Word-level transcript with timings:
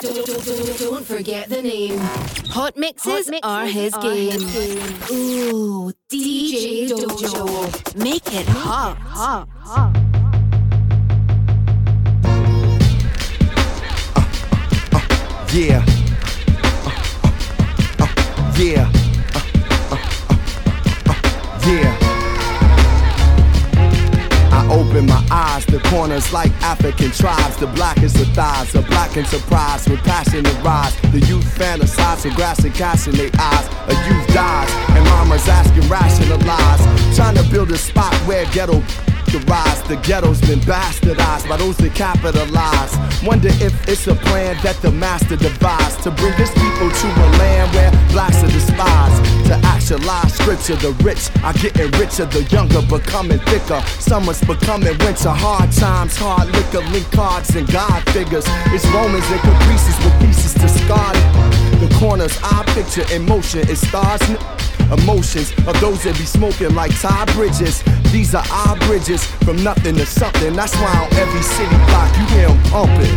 Don't 0.00 1.04
forget 1.04 1.50
the 1.50 1.60
name. 1.60 1.98
Hot 1.98 2.74
mixes, 2.74 3.26
Hot 3.26 3.26
mixes 3.26 3.40
are 3.42 3.66
his 3.66 3.92
are 3.92 4.00
game. 4.02 4.40
His 4.40 5.10
Ooh, 5.10 5.92
DJ 6.08 6.88
Dojo. 6.88 8.02
Make 8.02 8.26
it 8.32 8.46
hot. 8.48 8.96
hot. 8.96 9.46
hot. 9.60 9.94
Yeah. 15.52 15.84
Uh, 16.86 16.90
uh, 18.00 18.06
uh, 18.06 18.54
yeah. 18.56 18.90
Yeah 21.66 21.99
open 24.90 25.06
my 25.06 25.24
eyes. 25.30 25.64
The 25.66 25.78
corners 25.88 26.32
like 26.32 26.50
African 26.62 27.10
tribes. 27.10 27.56
The 27.56 27.66
blackest 27.68 28.16
of 28.16 28.28
thighs, 28.28 28.74
a 28.74 28.82
black 28.82 29.16
and 29.16 29.26
surprise 29.26 29.88
with 29.88 30.00
passion 30.00 30.44
to 30.44 30.52
rise. 30.62 30.94
The 31.12 31.20
youth 31.20 31.44
fantasize 31.58 32.22
for 32.22 32.34
grass 32.34 32.64
and 32.64 32.74
cash 32.74 33.06
in 33.06 33.14
their 33.14 33.30
eyes. 33.38 33.66
A 33.88 33.94
youth 34.08 34.26
dies, 34.28 34.70
and 34.90 35.04
mama's 35.04 35.46
asking 35.48 35.88
rationalize. 35.88 37.16
Trying 37.16 37.36
to 37.36 37.44
build 37.50 37.70
a 37.70 37.78
spot 37.78 38.14
where 38.26 38.44
ghetto 38.52 38.82
the 39.32 39.38
rise. 39.46 39.82
The 39.82 39.96
ghetto's 39.96 40.40
been 40.40 40.60
bastardized 40.60 41.48
by 41.48 41.56
those 41.56 41.76
that 41.78 41.94
capitalize. 41.94 42.92
Wonder 43.22 43.48
if 43.60 43.72
it's 43.88 44.06
a 44.06 44.14
plan 44.14 44.56
that 44.62 44.76
the 44.82 44.90
master 44.90 45.36
devised 45.36 46.02
to 46.02 46.10
bring 46.10 46.36
this 46.36 46.50
people 46.54 46.90
to 46.90 47.06
a 47.06 47.28
land 47.38 47.74
where 47.74 47.90
blacks 48.12 48.42
are 48.42 48.50
despised. 48.50 49.24
To 49.46 49.54
actualize 49.66 50.34
scripture, 50.34 50.76
the 50.76 50.92
rich 51.02 51.30
are 51.42 51.52
getting 51.54 51.90
richer, 51.98 52.26
the 52.26 52.42
younger 52.50 52.82
becoming 52.82 53.38
thicker. 53.50 53.80
Summer's 53.98 54.40
becoming 54.42 54.96
winter, 54.98 55.30
hard 55.30 55.72
times, 55.72 56.16
hard 56.16 56.48
liquor, 56.50 56.82
link 56.90 57.10
cards 57.10 57.54
and 57.56 57.66
God 57.70 58.02
figures. 58.10 58.44
It's 58.74 58.86
Romans 58.90 59.26
and 59.30 59.40
caprices 59.40 59.96
with 60.04 60.14
pieces 60.20 60.54
discarded. 60.54 61.22
The 61.80 61.90
corners 61.98 62.38
I 62.42 62.62
picture 62.74 63.06
in 63.14 63.26
motion 63.26 63.60
is 63.68 63.80
stars 63.86 64.22
emotions 64.92 65.52
of 65.66 65.78
those 65.80 66.02
that 66.04 66.16
be 66.18 66.24
smoking 66.24 66.74
like 66.74 66.92
Todd 67.00 67.32
Bridges. 67.34 67.82
These 68.12 68.34
are 68.34 68.44
our 68.50 68.76
bridges 68.86 69.24
from 69.44 69.62
nothing 69.62 69.94
to 69.96 70.06
something. 70.06 70.52
That's 70.54 70.74
why 70.76 70.92
on 70.98 71.12
every 71.14 71.42
city 71.42 71.76
block 71.86 72.10
you 72.18 72.26
hear 72.34 72.48
them 72.48 72.60
pumping. 72.70 73.16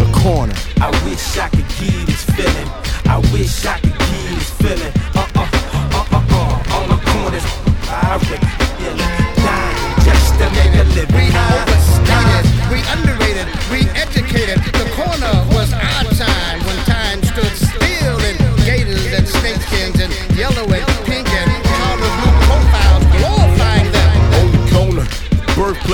The 0.00 0.08
corner. 0.22 0.54
I 0.80 0.90
wish 1.04 1.36
I 1.38 1.48
could 1.50 1.68
give 1.76 2.06
this 2.06 2.24
feeling. 2.36 2.68
I 3.06 3.18
wish 3.32 3.66
I 3.66 3.78
could 3.80 3.96
give 3.98 4.28
this 4.32 4.50
feeling. 4.60 4.92
Uh 5.14 5.26
uh 5.36 5.44
uh 5.44 6.04
uh 6.12 6.24
uh. 6.32 6.76
On 6.76 6.84
the 6.88 6.98
corners, 7.04 7.44
I 7.88 8.16
reckon 8.16 8.40
feeling. 8.80 9.12
Dying 9.44 9.78
just 10.04 10.32
to 10.40 10.46
make 10.56 10.74
a 10.76 10.84
living. 10.96 11.16
We 11.16 11.28
overstated, 11.28 12.44
we 12.72 12.78
underrated, 12.94 13.46
we 13.72 13.80
educated. 13.92 14.58
The 14.76 14.88
corner 14.96 15.34
was 15.52 15.72
our 15.72 16.04
time 16.16 16.60
when 16.64 16.76
time 16.88 17.20
stood 17.24 17.54
still 17.56 18.18
in 18.24 18.36
gators 18.64 19.12
and 19.12 19.26
snakeskins 19.26 20.00
and 20.00 20.12
yellow 20.36 20.67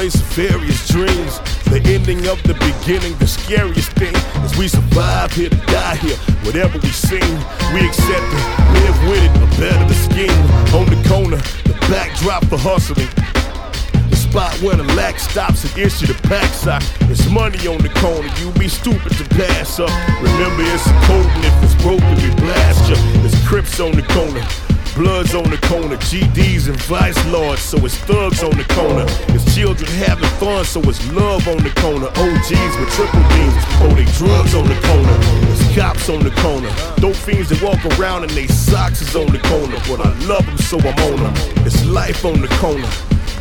birthplace 0.05 0.15
of 0.15 0.27
various 0.35 0.89
dreams. 0.89 1.39
The 1.71 1.81
ending 1.87 2.27
of 2.27 2.43
the 2.43 2.55
beginning, 2.55 3.17
the 3.19 3.27
scariest 3.27 3.93
thing 3.93 4.15
is 4.45 4.57
we 4.57 4.69
survive 4.69 5.33
here 5.33 5.49
to 5.49 5.57
die 5.67 5.97
here. 5.97 6.17
Whatever 6.45 6.79
we 6.79 6.89
sing, 6.91 7.21
we 7.73 7.87
accept 7.87 8.29
it, 8.29 8.45
live 8.81 8.99
with 9.09 9.25
it, 9.25 9.33
or 9.43 9.51
better 9.59 9.85
the 9.87 9.95
scheme. 9.95 10.45
On 10.75 10.87
the 10.87 11.01
corner, 11.09 11.41
the 11.65 11.75
backdrop 11.89 12.45
for 12.47 12.59
hustling 12.59 13.09
The 14.11 14.17
spot 14.17 14.53
where 14.61 14.77
the 14.77 14.85
lack 14.95 15.19
stops 15.19 15.65
and 15.65 15.79
issue 15.79 16.07
the 16.07 16.19
pack 16.29 16.53
sock. 16.53 16.83
It's 17.11 17.29
money 17.31 17.67
on 17.67 17.79
the 17.79 17.93
corner, 18.01 18.29
you 18.41 18.51
be 18.59 18.69
stupid 18.69 19.13
to 19.17 19.25
pass 19.37 19.81
up. 19.81 19.91
Remember, 20.23 20.63
it's 20.75 20.87
a 20.87 20.97
code, 21.07 21.27
and 21.27 21.45
if 21.45 21.57
it's 21.65 21.83
broken, 21.83 22.15
we 22.21 22.31
blast 22.41 22.89
you. 22.89 22.97
It's 23.25 23.35
Crips 23.47 23.79
on 23.79 23.93
the 23.93 24.03
corner. 24.03 24.74
Bloods 24.95 25.35
on 25.35 25.51
the 25.51 25.59
corner, 25.67 25.97
GDs 25.97 26.69
and 26.69 26.81
vice 26.83 27.19
lords, 27.27 27.61
so 27.61 27.77
it's 27.85 27.99
thugs 27.99 28.45
on 28.45 28.57
the 28.57 28.63
corner. 28.75 29.05
It's 29.35 29.53
children 29.53 29.91
having 29.99 30.29
fun, 30.39 30.65
so 30.65 30.81
it's 30.83 31.03
love 31.11 31.49
on 31.49 31.59
the 31.59 31.75
corner. 31.83 32.07
OGs 32.07 32.75
with 32.79 32.91
triple 32.95 33.27
beams, 33.35 33.59
oh 33.83 33.91
they 33.91 34.07
drugs 34.15 34.55
on 34.55 34.69
the 34.69 34.79
corner. 34.87 35.17
It's 35.51 35.75
cops 35.75 36.09
on 36.09 36.23
the 36.23 36.31
corner, 36.39 36.71
dope 37.03 37.17
fiends 37.17 37.49
that 37.49 37.61
walk 37.61 37.83
around 37.99 38.23
and 38.23 38.31
they 38.39 38.47
socks 38.47 39.03
is 39.03 39.17
on 39.17 39.27
the 39.33 39.41
corner. 39.51 39.77
But 39.91 40.07
I 40.07 40.15
love 40.31 40.47
them, 40.47 40.59
so 40.59 40.79
I'm 40.79 40.99
on 41.11 41.19
them. 41.27 41.35
It's 41.67 41.85
life 41.87 42.25
on 42.25 42.41
the 42.41 42.49
corner 42.63 42.89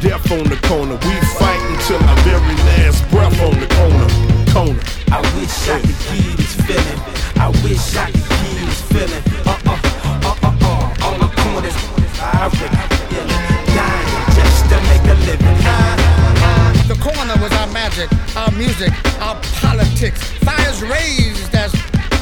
death 0.02 0.30
on 0.34 0.44
the 0.44 0.60
corner. 0.68 0.96
We 0.96 1.16
fight 1.40 1.62
until 1.72 2.02
our 2.10 2.18
very 2.28 2.56
last 2.68 3.08
breath 3.10 3.40
on 3.40 3.56
the 3.62 3.68
corner. 3.78 4.08
Corner. 4.52 4.82
I 5.14 5.22
wish 5.38 5.70
I 5.70 5.80
could 5.80 5.96
give 6.12 6.36
this 6.36 6.56
feeling. 6.66 7.00
I 7.40 7.48
wish 7.64 7.96
I 7.96 8.12
could 8.12 8.28
give 8.42 8.66
this 8.68 8.82
feeling. 8.92 9.24
Uh 9.48 9.60
uh 9.66 9.83
I 12.44 12.48
really 12.48 12.76
feel 13.08 13.24
it. 13.24 13.40
Dying 13.72 14.36
just 14.36 14.68
to 14.68 14.76
make 14.92 15.06
a 15.08 15.16
living. 15.24 15.56
The 16.92 17.00
corner 17.00 17.42
was 17.42 17.54
our 17.54 17.68
magic, 17.68 18.12
our 18.36 18.52
music, 18.52 18.92
our 19.22 19.40
politics. 19.64 20.22
Fires 20.44 20.82
raised 20.82 21.56
as 21.56 21.72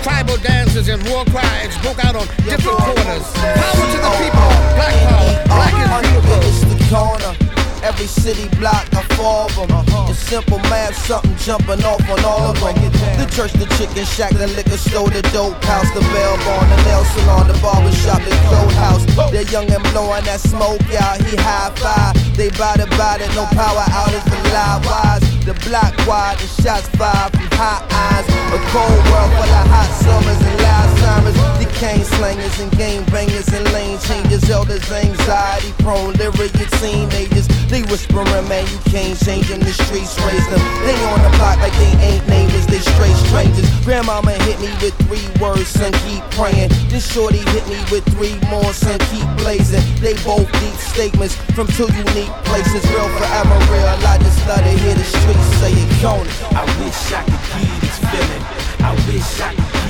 tribal 0.03 0.37
dances 0.37 0.89
and 0.89 1.01
war 1.09 1.25
cries 1.25 1.75
broke 1.81 2.05
out 2.05 2.15
on 2.15 2.27
different 2.45 2.77
corners. 2.77 3.25
Power 3.33 3.87
to 3.89 3.97
the 3.97 4.11
people, 4.21 4.51
black 4.77 4.93
power, 5.09 5.45
black 5.47 6.45
is 6.45 6.65
beautiful. 6.65 7.41
The. 7.81 7.88
Every 7.88 8.08
city 8.08 8.47
block, 8.58 8.88
I 8.94 9.03
fall 9.16 9.50
them. 9.50 9.72
Uh-huh. 9.72 10.09
It's 10.09 10.19
simple 10.19 10.59
math, 10.69 10.96
something 10.96 11.36
jumping 11.38 11.84
off 11.84 12.02
on 12.09 12.24
all 12.25 12.52
of 12.52 12.59
them. 12.59 12.75
The 13.18 13.28
church, 13.30 13.53
the 13.53 13.66
chicken 13.78 14.06
shack, 14.06 14.31
the 14.34 14.47
liquor 14.47 14.78
store, 14.78 15.09
the 15.09 15.22
dope 15.34 15.62
house, 15.66 15.90
the 15.94 16.02
bell 16.02 16.38
barn, 16.46 16.69
the 16.69 16.78
nail 16.84 17.03
salon, 17.06 17.47
the 17.47 17.58
barber 17.62 17.92
shop, 17.92 18.22
the 18.24 18.31
clothes 18.47 18.74
house. 18.74 19.03
They're 19.31 19.44
young 19.44 19.69
and 19.72 19.84
blowing 19.92 20.24
that 20.25 20.40
smoke 20.40 20.81
out, 20.97 21.22
he 21.22 21.36
high 21.38 21.72
five. 21.75 22.16
They 22.38 22.50
bout 22.52 22.80
it, 22.80 22.90
no 23.36 23.46
power 23.53 23.86
outage 23.92 24.24
for 24.25 24.42
live 24.53 24.86
wise. 24.86 25.22
The 25.46 25.53
block 25.68 25.94
wide, 26.06 26.38
the 26.38 26.48
shots 26.62 26.88
fired 26.96 27.34
from 27.34 27.50
hot 27.58 27.86
eyes. 27.92 28.25
A 28.53 28.59
cold 28.69 29.02
world 29.09 29.31
full 29.36 29.52
of 29.52 29.68
hot 29.69 29.90
summers 30.02 30.42
and 30.42 30.58
loud 30.62 30.90
summers. 31.02 31.38
The 31.58 31.68
cane 31.78 32.06
slangers 32.06 32.59
and 32.59 32.72
game 32.78 33.03
bangers 33.06 33.48
and 33.50 33.66
lane 33.74 33.98
changers. 34.00 34.50
Elders, 34.50 34.86
anxiety 34.92 35.74
prone, 35.80 36.13
lyric 36.13 36.53
teenagers. 36.80 37.48
They 37.71 37.83
whispering, 37.83 38.27
man, 38.51 38.67
you 38.67 38.79
can't 38.91 39.17
change 39.17 39.47
them. 39.47 39.61
The 39.61 39.71
streets 39.71 40.19
raise 40.27 40.43
them. 40.51 40.59
They 40.83 40.91
on 41.07 41.23
the 41.23 41.31
block 41.39 41.55
like 41.63 41.71
they 41.79 41.95
ain't 42.03 42.27
neighbors, 42.27 42.67
they 42.67 42.83
straight 42.83 43.15
strangers. 43.31 43.63
Grandmama 43.85 44.35
hit 44.43 44.59
me 44.59 44.67
with 44.83 44.91
three 45.07 45.23
words, 45.39 45.69
son, 45.69 45.93
keep 46.03 46.19
praying. 46.35 46.67
This 46.91 47.07
shorty 47.07 47.39
hit 47.55 47.65
me 47.71 47.79
with 47.87 48.03
three 48.11 48.35
more, 48.51 48.73
son, 48.73 48.99
keep 49.07 49.23
blazing. 49.39 49.79
They 50.03 50.19
both 50.27 50.51
deep 50.59 50.75
statements 50.83 51.35
from 51.55 51.67
two 51.79 51.87
unique 51.95 52.35
places. 52.43 52.83
Real 52.91 53.07
forever, 53.15 53.55
real. 53.71 53.88
I 54.03 54.19
just 54.19 54.45
love 54.51 54.59
to 54.59 54.73
hear 54.83 54.93
the 54.93 55.07
streets 55.07 55.47
say 55.63 55.71
it, 55.71 55.89
Coney. 56.03 56.27
I 56.51 56.67
wish 56.83 56.99
I 57.15 57.23
could 57.23 57.39
give 57.55 57.79
this 57.79 57.97
feeling. 58.03 58.43
I 58.83 58.91
wish 59.07 59.39
I 59.39 59.55
could 59.55 59.81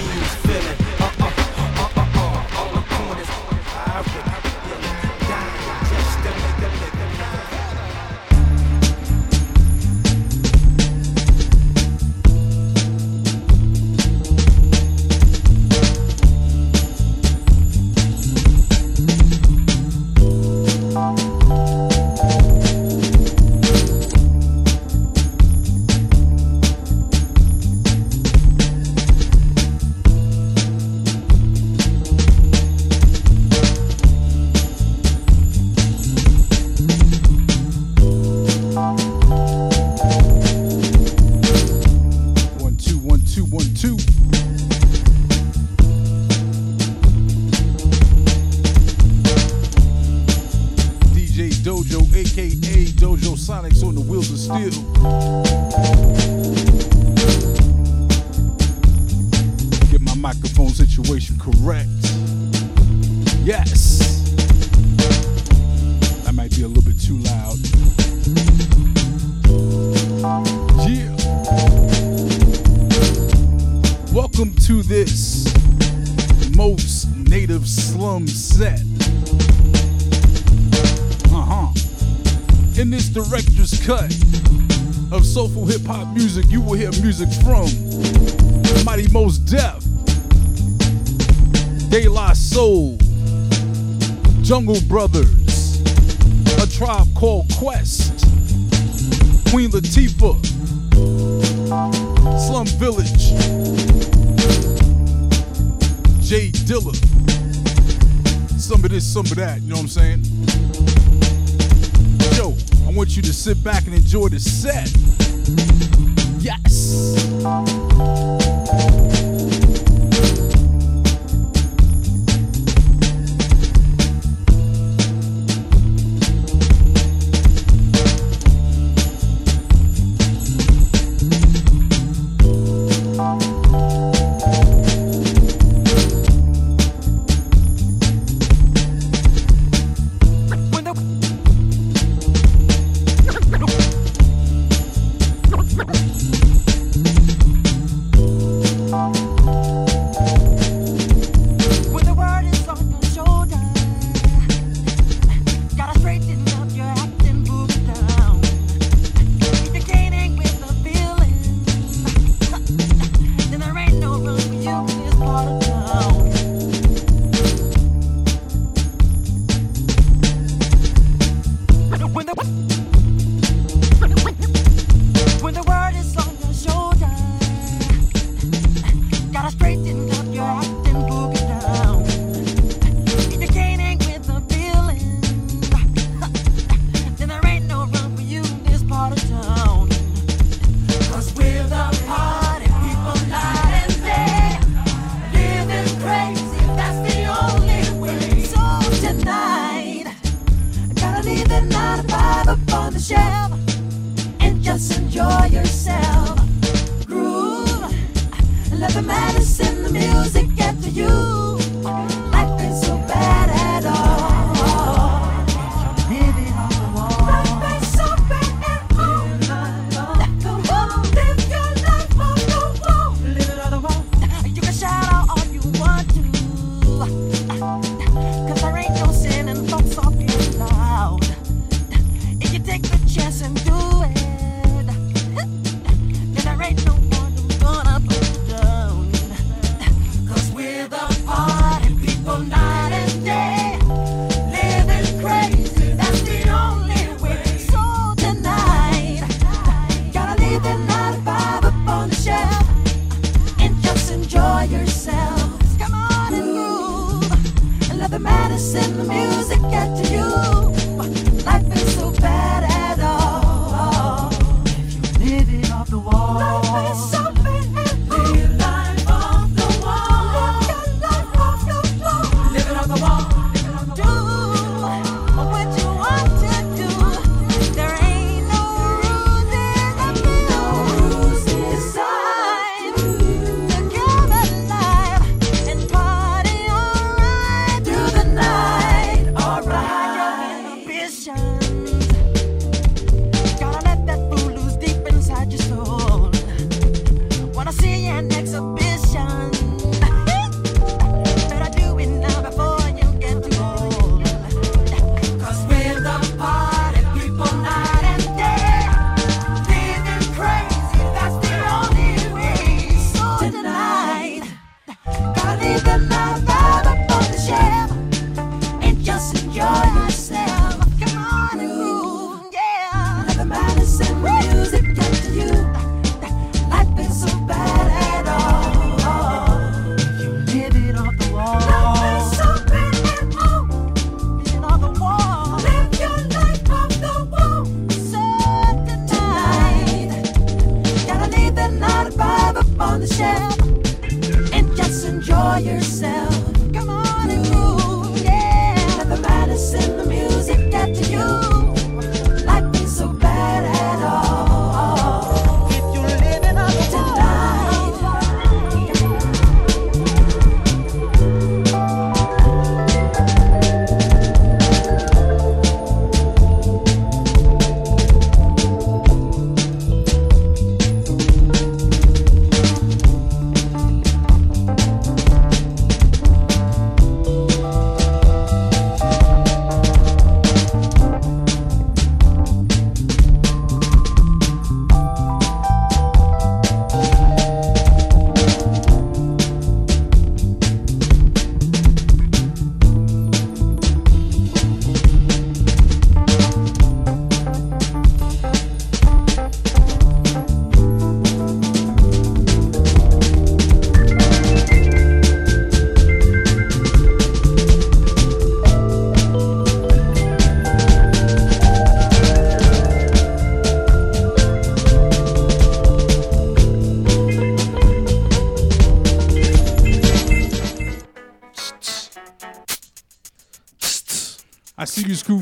Jungle 94.91 95.20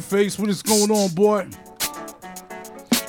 Screwface. 0.09 0.39
What 0.39 0.49
is 0.49 0.63
going 0.63 0.89
on, 0.89 1.09
boy? 1.11 1.47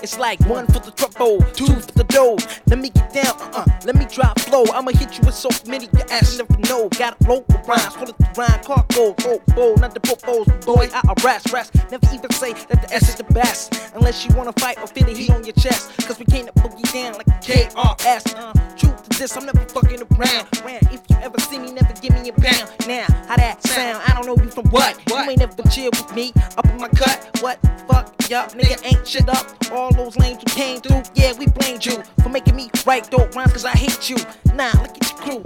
It's 0.03 0.19
like 0.19 0.41
one 0.47 0.67
for 0.67 0.79
the 0.81 0.91
trouble, 0.93 1.43
two 1.53 1.67
for 1.67 1.93
the 1.93 2.05
dough. 2.05 2.39
Let 2.67 2.79
me 2.79 2.89
get 2.89 3.13
down, 3.13 3.37
uh, 3.39 3.61
uh 3.61 3.65
let 3.85 3.97
me 3.97 4.07
drop 4.07 4.39
flow. 4.41 4.65
I'ma 4.73 4.93
hit 4.93 5.19
you 5.19 5.25
with 5.25 5.35
so 5.35 5.51
many 5.67 5.89
your 5.93 6.11
ass 6.11 6.39
never 6.39 6.57
know. 6.69 6.89
Got 6.91 7.21
a 7.21 7.25
flow 7.25 7.45
with 7.47 7.69
rhymes, 7.69 7.97
call 7.97 8.09
it 8.09 8.17
the 8.17 8.29
rhyme, 8.37 8.63
cargo, 8.65 9.15
bow, 9.55 9.75
not 9.79 9.93
the 9.93 10.01
popos, 10.01 10.49
boy. 10.65 10.89
I 10.93 11.01
harass, 11.09 11.53
rest. 11.53 11.75
Never 11.91 12.07
even 12.15 12.31
say 12.31 12.55
that 12.55 12.81
the 12.81 12.95
S 12.95 13.11
is 13.11 13.17
the 13.17 13.25
best, 13.25 13.75
unless 13.95 14.27
you 14.27 14.35
wanna 14.35 14.53
fight 14.53 14.79
or 14.79 14.87
feel 14.87 15.05
the 15.05 15.13
heat 15.13 15.31
on 15.31 15.45
your 15.45 15.55
chest. 15.55 15.91
Cause 16.07 16.19
we 16.19 16.25
came 16.25 16.47
to 16.47 16.53
boogie 16.53 16.91
down 16.93 17.15
like 17.15 17.29
a 17.29 17.39
KRS. 17.45 18.35
Uh, 18.37 18.53
truth 18.77 19.03
to 19.09 19.19
this, 19.19 19.37
I'm 19.37 19.45
never 19.45 19.61
fucking 19.69 20.01
around. 20.01 20.49
Ran, 20.65 20.81
if 20.93 21.03
you 21.11 21.17
ever 21.21 21.39
see 21.41 21.59
me, 21.59 21.73
never 21.73 21.93
give 22.01 22.13
me 22.15 22.31
a 22.31 22.33
pound. 22.33 22.71
Now, 22.87 23.05
how 23.29 23.37
that 23.37 23.63
sound? 23.67 24.03
I 24.07 24.15
don't 24.15 24.25
know 24.25 24.43
you 24.43 24.51
from 24.51 24.65
what. 24.71 24.99
You 25.09 25.17
ain't 25.17 25.39
never 25.39 25.63
chill 25.69 25.91
with 25.91 26.15
me, 26.15 26.33
up 26.57 26.65
in 26.65 26.79
my 26.79 26.80
cut. 26.80 26.80
What? 26.80 26.80
Yup, 28.31 28.53
nigga 28.53 28.81
ain't 28.85 29.09
shit 29.09 29.29
up. 29.29 29.45
All 29.73 29.93
those 29.93 30.17
lanes 30.17 30.39
you 30.39 30.55
came 30.55 30.81
through, 30.81 31.03
yeah, 31.17 31.33
we 31.37 31.49
blamed 31.49 31.85
you 31.85 32.01
for 32.23 32.29
making 32.29 32.55
me 32.55 32.71
write 32.87 33.11
dope 33.11 33.35
rhymes 33.35 33.51
cause 33.51 33.65
I 33.65 33.73
hate 33.73 34.09
you. 34.09 34.19
Nah, 34.55 34.71
look 34.81 34.97
at 34.97 35.11
your 35.11 35.19
crew, 35.19 35.43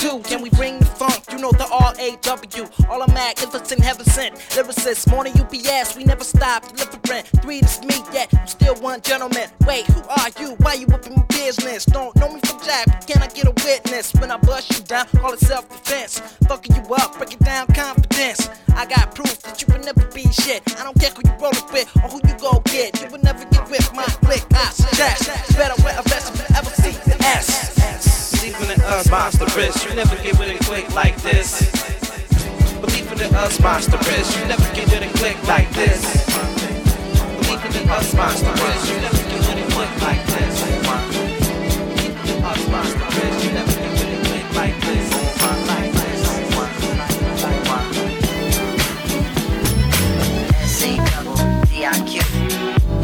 do? 0.00 0.18
Can 0.20 0.40
we 0.40 0.50
bring 0.50 0.78
the 0.78 0.86
funk? 0.86 1.24
You 1.30 1.38
know 1.38 1.52
the 1.52 1.68
R-A-W. 1.70 2.68
All 2.88 3.02
I'm 3.02 3.10
at, 3.10 3.36
magnificent, 3.36 3.80
heaven 3.82 4.06
sent. 4.06 4.34
Lyricists, 4.56 5.10
morning 5.10 5.34
UPS, 5.38 5.96
we 5.96 6.04
never 6.04 6.24
stop 6.24 6.66
delivering. 6.74 7.24
Three 7.42 7.60
to 7.60 7.86
me, 7.86 8.02
yet 8.12 8.32
I'm 8.32 8.46
still 8.46 8.74
one 8.76 9.00
gentleman. 9.02 9.48
Wait, 9.66 9.86
who 9.86 10.00
are 10.08 10.30
you? 10.40 10.56
Why 10.60 10.74
you 10.74 10.86
up 10.88 11.06
in 11.06 11.14
my 11.14 11.22
business? 11.28 11.84
Don't 11.84 12.16
know 12.16 12.32
me 12.32 12.40
from 12.46 12.60
Jack, 12.62 13.06
can 13.06 13.22
I 13.22 13.28
get 13.28 13.46
a 13.46 13.54
witness? 13.64 14.12
When 14.14 14.30
I 14.30 14.38
bust 14.38 14.72
you 14.72 14.84
down, 14.84 15.06
call 15.16 15.32
it 15.32 15.40
self-defense. 15.40 16.20
Fucking 16.48 16.76
you 16.76 16.94
up, 16.94 17.16
break 17.18 17.34
it 17.34 17.40
down, 17.40 17.66
confidence. 17.68 18.48
I 18.74 18.86
got 18.86 19.14
proof 19.14 19.38
that 19.42 19.60
you 19.60 19.66
can 19.66 19.82
never 19.82 20.04
be 20.14 20.24
shit. 20.32 20.62
I 20.80 20.84
don't 20.84 20.98
care 20.98 21.10
who 21.10 21.22
you 21.24 21.36
roll 21.38 21.52
it 21.52 21.72
with 21.72 21.88
or 21.96 22.08
who 22.08 22.20
you 22.26 22.34
go 22.38 22.60
get. 22.66 23.00
You 23.02 23.08
will 23.10 23.22
never 23.22 23.44
get 23.46 23.68
with 23.70 23.92
my 23.94 24.04
click. 24.24 24.44
I 24.52 24.70
suggest 24.70 25.56
better 25.56 25.80
wear 25.82 25.98
a 25.98 26.02
vest 26.08 26.32
if 26.32 26.38
you 26.40 26.56
ever 26.56 26.70
see 26.70 26.96
the 27.10 27.16
S. 27.22 28.19
Believing 28.40 28.70
in 28.70 28.80
us, 28.80 29.10
monster 29.10 29.44
bitch. 29.52 29.86
You 29.86 29.94
never 29.94 30.16
get 30.16 30.38
with 30.38 30.48
a 30.48 30.64
click 30.64 30.88
like 30.94 31.14
this. 31.20 31.70
Believing 32.80 33.18
in 33.18 33.34
us, 33.34 33.60
monster. 33.60 33.98
You 34.40 34.48
never 34.48 34.74
get 34.74 34.88
with 34.88 35.02
a 35.02 35.18
click 35.18 35.36
like 35.46 35.70
this. 35.72 36.00
Believing 37.36 37.82
in 37.82 37.88
us, 37.90 38.14
monster 38.14 38.46
bitch. 38.46 38.94
You 38.94 39.00
never 39.02 39.22
get 39.28 39.40
with 39.44 39.60
a 39.60 39.66
click 39.76 39.92
like 40.00 40.24
this. 40.32 40.60
Believing. 40.62 41.20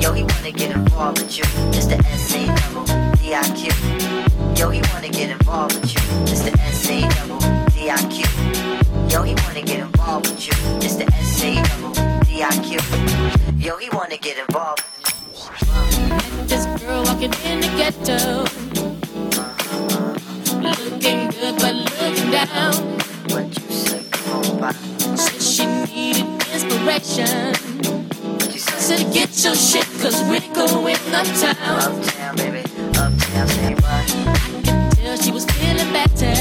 Yo, 0.01 0.13
he 0.13 0.23
wanna 0.23 0.53
get 0.53 0.71
involved 0.71 1.21
with 1.21 1.37
you. 1.37 1.45
It's 1.77 1.87
the 1.87 1.99
SC 2.17 2.47
double 2.47 2.87
DIQ. 3.17 4.26
Yo, 4.57 4.71
he 4.71 4.81
wanna 4.95 5.11
get 5.11 5.29
involved 5.29 5.75
with 5.75 5.93
you. 5.93 6.01
It's 6.23 6.41
the 6.41 6.51
SC 6.73 7.03
double 7.17 7.39
DIQ. 7.77 8.25
Yo, 9.13 9.23
he 9.23 9.35
wanna 9.45 9.61
get 9.61 9.81
involved 9.81 10.31
with 10.31 10.47
you. 10.47 10.55
It's 10.81 10.97
the 10.97 11.05
SC 11.13 11.61
double 11.69 11.93
DIQ. 12.25 12.81
Yo, 13.63 13.77
he 13.77 13.91
wanna 13.91 14.17
get 14.17 14.39
involved. 14.39 14.83
This 16.49 16.65
girl 16.81 17.05
walking 17.05 17.35
in 17.45 17.61
the 17.61 17.69
ghetto. 17.77 18.45
Looking 20.63 21.29
good, 21.29 21.57
but 21.61 21.75
looking 21.75 22.31
down. 22.31 22.73
What 23.29 23.47
you 23.61 23.71
say? 23.77 24.03
Come 24.11 24.43
on, 24.43 24.59
bye. 24.59 25.17
Said 25.17 25.43
she 25.43 25.67
needed 25.67 26.27
inspiration. 26.55 27.53
What 28.37 28.53
you 28.55 28.59
say? 28.59 28.79
Said 28.79 29.13
get 29.13 29.45
your 29.45 29.55
shit, 29.55 29.85
cause 30.01 30.23
we're 30.31 30.41
going 30.55 30.97
uptown. 31.13 31.57
Uptown, 31.83 32.37
baby. 32.37 32.76
Uptown, 32.99 33.49
say 33.49 33.75
what? 33.75 33.85
I 33.85 34.41
could 34.65 34.99
tell 34.99 35.17
she 35.19 35.31
was 35.31 35.45
feeling 35.45 35.93
better. 35.93 36.33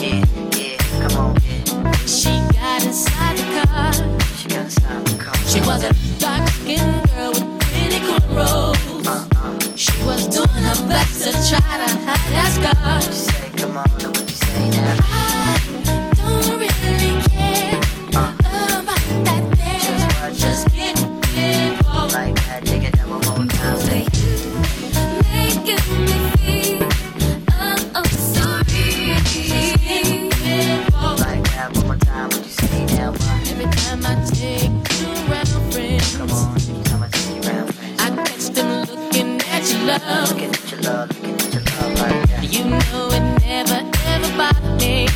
Yeah, 0.00 0.24
yeah. 0.56 1.08
Come 1.08 1.16
on, 1.18 1.36
yeah. 1.44 1.92
She 2.06 2.32
got 2.56 2.82
inside 2.84 3.36
the 3.36 3.44
car. 3.66 3.92
She 4.36 4.48
gotta 4.48 4.70
stop 4.70 5.04
the 5.04 5.16
car. 5.22 5.34
She 5.46 5.60
was 5.60 5.84
a 5.84 5.92
dark 6.18 6.48
skinned 6.48 7.10
girl 7.10 7.30
with 7.30 7.60
pretty 7.60 8.00
cornrows. 8.06 9.06
Uh-uh. 9.06 9.76
She 9.76 9.92
was 10.04 10.26
doing 10.28 10.48
her 10.48 10.88
best 10.88 11.22
to 11.24 11.32
try 11.32 11.60
to 11.60 11.88
hide 12.06 12.32
that 12.32 12.50
scar. 12.56 12.96
You 13.02 13.12
say? 13.12 13.50
Come 13.58 13.76
on, 13.76 13.84
what 13.90 14.20
you 14.20 14.28
say 14.28 14.70
now? 14.70 15.39
Love. 39.98 40.28
Looking 40.30 40.50
at 40.50 40.70
your 40.70 40.80
love, 40.80 41.08
looking 41.08 41.34
at 41.34 41.54
your 41.54 41.62
love 41.62 42.00
like 42.00 42.28
that. 42.28 42.52
You 42.52 42.64
know 42.64 43.08
it 43.12 43.24
never 43.40 43.80
ever 44.06 44.30
bothered 44.36 44.80
me. 44.80 45.08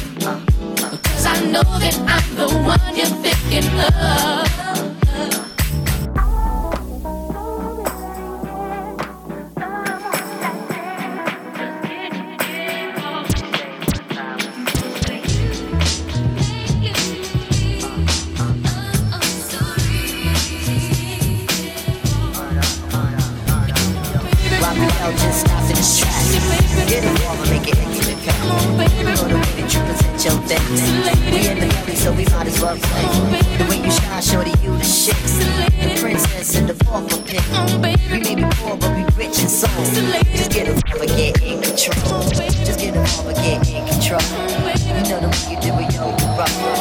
Cause 1.02 1.26
I 1.26 1.40
know 1.46 1.62
that 1.62 1.96
I'm 2.06 2.36
the 2.36 2.48
one 2.62 2.96
you're 2.96 3.06
thinking 3.06 3.66
of. 3.80 4.73
In 25.84 26.24
his. 26.24 26.90
Get 26.90 27.04
involved 27.04 27.40
and 27.42 27.50
make 27.50 27.68
it 27.68 27.84
pal. 28.24 28.46
You 28.96 29.04
know 29.04 29.28
the 29.28 29.36
way 29.36 29.52
that 29.60 29.68
you 29.72 29.80
present 29.84 30.24
your 30.24 30.38
thing. 30.48 30.64
We 31.30 31.48
in 31.48 31.58
the 31.60 31.66
building, 31.68 31.96
so 31.96 32.12
we 32.12 32.24
might 32.32 32.46
as 32.46 32.60
well 32.60 32.76
play. 32.76 33.06
The 33.58 33.64
way 33.68 33.78
you 33.84 33.90
shine, 33.90 34.22
shorty, 34.22 34.52
you 34.62 34.76
the 34.76 34.84
shit. 34.84 35.16
The 35.16 36.00
princess 36.00 36.56
and 36.56 36.68
the 36.68 36.74
pauper 36.84 37.20
pick. 37.22 37.44
We 38.10 38.20
may 38.20 38.50
poor, 38.56 38.76
but 38.76 38.90
we 38.96 39.04
rich 39.16 39.40
in 39.40 39.48
soul. 39.48 39.70
Just 40.34 40.50
get 40.50 40.68
involved 40.68 41.00
and 41.00 41.16
get 41.16 41.42
in 41.42 41.60
control. 41.60 42.22
Just 42.22 42.80
get 42.80 42.96
involved 42.96 43.28
and 43.28 43.36
get 43.44 43.68
in 43.68 43.86
control. 43.86 44.24
You 44.84 45.04
know 45.10 45.20
the 45.20 45.28
way 45.28 45.44
you 45.52 45.58
do 45.60 45.70
it, 45.82 45.92
yo, 45.94 46.04
you 46.08 46.28
rock. 46.38 46.73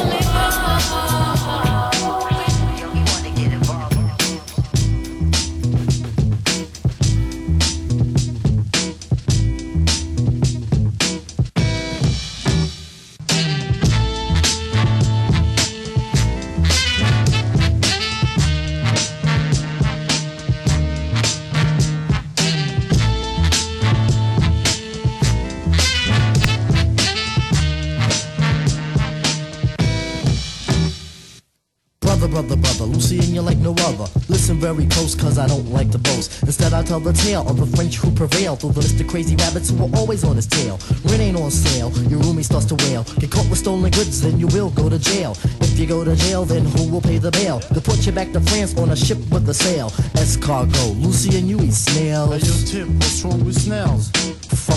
Listen 34.53 34.75
very 34.75 34.87
close, 34.87 35.15
cause 35.15 35.39
I 35.39 35.47
don't 35.47 35.67
like 35.71 35.89
to 35.91 35.97
boast. 35.97 36.43
Instead, 36.43 36.73
I 36.73 36.83
tell 36.83 36.99
the 36.99 37.13
tale 37.13 37.47
of 37.49 37.57
the 37.57 37.65
French 37.75 37.95
who 37.95 38.11
prevailed 38.11 38.59
through 38.59 38.73
the 38.73 38.81
list 38.81 38.99
of 38.99 39.07
crazy 39.07 39.35
rabbits 39.35 39.69
who 39.69 39.83
are 39.83 39.89
always 39.95 40.23
on 40.23 40.35
his 40.35 40.45
tail. 40.45 40.79
Rent 41.05 41.21
ain't 41.21 41.37
on 41.37 41.49
sale, 41.49 41.89
your 42.07 42.19
roomie 42.21 42.43
starts 42.43 42.65
to 42.65 42.75
wail. 42.75 43.03
Get 43.19 43.31
caught 43.31 43.49
with 43.49 43.57
stolen 43.57 43.89
goods, 43.89 44.21
then 44.21 44.39
you 44.39 44.47
will 44.47 44.69
go 44.69 44.89
to 44.89 44.99
jail. 44.99 45.35
If 45.61 45.79
you 45.79 45.87
go 45.87 46.03
to 46.03 46.15
jail, 46.15 46.45
then 46.45 46.65
who 46.65 46.87
will 46.91 47.01
pay 47.01 47.17
the 47.17 47.31
bail? 47.31 47.59
They'll 47.71 47.81
put 47.81 48.05
you 48.05 48.11
back 48.11 48.31
to 48.33 48.41
France 48.41 48.77
on 48.77 48.91
a 48.91 48.95
ship 48.95 49.17
with 49.31 49.49
a 49.49 49.53
sail. 49.53 49.89
Escargot, 50.21 51.01
Lucy 51.01 51.35
and 51.37 51.47
you 51.47 51.59
eat 51.61 51.73
snails. 51.73 52.29
Hey, 52.29 52.47
yo, 52.47 52.85
Tip, 52.85 52.93
what's 52.95 53.23
wrong 53.23 53.43
with 53.43 53.59
snails? 53.59 54.11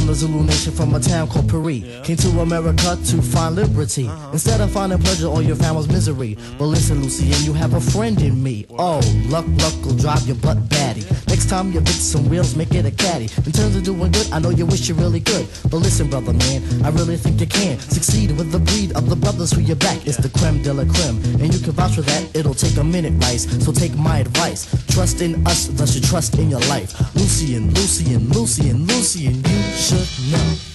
From 0.06 0.12
the 0.12 0.20
Zulu 0.20 0.44
nation 0.44 0.72
from 0.72 0.94
a 0.94 1.00
town 1.00 1.28
called 1.28 1.48
Paris. 1.48 1.82
Came 2.06 2.16
to 2.16 2.28
America 2.40 2.96
to 3.06 3.22
find 3.22 3.56
liberty. 3.56 4.06
Uh-huh. 4.06 4.30
Instead 4.32 4.60
of 4.60 4.70
finding 4.70 4.98
pleasure, 5.00 5.26
all 5.26 5.42
you 5.42 5.54
found 5.56 5.76
was 5.76 5.88
misery. 5.88 6.36
But 6.58 6.66
listen, 6.66 7.02
Lucy, 7.02 7.32
and 7.32 7.40
you 7.42 7.52
have 7.52 7.74
a 7.74 7.80
friend 7.80 8.20
in 8.22 8.40
me. 8.42 8.66
Oh, 8.70 9.00
luck, 9.28 9.46
luck 9.48 9.74
will 9.84 9.96
drive 9.96 10.24
your 10.26 10.36
butt 10.36 10.68
batty. 10.68 11.02
Next 11.36 11.50
time 11.50 11.70
you 11.70 11.80
fix 11.80 11.98
some 11.98 12.30
wheels, 12.30 12.56
make 12.56 12.72
it 12.72 12.86
a 12.86 12.90
caddy. 12.90 13.28
In 13.44 13.52
terms 13.52 13.76
of 13.76 13.84
doing 13.84 14.10
good, 14.10 14.32
I 14.32 14.38
know 14.38 14.48
you 14.48 14.64
wish 14.64 14.88
you 14.88 14.94
really 14.94 15.20
could. 15.20 15.46
But 15.64 15.76
listen, 15.84 16.08
brother 16.08 16.32
man, 16.32 16.62
I 16.82 16.88
really 16.88 17.18
think 17.18 17.38
you 17.42 17.46
can 17.46 17.78
succeed 17.78 18.30
with 18.38 18.52
the 18.52 18.58
breed 18.58 18.96
of 18.96 19.10
the 19.10 19.16
brothers 19.16 19.52
who 19.52 19.60
you 19.60 19.74
back. 19.74 20.06
It's 20.06 20.16
the 20.16 20.30
creme 20.30 20.62
de 20.62 20.72
la 20.72 20.84
creme, 20.84 21.18
and 21.38 21.52
you 21.52 21.60
can 21.60 21.72
vouch 21.72 21.96
for 21.96 22.00
that. 22.00 22.34
It'll 22.34 22.54
take 22.54 22.78
a 22.78 22.84
minute, 22.84 23.12
Rice. 23.22 23.44
So 23.62 23.70
take 23.70 23.94
my 23.98 24.20
advice. 24.20 24.64
Trust 24.94 25.20
in 25.20 25.46
us, 25.46 25.66
thus 25.66 25.94
you 25.94 26.00
trust 26.00 26.38
in 26.38 26.48
your 26.48 26.60
life. 26.72 26.98
Lucien, 27.14 27.68
Lucien, 27.74 28.30
Lucien, 28.30 28.86
Lucien, 28.86 29.34
you 29.34 29.62
should 29.76 30.08
know. 30.32 30.65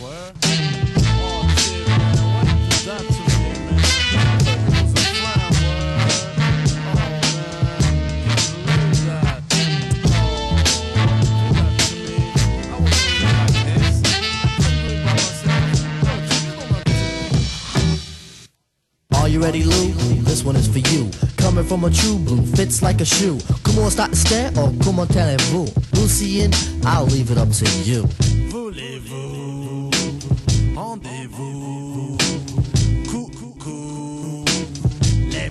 Ready, 19.41 19.63
Lou? 19.63 19.87
This 20.21 20.43
one 20.43 20.55
is 20.55 20.67
for 20.67 20.77
you. 20.93 21.09
Coming 21.37 21.63
from 21.63 21.83
a 21.83 21.89
true 21.89 22.19
blue, 22.19 22.45
fits 22.55 22.83
like 22.83 23.01
a 23.01 23.05
shoe. 23.05 23.39
Come 23.63 23.79
on, 23.79 23.89
start 23.89 24.11
to 24.11 24.15
stare, 24.15 24.51
or 24.55 24.71
come 24.83 24.99
on, 24.99 25.07
tell 25.07 25.27
it 25.27 25.41
vous. 25.49 25.65
Lucien, 25.99 26.51
I'll 26.85 27.05
leave 27.05 27.31
it 27.31 27.39
up 27.39 27.49
to 27.49 27.65
you. 27.81 28.03
Voulez-vous 28.51 29.89
Rendez-vous 30.75 32.17
Coucou 33.09 34.45
Les 35.31 35.49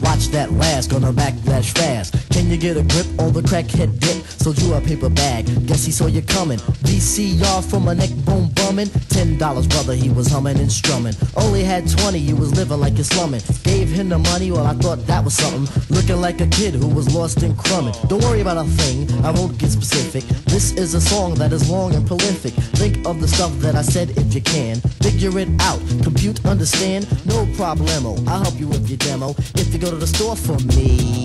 Watch 0.00 0.28
that 0.28 0.50
last, 0.52 0.90
gonna 0.90 1.12
backlash 1.12 1.76
fast. 1.76 2.14
Can 2.30 2.48
you 2.48 2.56
get 2.56 2.78
a 2.78 2.82
grip 2.82 3.06
on 3.18 3.34
the 3.34 3.42
crackhead 3.42 4.00
dip? 4.00 4.24
Sold 4.40 4.58
you 4.62 4.72
a 4.72 4.80
paper 4.80 5.10
bag, 5.10 5.44
guess 5.66 5.84
he 5.84 5.92
saw 5.92 6.06
you 6.06 6.22
coming. 6.22 6.58
VCR 6.86 7.62
from 7.62 7.88
a 7.88 7.94
neck 7.94 8.10
bone 8.24 8.48
bumming. 8.66 8.90
Ten 9.08 9.38
dollars, 9.38 9.66
brother, 9.66 9.94
he 9.94 10.08
was 10.08 10.26
humming 10.28 10.58
and 10.58 10.70
strumming. 10.70 11.14
Only 11.36 11.62
had 11.62 11.88
twenty, 11.88 12.18
you 12.18 12.36
was 12.36 12.54
living 12.56 12.80
like 12.80 12.94
you're 12.94 13.04
slumming. 13.04 13.42
Gave 13.62 13.88
him 13.88 14.08
the 14.08 14.18
money, 14.18 14.50
well, 14.50 14.66
I 14.66 14.74
thought 14.74 15.06
that 15.06 15.24
was 15.24 15.34
something. 15.34 15.66
Looking 15.94 16.20
like 16.20 16.40
a 16.40 16.46
kid 16.48 16.74
who 16.74 16.88
was 16.88 17.14
lost 17.14 17.42
in 17.42 17.54
crumbing. 17.56 17.94
Don't 18.08 18.22
worry 18.22 18.40
about 18.40 18.58
a 18.58 18.64
thing, 18.64 18.98
I 19.24 19.30
won't 19.30 19.56
get 19.58 19.70
specific. 19.70 20.24
This 20.46 20.72
is 20.72 20.94
a 20.94 21.00
song 21.00 21.34
that 21.36 21.52
is 21.52 21.70
long 21.70 21.94
and 21.94 22.06
prolific. 22.06 22.54
Think 22.80 23.06
of 23.06 23.20
the 23.20 23.28
stuff 23.28 23.52
that 23.58 23.74
I 23.76 23.82
said 23.82 24.10
if 24.16 24.34
you 24.34 24.40
can. 24.40 24.80
Figure 25.02 25.38
it 25.38 25.48
out, 25.60 25.80
compute, 26.02 26.44
understand, 26.44 27.06
no 27.26 27.46
problemo. 27.60 28.18
I'll 28.28 28.42
help 28.42 28.58
you 28.58 28.68
with 28.68 28.88
your 28.88 28.98
demo 28.98 29.34
if 29.54 29.72
you 29.72 29.78
go 29.78 29.90
to 29.90 29.96
the 29.96 30.06
store 30.06 30.36
for 30.36 30.58
me. 30.76 31.24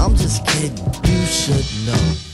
I'm 0.00 0.16
just 0.16 0.46
kidding, 0.46 0.76
you 1.04 1.26
should 1.26 1.66
know. 1.86 2.29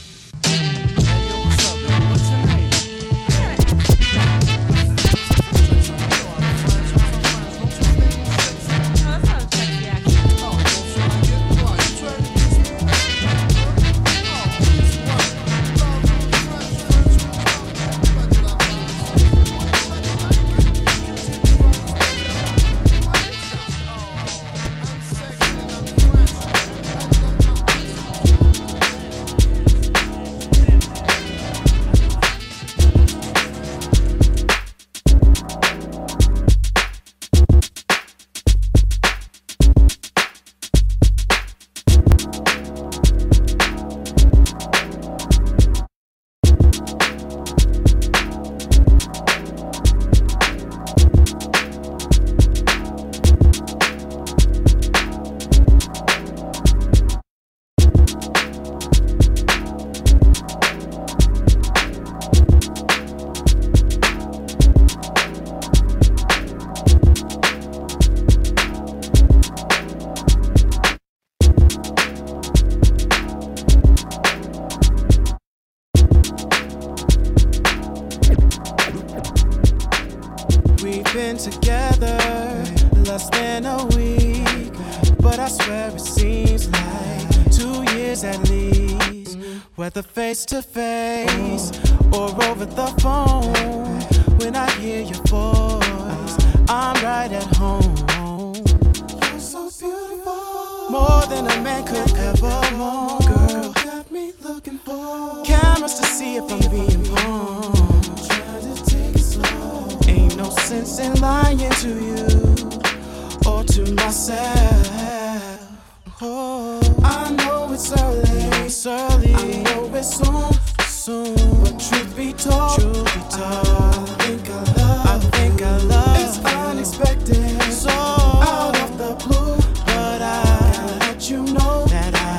Soon. 121.07 121.33
But 121.63 121.79
truth 121.79 122.17
be 122.17 122.33
told, 122.33 122.79
truth 122.79 123.05
be 123.15 123.21
told, 123.31 123.67
I 123.79 124.15
think 124.19 124.49
I 124.49 124.61
love, 124.75 125.05
I 125.07 125.19
think 125.37 125.61
I 125.61 125.77
love. 125.93 126.17
It's 126.19 126.37
unexpected, 126.43 127.61
so 127.71 127.89
out 127.89 128.75
of 128.83 128.97
the 128.97 129.11
blue. 129.23 129.55
But 129.85 130.21
I 130.21 130.43
gotta 130.73 130.99
let 131.05 131.29
you 131.29 131.43
know 131.43 131.85
that 131.85 132.13
I, 132.13 132.35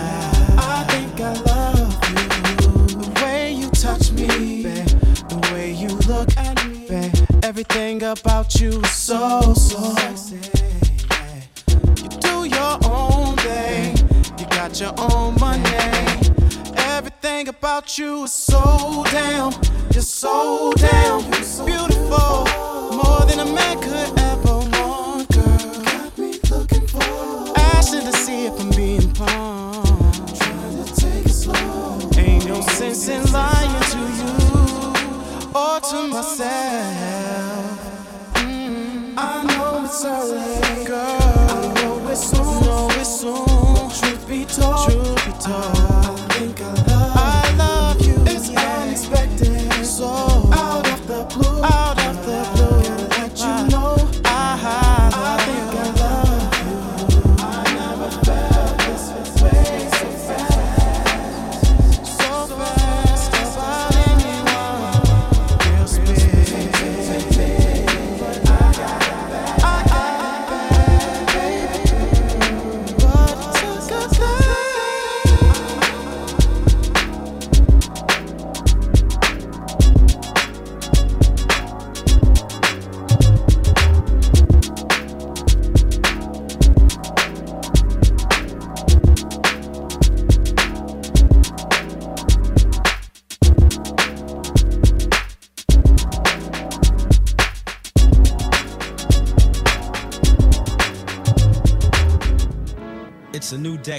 I 0.76 0.84
think 0.92 1.18
I 1.18 1.32
love 1.52 1.90
you. 2.12 2.26
The 3.04 3.10
way 3.22 3.52
you 3.52 3.70
touch 3.70 4.12
me, 4.12 4.28
babe, 4.64 4.86
the 5.32 5.40
way 5.50 5.72
you 5.72 5.88
look 6.12 6.28
at 6.36 6.56
me, 6.68 6.86
babe. 6.88 7.14
Everything 7.42 8.02
about 8.02 8.60
you 8.60 8.82
is 8.82 8.90
so, 8.90 9.54
so 9.54 9.80
sexy. 9.94 10.40
You 12.02 12.08
do 12.20 12.34
your 12.44 12.74
own 12.84 13.34
thing, 13.38 13.96
you 14.38 14.44
got 14.60 14.78
your 14.78 14.92
own 15.10 15.40
money. 15.40 15.68
Everything 16.98 17.48
about 17.48 17.96
you 17.96 18.24
is 18.24 18.32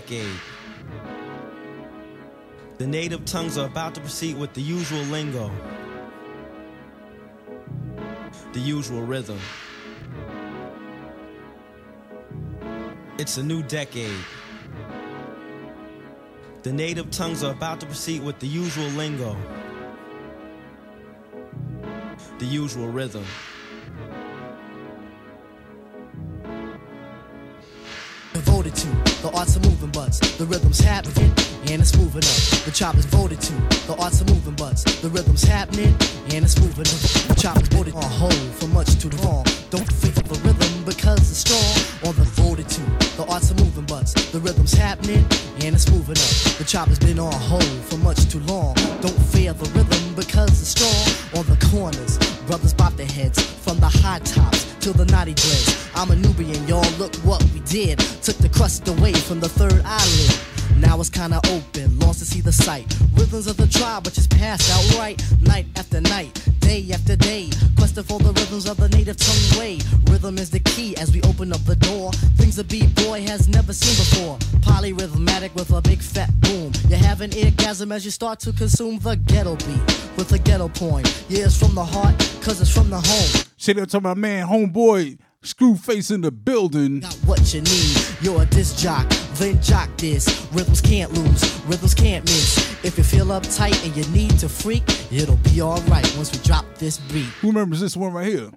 decade. 0.10 0.40
The 2.80 2.88
native 2.88 3.26
tongues 3.26 3.58
are 3.58 3.68
about 3.68 3.94
to 3.96 4.02
proceed 4.02 4.38
with 4.38 4.54
the 4.54 4.62
usual 4.62 5.02
lingo, 5.04 5.52
the 8.54 8.60
usual 8.60 9.02
rhythm. 9.02 9.38
It's 13.20 13.38
a 13.38 13.44
new 13.44 13.62
decade. 13.64 14.24
The 16.64 16.74
native 16.74 17.12
tongues 17.12 17.44
are 17.44 17.52
about 17.52 17.80
to 17.82 17.86
proceed 17.86 18.24
with 18.24 18.40
the 18.40 18.48
usual 18.48 18.88
lingo, 18.90 19.38
the 22.40 22.46
usual 22.46 22.88
rhythm. 22.88 23.26
Rhythm's 30.70 30.86
happening 30.86 31.32
and 31.72 31.82
it's 31.82 31.98
moving 31.98 32.24
up. 32.24 32.66
The 32.66 32.72
chop 32.72 32.96
is 32.96 33.06
voted 33.06 33.42
to 33.42 33.54
the 33.88 33.96
arts 34.00 34.22
of 34.22 34.30
moving 34.30 34.54
butts, 34.54 34.84
the 35.02 35.10
rhythm's 35.10 35.44
happening 35.44 35.96
and 36.32 36.46
it's 36.46 36.60
moving 36.60 36.86
up. 36.86 37.19
You 78.10 78.14
start 78.14 78.40
to 78.40 78.52
consume 78.52 78.98
the 78.98 79.16
ghetto 79.28 79.56
beat 79.58 79.86
with 80.18 80.32
a 80.32 80.40
ghetto 80.40 80.68
point. 80.68 81.06
Yeah, 81.30 81.46
it's 81.46 81.60
from 81.60 81.76
the 81.76 81.86
heart, 81.86 82.18
cause 82.42 82.60
it's 82.60 82.74
from 82.74 82.90
the 82.90 83.00
home. 83.00 83.46
Shout 83.56 83.78
out 83.78 83.90
to 83.90 84.02
my 84.02 84.16
man, 84.16 84.48
homeboy, 84.48 85.20
Screwface 85.44 86.12
in 86.14 86.20
the 86.20 86.32
building. 86.32 87.00
Got 87.00 87.14
what 87.26 87.54
you 87.54 87.62
need. 87.62 87.98
You're 88.20 88.42
a 88.42 88.46
disc 88.48 88.78
jock, 88.78 89.08
then 89.36 89.62
jock 89.62 89.96
this. 89.96 90.28
Rhythms 90.52 90.82
can't 90.82 91.14
lose, 91.14 91.62
rhythms 91.66 91.94
can't 91.94 92.26
miss. 92.26 92.58
If 92.84 92.98
you 92.98 93.06
feel 93.06 93.28
uptight 93.28 93.86
and 93.86 93.96
you 93.96 94.04
need 94.12 94.38
to 94.40 94.50
freak, 94.50 94.84
it'll 95.12 95.38
be 95.38 95.62
alright 95.62 96.14
once 96.18 96.32
we 96.32 96.44
drop 96.44 96.66
this 96.76 96.98
beat. 96.98 97.30
Who 97.42 97.50
remembers 97.50 97.80
this 97.80 97.96
one 97.96 98.12
right 98.12 98.28
here? 98.28 98.50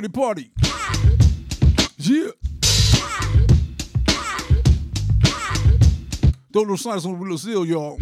Ready 0.00 0.12
party? 0.12 0.50
Yeah. 1.98 2.30
Throw 6.50 6.64
those 6.64 6.80
signs 6.80 7.04
on 7.04 7.18
seal, 7.36 7.66
y'all. 7.66 8.00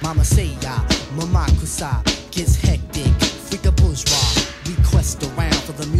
Mama 0.00 0.24
say 0.24 0.55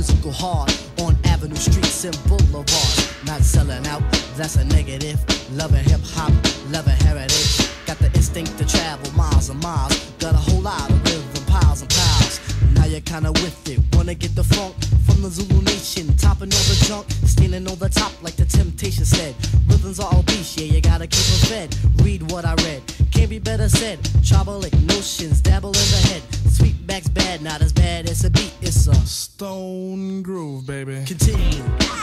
musical 0.06 0.30
heart 0.30 0.70
on 1.02 1.16
avenue 1.24 1.56
streets 1.56 2.04
and 2.04 2.16
boulevards. 2.28 3.12
Not 3.26 3.40
selling 3.40 3.84
out, 3.86 4.02
that's 4.36 4.56
a 4.56 4.64
negative. 4.64 5.18
Loving 5.52 5.82
hip 5.84 6.00
hop, 6.14 6.32
loving 6.70 6.96
heritage. 7.06 7.68
Got 7.86 7.98
the 7.98 8.10
instinct 8.14 8.56
to 8.58 8.64
travel 8.66 9.10
miles 9.12 9.50
and 9.50 9.60
miles. 9.62 9.94
Got 10.18 10.34
a 10.34 10.38
whole 10.38 10.60
lot 10.60 10.90
of 10.90 11.02
rhythm, 11.04 11.44
piles 11.46 11.82
and 11.82 11.90
piles. 11.90 12.40
Now 12.74 12.86
you're 12.86 13.00
kinda 13.00 13.32
with 13.32 13.68
it. 13.68 13.80
Wanna 13.94 14.14
get 14.14 14.34
the 14.36 14.44
funk 14.44 14.74
from 15.06 15.22
the 15.22 15.30
Zulu 15.30 15.62
nation. 15.62 16.16
Topping 16.16 16.52
all 16.52 16.66
the 16.70 16.84
junk, 16.86 17.06
standing 17.26 17.66
on 17.66 17.78
the 17.78 17.88
top 17.88 18.12
like 18.22 18.36
the 18.36 18.44
temptation 18.44 19.04
said. 19.04 19.34
Rhythms 19.66 19.98
are 19.98 20.14
obese, 20.14 20.56
yeah, 20.56 20.72
you 20.74 20.80
gotta 20.80 21.06
keep 21.06 21.26
them 21.32 21.42
fed. 21.50 21.76
Read 22.04 22.30
what 22.30 22.44
I 22.44 22.54
read, 22.66 22.82
can't 23.16 23.30
be 23.30 23.38
better 23.38 23.68
said. 23.68 23.98
Tribalic 24.20 24.74
notions, 24.86 25.40
dabble 25.40 25.70
in 25.70 25.88
the 25.96 26.02
head. 26.08 26.22
Sweetback's 26.56 27.08
bad, 27.08 27.40
not 27.40 27.62
as 27.62 27.72
bad 27.72 28.08
as 28.08 28.24
a 28.24 28.30
beat. 28.30 28.52
It's 28.60 28.86
a 28.86 28.94
stone 29.06 30.22
groove, 30.22 30.66
baby. 30.66 31.02
Continue 31.06 31.62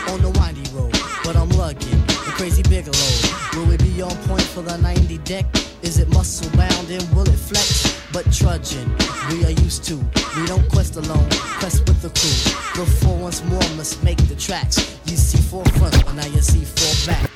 on 0.10 0.22
the 0.22 0.32
windy 0.40 0.68
road, 0.72 0.92
but 1.24 1.36
I'm 1.36 1.50
lugging 1.50 2.02
the 2.08 2.34
crazy 2.36 2.64
Bigelow. 2.64 3.14
Will 3.54 3.68
we 3.68 3.78
be 3.78 4.02
on 4.02 4.16
point 4.28 4.42
for 4.42 4.62
the 4.62 4.78
90 4.78 5.20
deck? 5.20 5.46
Is 5.84 6.00
it 6.00 6.10
muscle 6.10 6.50
bound 6.58 6.90
and 6.90 7.04
will 7.16 7.30
it 7.30 7.38
flex? 7.38 8.02
But 8.12 8.32
trudging, 8.34 8.90
we 9.30 9.46
are 9.46 9.56
used 9.66 9.84
to. 9.86 9.98
We 10.36 10.48
don't 10.48 10.68
quest 10.70 10.96
alone, 10.96 11.30
quest 11.60 11.88
with 11.88 12.02
the 12.02 12.10
crew. 12.10 12.84
Before 12.84 13.18
once 13.18 13.44
more 13.46 13.68
must 13.78 14.04
make 14.04 14.18
the 14.28 14.36
tracks. 14.36 14.78
You 15.06 15.18
see 15.18 15.42
four 15.50 15.66
front, 15.78 15.94
but 16.06 16.16
now 16.16 16.26
you 16.26 16.42
see 16.42 16.64
four 16.64 17.14
backs. 17.14 17.33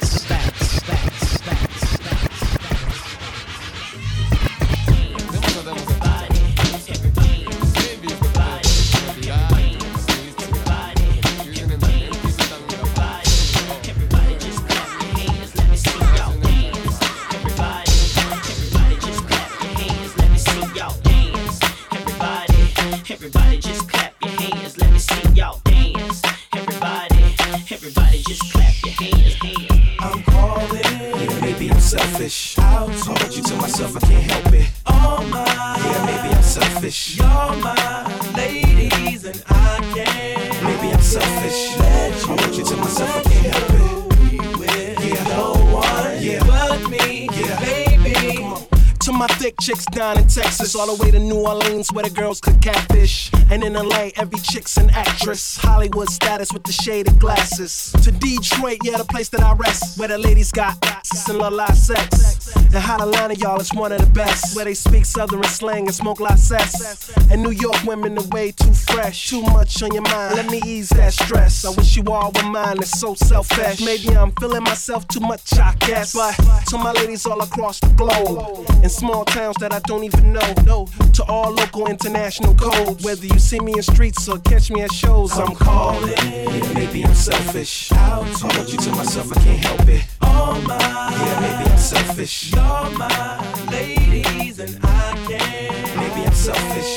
All 50.77 50.95
the 50.95 51.03
way 51.03 51.11
to 51.11 51.19
New 51.19 51.37
Orleans 51.37 51.91
where 51.91 52.03
the 52.03 52.09
girls 52.09 52.39
could 52.39 52.61
catfish. 52.61 53.31
And 53.49 53.63
in 53.63 53.73
LA, 53.73 54.09
every 54.15 54.39
chick's 54.39 54.77
an 54.77 54.89
actress. 54.91 55.57
Hollywood 55.57 56.09
status 56.09 56.51
with 56.53 56.63
the 56.63 56.71
shaded 56.71 57.19
glasses. 57.19 57.91
To 58.03 58.11
Detroit, 58.11 58.79
yeah, 58.83 58.97
the 58.97 59.05
place 59.05 59.29
that 59.29 59.41
I 59.41 59.53
rest, 59.53 59.97
where 59.97 60.07
the 60.07 60.17
ladies 60.17 60.51
got 60.51 60.77
asses 60.85 61.27
and 61.29 61.39
love 61.39 61.53
lot 61.53 61.75
sex. 61.75 62.53
And 62.73 62.84
hot 62.84 63.01
Atlanta, 63.01 63.36
y'all, 63.36 63.60
is 63.60 63.73
one 63.73 63.91
of 63.91 63.99
the 63.99 64.10
best, 64.12 64.56
where 64.56 64.65
they 64.65 64.73
speak 64.73 65.06
Southern 65.06 65.43
slang 65.43 65.86
and 65.88 65.95
smoke 65.95 66.19
lot 66.19 66.38
cess. 66.38 67.15
And 67.32 67.41
New 67.41 67.51
York 67.51 67.84
women 67.86 68.17
are 68.17 68.27
way 68.27 68.51
too 68.51 68.73
fresh, 68.73 69.30
too 69.30 69.41
much 69.41 69.82
on 69.82 69.93
your 69.93 70.03
mind. 70.03 70.36
Let 70.36 70.51
me 70.51 70.62
ease 70.65 70.89
that 70.89 71.13
stress. 71.13 71.65
I 71.65 71.69
wish 71.71 71.95
you 71.95 72.03
all 72.08 72.32
were 72.36 72.49
mine, 72.49 72.77
it's 72.77 72.99
so 72.99 73.15
selfish. 73.15 73.82
Maybe 73.84 74.15
I'm 74.15 74.32
feeling 74.34 74.63
myself 74.63 75.08
too 75.08 75.21
much, 75.21 75.58
I 75.58 75.73
guess. 75.80 76.13
But 76.13 76.36
to 76.67 76.77
my 76.77 76.91
ladies 76.91 77.25
all 77.25 77.41
across 77.41 77.80
the 77.80 77.89
globe, 77.89 78.67
in 78.84 78.89
small 78.89 79.25
towns 79.25 79.56
that 79.60 79.73
I 79.73 79.80
don't 79.80 80.03
even 80.03 80.34
know, 80.34 80.53
no. 80.65 80.88
To 81.13 81.23
all 81.25 81.51
local 81.51 81.88
international 81.88 82.53
codes, 82.56 83.03
whether 83.03 83.25
you 83.25 83.39
see 83.39 83.60
me 83.60 83.73
in 83.73 83.82
streets 83.82 84.27
or 84.27 84.39
catch 84.39 84.69
me 84.69 84.82
at 84.82 84.91
shows, 84.91 85.38
I'm 85.39 85.56
calling. 85.56 86.10
Yeah, 86.10 86.73
maybe 86.73 87.03
I'm 87.06 87.13
selfish. 87.13 87.91
I 87.93 88.19
want 88.19 88.71
you 88.71 88.77
to 88.77 88.91
myself, 88.91 89.32
I 89.36 89.41
can't 89.41 89.65
help 89.65 89.88
it. 89.88 90.06
All 90.21 90.62
my, 90.62 90.77
Yeah, 90.77 91.39
maybe 91.39 91.71
I'm 91.71 91.77
selfish. 91.77 92.53
You're 92.58 92.89
my 92.98 93.65
ladies, 93.72 94.60
and 94.60 94.74
I 94.84 95.13
can't. 95.28 95.98
Maybe 96.02 96.22
I'm 96.28 96.34
selfish. 96.34 96.91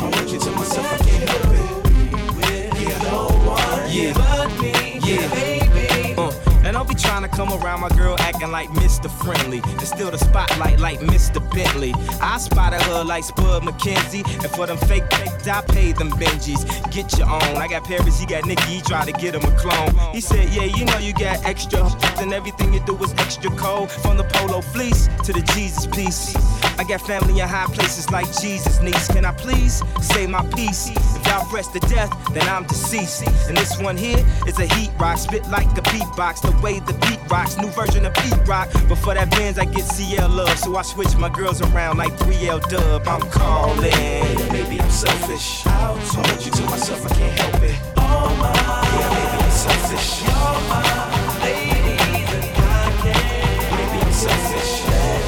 I 0.00 0.02
want 0.02 0.28
you 0.32 0.38
to 0.40 0.50
myself, 0.52 0.92
I 0.92 0.98
can't 1.06 1.28
help 1.30 1.54
it. 1.62 2.36
With 2.36 3.02
No 3.02 3.20
one 3.56 3.90
Yeah. 3.90 4.12
but 4.18 4.48
me, 4.60 5.00
Yeah. 5.08 5.57
Trying 7.08 7.22
to 7.22 7.28
come 7.28 7.50
around, 7.50 7.80
my 7.80 7.88
girl 7.88 8.16
acting 8.18 8.50
like 8.50 8.68
Mr. 8.68 9.10
Friendly. 9.10 9.62
And 9.64 9.80
still 9.80 10.10
the 10.10 10.18
spotlight 10.18 10.78
like 10.78 11.00
Mr. 11.00 11.40
Bentley. 11.54 11.94
I 12.20 12.36
spotted 12.36 12.82
her 12.82 13.02
like 13.02 13.24
Spuds 13.24 13.64
MacKenzie. 13.64 14.26
And 14.42 14.50
for 14.52 14.66
them 14.66 14.76
fake 14.76 15.10
fakes, 15.14 15.48
I 15.48 15.62
paid 15.62 15.96
them 15.96 16.10
Benjis. 16.10 16.62
Get 16.92 17.16
your 17.16 17.26
own. 17.30 17.56
I 17.56 17.66
got 17.66 17.84
Paris, 17.84 18.20
he 18.20 18.26
got 18.26 18.44
Nicky, 18.44 18.62
he 18.62 18.80
to 18.82 19.12
get 19.18 19.34
him 19.34 19.42
a 19.42 19.56
clone. 19.56 19.94
He 20.12 20.20
said, 20.20 20.50
Yeah, 20.50 20.64
you 20.64 20.84
know 20.84 20.98
you 20.98 21.14
got 21.14 21.42
extra. 21.46 21.88
And 22.18 22.34
everything 22.34 22.74
you 22.74 22.80
do 22.84 22.94
is 23.02 23.14
extra 23.14 23.50
cold. 23.52 23.90
From 23.90 24.18
the 24.18 24.24
polo 24.24 24.60
fleece 24.60 25.08
to 25.24 25.32
the 25.32 25.40
Jesus 25.54 25.86
piece. 25.86 26.36
I 26.78 26.84
got 26.84 27.00
family 27.00 27.40
in 27.40 27.48
high 27.48 27.72
places 27.72 28.10
like 28.10 28.26
Jesus 28.38 28.80
niece. 28.82 29.08
Can 29.08 29.24
I 29.24 29.32
please 29.32 29.82
say 30.02 30.26
my 30.26 30.44
piece? 30.50 30.90
If 30.90 31.26
y'all 31.26 31.46
press 31.46 31.68
to 31.68 31.80
death, 31.80 32.12
then 32.34 32.46
I'm 32.48 32.64
deceased. 32.64 33.26
And 33.48 33.56
this 33.56 33.80
one 33.80 33.96
here 33.96 34.24
is 34.46 34.58
a 34.58 34.66
heat 34.74 34.90
rock, 34.98 35.16
spit 35.16 35.48
like 35.48 35.66
a 35.78 35.82
beatbox. 35.82 36.42
The 36.42 36.52
way 36.62 36.80
the 36.80 36.97
beat 37.00 37.20
rocks, 37.30 37.56
new 37.56 37.68
version 37.68 38.04
of 38.06 38.14
beat 38.14 38.36
rock. 38.46 38.68
But 38.88 38.96
for 38.98 39.14
that 39.14 39.30
Benz, 39.30 39.58
I 39.58 39.64
get 39.64 39.84
CL 39.84 40.28
love. 40.28 40.56
So 40.58 40.76
I 40.76 40.82
switch 40.82 41.16
my 41.16 41.28
girls 41.28 41.60
around 41.62 41.98
like 41.98 42.12
3L 42.18 42.60
dub. 42.68 43.06
I'm 43.08 43.20
calling. 43.30 44.52
Maybe 44.52 44.80
I'm 44.80 44.90
selfish. 44.90 45.62
So 45.62 45.70
I 45.70 45.92
want 46.16 46.44
you 46.44 46.52
to 46.52 46.62
myself, 46.64 47.06
I 47.06 47.14
can't 47.14 47.38
help 47.38 47.62
it. 47.62 47.76
Oh 47.96 48.36
my. 48.40 48.52
Yeah, 48.98 49.10
maybe 49.14 49.44
I'm 49.44 49.50
selfish. 49.50 50.22
You're 50.22 50.60
my 50.68 50.82
lady, 51.42 51.96
and 52.34 52.44
I 52.58 52.92
can't. 53.02 53.70
Maybe 53.78 53.98
I'm 54.04 54.12
selfish. 54.12 54.70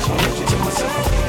So 0.05 0.13
I 0.13 0.17
want 0.17 0.39
you 0.41 0.47
to 0.47 0.57
myself, 0.65 1.20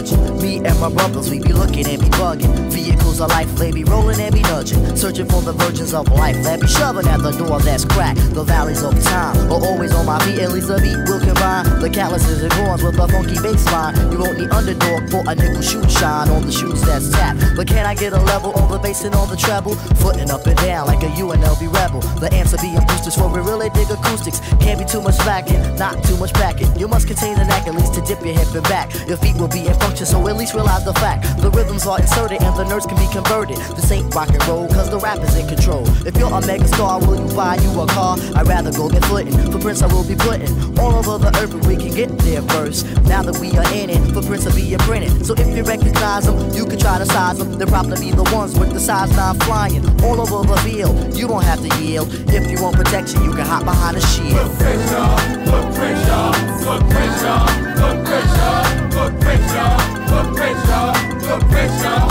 watching 0.00 0.29
me 0.40 0.56
and 0.58 0.78
my 0.80 0.90
brothers, 0.90 1.30
we 1.30 1.38
be 1.40 1.52
looking 1.52 1.86
and 1.86 2.00
be 2.00 2.08
bugging. 2.16 2.52
Vehicles 2.72 3.20
of 3.20 3.28
life, 3.30 3.50
they 3.56 3.70
be 3.70 3.84
rolling 3.84 4.20
and 4.20 4.34
be 4.34 4.42
nudging. 4.42 4.96
Searching 4.96 5.26
for 5.26 5.42
the 5.42 5.52
virgins 5.52 5.94
of 5.94 6.08
life, 6.10 6.36
that 6.42 6.60
be 6.60 6.66
shoving 6.66 7.06
at 7.06 7.22
the 7.22 7.32
door 7.32 7.60
that's 7.60 7.84
cracked. 7.84 8.18
The 8.34 8.44
valleys 8.44 8.82
of 8.82 9.00
time 9.04 9.36
are 9.50 9.62
always 9.62 9.94
on 9.94 10.06
my 10.06 10.18
feet, 10.24 10.38
at 10.38 10.52
least 10.52 10.70
a 10.70 10.78
beat 10.80 10.96
will 11.08 11.20
combine. 11.20 11.80
The 11.80 11.90
calluses 11.90 12.42
and 12.42 12.52
horns 12.52 12.82
with 12.82 12.98
a 12.98 13.08
funky 13.08 13.40
bass 13.42 13.64
line. 13.72 13.94
You 14.12 14.18
won't 14.18 14.38
need 14.38 14.50
underdog 14.50 15.10
for 15.10 15.22
a 15.26 15.34
nickel 15.34 15.62
shoot 15.62 15.90
shine 15.90 16.28
on 16.28 16.42
the 16.42 16.52
shoes 16.52 16.80
that's 16.82 17.10
tapped. 17.10 17.40
But 17.56 17.66
can 17.66 17.86
I 17.86 17.94
get 17.94 18.12
a 18.12 18.20
level 18.20 18.52
on 18.52 18.70
the 18.70 18.78
bass 18.78 19.04
and 19.04 19.14
on 19.14 19.28
the 19.28 19.36
treble? 19.36 19.74
Footing 20.00 20.30
up 20.30 20.46
and 20.46 20.56
down 20.58 20.86
like 20.86 21.02
a 21.02 21.10
UNLV 21.20 21.72
rebel. 21.72 22.00
The 22.20 22.28
are 22.30 22.62
being 22.62 22.80
boosters 22.86 23.14
for 23.16 23.28
we 23.28 23.40
really 23.40 23.70
dig 23.70 23.90
acoustics. 23.90 24.40
Can't 24.60 24.78
be 24.78 24.84
too 24.84 25.00
much 25.00 25.18
backing, 25.18 25.60
not 25.76 26.02
too 26.04 26.16
much 26.16 26.32
backing. 26.34 26.68
You 26.78 26.88
must 26.88 27.06
contain 27.06 27.36
the 27.36 27.44
knack 27.44 27.66
at 27.66 27.74
least 27.74 27.94
to 27.94 28.00
dip 28.02 28.24
your 28.24 28.34
hip 28.34 28.52
and 28.54 28.64
back. 28.64 28.90
Your 29.06 29.16
feet 29.16 29.36
will 29.36 29.48
be 29.48 29.66
in 29.66 29.74
function, 29.74 30.06
so 30.06 30.20
at 30.30 30.36
least 30.36 30.54
realize 30.54 30.84
the 30.84 30.94
fact. 30.94 31.26
The 31.42 31.50
rhythms 31.50 31.86
are 31.86 31.98
inserted 31.98 32.40
and 32.42 32.56
the 32.56 32.64
nerves 32.64 32.86
can 32.86 32.96
be 32.96 33.10
converted. 33.12 33.58
This 33.74 33.90
ain't 33.90 34.14
rock 34.14 34.30
and 34.30 34.46
roll, 34.46 34.68
cause 34.68 34.88
the 34.88 34.98
rap 34.98 35.18
is 35.18 35.36
in 35.36 35.46
control. 35.48 35.84
If 36.06 36.16
you're 36.16 36.32
a 36.32 36.40
mega 36.46 36.66
star, 36.68 37.00
will 37.00 37.18
you 37.18 37.34
buy 37.34 37.56
you 37.56 37.70
a 37.80 37.86
car? 37.86 38.16
I'd 38.36 38.46
rather 38.46 38.72
go 38.72 38.88
get 38.88 39.04
footing. 39.04 39.34
For 39.50 39.58
Prince, 39.58 39.82
I 39.82 39.92
will 39.92 40.06
be 40.06 40.14
putting 40.14 40.48
all 40.78 40.94
over 40.94 41.18
the 41.18 41.36
earth, 41.36 41.50
but 41.52 41.66
we 41.66 41.76
can 41.76 41.92
get 41.92 42.16
there 42.18 42.42
first. 42.54 42.86
Now 43.10 43.22
that 43.22 43.38
we 43.38 43.50
are 43.58 43.66
in 43.74 43.90
it, 43.90 43.98
footprints 44.14 44.30
Prince, 44.30 44.46
I'll 44.46 44.54
be 44.54 44.76
printed. 44.86 45.26
So 45.26 45.34
if 45.34 45.48
you 45.56 45.64
recognize 45.64 46.24
them, 46.24 46.38
you 46.54 46.64
can 46.64 46.78
try 46.78 46.98
to 46.98 47.06
size 47.06 47.38
them. 47.38 47.58
They'll 47.58 47.66
probably 47.66 47.98
be 47.98 48.10
the 48.12 48.22
ones 48.30 48.56
with 48.58 48.72
the 48.72 48.80
size 48.80 49.10
9 49.16 49.34
flying 49.40 49.82
all 50.04 50.20
over 50.20 50.46
the 50.46 50.56
field. 50.62 51.16
You 51.16 51.26
don't 51.26 51.42
have 51.42 51.60
to 51.66 51.70
yield. 51.82 52.08
If 52.30 52.48
you 52.50 52.62
want 52.62 52.76
protection, 52.76 53.24
you 53.24 53.32
can 53.32 53.44
hop 53.44 53.64
behind 53.64 53.96
a 53.96 54.00
shield. 54.00 54.38
Put 54.38 54.58
pressure, 54.62 55.10
put 55.50 55.66
pressure, 55.74 56.30
put 56.62 56.80
pressure, 56.88 57.42
put 57.74 57.96
pressure, 58.06 58.69
put 59.00 59.20
pressure, 59.20 59.76
put 60.08 60.36
pressure, 60.36 60.92
put 61.26 61.40
pressure, 61.48 62.09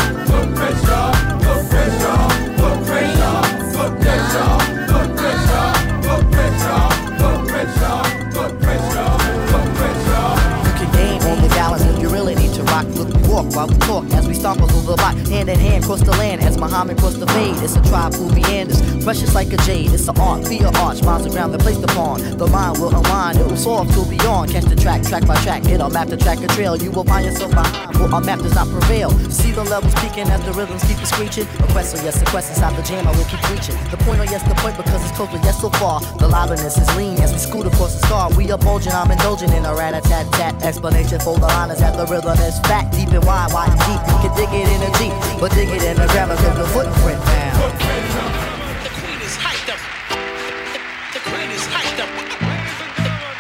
while 13.56 13.68
we 13.68 13.76
talk 13.80 14.06
as 14.12 14.28
we 14.28 14.34
stomp 14.34 14.60
through 14.60 14.82
the 14.82 14.96
block. 14.96 15.16
Hand 15.28 15.50
in 15.50 15.60
hand, 15.60 15.84
cross 15.84 16.02
the 16.02 16.12
land 16.12 16.42
as 16.42 16.58
Muhammad 16.58 16.98
crossed 16.98 17.20
the 17.20 17.28
fade. 17.28 17.56
It's 17.64 17.76
a 17.76 17.82
tribe 17.84 18.14
who 18.14 18.30
meanders, 18.34 18.82
precious 19.04 19.34
like 19.36 19.52
a 19.54 19.58
jade. 19.58 19.92
It's 19.92 20.08
an 20.08 20.18
art, 20.20 20.48
be 20.50 20.60
an 20.60 20.76
arch, 20.78 21.02
miles 21.04 21.26
of 21.26 21.32
ground 21.32 21.54
that 21.54 21.62
placed 21.62 21.84
upon. 21.84 22.22
The 22.38 22.48
mind 22.48 22.80
will 22.80 22.96
unwind, 22.96 23.38
it 23.40 23.46
will 23.46 23.58
soar 23.58 23.86
till 23.86 24.06
beyond. 24.06 24.52
Catch 24.52 24.66
the 24.66 24.76
track, 24.76 25.04
track 25.04 25.26
by 25.26 25.36
track, 25.44 25.64
hit 25.64 25.82
a 25.82 25.90
map 25.90 26.08
to 26.10 26.18
track 26.18 26.40
a 26.42 26.48
trail. 26.48 26.76
You 26.76 26.92
will 26.92 27.04
find 27.04 27.26
yourself 27.26 27.52
behind, 27.52 27.96
for 27.96 28.14
our 28.14 28.22
map 28.22 28.40
does 28.40 28.56
not 28.56 28.68
prevail. 28.68 29.12
See 29.30 29.52
the 29.52 29.64
levels 29.64 29.94
peaking 29.96 30.30
as 30.30 30.44
the 30.46 30.54
rhythms 30.54 30.84
keep 30.84 31.00
screeching. 31.06 31.48
A 31.60 31.68
quest, 31.72 31.96
yes, 32.04 32.22
a 32.22 32.26
quest 32.26 32.50
inside 32.50 32.76
the 32.76 32.84
jam, 32.84 33.08
I 33.08 33.12
will 33.18 33.26
keep 33.26 33.42
reaching. 33.50 33.76
The 33.92 33.98
point, 34.04 34.20
oh 34.20 34.30
yes, 34.30 34.44
the 34.44 34.56
point 34.56 34.78
because 34.78 35.02
it's 35.04 35.16
close, 35.16 35.30
but 35.30 35.44
yes, 35.44 35.62
so 35.62 35.70
far. 35.72 36.02
The 36.20 36.28
liveliness 36.28 36.78
is 36.78 36.90
lean 36.96 37.20
as 37.22 37.32
we 37.32 37.40
scoot 37.40 37.66
across 37.66 38.00
the 38.00 38.08
star. 38.08 38.30
We 38.36 38.52
are 38.52 38.58
bulging, 38.58 38.94
I'm 38.94 39.12
indulging 39.12 39.52
in 39.54 39.66
a 39.66 39.74
rat 39.74 39.94
a 39.94 40.02
tat 40.02 40.32
tat. 40.34 40.62
Explanation 40.64 41.20
for 41.20 41.38
the 41.38 41.48
liners 41.48 41.80
that 41.80 41.96
the 41.96 42.06
rhythm 42.06 42.38
is 42.40 42.60
fat, 42.68 42.92
deep 42.92 43.10
and 43.10 43.24
wide, 43.26 43.38
wide 43.47 43.71
and 43.71 43.80
deep. 43.88 44.02
You 44.12 44.17
can 44.19 44.32
dig 44.36 44.52
it 44.52 44.67
in 44.67 44.82
a 44.84 44.91
jeep, 44.99 45.13
but 45.39 45.52
dig 45.54 45.69
it 45.69 45.84
in 45.84 45.95
a 45.99 46.08
grammar 46.08 46.36
cause 46.36 46.58
the 46.58 46.67
footprint 46.67 47.23
down. 47.23 47.56
The 48.84 48.91
queen 48.99 49.19
is 49.23 49.36
hyped 49.39 49.69
up. 49.71 49.80
The 51.15 51.21
queen 51.23 51.49
is 51.52 51.63
hyped 51.71 51.99
up. 52.04 52.10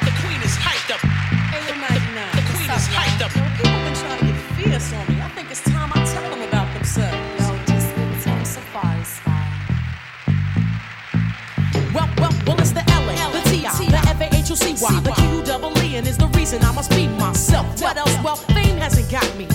The 0.07 0.13
queen 0.23 0.41
is 0.41 0.55
hyped 0.55 0.91
up. 0.95 1.01
The 1.03 2.43
queen 2.47 2.69
is 2.71 2.87
hyped 2.87 3.21
up. 3.25 3.31
People 3.59 3.79
been 3.83 3.95
trying 3.95 4.19
to 4.19 4.25
get 4.25 4.39
fierce 4.55 4.93
on 4.93 5.03
me. 5.11 5.21
I 5.21 5.29
think 5.35 5.51
it's 5.51 5.63
time 5.63 5.91
I 5.93 6.05
tell 6.05 6.23
them 6.29 6.41
about 6.47 6.73
themselves. 6.73 7.17
Yo, 7.39 7.57
just 7.67 7.95
give 7.95 8.07
it 8.07 8.19
to 8.23 8.29
them 8.29 8.45
safari 8.45 9.03
style. 9.03 9.35
Well, 11.93 12.09
well, 12.17 12.33
well, 12.47 12.59
it's 12.59 12.71
the 12.71 12.83
LA, 12.87 13.15
the 13.35 13.41
TI, 13.51 13.91
the 13.91 14.01
FAHUCY, 14.15 15.03
the 15.03 15.11
Q 15.11 15.43
double 15.43 15.77
E, 15.83 15.97
and 15.97 16.07
is 16.07 16.17
the 16.17 16.27
reason 16.27 16.63
I 16.63 16.71
must 16.71 16.91
be 16.91 17.07
myself. 17.07 17.81
What 17.81 17.97
else? 17.97 18.15
Well, 18.23 18.35
fame 18.35 18.77
hasn't 18.77 19.11
got 19.11 19.27
me. 19.35 19.47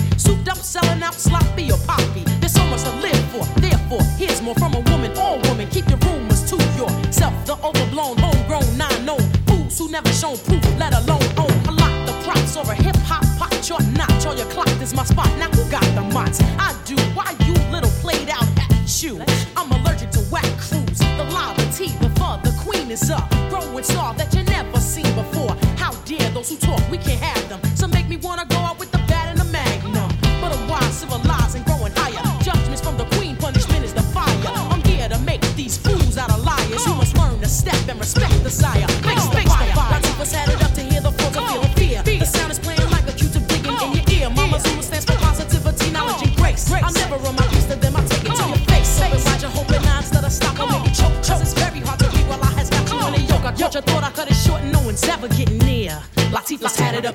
Selling 0.75 1.03
out, 1.03 1.13
sloppy 1.13 1.71
or 1.71 1.77
poppy. 1.87 2.25
There's 2.41 2.51
so 2.51 2.65
much 2.65 2.83
to 2.83 2.91
live 2.99 3.15
for. 3.31 3.45
Therefore, 3.61 4.03
here's 4.17 4.41
more 4.41 4.55
from 4.55 4.73
a 4.73 4.81
woman 4.91 5.17
or 5.17 5.39
woman. 5.47 5.69
Keep 5.69 5.87
your 5.87 5.99
rumors 5.99 6.43
to 6.49 6.57
yourself. 6.75 7.33
The 7.45 7.55
overblown, 7.63 8.17
homegrown, 8.17 8.75
non-known 8.75 9.23
fools 9.47 9.79
who 9.79 9.89
never 9.89 10.11
shown 10.11 10.37
proof, 10.39 10.61
let 10.77 10.93
alone 10.93 11.23
own 11.37 11.55
a 11.69 11.71
lot. 11.71 11.95
The 12.07 12.11
props 12.25 12.57
or 12.57 12.69
a 12.69 12.75
hip 12.75 12.97
hop 13.07 13.23
pot, 13.39 13.69
your 13.69 13.79
notch 13.95 14.25
or 14.25 14.35
your 14.35 14.47
clock 14.47 14.67
is 14.81 14.93
my 14.93 15.05
spot. 15.05 15.29
Now 15.39 15.47
who 15.51 15.63
got 15.71 15.87
the 15.95 16.01
mots? 16.13 16.41
I 16.59 16.75
do. 16.83 16.97
Why 17.15 17.33
you 17.47 17.53
little 17.71 17.93
played 18.03 18.27
out 18.27 18.43
attitude? 18.59 19.23
I'm 19.55 19.71
allergic 19.71 20.11
to 20.11 20.19
whack 20.27 20.43
crews. 20.59 20.99
The 20.99 21.23
live, 21.31 21.55
the 21.55 22.11
fur, 22.19 22.35
the 22.43 22.53
queen 22.59 22.91
is 22.91 23.09
up. 23.09 23.29
Growing 23.47 23.85
star 23.85 24.13
that 24.15 24.35
you 24.35 24.43
never 24.43 24.81
seen 24.81 25.07
before. 25.15 25.55
How 25.77 25.91
dare 26.03 26.29
those 26.31 26.49
who 26.49 26.57
talk, 26.57 26.81
we 26.91 26.97
can't 26.97 27.21
have 27.21 27.44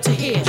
to 0.03 0.13
hear. 0.13 0.40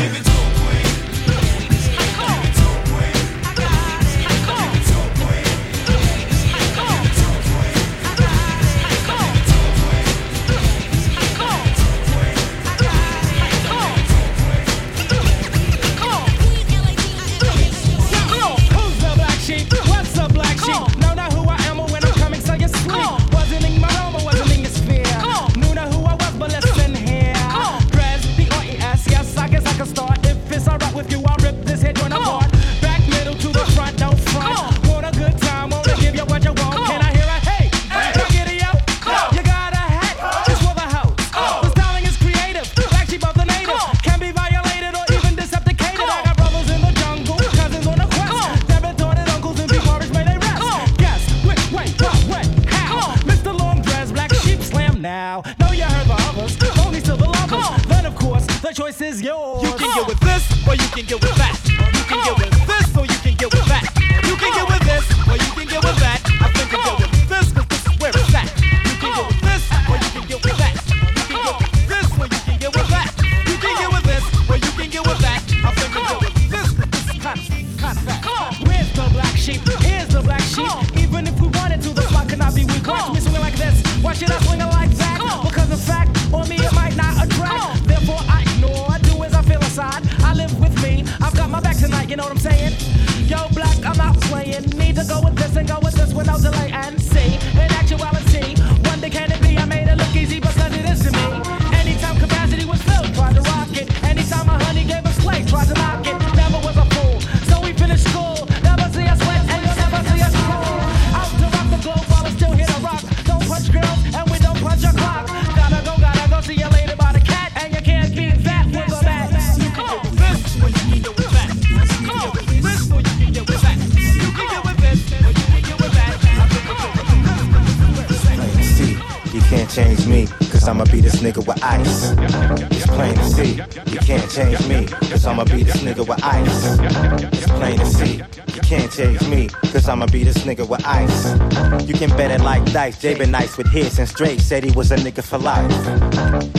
Can 142.07 142.17
bet 142.17 142.41
like 142.41 142.65
dice, 142.73 142.99
Jay 142.99 143.13
been 143.13 143.29
nice 143.29 143.57
with 143.57 143.67
hits 143.67 143.99
and 143.99 144.09
straight, 144.09 144.41
said 144.41 144.63
he 144.63 144.71
was 144.71 144.91
a 144.91 144.95
nigga 144.95 145.23
for 145.23 145.37
life. 145.37 145.71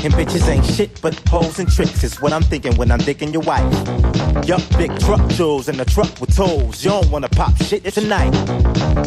And 0.05 0.15
bitches 0.15 0.47
ain't 0.47 0.65
shit 0.65 1.01
but 1.03 1.17
poles 1.25 1.59
and 1.59 1.69
tricks, 1.69 2.05
is 2.05 2.23
what 2.23 2.33
I'm 2.33 2.45
thinking 2.45 2.77
when 2.77 2.93
I'm 2.93 3.01
digging 3.01 3.33
your 3.33 3.43
wife. 3.43 3.75
Yup, 4.47 4.63
big 4.79 4.97
truck 5.01 5.29
jewels 5.31 5.69
in 5.69 5.79
the 5.79 5.85
truck 5.85 6.21
with 6.21 6.37
tools, 6.37 6.85
you 6.85 6.91
don't 6.91 7.11
wanna 7.11 7.29
pop 7.29 7.57
shit 7.57 7.83
tonight. 7.93 8.31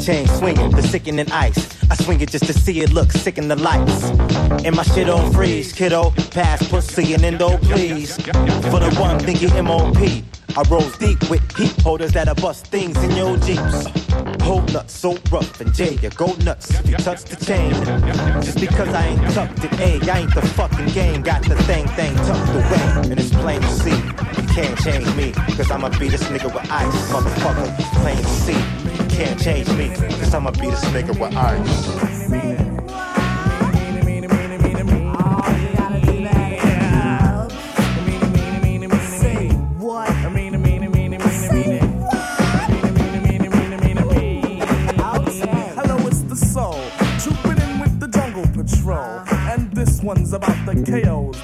Chain 0.03 0.27
swinging, 0.27 0.71
the 0.71 0.81
sickening 0.81 1.31
ice. 1.31 1.81
I 1.89 1.95
swing 1.95 2.19
it 2.19 2.31
just 2.31 2.47
to 2.47 2.53
see 2.53 2.81
it 2.81 2.91
look 2.91 3.13
sick 3.13 3.37
in 3.37 3.47
the 3.47 3.55
lights. 3.55 4.03
And 4.65 4.75
my 4.75 4.83
shit 4.83 5.07
on 5.09 5.31
freeze, 5.31 5.71
kiddo. 5.71 6.11
Pass 6.31 6.67
pussy 6.67 7.13
and 7.13 7.23
endo, 7.23 7.57
please. 7.59 8.17
For 8.17 8.79
the 8.81 8.93
one 8.99 9.19
thinking 9.19 9.53
MOP. 9.63 9.95
I 10.57 10.63
rose 10.69 10.97
deep 10.97 11.29
with 11.29 11.43
heat 11.55 11.79
holders 11.81 12.11
that'll 12.11 12.35
bust 12.35 12.67
things 12.67 13.01
in 13.03 13.11
your 13.11 13.37
jeeps. 13.37 14.04
Hold 14.45 14.71
nuts 14.71 14.93
so 14.95 15.17
rough 15.31 15.59
and 15.59 15.73
J, 15.73 15.95
you 16.03 16.09
go 16.11 16.27
nuts 16.43 16.69
if 16.69 16.87
you 16.87 16.95
touch 16.97 17.23
the 17.23 17.35
chain. 17.43 17.73
Just 18.43 18.59
because 18.59 18.89
I 18.89 19.07
ain't 19.07 19.33
tucked 19.33 19.63
in 19.65 19.73
A, 19.81 20.11
I 20.11 20.19
ain't 20.19 20.35
the 20.35 20.43
fucking 20.43 20.85
game. 20.89 21.23
Got 21.23 21.41
the 21.43 21.55
thing 21.63 21.87
thing 21.97 22.15
tucked 22.15 22.53
away, 22.53 23.09
and 23.09 23.19
it's 23.19 23.31
plain 23.31 23.59
to 23.59 23.67
see. 23.67 23.89
You 23.89 24.47
can't 24.53 24.77
change 24.79 25.07
me, 25.15 25.31
cause 25.57 25.71
I'ma 25.71 25.89
be 25.97 26.09
this 26.09 26.23
nigga 26.25 26.53
with 26.53 26.71
ice, 26.71 27.11
motherfucker. 27.11 27.75
Plain 28.01 28.17
to 28.17 28.29
see. 28.45 28.53
You 28.53 29.09
can't 29.09 29.41
change 29.41 29.67
me, 29.71 29.89
cause 30.19 30.31
I'ma 30.35 30.51
be 30.51 30.69
this 30.69 30.85
nigga 30.85 31.19
with 31.19 31.35
ice. 31.35 32.24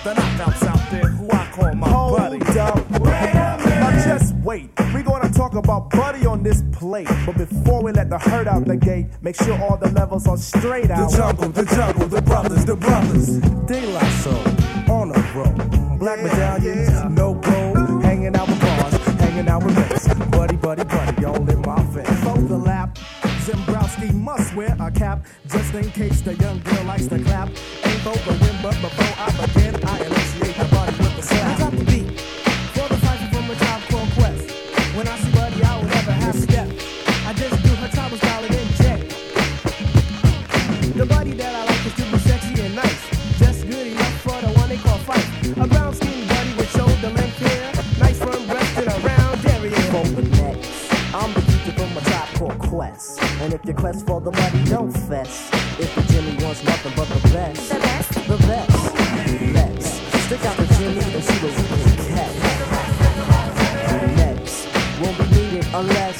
The 0.04 0.14
knockouts 0.16 0.64
out 0.68 0.90
there 0.90 1.10
who 1.10 1.30
I 1.30 1.46
call 1.52 1.76
my 1.76 1.88
buddy. 1.92 2.40
Now 2.40 3.92
just 4.04 4.34
wait. 4.38 4.72
We're 4.94 5.04
gonna 5.04 5.30
talk 5.32 5.54
about 5.54 5.90
Buddy 5.92 6.26
on 6.26 6.42
this 6.44 6.64
plate. 6.72 7.08
But 7.26 7.38
before 7.38 7.84
we 7.84 7.92
let 7.92 8.10
the 8.10 8.18
herd 8.18 8.48
out 8.48 8.66
the 8.66 8.78
gate, 8.78 9.08
make 9.22 9.36
sure 9.36 9.56
all 9.62 9.78
the 9.78 9.90
levels 9.92 10.28
are 10.28 10.38
straight 10.38 10.90
out. 10.90 11.12
The 11.12 11.18
jungle, 11.18 11.50
the 11.50 11.66
jungle, 11.66 11.90
If 55.82 55.95
the 55.95 56.03
Jimmy 56.13 56.43
wants 56.43 56.63
nothing 56.63 56.93
but 56.95 57.07
the 57.07 57.19
best, 57.34 57.69
the 57.71 57.79
best, 57.79 58.13
the 58.13 58.38
best. 58.45 58.69
Let's 59.55 59.88
stick 60.25 60.45
out 60.45 60.55
the 60.57 60.67
Jimmy 60.77 61.01
and 61.01 61.23
see 61.23 61.39
what 61.41 61.53
we 61.57 61.63
can 61.82 61.97
catch. 62.13 62.38
Next, 64.15 64.55
won't 65.01 65.17
be 65.17 65.25
needed 65.36 65.65
unless. 65.73 66.11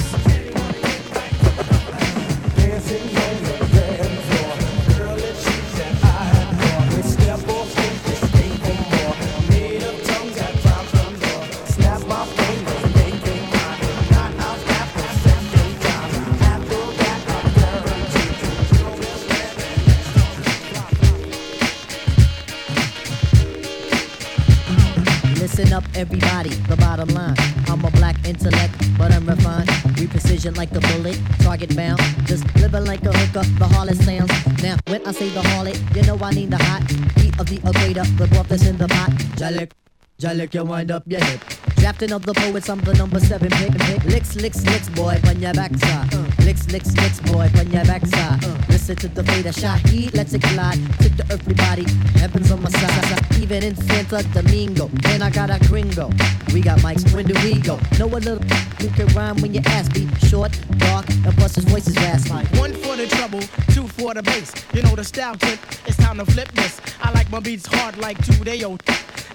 Like 30.56 30.70
the 30.70 30.82
bullet, 30.82 31.20
target 31.40 31.76
bound. 31.76 32.00
Just 32.26 32.44
living 32.56 32.86
like 32.86 33.04
a 33.04 33.12
hooker, 33.12 33.48
the 33.58 33.66
harlot 33.66 33.98
sounds. 34.04 34.32
Now, 34.62 34.78
when 34.88 35.06
I 35.08 35.12
say 35.12 35.30
the 35.30 35.42
harlot, 35.42 35.78
you 35.96 36.04
know 36.04 36.18
I 36.22 36.32
need 36.32 36.52
the 36.52 36.58
hot 36.58 36.84
heat 37.20 37.40
of 37.40 37.48
the 37.48 37.58
equator, 37.58 38.04
the 38.18 38.28
broth 38.28 38.50
that's 38.50 38.66
in 38.66 38.78
the 38.78 38.88
pot. 38.88 39.10
Jalik, 39.40 39.72
Jalik, 40.20 40.54
you 40.54 40.64
wind 40.64 40.92
up 40.92 41.04
your 41.08 41.24
hip. 41.24 41.42
Drafting 41.78 42.12
of 42.12 42.26
the 42.26 42.34
poets, 42.34 42.70
I'm 42.70 42.80
the 42.82 42.94
number 42.94 43.20
seven 43.20 43.50
pick. 43.50 43.74
pick. 43.74 44.04
Licks, 44.06 44.36
licks, 44.36 44.64
licks, 44.66 44.90
boy, 44.90 45.20
on 45.28 45.40
your 45.40 45.54
backside. 45.54 46.14
Uh. 46.14 46.30
Licks, 46.46 46.70
licks, 46.72 46.96
licks, 46.96 47.20
boy, 47.22 47.50
on 47.58 47.72
your 47.72 47.86
backside. 47.86 48.44
Uh. 48.46 48.71
Listen 48.92 49.10
to 49.16 49.22
the 49.22 49.32
fader 49.32 49.54
shot, 49.54 49.80
heat, 49.88 50.14
let's 50.14 50.34
it 50.34 50.42
collide. 50.42 50.78
the 51.00 51.24
to 51.24 51.32
everybody, 51.32 51.86
heavens 52.20 52.52
on 52.52 52.62
my 52.62 52.70
side. 52.72 53.42
Even 53.42 53.64
in 53.64 53.74
Santa 53.74 54.22
Domingo, 54.34 54.92
and 55.06 55.24
I 55.24 55.30
got 55.30 55.50
a 55.50 55.66
gringo. 55.70 56.10
We 56.54 56.60
got 56.60 56.80
mics, 56.80 57.16
when 57.16 57.26
do 57.26 57.34
we 57.42 57.62
go? 57.62 57.80
Know 57.98 58.08
a 58.08 58.20
little 58.20 58.44
who 58.80 58.90
can 58.90 59.08
rhyme 59.16 59.38
when 59.38 59.54
your 59.54 59.64
ass 59.68 59.88
be 59.88 60.10
short, 60.28 60.52
dark, 60.76 61.08
and 61.08 61.34
plus 61.38 61.56
his 61.56 61.64
voice 61.64 61.88
is 61.88 61.96
raspy. 61.96 62.34
One 62.60 62.74
for 62.74 62.98
the 62.98 63.08
trouble, 63.08 63.40
two 63.74 63.88
for 63.88 64.14
the 64.14 64.24
bass. 64.24 64.52
You 64.74 64.82
know 64.82 64.94
the 64.98 65.06
style 65.06 65.36
tip, 65.36 65.58
it's 65.88 65.96
time 65.96 66.18
to 66.18 66.26
flip 66.26 66.52
this. 66.52 66.82
I 67.02 67.14
like 67.14 67.32
my 67.32 67.40
beats 67.40 67.68
hard 67.68 67.96
like 67.98 68.18
two 68.26 68.44
day 68.44 68.62
old. 68.66 68.84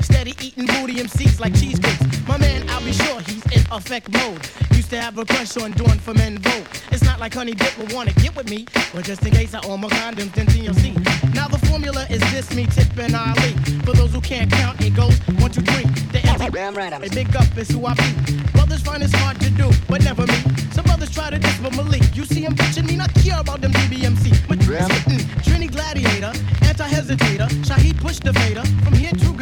Steady 0.06 0.34
eating 0.40 0.66
booty 0.66 0.94
MCs 0.94 1.40
like 1.40 1.52
cheesecakes. 1.58 2.28
My 2.28 2.38
man, 2.38 2.62
I'll 2.70 2.84
be 2.84 2.92
sure 2.92 3.18
he's 3.22 3.44
in 3.46 3.62
effect 3.72 4.08
mode. 4.12 4.38
Used 4.70 4.90
to 4.90 5.00
have 5.00 5.18
a 5.18 5.24
crush 5.24 5.56
on 5.56 5.72
doing 5.72 5.98
for 5.98 6.14
men 6.14 6.38
vote. 6.38 6.66
It's 6.92 7.02
not 7.02 7.18
like 7.18 7.34
Honey 7.34 7.54
Dip 7.54 7.76
will 7.76 7.92
wanna 7.92 8.12
get 8.12 8.36
with 8.36 8.48
me, 8.48 8.66
but 8.94 9.04
just 9.04 9.26
in 9.26 9.32
case 9.32 9.52
I 9.52 9.60
own 9.66 9.80
my 9.80 9.88
condoms, 9.88 10.32
then 10.34 10.48
see. 10.48 10.92
Now 11.34 11.48
the 11.48 11.58
formula 11.66 12.06
is 12.08 12.20
this. 12.30 12.54
me, 12.54 12.66
Tip 12.66 12.96
and 12.98 13.16
Ali. 13.16 13.50
For 13.84 13.94
those 13.94 14.12
who 14.12 14.20
can't 14.20 14.48
count, 14.48 14.80
it 14.80 14.94
goes 14.94 15.18
one, 15.42 15.50
two, 15.50 15.62
three. 15.62 15.86
The 16.12 16.20
empty 16.22 16.50
right, 16.50 16.92
a 16.92 17.10
big 17.10 17.34
up 17.34 17.58
is 17.58 17.68
who 17.68 17.84
I 17.84 17.94
be. 17.94 18.40
Brothers 18.52 18.82
find 18.82 19.02
it's 19.02 19.12
hard 19.14 19.40
to 19.40 19.50
do, 19.50 19.72
but 19.88 20.04
never 20.04 20.24
me. 20.24 20.38
Some 20.70 20.84
brothers 20.84 21.10
try 21.10 21.30
to 21.30 21.38
diss 21.38 21.58
but 21.58 21.74
Malik. 21.74 22.14
You 22.14 22.24
see 22.24 22.42
him 22.44 22.54
bitching 22.54 22.86
me, 22.86 22.94
not 22.94 23.12
care 23.14 23.40
about 23.40 23.60
them 23.60 23.72
DBMC. 23.72 24.46
But 24.46 24.60
Trini 24.60 25.68
Gladiator, 25.68 26.32
anti-hesitator, 26.62 27.48
Shaheed 27.66 28.00
push 28.00 28.20
the 28.20 28.32
fader. 28.34 28.62
From 28.84 28.94
here 28.94 29.10
to. 29.10 29.35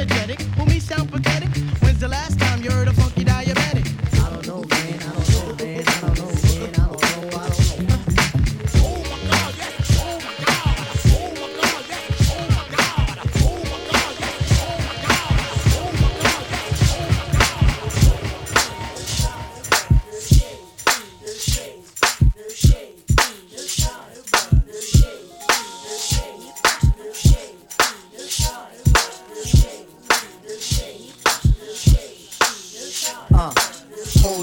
Energetic, 0.00 0.40
who 0.56 0.64
me 0.64 0.80
sound 0.80 1.12
pathetic. 1.12 1.50
When's 1.82 2.00
the 2.00 2.08
last 2.08 2.40
time 2.40 2.62
you 2.62 2.70
heard 2.70 2.88
a 2.88 2.99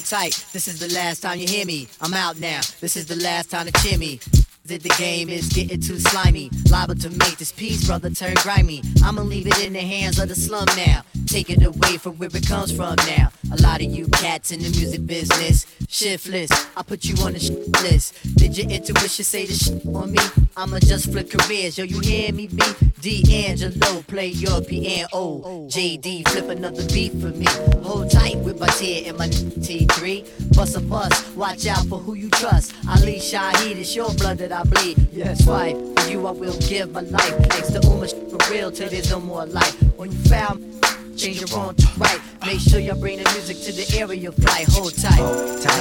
tight. 0.09 0.45
This 0.53 0.67
is 0.67 0.79
the 0.79 0.93
last 0.93 1.21
time 1.21 1.39
you 1.39 1.47
hear 1.47 1.65
me. 1.65 1.87
I'm 2.01 2.13
out 2.13 2.39
now. 2.39 2.61
This 2.79 2.95
is 2.95 3.05
the 3.05 3.17
last 3.17 3.51
time 3.51 3.65
to 3.65 3.71
cheer 3.73 3.97
me. 3.97 4.19
That 4.67 4.83
the 4.83 4.93
game 4.97 5.29
is 5.29 5.47
getting 5.47 5.79
too 5.79 5.97
slimy. 5.97 6.49
Liable 6.69 6.95
to 6.95 7.09
make 7.09 7.37
this 7.37 7.53
piece, 7.53 7.87
brother, 7.87 8.09
turn 8.09 8.33
grimy. 8.43 8.81
I'ma 9.01 9.21
leave 9.21 9.47
it 9.47 9.65
in 9.65 9.71
the 9.71 9.79
hands 9.79 10.19
of 10.19 10.27
the 10.27 10.35
slum 10.35 10.65
now. 10.75 11.03
Take 11.25 11.49
it 11.49 11.63
away 11.63 11.95
from 11.97 12.17
where 12.17 12.29
it 12.33 12.45
comes 12.45 12.73
from 12.73 12.95
now. 13.07 13.31
A 13.53 13.61
lot 13.61 13.81
of 13.81 13.89
you 13.89 14.07
cats 14.07 14.51
in 14.51 14.59
the 14.59 14.69
music 14.69 15.05
business, 15.05 15.65
shiftless. 15.87 16.51
I 16.75 16.83
put 16.83 17.05
you 17.05 17.15
on 17.23 17.33
the 17.33 17.39
sh- 17.39 17.51
list. 17.81 18.35
Did 18.35 18.57
your 18.57 18.69
intuition 18.69 19.23
say 19.23 19.45
the 19.45 19.53
shit 19.53 19.85
on 19.85 20.11
me? 20.11 20.19
I'ma 20.57 20.79
just 20.79 21.11
flip 21.11 21.31
careers. 21.31 21.77
Yo, 21.77 21.85
you 21.85 21.99
hear 21.99 22.33
me, 22.33 22.47
B? 22.47 22.61
D'Angelo, 22.99 24.01
play 24.03 24.27
your 24.27 24.59
piano. 24.61 25.67
JD, 25.69 26.27
flip 26.29 26.49
another 26.49 26.85
beat 26.87 27.11
for 27.13 27.29
me. 27.29 27.45
Hold 27.83 28.11
tight 28.11 28.37
with 28.37 28.59
my 28.59 28.67
tear 28.67 29.03
and 29.07 29.17
my 29.17 29.27
T3. 29.27 30.55
Bust 30.55 30.75
a 30.75 30.81
bus, 30.81 31.35
watch 31.35 31.67
out 31.67 31.85
for 31.85 31.99
who 31.99 32.15
you 32.15 32.29
trust. 32.31 32.73
Ali 32.89 33.19
Shaheed, 33.19 33.77
it's 33.77 33.95
your 33.95 34.09
blood 34.15 34.39
that 34.39 34.51
I 34.51 34.56
bleed. 34.63 35.07
Yes, 35.11 35.45
right. 35.47 35.75
For 35.99 36.09
you, 36.09 36.27
I 36.27 36.31
will 36.31 36.57
give 36.59 36.91
my 36.91 37.01
life. 37.01 37.39
Next 37.39 37.71
to 37.71 37.81
Uma, 37.83 38.07
for 38.07 38.51
real 38.51 38.71
till 38.71 38.89
there's 38.89 39.11
no 39.11 39.19
more 39.19 39.45
life. 39.45 39.75
When 39.97 40.11
you 40.11 40.17
found 40.29 40.77
change 41.17 41.39
your 41.39 41.49
wrong 41.57 41.73
to 41.75 41.87
right. 41.97 42.21
Make 42.45 42.59
sure 42.59 42.79
y'all 42.79 42.99
bring 42.99 43.17
the 43.17 43.29
music 43.31 43.57
to 43.63 43.71
the 43.71 43.99
area 43.99 44.31
fly. 44.31 44.65
Hold 44.69 44.95
tight. 44.95 45.13
Hold 45.13 45.61
tight. 45.61 45.77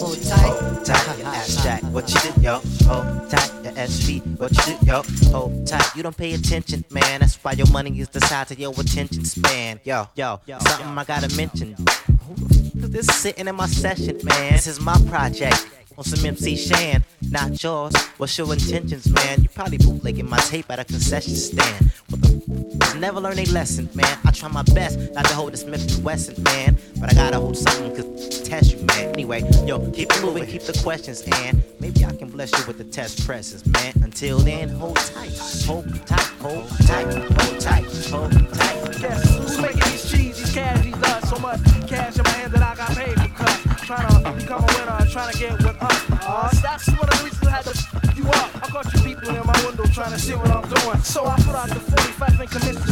Hold 0.00 0.22
tight. 0.22 0.40
Hold 0.60 0.84
tight, 0.84 1.18
your 1.18 1.26
ass 1.28 1.62
jack. 1.62 1.82
What 1.84 2.08
you 2.12 2.32
do, 2.32 2.40
yo? 2.40 2.60
Hold 2.86 3.30
tight, 3.30 3.50
your 3.62 3.72
SV. 3.74 4.38
What 4.38 4.52
you 4.56 4.78
do, 4.78 4.86
yo? 4.86 5.02
Hold 5.30 5.66
tight. 5.66 5.94
You 5.94 6.02
don't 6.02 6.16
pay 6.16 6.32
attention, 6.34 6.84
man. 6.90 7.20
That's 7.20 7.36
why 7.36 7.52
your 7.52 7.70
money 7.70 7.98
is 8.00 8.08
the 8.08 8.20
size 8.20 8.50
of 8.50 8.58
your 8.58 8.72
attention 8.72 9.24
span. 9.24 9.80
Yo, 9.84 10.08
yo, 10.16 10.40
something 10.46 10.86
I 10.86 11.04
gotta 11.04 11.34
mention. 11.36 11.76
The 12.80 12.86
is 12.86 13.06
this 13.06 13.16
sitting 13.16 13.46
in 13.46 13.54
my 13.54 13.66
session, 13.66 14.18
man? 14.22 14.52
This 14.52 14.66
is 14.66 14.80
my 14.80 14.98
project. 15.08 15.68
On 15.98 16.04
some 16.04 16.24
MC 16.24 16.56
Shan, 16.56 17.04
not 17.28 17.62
yours. 17.62 17.94
What's 18.16 18.38
your 18.38 18.50
intentions, 18.52 19.06
man? 19.12 19.42
You 19.42 19.48
probably 19.50 19.76
bootlegging 19.76 20.28
my 20.28 20.38
tape 20.38 20.70
at 20.70 20.78
a 20.78 20.84
concession 20.84 21.34
stand. 21.34 21.92
What 22.08 22.22
the 22.22 22.40
Never 22.98 23.20
learn 23.20 23.38
a 23.38 23.44
lesson, 23.46 23.88
man. 23.94 24.18
I 24.24 24.30
try 24.30 24.48
my 24.48 24.62
best 24.62 24.98
not 25.12 25.26
to 25.26 25.34
hold 25.34 25.52
this 25.52 25.60
Smith 25.60 25.94
and 25.94 26.04
Wesson, 26.04 26.42
man. 26.42 26.78
But 26.98 27.10
I 27.10 27.14
gotta 27.14 27.38
hold 27.38 27.56
something 27.56 27.94
cause 27.96 28.40
test 28.42 28.72
you, 28.72 28.82
man. 28.84 29.10
Anyway, 29.10 29.42
yo, 29.66 29.90
keep 29.90 30.10
it 30.10 30.22
moving, 30.22 30.46
keep 30.46 30.62
the 30.62 30.78
questions, 30.82 31.22
and 31.22 31.62
maybe 31.80 32.04
I 32.04 32.14
can 32.16 32.30
bless 32.30 32.50
you 32.58 32.66
with 32.66 32.78
the 32.78 32.84
test 32.84 33.26
presses, 33.26 33.64
man. 33.66 33.92
Until 34.02 34.38
then, 34.38 34.70
hold 34.70 34.96
tight, 34.96 35.36
hold 35.66 36.06
tight, 36.06 36.20
hold 36.40 36.68
tight, 36.80 37.12
hold 37.12 37.60
tight, 37.60 37.84
hold 37.84 38.32
tight. 38.54 39.00
Yes, 39.00 39.22
who's 39.24 39.29
doing. 50.70 51.02
So 51.02 51.26
I 51.26 51.36
put 51.36 51.54
out 51.54 51.68
the 51.68 51.80
45 51.80 52.40
and 52.40 52.50
commenced 52.50 52.89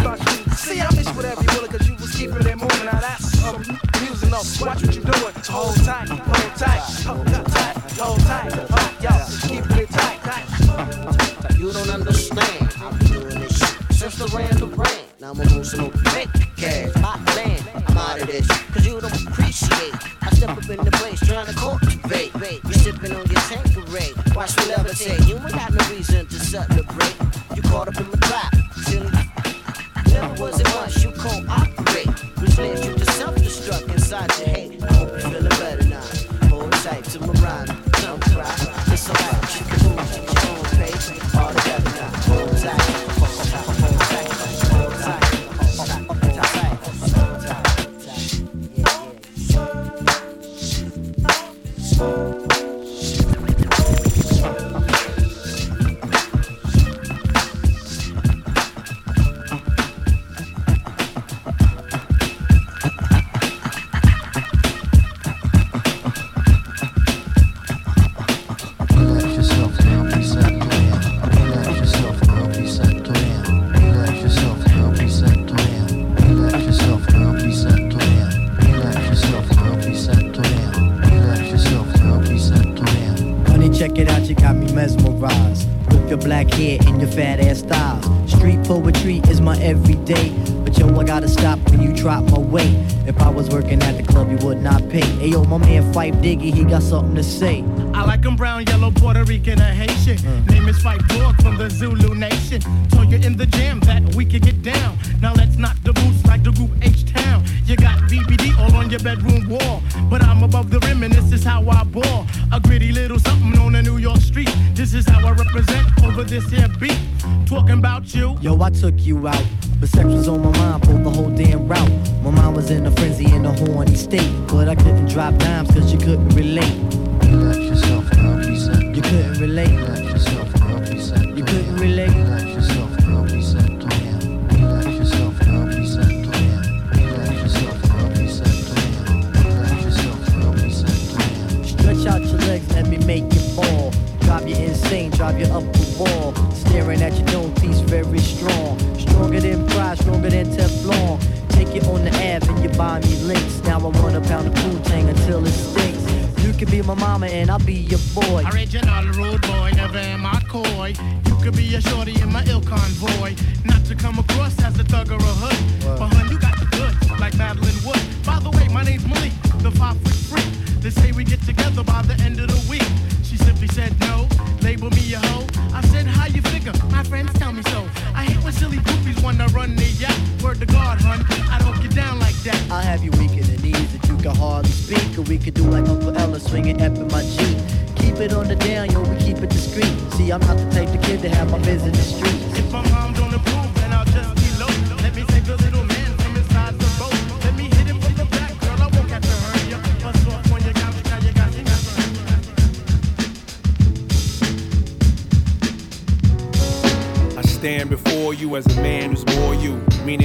got 96.68 96.82
something 96.82 97.14
to 97.14 97.22
say. 97.22 97.67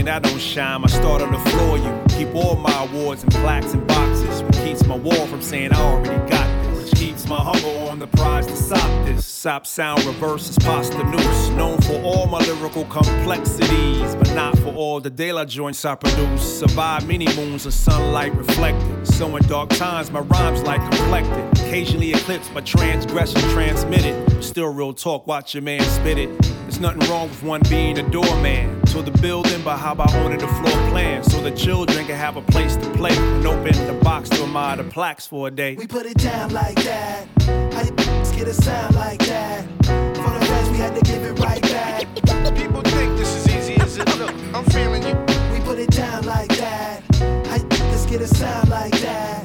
Meaning 0.03 0.15
I 0.15 0.19
don't 0.19 0.37
shine, 0.37 0.83
I 0.83 0.87
start 0.87 1.21
on 1.21 1.31
the 1.31 1.39
floor 1.51 1.77
you. 1.77 2.03
Keep 2.09 2.35
all 2.35 2.57
my 2.57 2.83
awards 2.83 3.23
and 3.23 3.31
plaques 3.31 3.73
and 3.73 3.87
boxes. 3.87 4.43
Which 4.43 4.57
keeps 4.57 4.85
my 4.85 4.97
wall 4.97 5.27
from 5.27 5.41
saying 5.41 5.71
I 5.71 5.79
already 5.79 6.29
got 6.29 6.45
this. 6.65 6.91
Which 6.91 6.99
keeps 6.99 7.25
my 7.25 7.37
hunger 7.37 7.89
on 7.89 7.99
the 7.99 8.07
prize 8.07 8.45
to 8.47 8.55
stop 8.57 9.05
this. 9.05 9.25
Sop 9.25 9.65
sound 9.65 10.03
reverses 10.03 10.57
pasta 10.57 11.01
noose. 11.05 11.49
Known 11.51 11.79
for 11.83 12.01
all 12.03 12.27
my 12.27 12.39
lyrical 12.39 12.83
complexities, 12.85 14.15
but 14.15 14.33
not 14.35 14.57
for 14.59 14.73
all 14.73 14.99
the 14.99 15.09
De 15.09 15.31
La 15.31 15.45
joints 15.45 15.85
I 15.85 15.95
produce. 15.95 16.59
Survive 16.59 17.07
many 17.07 17.33
moons 17.37 17.65
of 17.65 17.73
sunlight 17.73 18.35
reflected. 18.35 19.07
So 19.07 19.33
in 19.37 19.43
dark 19.43 19.69
times, 19.69 20.11
my 20.11 20.19
rhymes 20.19 20.63
like 20.63 20.81
complected. 20.81 21.65
Occasionally 21.65 22.11
eclipsed 22.11 22.53
by 22.53 22.59
transgression 22.59 23.39
transmitted. 23.51 24.43
Still 24.43 24.73
real 24.73 24.91
talk, 24.91 25.27
watch 25.27 25.53
your 25.53 25.63
man 25.63 25.79
spit 25.79 26.17
it. 26.17 26.62
There's 26.73 26.81
nothing 26.81 27.07
wrong 27.11 27.29
with 27.29 27.43
one 27.43 27.61
being 27.69 27.99
a 27.99 28.09
doorman. 28.09 28.81
To 28.87 29.03
the 29.03 29.11
building, 29.21 29.61
but 29.63 29.77
how 29.77 29.91
about 29.91 30.11
owning 30.15 30.39
the 30.39 30.47
floor 30.47 30.89
plan? 30.89 31.23
So 31.23 31.39
the 31.39 31.51
children 31.51 32.03
can 32.07 32.15
have 32.15 32.35
a 32.35 32.41
place 32.41 32.75
to 32.77 32.89
play. 32.93 33.15
And 33.15 33.45
open 33.45 33.73
the 33.85 33.93
box 34.01 34.27
to 34.29 34.41
admire 34.41 34.77
the 34.77 34.83
plaques 34.83 35.27
for 35.27 35.49
a 35.49 35.51
day. 35.51 35.75
We 35.75 35.85
put 35.85 36.07
it 36.07 36.17
down 36.17 36.51
like 36.51 36.75
that. 36.83 37.27
How 37.73 37.83
you 37.83 37.91
get 38.35 38.47
a 38.47 38.53
sound 38.55 38.95
like 38.95 39.19
that? 39.19 39.67
For 39.83 40.31
the 40.31 40.47
rest, 40.49 40.71
we 40.71 40.77
had 40.77 40.95
to 40.95 41.01
give 41.01 41.21
it 41.21 41.37
right 41.37 41.61
back. 41.61 42.07
People 42.55 42.81
think 42.81 43.19
this 43.19 43.35
is 43.35 43.55
easy 43.55 43.75
as 43.75 43.97
it 43.99 44.07
look. 44.17 44.33
I'm 44.55 44.65
feeling 44.65 45.03
you. 45.03 45.13
We 45.53 45.59
put 45.63 45.77
it 45.77 45.91
down 45.91 46.25
like 46.25 46.49
that. 46.57 47.03
How 47.45 47.57
you 47.57 48.09
get 48.09 48.21
a 48.21 48.27
sound 48.27 48.69
like 48.69 48.99
that? 49.01 49.42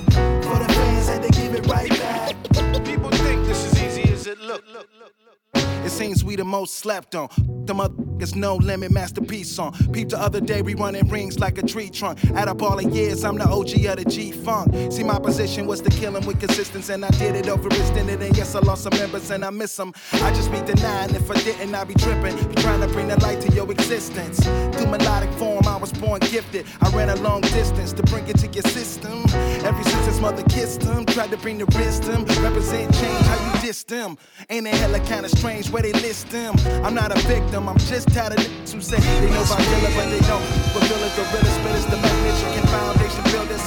We 5.98 6.36
the 6.36 6.44
most 6.44 6.76
slept 6.76 7.16
on. 7.16 7.28
The 7.64 7.74
motherfuckers 7.74 8.36
no 8.36 8.54
limit 8.54 8.92
masterpiece 8.92 9.50
song. 9.50 9.74
Peep 9.92 10.08
the 10.10 10.18
other 10.18 10.40
day, 10.40 10.62
we 10.62 10.74
running 10.74 11.08
rings 11.08 11.40
like 11.40 11.58
a 11.58 11.62
tree 11.66 11.90
trunk. 11.90 12.24
Add 12.36 12.46
up 12.46 12.62
all 12.62 12.76
the 12.76 12.88
years, 12.88 13.24
I'm 13.24 13.36
the 13.36 13.48
OG 13.48 13.84
of 13.86 13.96
the 13.96 14.04
G 14.08 14.30
Funk. 14.30 14.92
See, 14.92 15.02
my 15.02 15.18
position 15.18 15.66
was 15.66 15.80
to 15.80 15.90
kill 15.90 16.16
'em 16.16 16.24
with 16.24 16.38
consistency, 16.38 16.92
and 16.92 17.04
I 17.04 17.10
did 17.10 17.34
it 17.34 17.48
over 17.48 17.68
extended. 17.68 18.22
And 18.22 18.36
yes, 18.36 18.54
I 18.54 18.60
lost 18.60 18.84
some 18.84 18.96
members 18.96 19.30
and 19.32 19.44
I 19.44 19.50
miss 19.50 19.74
them. 19.76 19.92
I 20.12 20.32
just 20.32 20.52
be 20.52 20.60
nine. 20.80 21.10
If 21.16 21.28
I 21.30 21.34
didn't, 21.34 21.74
I'd 21.74 21.88
be 21.88 21.94
tripping. 21.94 22.36
Be 22.48 22.54
trying 22.62 22.80
to 22.80 22.88
bring 22.88 23.08
the 23.08 23.20
light 23.20 23.40
to 23.40 23.52
your 23.52 23.68
existence. 23.70 24.38
Through 24.38 24.86
melodic 24.86 25.32
form, 25.32 25.66
I 25.66 25.76
was 25.76 25.92
born 25.92 26.20
gifted. 26.20 26.64
I 26.80 26.90
ran 26.90 27.08
a 27.08 27.16
long 27.16 27.40
distance 27.40 27.92
to 27.94 28.04
bring 28.04 28.28
it 28.28 28.38
to 28.38 28.46
your 28.46 28.66
system. 28.70 29.24
Ever 29.64 29.82
since 29.82 30.06
his 30.06 30.20
mother 30.20 30.44
kissed 30.44 30.84
him, 30.84 31.04
tried 31.04 31.32
to 31.32 31.36
bring 31.38 31.58
the 31.58 31.66
wisdom. 31.76 32.24
Represent 32.40 32.94
change, 32.94 33.26
how 33.26 33.38
you 33.46 33.57
diss 33.68 33.84
them. 33.84 34.16
Ain't 34.48 34.66
it 34.66 34.74
hella 34.76 34.98
kinda 35.00 35.28
strange 35.28 35.68
where 35.68 35.82
they 35.82 35.92
list 35.92 36.30
them? 36.30 36.54
I'm 36.82 36.94
not 36.94 37.12
a 37.12 37.20
victim, 37.28 37.68
I'm 37.68 37.76
just 37.76 38.08
tired 38.08 38.32
of 38.32 38.38
niggas 38.38 38.72
who 38.72 38.80
say 38.80 38.96
they 38.96 39.28
know 39.28 39.42
about 39.42 39.60
killer, 39.70 39.92
but 39.98 40.08
they 40.08 40.22
don't. 40.30 40.46
But 40.72 40.84
it, 40.84 41.12
gorilla 41.16 41.50
spitters, 41.56 41.84
the 41.92 41.98
magnificent 41.98 42.68
foundation 42.70 43.24
builders. 43.30 43.64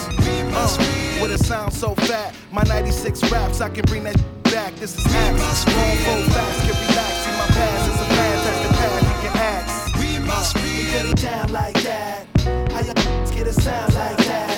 Uh, 0.57 1.21
with 1.21 1.31
a 1.31 1.37
sound 1.37 1.71
so 1.71 1.93
fat, 2.09 2.33
my 2.51 2.63
96 2.63 3.31
raps, 3.31 3.61
I 3.61 3.69
can 3.69 3.85
bring 3.85 4.03
that 4.05 4.17
back. 4.45 4.73
This 4.77 4.97
is 4.97 5.05
acts. 5.05 5.67
Long 5.67 5.97
full 6.05 6.23
fast, 6.33 6.59
can 6.65 6.75
relax. 6.81 7.13
See 7.23 7.33
my 7.41 7.47
past 7.57 7.89
is 7.91 8.01
a 8.01 8.07
fantastic 8.17 8.71
path, 8.81 9.03
you 9.11 9.17
can 9.23 9.33
ask. 9.53 9.95
We 10.01 10.09
must 10.25 10.55
be 10.55 10.73
put 10.93 11.05
it 11.11 11.21
down 11.21 11.53
like 11.53 11.79
that. 11.83 12.25
How 12.73 12.81
you 12.81 12.93
get 13.35 13.45
a 13.45 13.53
sound 13.53 13.93
like 13.93 14.17
that? 14.17 14.50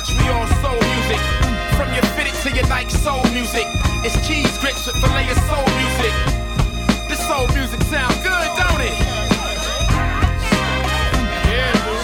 Much 0.00 0.14
we 0.14 0.28
all 0.30 0.46
soul 0.64 0.80
music. 0.96 1.20
From 1.76 1.92
your 1.92 2.04
fitted 2.16 2.32
to 2.42 2.50
your 2.56 2.66
Nike 2.68 2.90
soul 2.90 3.22
music. 3.36 3.66
It's 4.02 4.16
cheese 4.26 4.56
grits 4.58 4.86
with 4.86 4.96
filet 4.96 5.28
of 5.28 5.36
soul 5.44 5.68
music. 5.76 6.12
This 7.08 7.20
soul 7.28 7.46
music 7.52 7.82
sound 7.82 8.14
good, 8.24 8.48
don't 8.56 8.80
it? 8.80 8.96
Yeah, 11.52 11.72
boo. 11.84 12.00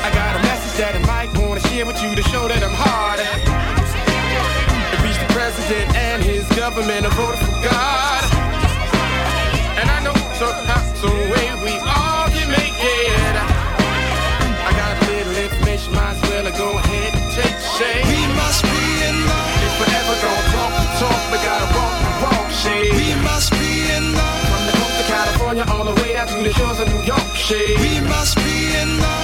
I 0.00 0.10
got 0.16 0.32
a 0.32 0.42
message 0.48 0.76
that 0.80 0.92
I 0.96 1.00
might 1.04 1.30
wanna 1.38 1.60
share 1.68 1.84
with 1.84 2.00
you 2.02 2.14
to 2.14 2.22
show 2.32 2.48
that 2.48 2.62
I'm 2.62 2.72
hard. 2.72 3.20
It 3.20 5.00
reached 5.04 5.20
the 5.20 5.30
president 5.34 5.94
and 5.94 6.22
his 6.22 6.48
government, 6.56 7.04
a 7.04 7.10
vote 7.10 7.36
for 7.36 7.52
God. 7.68 8.24
And 9.76 9.90
I 9.90 10.00
know 10.04 10.16
somehow, 10.40 10.80
some 10.94 11.18
way 11.28 11.52
we 11.62 11.76
all 11.84 12.03
to 26.26 26.42
the 26.42 26.52
shores 26.52 26.80
of 26.80 26.88
New 26.88 27.02
York, 27.02 27.34
shade. 27.34 27.78
We 27.80 28.00
must 28.00 28.36
be 28.36 28.74
in 28.76 28.98
love. 28.98 29.23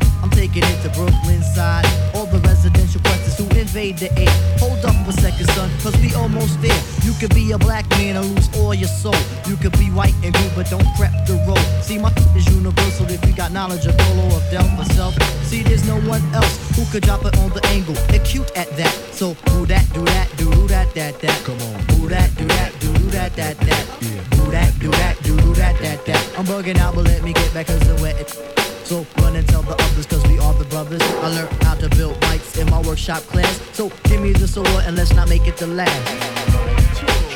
I'm 0.23 0.29
taking 0.29 0.63
it 0.63 0.81
to 0.83 0.89
Brooklyn 0.89 1.41
side. 1.41 1.85
All 2.13 2.25
the 2.25 2.39
residential 2.39 3.01
questions 3.01 3.37
who 3.37 3.45
invade 3.57 3.97
the 3.97 4.11
air. 4.19 4.31
Hold 4.59 4.85
up 4.85 4.95
a 5.07 5.13
second, 5.13 5.47
son, 5.51 5.69
cause 5.81 5.97
we 5.97 6.13
almost 6.13 6.61
there. 6.61 6.81
You 7.03 7.13
could 7.19 7.33
be 7.33 7.51
a 7.51 7.57
black 7.57 7.89
man 7.91 8.15
and 8.17 8.25
lose 8.35 8.49
all 8.57 8.73
your 8.73 8.89
soul. 8.89 9.15
You 9.47 9.55
could 9.57 9.73
be 9.79 9.89
white 9.89 10.15
and 10.23 10.33
blue, 10.33 10.51
but 10.55 10.69
don't 10.69 10.87
prep 10.95 11.13
the 11.25 11.41
road. 11.47 11.65
See, 11.83 11.97
my 11.97 12.11
is 12.35 12.47
universal 12.53 13.09
if 13.09 13.25
you 13.25 13.33
got 13.33 13.51
knowledge 13.51 13.85
of 13.85 13.97
Dolo 13.97 14.25
or 14.35 14.41
Del 14.51 14.67
myself. 14.77 15.15
See, 15.45 15.63
there's 15.63 15.87
no 15.87 15.99
one 16.01 16.21
else 16.33 16.53
who 16.75 16.85
could 16.91 17.03
drop 17.03 17.25
it 17.25 17.37
on 17.39 17.49
the 17.49 17.65
angle. 17.67 17.95
They're 18.09 18.21
at 18.55 18.69
that. 18.77 18.93
So, 19.11 19.35
do 19.45 19.65
that, 19.65 19.85
do 19.93 20.03
that, 20.05 20.29
do 20.37 20.49
that, 20.67 20.93
that, 20.93 21.19
that. 21.19 21.43
Come 21.43 21.59
on. 21.61 21.85
Do 21.87 22.07
that, 22.09 22.35
do 22.37 22.45
that, 22.45 22.71
do 22.79 22.93
that, 23.11 23.35
that, 23.35 23.57
that. 23.57 23.85
Yeah. 24.01 24.23
Do 24.37 24.51
that, 24.51 24.79
do 24.79 24.91
that, 24.91 25.21
do 25.23 25.35
that, 25.55 25.79
that, 25.79 26.05
that. 26.05 26.39
I'm 26.39 26.45
bugging 26.45 26.77
out, 26.77 26.95
but 26.95 27.05
let 27.05 27.23
me 27.23 27.33
get 27.33 27.53
back 27.53 27.67
cause 27.67 27.87
I'm 27.89 28.01
wet. 28.01 28.60
So 28.83 29.05
run 29.19 29.35
and 29.35 29.47
tell 29.47 29.61
the 29.61 29.73
others 29.73 30.05
cause 30.05 30.25
we 30.27 30.37
are 30.39 30.53
the 30.53 30.65
brothers. 30.65 31.01
I 31.01 31.27
learned 31.29 31.63
how 31.63 31.75
to 31.75 31.89
build 31.89 32.19
bikes 32.21 32.57
in 32.57 32.69
my 32.69 32.81
workshop 32.81 33.21
class. 33.23 33.61
So 33.73 33.91
give 34.03 34.21
me 34.21 34.33
the 34.33 34.47
sword 34.47 34.67
and 34.85 34.95
let's 34.95 35.13
not 35.13 35.29
make 35.29 35.47
it 35.47 35.57
the 35.57 35.67
last. 35.67 37.30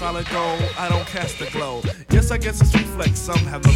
Solid 0.00 0.26
gold? 0.30 0.62
I 0.78 0.88
don't 0.88 1.06
cast 1.06 1.38
the 1.38 1.44
glow. 1.50 1.82
Yes, 2.08 2.30
I 2.30 2.38
guess 2.38 2.58
it's 2.62 2.74
reflex, 2.74 3.18
some 3.18 3.36
have 3.52 3.62
no 3.66 3.70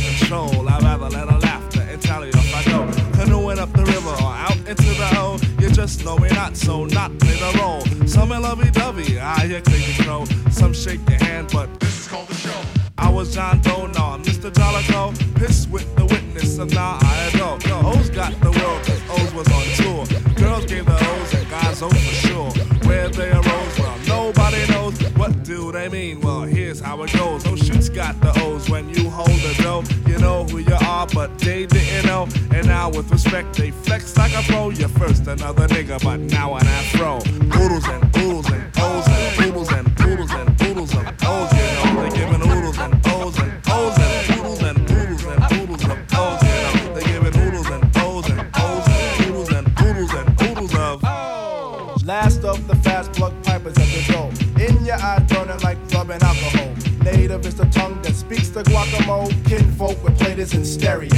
the 53.08 53.14
fast 53.14 53.18
plug 53.18 53.44
pipers 53.44 53.76
at 53.78 53.88
the 53.88 54.12
door. 54.12 54.30
In 54.60 54.84
your 54.84 54.96
eye 54.96 55.24
burning 55.28 55.60
like 55.60 55.78
rubbing 55.92 56.22
alcohol. 56.22 56.74
Native 57.02 57.46
is 57.46 57.54
the 57.54 57.66
tongue 57.66 58.00
that 58.02 58.14
speaks 58.14 58.48
the 58.48 58.62
guacamole. 58.64 59.30
Kinfolk 59.46 60.02
would 60.04 60.16
play 60.16 60.34
this 60.34 60.54
in 60.54 60.64
stereo. 60.64 61.10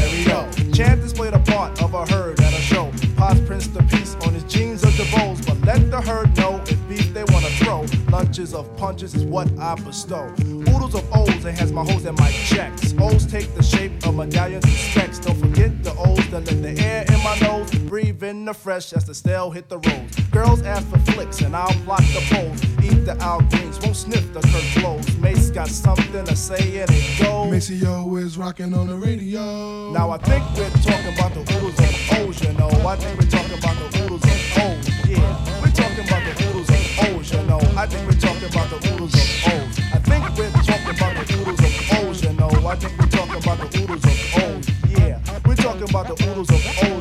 Chant 0.72 1.02
played 1.14 1.34
a 1.34 1.38
part 1.38 1.80
of 1.82 1.94
a 1.94 2.06
herd 2.06 2.40
at 2.40 2.52
a 2.52 2.60
show. 2.60 2.90
Paz 3.16 3.40
Prince 3.42 3.68
the 3.68 3.82
piece 3.84 4.14
on 4.26 4.34
his 4.34 4.44
jeans 4.44 4.82
of 4.82 4.96
the 4.96 5.06
bowls. 5.16 5.40
But 5.46 5.58
let 5.62 5.90
the 5.90 6.00
herd 6.00 6.36
know 6.36 6.60
if 6.66 6.88
beef 6.88 7.12
they 7.14 7.24
wanna 7.24 7.50
throw. 7.60 7.86
Lunches 8.10 8.54
of 8.54 8.74
punches 8.76 9.14
is 9.14 9.24
what 9.24 9.48
I 9.58 9.74
bestow. 9.76 10.32
Oodles 10.40 10.94
of 10.94 11.04
O's 11.14 11.44
and 11.44 11.56
has 11.58 11.72
my 11.72 11.84
hoes 11.84 12.04
and 12.04 12.18
my 12.18 12.30
checks. 12.30 12.94
O's 13.00 13.26
take 13.26 13.54
the 13.54 13.62
shape 13.62 13.92
of 14.06 14.16
medallions 14.16 14.64
and 14.64 14.74
specs. 14.74 15.18
Don't 15.18 15.38
forget 15.38 15.82
the 15.82 15.94
O's 15.96 16.26
that 16.30 16.46
let 16.46 16.62
the 16.62 16.82
air 16.82 17.04
my 17.26 17.38
nose. 17.40 17.70
Breathe 17.90 18.22
in 18.22 18.44
the 18.44 18.54
fresh 18.54 18.92
as 18.92 19.04
the 19.04 19.14
stale 19.14 19.50
hit 19.50 19.68
the 19.68 19.78
road. 19.78 20.06
Girls 20.30 20.62
ask 20.62 20.86
for 20.88 20.98
flicks 21.12 21.40
and 21.40 21.56
I'll 21.56 21.76
block 21.84 22.04
the 22.14 22.22
poles. 22.30 22.62
Eat 22.84 23.04
the 23.04 23.16
Al 23.20 23.40
Greens, 23.50 23.80
won't 23.80 23.96
sniff 23.96 24.32
the 24.32 24.40
Kurt 24.40 24.66
flows. 24.78 25.16
Mace 25.18 25.50
got 25.50 25.68
something 25.68 26.24
to 26.24 26.36
say 26.36 26.78
and 26.80 26.90
it 26.90 27.18
goes. 27.18 27.50
Maceo 27.50 28.16
is 28.16 28.38
rocking 28.38 28.72
on 28.74 28.86
the 28.86 28.96
radio. 28.96 29.90
Now 29.92 30.10
I 30.10 30.18
think 30.18 30.44
we're 30.56 30.70
talking 30.86 31.12
about 31.18 31.34
the 31.34 31.42
oodles 31.54 31.78
of 31.86 32.18
O's, 32.18 32.42
you 32.44 32.52
know. 32.52 32.70
I 32.86 32.96
think 32.96 33.18
we're 33.18 33.30
talking 33.36 33.58
about 33.58 33.76
the 33.82 33.88
oodles 34.04 34.22
of 34.22 34.58
O's, 34.62 34.86
yeah. 35.08 35.62
We're 35.62 35.74
talking 35.74 36.04
about 36.06 36.22
the 36.26 36.32
oodles 36.46 36.70
of 36.70 36.82
O's, 37.10 37.32
you 37.32 37.42
know. 37.50 37.60
I 37.74 37.86
think 37.86 38.02
we're 38.06 38.20
talking 38.22 38.48
about 38.48 38.70
the 38.70 38.78
oodles 38.92 39.14
of 39.14 39.26
O's. 39.50 39.74
I 39.94 39.98
think 39.98 40.22
we're 40.38 40.62
talking 40.62 40.94
about 40.94 41.12
the 41.18 41.24
oodles 41.34 41.58
of 41.58 41.74
O's, 41.98 42.22
you 42.22 42.32
know. 42.38 42.50
I 42.70 42.76
think 42.76 42.94
we're 43.00 43.10
talking 43.18 43.38
about 43.42 43.58
the 43.58 43.68
oodles 43.82 44.04
of 44.04 44.16
O's, 44.46 44.66
yeah. 44.94 45.18
We're 45.44 45.54
talking 45.56 45.88
about 45.90 46.06
the 46.06 46.16
oodles 46.30 46.50
of 46.50 46.62
O's. 46.84 46.95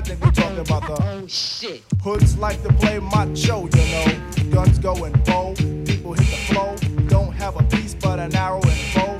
I 0.00 0.02
think 0.02 0.24
we're 0.24 0.30
talking 0.30 0.58
about 0.60 0.86
the 0.86 0.96
oh 0.98 1.26
shit. 1.26 1.82
Hoods 2.02 2.38
like 2.38 2.62
to 2.62 2.72
play 2.72 2.98
macho, 3.00 3.68
you 3.68 3.86
know. 3.92 4.50
Guns 4.50 4.78
going 4.78 5.12
bold, 5.26 5.58
people 5.58 6.14
hit 6.14 6.24
the 6.24 6.54
flow. 6.54 6.74
Don't 7.08 7.32
have 7.34 7.60
a 7.60 7.62
piece 7.64 7.92
but 7.92 8.18
an 8.18 8.34
arrow 8.34 8.62
and 8.62 8.94
bow. 8.94 9.10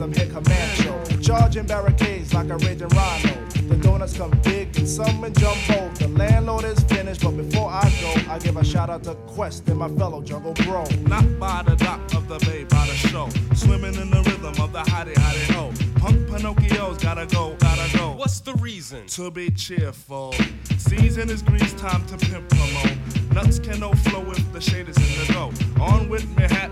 I'm 0.00 0.14
hit 0.14 0.30
commando. 0.30 1.20
Charging 1.20 1.66
barricades 1.66 2.32
like 2.32 2.48
a 2.50 2.56
raging 2.56 2.88
rhino. 2.88 3.46
The 3.68 3.76
donuts 3.76 4.16
come 4.16 4.30
big 4.42 4.76
and 4.78 4.88
some 4.88 5.22
in 5.22 5.34
jumbo. 5.34 5.88
The 5.94 6.08
landlord 6.08 6.64
is 6.64 6.80
finished, 6.84 7.22
but 7.22 7.36
before 7.36 7.68
I 7.68 7.92
go, 8.00 8.32
I 8.32 8.38
give 8.38 8.56
a 8.56 8.64
shout 8.64 8.90
out 8.90 9.04
to 9.04 9.14
Quest 9.34 9.68
and 9.68 9.78
my 9.78 9.88
fellow 9.88 10.22
jungle 10.22 10.54
bro. 10.54 10.84
Not 11.02 11.38
by 11.38 11.62
the 11.64 11.76
dock 11.76 12.00
of 12.14 12.26
the 12.28 12.38
bay, 12.46 12.64
by 12.64 12.86
the 12.86 12.94
show. 12.94 13.28
Swimming 13.54 13.94
in 13.94 14.10
the 14.10 14.22
rhythm 14.22 14.62
of 14.62 14.72
the 14.72 14.82
hottie 14.82 15.14
hottie 15.14 15.52
ho. 15.52 15.87
Punk 15.98 16.28
Pinocchio's 16.28 16.98
gotta 16.98 17.26
go, 17.26 17.56
gotta 17.58 17.96
go. 17.96 18.12
What's 18.12 18.40
the 18.40 18.54
reason? 18.54 19.06
To 19.08 19.30
be 19.30 19.50
cheerful. 19.50 20.34
Season 20.76 21.28
is 21.28 21.42
grease, 21.42 21.74
time 21.74 22.04
to 22.06 22.16
pimp 22.16 22.48
promo. 22.48 23.34
Nuts 23.34 23.58
can 23.58 23.80
no 23.80 23.92
flow 23.92 24.30
if 24.30 24.52
the 24.52 24.60
shade 24.60 24.88
is 24.88 24.96
in 24.96 25.26
the 25.26 25.32
go. 25.32 25.52
On 25.82 26.08
with 26.08 26.26
me 26.36 26.44
hat. 26.44 26.70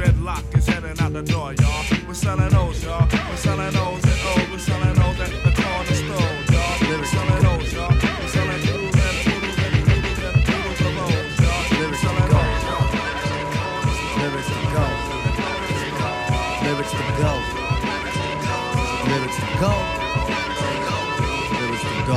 Dreadlock 0.00 0.56
is 0.56 0.66
heading 0.66 0.98
out 1.00 1.12
the 1.12 1.22
door, 1.22 1.52
y'all. 1.54 1.84
We're 2.08 2.14
selling 2.14 2.48
those, 2.48 2.82
y'all. 2.82 3.06
We're 3.12 3.36
selling 3.36 3.70
those 3.70 4.04
at 4.04 4.18
oh, 4.24 4.48
we're 4.50 4.58
selling 4.58 4.94
those 4.94 5.20
at 5.20 5.30
the 5.44 5.52
corner 5.60 5.94
store, 5.94 6.32
y'all. 6.50 6.80
We're 6.88 7.04
selling 7.04 7.42
those, 7.42 7.72
y'all. 7.72 7.92
We're 7.92 8.28
selling 8.32 8.64
noodles 8.64 8.96
and 8.96 9.16
noodles 9.28 9.58
and 9.60 9.72
noodles 9.76 10.20
and 10.24 10.36
noodles 10.48 10.80
of 10.80 10.92
those, 10.96 11.36
y'all. 11.44 11.64
We're 11.84 12.00
selling 12.00 12.28
those, 12.32 12.64
y'all. 12.64 12.88
Lyrics 14.24 14.48
to 14.48 14.64
go. 14.72 14.84
Lyrics 15.20 15.84
to 15.84 15.90
go. 16.00 16.08
Lyrics 16.64 16.92
to 16.92 17.04
go. 17.20 17.49
Lyrics 19.60 19.76
to 21.84 22.00
go. 22.08 22.16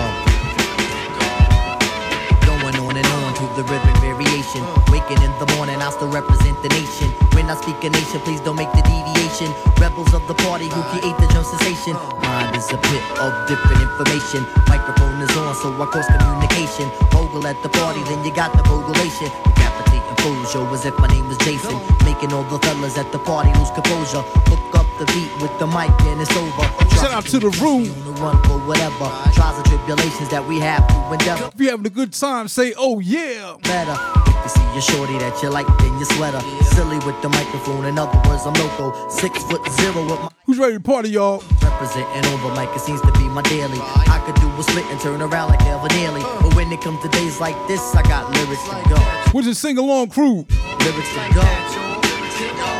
Going 2.47 2.77
on 2.79 2.95
and 2.95 3.05
on 3.19 3.35
to 3.35 3.43
the 3.59 3.67
rhythmic 3.67 3.97
variation. 3.99 4.63
Waking 4.87 5.19
in 5.19 5.31
the 5.43 5.51
morning, 5.57 5.75
I 5.81 5.89
still 5.91 6.07
represent 6.07 6.55
the 6.63 6.69
nation. 6.69 7.11
When 7.35 7.49
I 7.49 7.55
speak 7.59 7.83
a 7.83 7.89
nation, 7.89 8.21
please 8.21 8.39
don't 8.39 8.55
make 8.55 8.71
the 8.71 8.81
deviation. 8.87 9.51
Rebels 9.75 10.13
of 10.13 10.25
the 10.27 10.35
party 10.35 10.69
who 10.71 10.81
create 10.95 11.17
the 11.19 11.27
drum 11.35 11.43
sensation. 11.43 11.99
Mind 12.23 12.55
is 12.55 12.71
a 12.71 12.77
pit 12.77 13.03
of 13.19 13.35
different 13.51 13.81
information. 13.91 14.47
Microphone 14.71 15.19
is 15.19 15.35
on, 15.35 15.53
so 15.59 15.67
I 15.75 15.85
cross 15.91 16.07
communication. 16.07 16.87
Bogle 17.11 17.45
at 17.45 17.61
the 17.61 17.67
party, 17.67 17.99
then 18.07 18.23
you 18.23 18.31
got 18.31 18.55
the 18.55 18.63
bogulation. 18.63 19.27
Decapitating 19.51 20.15
fools, 20.23 20.53
yo, 20.55 20.63
as 20.71 20.85
if 20.85 20.97
my 20.97 21.07
name 21.07 21.27
was 21.27 21.37
Jason. 21.43 21.75
Making 22.07 22.31
all 22.31 22.47
the 22.47 22.57
fellas 22.59 22.97
at 22.97 23.11
the 23.11 23.19
party 23.19 23.51
lose 23.59 23.71
composure. 23.71 24.23
Hook 24.47 24.75
up 24.79 24.82
the 25.05 25.13
beat 25.13 25.31
with 25.41 25.51
the 25.59 25.67
mic 25.67 25.91
and 26.07 26.21
it's 26.21 26.35
over. 26.35 26.63
Shout 26.95 27.11
out 27.11 27.25
to 27.25 27.39
the 27.39 27.49
room. 27.61 27.89
On 27.91 28.05
the 28.05 28.21
run 28.21 28.41
for 28.43 28.57
whatever. 28.67 29.11
Trials 29.33 29.57
and 29.57 29.65
tribulations 29.65 30.29
that 30.29 30.45
we 30.47 30.59
have 30.59 30.87
to 30.87 31.13
endeavor. 31.13 31.51
If 31.53 31.59
you're 31.59 31.71
having 31.71 31.85
a 31.85 31.89
good 31.89 32.13
time, 32.13 32.47
say, 32.47 32.73
oh 32.77 32.99
yeah. 32.99 33.57
Better. 33.63 33.97
If 34.27 34.43
you 34.43 34.49
see 34.49 34.67
your 34.71 34.81
shorty 34.81 35.17
that 35.19 35.41
you 35.43 35.49
like 35.49 35.67
in 35.83 35.93
your 35.99 36.05
sweater. 36.15 36.39
Silly 36.71 36.97
with 37.05 37.19
the 37.21 37.29
microphone. 37.29 37.85
In 37.85 37.99
other 37.99 38.15
words, 38.29 38.45
I'm 38.45 38.53
loco. 38.53 39.09
Six 39.09 39.43
foot 39.43 39.61
zero 39.81 40.03
with 40.03 40.19
my 40.19 40.29
Who's 40.45 40.59
ready 40.59 40.75
to 40.75 40.79
party, 40.79 41.09
y'all? 41.09 41.43
representing 41.63 42.25
over 42.31 42.53
mic. 42.55 42.69
It 42.75 42.79
seems 42.79 43.01
to 43.01 43.11
be 43.13 43.27
my 43.27 43.41
daily. 43.43 43.79
I 43.81 44.21
could 44.25 44.35
do 44.39 44.47
a 44.47 44.63
split 44.63 44.85
and 44.87 44.99
turn 44.99 45.21
around 45.21 45.49
like 45.49 45.61
Elvin 45.63 45.89
Daily. 45.89 46.21
But 46.41 46.55
when 46.55 46.71
it 46.71 46.81
comes 46.81 47.01
to 47.01 47.09
days 47.09 47.39
like 47.39 47.55
this, 47.67 47.81
I 47.95 48.03
got 48.03 48.31
lyrics 48.31 48.63
to 48.69 48.89
go. 48.89 48.99
Where's 49.31 49.47
the 49.47 49.55
sing 49.55 49.77
along 49.77 50.09
crew? 50.09 50.45
Lyrics 50.79 51.11
to 51.15 51.33
go. 51.33 51.41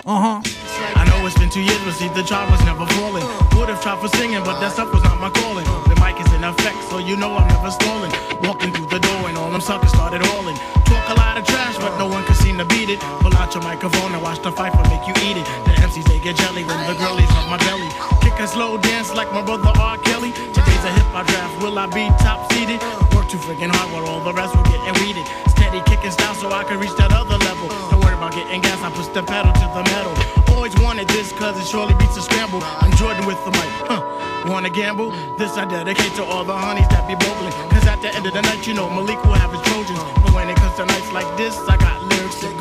Uh 0.06 0.42
huh. 0.42 0.63
It's 1.24 1.40
been 1.40 1.50
two 1.50 1.64
years, 1.64 1.80
but 1.88 1.96
see, 1.96 2.10
the 2.12 2.22
job 2.22 2.52
was 2.52 2.60
never 2.68 2.86
falling. 3.00 3.24
Would 3.56 3.72
have 3.72 3.80
tried 3.80 4.04
for 4.04 4.12
singing, 4.20 4.44
but 4.44 4.60
that 4.60 4.76
stuff 4.76 4.92
was 4.92 5.04
not 5.08 5.24
my 5.24 5.32
calling. 5.32 5.64
The 5.88 5.96
mic 6.04 6.20
is 6.20 6.28
in 6.36 6.44
effect, 6.44 6.76
so 6.92 7.00
you 7.00 7.16
know 7.16 7.32
I'm 7.32 7.48
never 7.48 7.72
stalling. 7.72 8.12
Walking 8.44 8.76
through 8.76 8.92
the 8.92 9.00
door, 9.00 9.32
and 9.32 9.38
all 9.40 9.50
them 9.50 9.64
suckers 9.64 9.96
started 9.96 10.20
hauling. 10.20 10.60
Talk 10.84 11.08
a 11.08 11.16
lot 11.16 11.40
of 11.40 11.48
trash, 11.48 11.80
but 11.80 11.96
no 11.96 12.12
one 12.12 12.28
could 12.28 12.36
seem 12.36 12.60
to 12.60 12.66
beat 12.66 12.92
it. 12.92 13.00
Pull 13.24 13.32
out 13.40 13.56
your 13.56 13.64
microphone 13.64 14.12
and 14.12 14.22
watch 14.22 14.44
the 14.44 14.52
fight 14.52 14.76
for 14.76 14.84
make 14.92 15.08
you 15.08 15.16
eat 15.24 15.40
it. 15.40 15.48
The 15.64 15.72
MCs, 15.80 16.04
they 16.12 16.20
get 16.20 16.36
jelly 16.36 16.68
when 16.68 16.76
the 16.92 16.96
girlies 17.00 17.32
rub 17.32 17.48
my 17.48 17.58
belly. 17.64 17.88
Kick 18.20 18.36
a 18.44 18.48
slow 18.48 18.76
dance 18.76 19.16
like 19.16 19.32
my 19.32 19.42
brother 19.42 19.72
R. 19.80 19.98
Kelly. 20.04 20.36
Today's 20.52 20.84
a 20.84 20.92
hip 20.92 21.08
hop 21.16 21.24
draft, 21.32 21.56
will 21.64 21.80
I 21.80 21.88
be 21.88 22.04
top 22.20 22.52
seeded? 22.52 22.84
Work 23.16 23.32
too 23.32 23.40
freaking 23.40 23.72
hard 23.72 23.88
while 23.96 24.04
all 24.12 24.20
the 24.20 24.34
rest 24.36 24.52
will 24.52 24.68
get 24.68 24.92
weeded. 25.00 25.24
Steady 25.56 25.80
kicking 25.88 26.12
style 26.12 26.36
so 26.36 26.52
I 26.52 26.68
can 26.68 26.84
reach 26.84 26.96
that 27.00 27.16
other 27.16 27.40
level. 27.48 28.03
About 28.24 28.36
getting 28.36 28.62
gas, 28.62 28.82
I 28.82 28.90
push 28.90 29.08
the 29.08 29.22
pedal 29.22 29.52
to 29.52 29.68
the 29.76 29.84
metal. 29.92 30.16
Always 30.56 30.74
wanted 30.80 31.10
this 31.10 31.34
cause 31.34 31.60
it 31.60 31.68
surely 31.68 31.94
beats 31.96 32.16
a 32.16 32.22
scramble. 32.22 32.64
I'm 32.64 32.96
Jordan 32.96 33.26
with 33.26 33.36
the 33.44 33.52
mic, 33.52 33.68
huh? 33.84 34.00
Wanna 34.48 34.70
gamble? 34.70 35.12
This 35.36 35.58
I 35.58 35.66
dedicate 35.66 36.16
to 36.16 36.24
all 36.24 36.46
the 36.46 36.56
honeys 36.56 36.88
that 36.88 37.04
be 37.06 37.16
bogling. 37.16 37.52
Cause 37.70 37.86
at 37.86 38.00
the 38.02 38.16
end 38.16 38.26
of 38.26 38.32
the 38.32 38.42
night, 38.42 38.66
you 38.66 38.76
know 38.76 38.90
Malik 38.90 39.22
will 39.26 39.34
have 39.34 39.52
his 39.52 39.60
Trojans. 39.68 40.00
But 40.24 40.32
when 40.32 40.48
it 40.48 40.56
comes 40.56 40.78
to 40.78 40.86
nights 40.86 41.12
like 41.12 41.28
this, 41.36 41.60
I 41.68 41.76
got 41.76 42.02
lyrics 42.16 42.40
to 42.40 42.53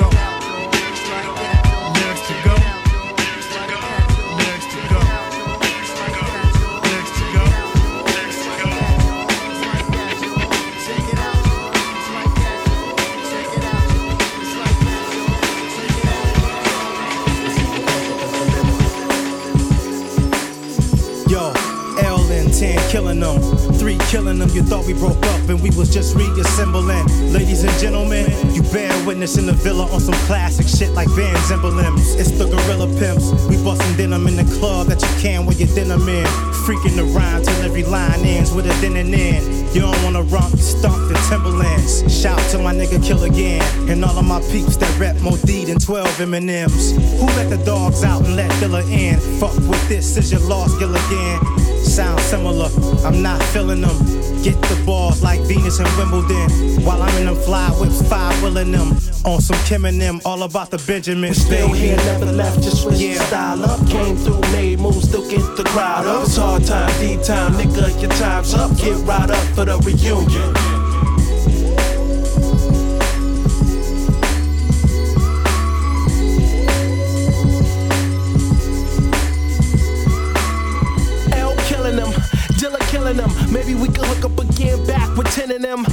killing 22.92 23.20
them. 23.20 23.40
Three 23.80 23.96
killing 24.10 24.38
them. 24.38 24.50
You 24.50 24.62
thought 24.62 24.84
we 24.86 24.92
broke 24.92 25.24
up 25.24 25.48
and 25.48 25.60
we 25.62 25.70
was 25.70 25.88
just 25.88 26.14
reassembling. 26.14 27.06
Ladies 27.32 27.64
and 27.64 27.72
gentlemen, 27.80 28.28
you 28.52 28.62
bear 28.64 28.92
witness 29.06 29.38
in 29.38 29.46
the 29.46 29.54
villa 29.54 29.90
on 29.90 29.98
some 29.98 30.14
classic 30.28 30.68
shit 30.68 30.90
like 30.92 31.08
Vans 31.08 31.50
emblems. 31.50 32.14
It's 32.16 32.32
the 32.32 32.44
Gorilla 32.44 32.86
Pimps. 32.98 33.32
We 33.48 33.56
bustin' 33.64 33.96
denim 33.96 34.26
in 34.26 34.36
the 34.36 34.44
club 34.60 34.88
that 34.88 35.00
you 35.00 35.08
can 35.22 35.46
wear 35.46 35.56
your 35.56 35.68
denim 35.68 36.06
in. 36.06 36.26
Freaking 36.66 36.94
the 36.94 37.04
rhyme 37.04 37.42
till 37.42 37.62
every 37.62 37.82
line 37.82 38.20
ends 38.26 38.52
with 38.52 38.66
a 38.66 38.74
then 38.82 38.96
and 38.96 39.12
then. 39.12 39.42
You 39.74 39.80
don't 39.80 40.02
wanna 40.04 40.22
romp, 40.24 40.54
stumped 40.58 41.08
in 41.10 41.16
Timberlands. 41.30 42.04
Shout 42.12 42.38
to 42.50 42.58
my 42.58 42.74
nigga 42.74 43.02
Kill 43.02 43.24
Again 43.24 43.62
and 43.88 44.04
all 44.04 44.18
of 44.18 44.26
my 44.26 44.40
peeps 44.52 44.76
that 44.76 44.98
rep 44.98 45.18
more 45.22 45.38
D 45.38 45.64
than 45.64 45.78
12 45.78 46.20
M&Ms. 46.20 46.92
Who 47.18 47.26
let 47.38 47.48
the 47.48 47.56
dogs 47.64 48.04
out 48.04 48.22
and 48.26 48.36
let 48.36 48.50
Dilla 48.60 48.84
in? 48.84 49.18
Fuck 49.40 49.56
with 49.66 49.88
this, 49.88 50.18
is 50.18 50.30
your 50.30 50.42
lost 50.42 50.78
Gill 50.78 50.94
again. 50.94 51.61
Sound 51.82 52.20
similar, 52.20 52.70
I'm 53.04 53.22
not 53.22 53.42
feeling 53.52 53.82
them. 53.82 53.96
Get 54.42 54.60
the 54.62 54.82
balls 54.86 55.22
like 55.22 55.40
Venus 55.42 55.78
and 55.78 55.88
Wimbledon. 55.96 56.50
While 56.84 57.02
I'm 57.02 57.16
in 57.18 57.26
them 57.26 57.36
fly 57.36 57.68
whips, 57.70 58.06
five 58.08 58.42
willing 58.42 58.72
them. 58.72 58.96
On 59.24 59.40
some 59.40 59.58
Kim 59.64 59.84
and 59.84 60.00
them, 60.00 60.20
all 60.24 60.42
about 60.42 60.70
the 60.70 60.78
Benjamins. 60.78 61.42
Still 61.42 61.68
baby. 61.68 61.78
here, 61.78 61.96
never 61.96 62.26
left, 62.26 62.62
just 62.62 62.82
switched 62.82 63.00
Yeah. 63.00 63.22
style 63.26 63.62
up. 63.64 63.86
Came 63.88 64.16
through, 64.16 64.40
made 64.52 64.80
moves, 64.80 65.08
still 65.08 65.28
get 65.28 65.56
the 65.56 65.64
crowd 65.64 66.06
up. 66.06 66.24
It's 66.24 66.36
hard 66.36 66.64
time, 66.64 66.92
D 67.00 67.18
time, 67.22 67.52
nigga, 67.54 68.00
your 68.00 68.10
time's 68.12 68.54
up. 68.54 68.76
Get 68.78 68.96
right 69.06 69.30
up 69.30 69.44
for 69.54 69.64
the 69.64 69.78
reunion. 69.78 70.81
Ten 85.32 85.50
of 85.50 85.62
them. 85.62 85.84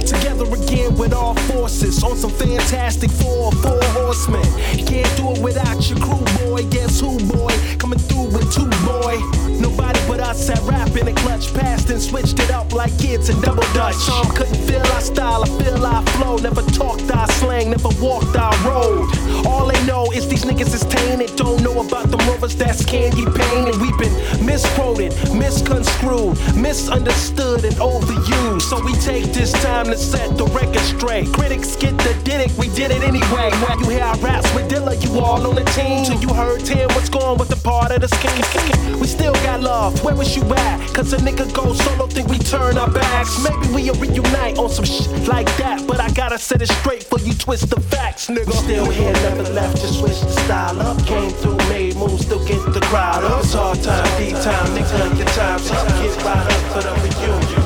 Together 0.00 0.44
again 0.44 0.96
with 0.96 1.12
all 1.12 1.34
forces 1.34 2.02
on 2.02 2.16
some 2.16 2.30
fantastic 2.30 3.10
four, 3.10 3.52
four 3.52 3.78
horsemen. 3.94 4.42
Can't 4.86 5.16
do 5.16 5.30
it 5.30 5.38
without 5.40 5.88
your 5.88 5.98
crew, 6.00 6.24
boy. 6.38 6.64
Guess 6.68 7.00
who, 7.00 7.16
boy? 7.28 7.54
Coming 7.88 8.04
through 8.04 8.36
with 8.36 8.52
two, 8.52 8.68
boy. 8.84 9.16
Nobody 9.58 9.98
but 10.06 10.20
us 10.20 10.50
at 10.50 10.60
rap 10.68 10.94
in 10.94 11.08
a 11.08 11.14
clutch 11.14 11.54
past 11.54 11.88
and 11.88 12.02
switched 12.02 12.38
it 12.38 12.50
up 12.50 12.74
like 12.74 12.96
kids 12.98 13.30
in 13.30 13.40
double 13.40 13.62
dutch. 13.72 13.94
Some 13.94 14.28
couldn't 14.36 14.60
feel 14.68 14.82
our 14.92 15.00
style, 15.00 15.42
I 15.42 15.48
feel 15.64 15.86
our 15.86 16.04
flow. 16.18 16.36
Never 16.36 16.60
talked 16.60 17.10
our 17.10 17.26
slang, 17.32 17.70
never 17.70 17.88
walked 17.98 18.36
our 18.36 18.54
road. 18.68 19.08
All 19.46 19.66
they 19.66 19.82
know 19.86 20.04
is 20.12 20.28
these 20.28 20.44
niggas 20.44 20.74
is 20.74 20.84
tainted. 20.84 21.34
Don't 21.36 21.62
know 21.62 21.80
about 21.80 22.10
the 22.10 22.18
rovers 22.28 22.54
that's 22.56 22.84
candy 22.84 23.24
painted. 23.24 23.80
We've 23.80 23.96
been 23.96 24.44
misquoted, 24.44 25.14
misconstrued, 25.32 26.36
misunderstood, 26.54 27.64
and 27.64 27.74
overused. 27.76 28.62
So 28.68 28.84
we 28.84 28.92
take 28.96 29.32
this 29.32 29.50
time 29.64 29.86
to 29.86 29.96
set 29.96 30.36
the 30.36 30.44
record 30.48 30.80
straight. 30.80 31.32
Critics 31.32 31.74
get 31.76 31.96
the 31.98 32.12
did 32.22 32.42
it, 32.42 32.52
we 32.58 32.68
did 32.68 32.90
it 32.90 33.02
anyway. 33.02 33.50
When 33.64 33.78
you 33.80 33.88
hear 33.88 34.04
our 34.04 34.18
raps 34.18 34.52
with 34.54 34.70
Dilla, 34.70 34.94
you 35.02 35.18
all 35.20 35.46
on 35.46 35.54
the 35.54 35.64
team. 35.72 36.04
Till 36.04 36.20
you 36.20 36.34
heard 36.34 36.60
Tim, 36.66 36.88
what's 36.88 37.08
going 37.08 37.38
with 37.38 37.48
the 37.48 37.56
part 37.78 37.92
of 37.92 38.00
the 38.00 38.08
scheme? 38.18 39.00
We 39.00 39.06
still 39.06 39.34
got 39.46 39.60
love, 39.60 40.02
where 40.02 40.14
was 40.14 40.34
you 40.36 40.42
at? 40.54 40.94
Cause 40.94 41.12
a 41.12 41.18
nigga 41.18 41.46
go 41.54 41.72
solo, 41.72 42.06
think 42.06 42.28
we 42.28 42.38
turn 42.38 42.76
our 42.76 42.90
backs. 42.90 43.32
Maybe 43.44 43.66
we'll 43.74 43.94
reunite 43.94 44.58
on 44.58 44.68
some 44.68 44.84
shit 44.84 45.10
like 45.28 45.46
that. 45.58 45.86
But 45.86 46.00
I 46.00 46.10
gotta 46.10 46.38
set 46.38 46.60
it 46.62 46.70
straight 46.80 47.04
for 47.04 47.18
you 47.20 47.34
twist 47.34 47.70
the 47.70 47.80
facts, 47.80 48.26
nigga. 48.26 48.52
Still 48.52 48.90
here, 48.90 49.12
never 49.12 49.44
left, 49.58 49.76
just 49.80 50.00
switch 50.00 50.20
the 50.20 50.34
style 50.44 50.80
up. 50.80 50.98
Came 51.06 51.30
through, 51.30 51.58
made 51.68 51.94
moves, 51.96 52.24
still 52.26 52.44
get 52.46 52.60
the 52.72 52.80
crowd 52.90 53.22
up. 53.24 53.44
It's 53.44 53.54
hard 53.54 53.80
time, 53.82 54.08
D 54.18 54.32
time, 54.32 54.68
nigga, 54.76 55.16
your 55.18 55.28
time's 55.38 55.70
up. 55.70 55.86
Get 56.02 56.14
right 56.24 56.46
up 56.54 56.62
for 56.72 56.82
the 56.82 56.92
reunion. 57.02 57.57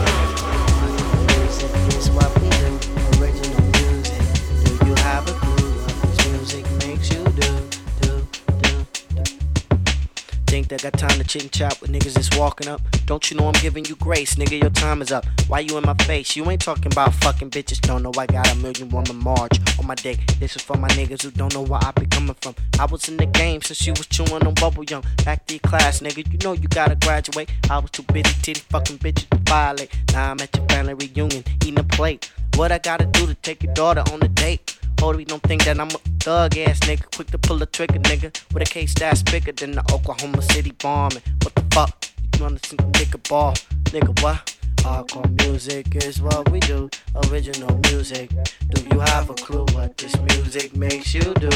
They 10.73 10.79
got 10.79 10.99
time 10.99 11.19
to 11.19 11.25
chit 11.25 11.43
and 11.43 11.53
chat 11.53 11.79
with 11.81 11.91
niggas 11.91 12.15
that's 12.15 12.35
walking 12.39 12.67
up? 12.67 12.81
Don't 13.05 13.31
you 13.31 13.37
know 13.37 13.47
I'm 13.47 13.61
giving 13.61 13.85
you 13.85 13.95
grace, 13.97 14.37
nigga? 14.37 14.59
Your 14.61 14.71
time 14.71 15.03
is 15.03 15.13
up. 15.13 15.27
Why 15.49 15.61
you 15.61 15.77
in 15.77 15.85
my 15.85 15.95
face? 16.05 16.35
You 16.35 16.51
ain't 16.51 16.63
talking 16.63 16.91
about 16.91 17.13
fucking 17.17 17.51
bitches. 17.51 17.81
Don't 17.81 18.03
know 18.03 18.13
I 18.17 18.27
got 18.27 18.51
a 18.51 18.55
million 18.57 18.89
woman 18.89 19.17
march 19.17 19.59
on 19.79 19.87
my 19.87 19.95
dick. 19.95 20.19
This 20.41 20.57
is 20.57 20.63
for 20.63 20.77
my 20.77 20.89
niggas 20.89 21.23
who 21.23 21.31
don't 21.31 21.53
know 21.53 21.63
where 21.63 21.81
I 21.83 21.91
be 21.93 22.07
coming 22.07 22.37
from. 22.41 22.55
I 22.79 22.87
was 22.87 23.09
in 23.09 23.19
the 23.19 23.27
game 23.27 23.61
since 23.61 23.87
you 23.87 23.93
was 23.93 24.07
chewing 24.07 24.47
on 24.47 24.55
bubble 24.55 24.85
young. 24.85 25.05
Back 25.25 25.47
to 25.47 25.55
your 25.55 25.61
class, 25.61 26.01
nigga. 26.01 26.27
You 26.33 26.39
know 26.43 26.55
you 26.55 26.69
gotta 26.69 26.97
graduate. 26.97 27.51
I 27.69 27.79
was 27.79 27.91
too 27.91 28.05
busy 28.05 28.35
titty 28.41 28.61
fucking 28.71 28.99
bitches 28.99 29.29
to 29.29 29.51
violate. 29.51 29.91
Now 30.13 30.31
I'm 30.31 30.41
at 30.41 30.57
your 30.57 30.67
family 30.69 30.95
reunion, 30.95 31.45
eating 31.63 31.79
a 31.79 31.85
plate. 31.85 32.33
What 32.57 32.71
I 32.71 32.79
gotta 32.79 33.07
do 33.07 33.27
to 33.27 33.35
take 33.35 33.63
your 33.63 33.75
daughter 33.75 34.05
on 34.13 34.23
a 34.23 34.29
date? 34.29 34.79
Hold 35.01 35.17
me, 35.17 35.25
don't 35.25 35.43
think 35.43 35.65
that 35.65 35.81
I'm 35.81 35.89
a 35.89 36.01
thug 36.21 36.57
ass 36.59 36.79
nigga. 36.81 37.11
Quick 37.17 37.29
to 37.33 37.39
pull 37.39 37.63
a 37.63 37.67
trigger, 37.67 37.99
nigga. 37.99 38.31
With 38.53 38.63
a 38.63 38.67
case 38.67 38.95
that's 38.95 39.23
bigger 39.23 39.53
than 39.53 39.73
the 39.73 39.85
Oklahoma 39.93 40.43
City 40.43 40.73
bombing. 40.73 41.23
What 41.43 41.55
the 41.55 41.65
fuck? 41.73 42.07
You 42.37 42.43
wanna 42.43 42.61
see 42.65 42.77
nigga 42.77 43.29
ball? 43.29 43.55
Nigga, 43.91 44.23
what? 44.23 44.57
Hardcore 44.77 45.31
music 45.45 45.95
is 46.05 46.21
what 46.21 46.51
we 46.51 46.61
do. 46.61 46.91
Original 47.29 47.81
music. 47.91 48.31
Do 48.71 48.83
you 48.93 49.01
have 49.01 49.31
a 49.31 49.35
clue 49.35 49.65
what 49.73 49.97
this 49.97 50.15
music 50.21 50.77
makes 50.77 51.15
you 51.15 51.35
do? 51.35 51.51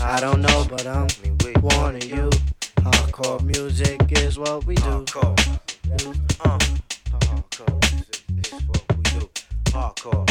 I 0.00 0.20
don't 0.20 0.40
know, 0.40 0.66
but 0.68 0.86
I'm 0.86 1.08
warning 1.62 2.08
you. 2.08 2.30
Hardcore 2.80 3.42
music 3.42 4.00
is 4.12 4.38
what 4.38 4.64
we 4.66 4.74
do. 4.74 4.82
Uh, 4.82 5.38
hardcore 7.20 7.80
music 7.92 8.22
is 8.38 8.52
what 8.52 8.68
we 8.68 8.72
do. 8.72 8.85
Hardcore. 9.76 10.26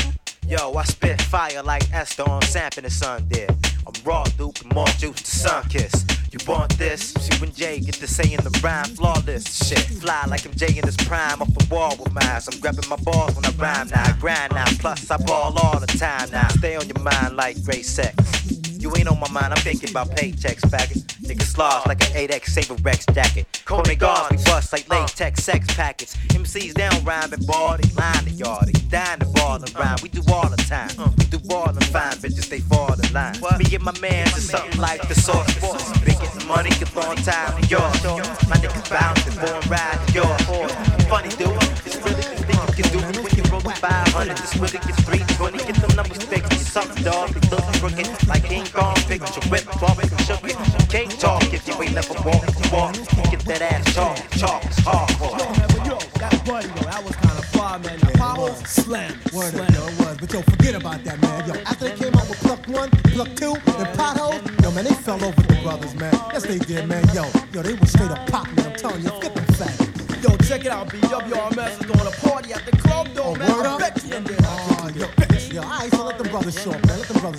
Yo, 0.48 0.74
I 0.74 0.84
spit 0.84 1.22
fire 1.22 1.62
like 1.62 1.84
Esther 1.93 2.24
on 2.28 2.41
Samp 2.43 2.78
in 2.78 2.84
the 2.84 2.89
sun 2.89 3.26
there. 3.30 3.50
I'm 3.86 3.93
raw, 4.04 4.24
Duke, 4.38 4.62
and 4.64 4.74
more 4.74 4.88
juice 4.98 5.22
to 5.22 5.32
sun 5.32 5.64
kiss. 5.70 6.06
You 6.32 6.39
want 6.48 6.76
this? 6.78 7.14
See 7.14 7.39
when 7.39 7.54
Jay 7.54 7.80
get 7.80 7.96
to 7.96 8.08
saying 8.08 8.38
the 8.38 8.60
rhyme 8.64 8.96
flawless. 8.96 9.46
Shit, 9.68 9.86
fly 10.02 10.26
like 10.28 10.41
MJ 10.41 10.78
in 10.78 10.84
his 10.84 10.98
prime 10.98 11.41
off 11.41 11.54
the 11.54 11.66
wall 11.74 11.96
with 11.98 12.12
mine. 12.12 12.41
I'm 12.52 12.60
grabbing 12.60 12.89
my 12.89 12.96
balls 12.98 13.36
when 13.36 13.46
I 13.46 13.52
rhyme 13.52 13.88
now. 13.89 14.04
I 14.04 14.12
grind 14.20 14.54
now, 14.54 14.66
plus 14.80 15.10
I 15.12 15.18
ball 15.18 15.58
all 15.62 15.80
the 15.80 15.88
time 15.88 16.32
now. 16.32 16.48
Stay 16.50 16.76
on 16.76 16.88
your 16.88 17.00
mind 17.00 17.36
like 17.36 17.64
great 17.64 17.86
sex. 17.86 18.16
You 18.86 18.94
ain't 18.98 19.08
on 19.08 19.20
my 19.20 19.28
mind, 19.32 19.52
I'm 19.52 19.58
thinking 19.64 19.90
about 19.90 20.12
paychecks, 20.12 20.62
faggot. 20.70 21.02
Niggas 21.26 21.56
slosh 21.56 21.88
like 21.88 22.06
an 22.06 22.30
8X 22.30 22.50
Saber 22.50 22.76
Rex 22.84 23.04
jacket. 23.08 23.48
Me 23.88 23.96
guards, 23.96 24.30
we 24.30 24.38
bust 24.44 24.72
like 24.72 24.88
latex 24.88 25.44
sex 25.44 25.66
packets. 25.74 26.16
MCs 26.28 26.76
down 26.76 27.04
rhyming, 27.04 27.44
ball, 27.48 27.78
they 27.82 27.90
line 27.96 28.26
the 28.26 28.32
yard. 28.38 28.68
They 28.68 28.74
dying 28.88 29.22
to 29.22 29.26
ball 29.26 29.56
and 29.56 29.74
rhyme. 29.74 29.98
We 30.04 30.10
do 30.10 30.22
all 30.32 30.48
the 30.48 30.58
time. 30.70 30.92
We 31.18 31.26
do 31.26 31.42
all 31.50 31.74
the 31.74 31.84
fine 31.86 32.14
bitches, 32.22 32.48
they 32.48 32.60
fall 32.60 32.94
in 32.94 33.12
line. 33.12 33.34
Me 33.58 33.66
and 33.74 33.84
my 33.84 34.00
man 34.02 34.28
do 34.28 34.40
something 34.40 34.80
like 34.80 35.02
the 35.08 35.16
source 35.16 35.52
force. 35.54 35.92
Big 36.06 36.20
getting 36.20 36.48
money, 36.48 36.70
get 36.70 36.96
long 36.96 37.16
time 37.16 37.58
yours. 37.66 38.06
My 38.46 38.62
niggas 38.62 38.86
bouncing, 38.88 39.34
born 39.42 39.66
ride 39.66 39.98
yours. 40.14 40.46
Funny 41.10 41.30
dude, 41.42 41.58
it's 41.90 41.98
really 42.06 42.22
the 42.22 42.46
thing 42.46 42.60
you 42.70 42.84
can 42.84 42.88
do 42.94 43.00
when 43.02 43.34
you 43.34 43.42
roll 43.50 43.66
with 43.66 43.80
500. 43.82 44.38
This 44.38 44.54
really 44.58 44.78
gets 44.78 45.02
320, 45.10 45.58
get 45.58 45.74
them 45.74 45.96
numbers 45.96 46.22
fixed. 46.22 46.54
Something 46.70 47.04
dog, 47.04 47.30
they 47.30 47.50
look 47.50 47.64
crooked 47.90 48.28
like 48.28 48.44
King 48.44 48.66
Kong. 48.66 48.96
Pick 49.08 49.22
your 49.22 49.46
whip, 49.52 49.66
bump 49.80 50.04
it, 50.04 50.10
shook 50.22 50.44
it. 50.44 50.58
Can't 50.90 51.12
talk 51.20 51.44
if 51.54 51.68
you 51.68 51.82
ain't 51.82 51.94
never 51.94 52.14
walk, 52.26 52.44
walk. 52.72 52.94
Get 53.30 53.42
that 53.46 53.62
ass 53.62 53.94
chalk, 53.94 54.18
chalk, 54.32 54.66
it's 54.66 54.80
hardcore. 54.80 55.38
Yo, 55.86 55.98
that 56.20 56.46
buddy, 56.46 56.68
yo, 56.68 56.82
that 56.90 57.04
was 57.04 57.16
kind 57.18 57.38
of 57.38 57.46
far, 57.46 57.80
man. 57.80 58.00
The 58.00 58.12
power 58.18 58.50
slam. 58.66 59.12
Word, 59.34 59.54
slam. 59.54 59.74
yo, 59.74 59.88
it 59.88 60.00
was. 60.00 60.18
But 60.18 60.34
yo, 60.34 60.42
forget 60.42 60.76
about 60.76 61.04
that, 61.04 61.22
man. 61.22 61.48
Yo, 61.48 61.54
after 61.62 61.90
they 61.90 61.96
came 61.96 62.16
out 62.16 62.28
with 62.30 62.40
Plug 62.40 62.68
1, 62.68 62.90
Plug 62.90 63.36
2, 63.36 63.54
and 63.54 63.90
Pothole, 63.98 64.64
yo, 64.64 64.72
man, 64.72 64.86
they 64.86 64.94
fell 64.94 65.24
over 65.24 65.42
the 65.42 65.60
brothers, 65.62 65.94
man. 65.96 66.14
Yes, 66.34 66.44
they 66.44 66.58
did, 66.60 66.88
man. 66.88 67.06
Yo, 67.14 67.30
yo, 67.54 67.62
they 67.62 67.74
was 67.74 67.92
straight 67.92 68.12
up 68.12 68.28
pop, 68.30 68.48
man. 68.54 68.68
I'm 68.68 68.76
telling 68.76 69.04
you, 69.04 69.12
get 69.22 69.36
them 69.36 69.46
faggots. 69.46 70.24
Yo, 70.24 70.36
check 70.48 70.66
it 70.66 70.72
out, 70.72 70.88
BWRMS 70.90 71.70
is 71.70 71.86
throwing 71.86 72.08
a 72.08 72.16
party 72.26 72.54
at 72.54 72.66
the 72.66 72.72
club, 72.78 73.08
though, 73.14 73.26
oh, 73.26 73.36
man. 73.36 73.52
word 73.52 73.66
I 73.66 73.74
up? 73.74 73.80
bet 73.80 74.04
you 74.04 74.10
them 74.10 74.24
there. 74.24 74.38
Oh, 74.42 74.90
yo, 74.96 75.08
yo, 75.52 75.62
all 75.62 75.70
right, 75.70 75.92
so 75.92 76.06
let 76.06 76.18
them 76.18 76.28
brothers 76.30 76.60
show 76.60 76.72
up, 76.72 76.86
man. 76.88 76.95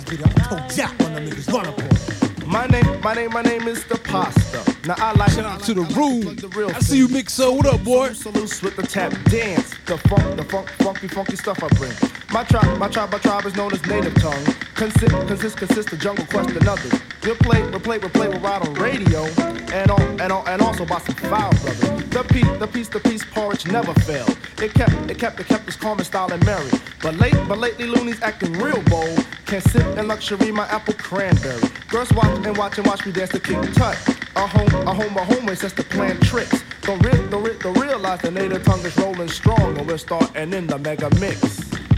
I'm 0.09 0.15
gonna 0.15 0.33
toe 0.33 0.75
jack 0.75 0.91
on 1.01 1.13
them 1.15 1.25
niggas. 1.25 1.51
Run 1.51 1.67
up 1.67 1.75
oh, 1.77 2.45
on. 2.45 2.49
My 2.49 2.65
name, 2.67 3.01
my 3.01 3.13
name, 3.13 3.31
my 3.33 3.41
name 3.41 3.67
is 3.67 3.83
the 3.85 3.97
Pasta. 3.97 4.46
Now 4.87 4.95
I 4.99 5.11
like 5.17 5.31
Shout 5.31 5.43
out 5.43 5.59
to 5.63 5.73
the 5.73 5.81
room. 5.81 6.73
I 6.73 6.79
see 6.79 6.99
you, 6.99 7.09
Mixo. 7.09 7.57
What 7.57 7.65
up, 7.65 7.83
boy? 7.83 8.13
Salutes 8.13 8.61
with 8.61 8.77
the 8.77 8.83
tap 8.83 9.11
dance, 9.25 9.75
the 9.85 9.97
funk, 9.97 10.37
the 10.37 10.45
funk, 10.45 10.69
funky, 10.79 11.09
funky 11.09 11.35
stuff 11.35 11.61
I 11.61 11.67
bring. 11.75 11.91
My 12.31 12.45
tribe, 12.45 12.77
my 12.79 12.87
tribe, 12.87 13.11
my 13.11 13.17
tribe 13.17 13.45
is 13.45 13.53
known 13.57 13.73
as 13.73 13.85
native 13.85 14.15
tongue. 14.15 14.45
Consist, 14.75 15.11
consist, 15.27 15.57
consist 15.57 15.91
of 15.91 15.99
jungle 15.99 16.25
quest 16.27 16.51
and 16.51 16.65
others. 16.65 16.93
We'll 17.25 17.35
play, 17.35 17.63
we'll 17.63 17.81
play, 17.81 17.97
we'll 17.97 18.11
play, 18.11 18.29
we'll 18.29 18.39
ride 18.39 18.65
on 18.65 18.75
radio, 18.75 19.25
and 19.73 19.91
on, 19.91 20.21
and 20.21 20.31
on, 20.31 20.47
and 20.47 20.61
also 20.61 20.85
by 20.85 20.99
some 20.99 21.15
foul 21.15 21.51
brothers. 21.51 22.09
The 22.09 22.23
piece, 22.23 22.57
the 22.57 22.67
piece, 22.67 22.87
the 22.87 23.01
piece 23.01 23.25
porridge 23.25 23.67
never 23.67 23.93
failed. 23.93 24.37
It 24.61 24.73
kept, 24.73 25.11
it 25.11 25.19
kept, 25.19 25.37
it 25.41 25.47
kept 25.47 25.67
its 25.67 25.75
calm 25.75 25.97
and 25.97 26.07
style 26.07 26.31
and 26.31 26.45
merry. 26.45 26.71
But 27.01 27.17
late, 27.17 27.35
but 27.49 27.57
lately 27.57 27.87
loonies 27.87 28.21
acting 28.21 28.53
real 28.53 28.81
bold. 28.83 29.27
Can't 29.47 29.63
sit 29.65 29.85
in 29.97 30.07
luxury, 30.07 30.53
my 30.53 30.65
apple 30.67 30.93
cranberry. 30.93 31.61
Girls 31.89 32.11
watch 32.13 32.45
and 32.45 32.55
watch 32.55 32.77
and 32.77 32.87
watch 32.87 33.05
me 33.05 33.11
dance 33.11 33.31
to 33.31 33.39
King 33.41 33.61
Tut. 33.73 34.16
A 34.37 34.45
home, 34.45 34.87
a 34.87 34.93
home, 34.93 35.17
a 35.17 35.25
home 35.25 35.47
race 35.47 35.61
that's 35.61 35.73
to 35.73 35.83
plan 35.83 36.19
tricks. 36.19 36.63
Don't, 36.81 37.03
re- 37.03 37.11
don't, 37.31 37.43
re- 37.43 37.57
don't 37.59 37.73
the 38.21 38.29
native 38.31 38.63
tongue 38.63 38.85
is 38.85 38.95
rolling 38.97 39.29
strong, 39.29 39.75
and 39.79 39.87
we're 39.87 39.97
starting 39.97 40.53
in 40.53 40.67
the 40.67 40.77
mega 40.77 41.09
mix. 41.19 41.41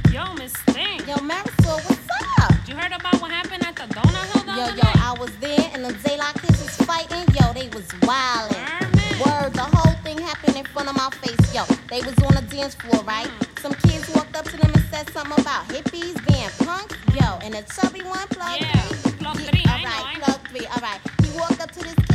Yo, 0.09 0.33
Miss 0.35 0.53
Thing. 0.71 0.99
Yo, 1.07 1.15
Marisol, 1.15 1.83
what's 1.83 2.07
up? 2.39 2.67
You 2.67 2.75
heard 2.75 2.93
about 2.93 3.19
what 3.21 3.29
happened 3.31 3.65
at 3.67 3.75
the 3.75 3.93
Donut 3.93 4.25
Hill 4.31 4.43
the 4.45 4.53
Yo, 4.55 4.63
other 4.63 4.77
yo, 4.77 4.83
night? 4.83 5.03
I 5.03 5.15
was 5.19 5.35
there 5.41 5.69
and 5.73 5.83
the 5.83 5.89
Zaylock 5.99 6.41
kids 6.41 6.59
was 6.63 6.75
fighting. 6.87 7.25
Yo, 7.35 7.51
they 7.51 7.67
was 7.75 7.87
wildin'. 8.07 8.63
Word, 9.19 9.53
the 9.53 9.67
whole 9.75 9.93
thing 10.03 10.17
happened 10.17 10.55
in 10.55 10.63
front 10.65 10.87
of 10.87 10.95
my 10.95 11.09
face. 11.21 11.53
Yo, 11.53 11.65
they 11.89 11.99
was 12.07 12.17
on 12.23 12.35
the 12.35 12.45
dance 12.49 12.73
floor, 12.75 13.03
right? 13.03 13.27
Mm. 13.27 13.59
Some 13.61 13.73
kids 13.73 14.09
walked 14.15 14.37
up 14.37 14.45
to 14.45 14.55
them 14.55 14.71
and 14.73 14.83
said 14.85 15.09
something 15.11 15.37
about 15.43 15.67
hippies 15.67 16.15
being 16.27 16.49
punks. 16.65 16.95
Yo, 17.13 17.37
and 17.43 17.53
the 17.53 17.63
chubby 17.75 18.01
one, 18.03 18.27
plug 18.29 18.61
Yeah, 18.61 18.71
three. 18.71 19.11
plug 19.19 19.39
Yeah, 19.41 19.51
three, 19.51 19.63
I 19.67 19.73
All 19.73 19.79
know, 19.83 19.89
right, 19.89 20.17
know. 20.19 20.23
plug 20.25 20.47
three. 20.47 20.65
All 20.67 20.81
right. 20.81 21.01
He 21.23 21.37
walked 21.37 21.61
up 21.61 21.71
to 21.71 21.79
this 21.79 21.95
kid, 21.95 22.08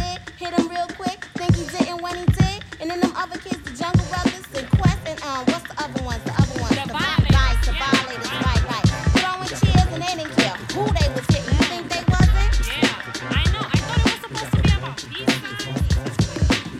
hit 0.44 0.58
him 0.58 0.68
real 0.68 0.86
quick, 0.88 1.24
think 1.36 1.56
he 1.56 1.64
didn't 1.78 2.02
when 2.02 2.14
he 2.16 2.26
did. 2.26 2.62
And 2.80 2.90
then 2.90 3.00
them 3.00 3.12
other 3.16 3.38
kids, 3.38 3.58
the 3.64 3.70
Jungle 3.70 4.04
Brothers 4.12 4.44
and 4.54 4.68
Quest 4.76 4.98
and 5.06 5.22
um, 5.24 5.44
what's 5.46 5.66
the 5.68 5.76
other 5.82 6.02
ones? 6.04 6.22
The 6.24 6.32
other 6.32 6.60
ones. 6.60 6.76
The, 6.76 6.84
Right, 6.92 7.58
the 7.64 7.72
violators. 7.72 8.30
Right, 8.44 8.62
right. 8.68 8.86
Throwing 9.16 9.48
chairs 9.48 9.88
and 9.94 10.02
they 10.02 10.14
didn't 10.20 10.36
care 10.36 10.56
who 10.76 10.84
they 10.96 11.08
was 11.16 11.26
hitting. 11.32 11.54
You 11.56 11.64
think 11.72 11.84
they 11.88 12.02
wasn't? 12.12 12.52
Yeah, 12.68 13.30
I 13.30 13.44
know. 13.52 13.64
I 13.64 13.78
thought 13.86 14.00
it 14.00 14.08
was 14.12 14.20
supposed 14.20 14.52
to 14.52 14.60
be 14.62 15.22
about 15.24 15.36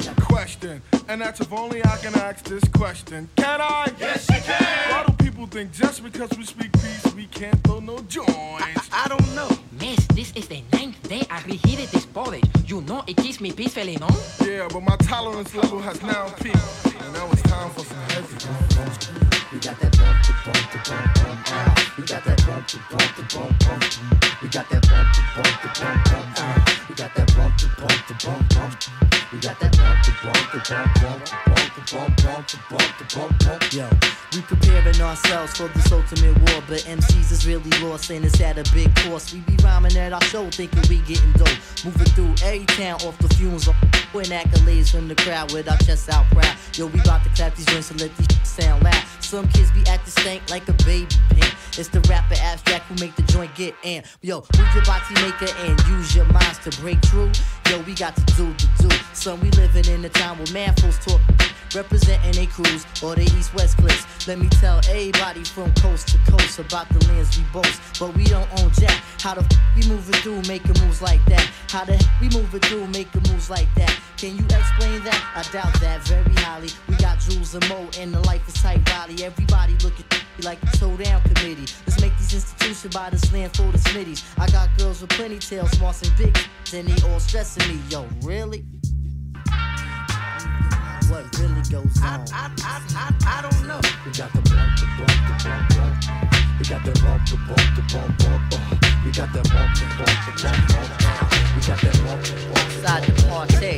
peace. 0.05 0.25
Question, 0.27 0.83
and 1.09 1.21
that's 1.21 1.41
if 1.41 1.53
only 1.53 1.85
I 1.85 1.97
can 1.99 2.15
ask 2.17 2.45
this 2.45 2.65
question. 2.69 3.29
Can 3.37 3.61
I? 3.61 3.91
Yes, 3.99 4.29
you 4.29 4.41
can. 4.43 4.91
Why 4.91 5.05
do 5.07 5.12
people 5.25 5.47
think 5.47 5.73
just 5.73 6.03
because 6.03 6.31
we 6.37 6.45
speak 6.45 6.73
peace, 6.73 7.15
we 7.15 7.27
can't 7.27 7.62
throw 7.65 7.81
no 7.81 7.99
joints? 8.01 8.91
I, 8.93 9.07
don't 9.09 9.35
know. 9.35 9.49
This 10.15 10.33
is 10.37 10.47
the 10.47 10.62
ninth 10.73 11.09
day 11.09 11.23
I 11.29 11.43
reheated 11.43 11.89
this 11.89 12.07
porridge. 12.07 12.45
You 12.67 12.83
know 12.83 13.03
it 13.09 13.17
keeps 13.17 13.41
me 13.41 13.51
peacefully, 13.51 13.97
no? 13.97 14.07
Yeah, 14.47 14.69
but 14.73 14.83
my 14.83 14.97
tolerance 14.99 15.53
level 15.57 15.81
has 15.81 16.01
now 16.03 16.29
peaked, 16.41 16.57
and 16.87 17.12
now 17.12 17.29
it's 17.33 17.43
time 17.43 17.71
for 17.71 17.81
some 17.81 17.99
heavy. 18.11 19.24
We 19.55 19.61
got 19.61 19.79
that 19.79 19.97
bump 19.97 20.21
to 20.25 20.33
bump 20.43 20.71
to 20.73 20.91
bump 20.91 21.15
bump 21.15 21.47
ah. 21.55 21.95
We 21.97 22.03
got 22.03 22.25
that 22.25 22.45
bump 22.45 22.67
to 22.67 22.79
bump 22.91 23.15
to 23.15 23.23
bump 23.39 23.55
bump. 23.63 24.43
We 24.43 24.49
got 24.49 24.69
that 24.69 24.83
bump 24.91 25.15
to 25.15 25.23
bump 25.31 25.55
to 25.63 25.69
bump 25.79 26.05
bump 26.11 26.39
ah. 26.39 26.87
We 26.89 26.95
got 26.97 27.15
that 27.15 27.37
bump 27.37 27.57
to 27.59 27.69
bump 27.79 28.07
to 28.09 28.27
bump 28.27 28.49
bump. 28.51 28.75
We 29.33 29.39
got 29.39 29.59
that 29.61 29.77
bump 29.79 30.03
to 30.03 30.13
bump 30.27 30.51
to 32.99 33.17
bump 33.17 33.45
bump. 33.45 33.73
Yo, 33.73 33.89
we 34.35 34.43
preparing 34.43 35.01
ourselves 35.01 35.57
for 35.57 35.69
this 35.69 35.93
ultimate 35.93 36.37
war, 36.51 36.63
but 36.67 36.83
MCs 36.83 37.31
is 37.31 37.47
really 37.47 37.71
lost 37.79 38.11
and 38.11 38.25
it's 38.25 38.41
at 38.41 38.59
a 38.59 38.65
big 38.75 38.93
cost. 39.07 39.33
We 39.33 39.39
be 39.41 39.55
rhyming 39.63 39.97
at 39.97 40.13
our 40.13 40.23
show, 40.23 40.51
thinking 40.51 40.83
we 40.89 40.99
getting 41.07 41.31
dope. 41.33 41.49
Moving 41.85 42.11
through 42.19 42.35
every 42.43 42.67
town 42.75 42.99
off 43.07 43.17
the 43.19 43.29
fumes. 43.37 43.69
Win 44.13 44.27
accolades 44.27 44.91
from 44.91 45.07
the 45.07 45.15
crowd 45.15 45.53
with 45.53 45.71
our 45.71 45.79
chests 45.79 46.09
out 46.09 46.27
proud. 46.31 46.57
Yo, 46.75 46.87
we 46.87 46.99
bout 47.03 47.23
to 47.23 47.31
clap 47.31 47.55
these 47.55 47.67
joints 47.67 47.93
and 47.93 48.01
let 48.01 48.17
these 48.17 48.35
sound 48.45 48.83
loud. 48.83 49.05
Some 49.21 49.43
kids 49.53 49.70
be 49.72 49.82
acting 49.88 50.11
stank 50.11 50.49
like 50.51 50.68
a 50.68 50.72
baby 50.84 51.09
pin. 51.30 51.51
It's 51.76 51.88
the 51.88 52.01
rapper 52.09 52.36
abstract 52.40 52.86
who 52.86 52.95
make 53.05 53.14
the 53.16 53.22
joint 53.22 53.55
get 53.55 53.74
in. 53.82 54.05
Yo, 54.22 54.45
move 54.57 54.68
your 54.74 54.84
body 54.84 55.14
maker 55.14 55.53
and 55.59 55.80
use 55.88 56.14
your 56.14 56.26
minds 56.26 56.59
to 56.61 56.70
break 56.80 57.03
through. 57.05 57.32
Yo, 57.68 57.80
we 57.82 57.95
got 57.95 58.14
to 58.14 58.24
do 58.36 58.47
the 58.53 58.88
do. 58.88 58.97
Son, 59.12 59.40
we 59.40 59.51
living 59.53 59.86
in 59.86 60.05
a 60.05 60.09
time 60.09 60.38
where 60.38 60.53
man 60.53 60.74
folks 60.76 61.05
talk. 61.05 61.20
Representing 61.74 62.32
they 62.32 62.47
crews 62.47 62.86
or 63.03 63.16
they 63.16 63.24
east 63.24 63.53
west 63.55 63.76
clips. 63.78 64.07
Let 64.28 64.38
me 64.38 64.49
tell 64.49 64.78
everybody 64.88 65.42
from 65.42 65.74
coast 65.74 66.07
to 66.09 66.18
coast 66.30 66.61
about 66.61 66.88
the 66.90 67.05
lands 67.09 67.36
we 67.36 67.42
boast. 67.53 67.80
But 67.99 68.14
we 68.16 68.24
don't 68.24 68.49
own 68.61 68.70
jack. 68.78 69.03
How 69.18 69.34
the 69.34 69.40
f 69.40 69.51
we 69.74 69.82
moving 69.88 70.14
through 70.22 70.42
making 70.42 70.80
moves 70.84 71.03
like 71.03 71.24
that? 71.26 71.51
How 71.68 71.84
the 71.84 71.95
f 71.95 72.07
we 72.20 72.28
moving 72.28 72.61
through 72.61 72.86
making 72.88 73.22
moves 73.28 73.51
like 73.51 73.66
that? 73.74 73.99
Can 74.16 74.36
you 74.36 74.45
explain 74.45 75.03
that? 75.03 75.20
I 75.34 75.42
doubt 75.51 75.74
that 75.80 76.07
very 76.07 76.34
highly. 76.36 76.68
We 76.88 76.95
got 76.97 77.18
Jules 77.18 77.55
and 77.55 77.68
Mo 77.68 77.88
and 77.99 78.14
the 78.14 78.20
life 78.20 78.47
is 78.47 78.55
tight 78.55 78.88
Riley. 78.90 79.24
Everybody 79.35 79.74
looking 79.85 80.07
like 80.43 80.61
the 80.61 80.76
showdown 80.76 81.20
committee. 81.22 81.66
Let's 81.87 82.01
make 82.01 82.16
these 82.18 82.35
institutions 82.35 82.95
by 82.95 83.11
this 83.11 83.32
land 83.32 83.55
full 83.57 83.68
of 83.68 83.76
smitties. 83.76 84.24
I 84.39 84.49
got 84.51 84.68
girls 84.78 85.01
with 85.01 85.11
plenty 85.11 85.39
tails, 85.39 85.70
smarts 85.72 86.03
and 86.03 86.16
big, 86.16 86.37
and 86.72 86.89
they 86.89 87.09
all 87.09 87.20
stressing 87.20 87.68
me. 87.68 87.80
Yo, 87.91 88.07
really? 88.22 88.64
show's 91.74 92.03
on. 92.03 92.24
I, 92.32 92.51
I, 92.62 92.80
I, 92.95 93.14
I 93.26 93.43
don't 93.43 93.66
know. 93.66 93.80
We 94.05 94.12
got 94.12 94.32
the 94.32 94.43
bump, 94.51 94.78
the 94.78 94.87
bump, 94.99 95.16
the 95.26 95.35
bump, 95.45 95.68
bump. 95.74 95.95
We 96.59 96.64
got 96.64 96.85
the 96.85 96.93
bump, 97.03 97.26
the 97.26 97.37
bump, 97.47 97.66
the 97.74 97.82
bump, 97.93 98.18
bump, 98.18 98.51
bump. 98.51 99.05
We 99.05 99.11
got 99.11 99.32
the 99.32 99.43
bump, 99.51 99.74
the 99.74 99.87
bump, 99.95 100.18
the 100.24 100.32
bump, 100.35 100.80
bump. 100.85 101.35
We 101.55 101.61
got 101.66 101.80
that 101.82 101.97
bump, 102.05 102.24
the 102.24 102.35
bump. 102.47 102.66
Inside 102.74 103.03
the 103.05 103.14
party. 103.28 103.76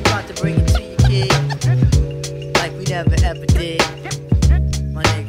About 0.00 0.26
to 0.28 0.34
bring 0.40 0.56
it 0.58 0.68
to 0.68 0.82
you, 0.82 0.96
kid. 1.06 1.30
Like 2.56 2.72
we 2.72 2.84
never 2.84 3.16
ever 3.22 3.46
did. 3.46 4.03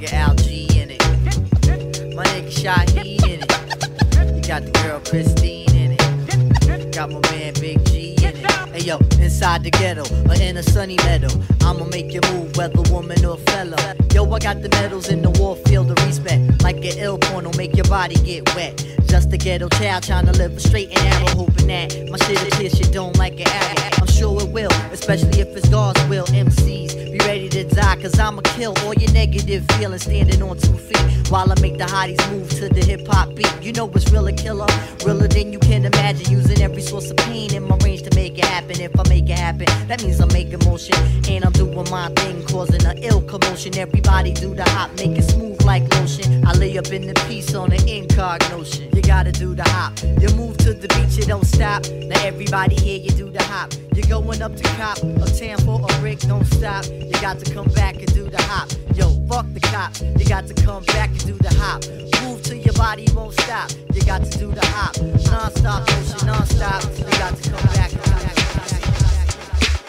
Nigga 0.05 0.75
in 0.75 0.91
it. 0.91 2.15
My 2.15 2.23
nigga 2.25 2.51
Shaheed 2.51 3.23
in 3.23 3.41
it. 3.41 4.35
You 4.35 4.41
got 4.47 4.63
the 4.63 4.71
girl 4.83 4.99
Christine 4.99 5.73
in 5.75 5.91
it. 5.93 6.93
Got 6.93 7.11
my 7.11 7.19
man 7.31 7.53
Big 7.55 7.83
G 7.85 8.15
in 8.19 8.35
it. 8.35 8.51
Hey 8.71 8.81
yo, 8.81 8.97
inside 9.19 9.63
the 9.63 9.71
ghetto 9.71 10.03
or 10.29 10.35
in 10.35 10.57
a 10.57 10.63
sunny 10.63 10.95
meadow, 10.97 11.29
I'ma 11.61 11.85
make 11.85 12.13
you 12.13 12.21
move, 12.31 12.55
whether 12.55 12.81
woman 12.91 13.25
or 13.25 13.37
fella. 13.37 13.95
Yo, 14.13 14.29
I 14.31 14.39
got 14.39 14.61
the 14.61 14.69
medals 14.69 15.09
in 15.09 15.21
the 15.21 15.31
war 15.31 15.55
field 15.55 15.89
of 15.91 16.05
respect. 16.05 16.61
Like 16.61 16.77
an 16.77 16.97
ill 16.97 17.17
porno, 17.17 17.51
make 17.57 17.75
your 17.75 17.85
body 17.85 18.15
get 18.15 18.53
wet. 18.55 18.85
Just 19.07 19.33
a 19.33 19.37
ghetto 19.37 19.69
child 19.69 20.03
trying 20.03 20.25
to 20.25 20.33
live 20.33 20.55
a 20.55 20.59
straight 20.59 20.89
and 20.89 21.03
narrow, 21.03 21.45
hoping 21.45 21.67
that 21.67 22.09
my 22.09 22.17
shit'll 22.17 22.51
pierce 22.57 22.77
dome 22.89 23.13
like 23.13 23.39
an. 23.39 23.91
I'm 23.99 24.07
sure 24.07 24.39
it 24.41 24.49
will, 24.49 24.71
especially 24.91 25.39
if 25.39 25.55
it's 25.55 25.67
God's 25.69 26.03
will. 26.07 26.25
MCs, 26.27 27.14
ready 27.25 27.49
to 27.49 27.63
die, 27.63 27.95
cause 28.01 28.17
I'ma 28.19 28.41
kill 28.41 28.73
all 28.83 28.93
your 28.93 29.11
negative 29.11 29.65
feelings 29.73 30.03
standing 30.03 30.41
on 30.41 30.57
two 30.57 30.77
feet. 30.77 30.95
While 31.29 31.51
I 31.51 31.59
make 31.59 31.77
the 31.77 31.85
hotties 31.85 32.21
move 32.31 32.49
to 32.51 32.69
the 32.69 32.85
hip 32.85 33.07
hop 33.07 33.33
beat. 33.35 33.51
You 33.61 33.73
know 33.73 33.85
what's 33.85 34.11
real 34.11 34.27
a 34.27 34.31
killer, 34.31 34.67
realer 35.03 35.27
than 35.27 35.51
you 35.51 35.59
can 35.59 35.85
imagine. 35.85 36.31
Using 36.31 36.61
every 36.61 36.81
source 36.81 37.09
of 37.09 37.17
pain 37.17 37.53
in 37.53 37.63
my 37.63 37.77
range 37.77 38.03
to 38.03 38.15
make 38.15 38.37
it 38.37 38.45
happen. 38.45 38.79
If 38.79 38.97
I 38.99 39.09
make 39.09 39.27
it 39.27 39.39
happen, 39.39 39.65
that 39.87 40.03
means 40.03 40.19
I'm 40.19 40.27
making 40.29 40.59
motion. 40.65 40.95
And 41.27 41.43
I'm 41.43 41.51
doing 41.53 41.89
my 41.89 42.09
thing, 42.09 42.45
causing 42.45 42.85
an 42.85 42.99
ill 42.99 43.21
commotion. 43.23 43.75
Everybody 43.77 44.33
do 44.33 44.53
the 44.53 44.69
hop, 44.69 44.91
make 44.97 45.17
it 45.17 45.23
smooth 45.23 45.63
like 45.63 45.91
lotion. 45.95 46.45
I 46.45 46.53
lay 46.53 46.77
up 46.77 46.91
in 46.91 47.07
the 47.07 47.15
piece 47.27 47.55
on 47.55 47.73
an 47.73 47.87
incognition. 47.87 48.95
You 48.95 49.01
gotta 49.01 49.31
do 49.31 49.55
the 49.55 49.63
hop. 49.63 49.93
You 50.21 50.29
move 50.35 50.57
to 50.57 50.73
the 50.73 50.87
beat, 50.89 51.17
you 51.17 51.25
don't 51.25 51.45
stop. 51.45 51.89
Now 51.89 52.21
everybody 52.23 52.75
here, 52.75 52.99
you 52.99 53.09
do 53.09 53.31
the 53.31 53.41
hop. 53.43 53.73
You're 53.95 54.07
going 54.07 54.41
up 54.41 54.55
to 54.55 54.63
cop, 54.75 54.97
a 54.97 55.25
tan 55.31 55.57
for 55.59 55.81
a 55.81 55.99
brick, 55.99 56.19
don't 56.19 56.45
stop. 56.45 56.85
You 56.85 57.14
got 57.21 57.39
to 57.39 57.53
come 57.53 57.67
back 57.69 57.95
and 57.95 58.13
do 58.13 58.29
the 58.29 58.41
hop. 58.43 58.69
Yo, 58.95 59.09
fuck 59.27 59.45
the 59.53 59.59
cops. 59.59 60.01
You 60.01 60.25
got 60.25 60.47
to 60.47 60.53
come 60.53 60.83
back 60.85 61.09
and 61.09 61.25
do 61.25 61.33
the 61.33 61.53
hop. 61.55 61.83
Move 62.23 62.41
till 62.43 62.57
your 62.57 62.73
body 62.73 63.07
won't 63.13 63.33
stop. 63.41 63.71
You 63.93 64.01
got 64.01 64.23
to 64.23 64.37
do 64.37 64.51
the 64.51 64.65
hop. 64.65 64.97
Non-stop 64.97 65.89
motion, 65.89 66.27
non-stop. 66.27 66.83
You 66.97 67.05
got 67.17 67.35
to 67.37 67.49
come 67.49 67.65
back 67.73 67.91
and 67.93 68.03
do 68.03 68.09
the 68.09 68.17
hop. 68.25 68.35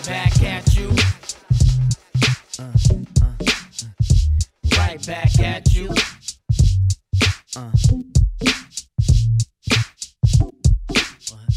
Back 0.07 0.43
at 0.43 0.77
you. 0.77 0.89
Right 4.79 5.07
back 5.07 5.41
at 5.41 5.75
you. 5.75 5.89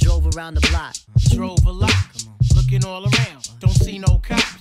Drove 0.01 0.35
around 0.35 0.55
the 0.55 0.67
block. 0.69 0.95
Drove 1.29 1.65
a 1.65 1.71
lot. 1.71 1.93
Looking 2.55 2.85
all 2.85 3.03
around. 3.03 3.49
Don't 3.59 3.73
see 3.73 3.99
no 3.99 4.19
cops. 4.19 4.58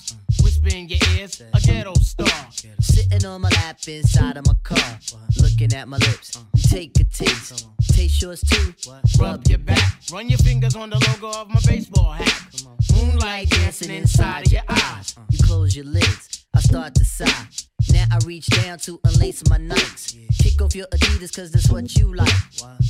Whisper 0.58 0.76
in 0.76 0.88
your 0.88 0.98
ears. 1.16 1.40
A 1.40 1.60
ghetto 1.60 1.94
star. 1.94 2.46
Sitting 2.80 3.24
on 3.26 3.40
my 3.40 3.48
lap 3.50 3.78
inside 3.86 4.36
of 4.36 4.46
my 4.46 4.54
car. 4.62 4.98
Looking 5.40 5.72
at 5.74 5.88
my 5.88 5.98
lips. 5.98 6.38
You 6.54 6.62
take 6.62 6.98
a 7.00 7.04
taste. 7.04 7.66
Taste 7.92 8.22
yours 8.22 8.40
too. 8.40 8.74
Rub 9.18 9.46
your 9.46 9.58
back. 9.58 10.00
Run 10.12 10.28
your 10.28 10.38
fingers 10.38 10.76
on 10.76 10.90
the 10.90 10.96
logo 10.96 11.38
of 11.38 11.48
my 11.48 11.60
baseball 11.66 12.12
hat. 12.12 12.62
Moonlight 12.94 13.50
dancing 13.50 13.90
inside 13.94 14.46
of 14.46 14.52
your 14.52 14.62
eyes. 14.68 15.16
You 15.30 15.38
close 15.44 15.76
your 15.76 15.86
lids. 15.86 16.37
I 16.54 16.60
start 16.60 16.94
to 16.96 17.04
sigh. 17.04 17.46
Now 17.92 18.04
I 18.10 18.18
reach 18.26 18.46
down 18.46 18.78
to 18.80 18.98
unlace 19.04 19.48
my 19.48 19.58
Nikes. 19.58 20.16
Kick 20.42 20.60
off 20.60 20.74
your 20.74 20.86
Adidas 20.88 21.34
cause 21.34 21.50
that's 21.50 21.70
what 21.70 21.94
you 21.96 22.14
like. 22.14 22.32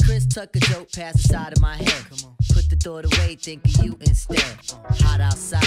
Chris 0.04 0.26
Tucker 0.26 0.61
joke 0.61 0.90
past 0.92 1.18
the 1.18 1.22
side 1.28 1.52
of 1.52 1.61
my 1.61 1.76
head. 1.76 2.04
Put 2.52 2.68
the 2.70 2.76
thought 2.76 3.04
away, 3.04 3.36
think 3.36 3.64
of 3.64 3.84
you 3.84 3.96
instead. 4.00 4.42
Hot 5.02 5.20
outside. 5.20 5.64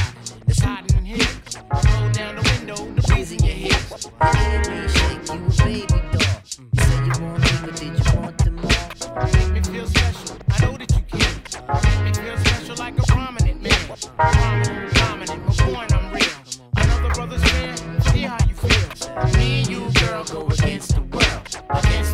It's 0.47 0.59
hot 0.59 0.91
in 0.93 1.05
here. 1.05 1.27
Roll 1.71 2.09
down 2.11 2.35
the 2.35 2.49
window, 2.57 2.75
the 2.95 3.01
breeze 3.07 3.31
in 3.31 3.43
your 3.43 3.55
hair. 3.55 3.79
Head 4.21 4.67
me 4.69 4.87
shake 4.87 5.27
you 5.29 5.45
a 5.45 5.63
baby 5.63 6.01
doll. 6.11 6.41
You 6.73 6.83
said 6.83 7.05
you 7.05 7.23
want 7.23 7.39
me, 7.39 7.49
but 7.61 7.75
did 7.75 7.93
you 7.97 8.19
want 8.19 8.37
them 8.39 8.59
all? 8.59 9.25
Make 9.31 9.53
me 9.53 9.61
feel 9.61 9.87
special. 9.87 10.37
I 10.49 10.65
know 10.65 10.77
that 10.77 10.91
you 10.91 11.03
can. 11.07 12.03
Make 12.03 12.17
me 12.17 12.23
feel 12.23 12.37
special 12.37 12.75
like 12.77 12.97
a 12.99 13.03
prominent 13.03 13.61
man. 13.61 13.97
Prominent, 14.17 15.00
Me 19.33 19.59
and 19.59 19.67
you, 19.67 19.91
girl, 19.99 20.23
go 20.23 20.47
against 20.47 20.95
the 20.95 21.01
world. 21.01 21.63
Against 21.69 22.10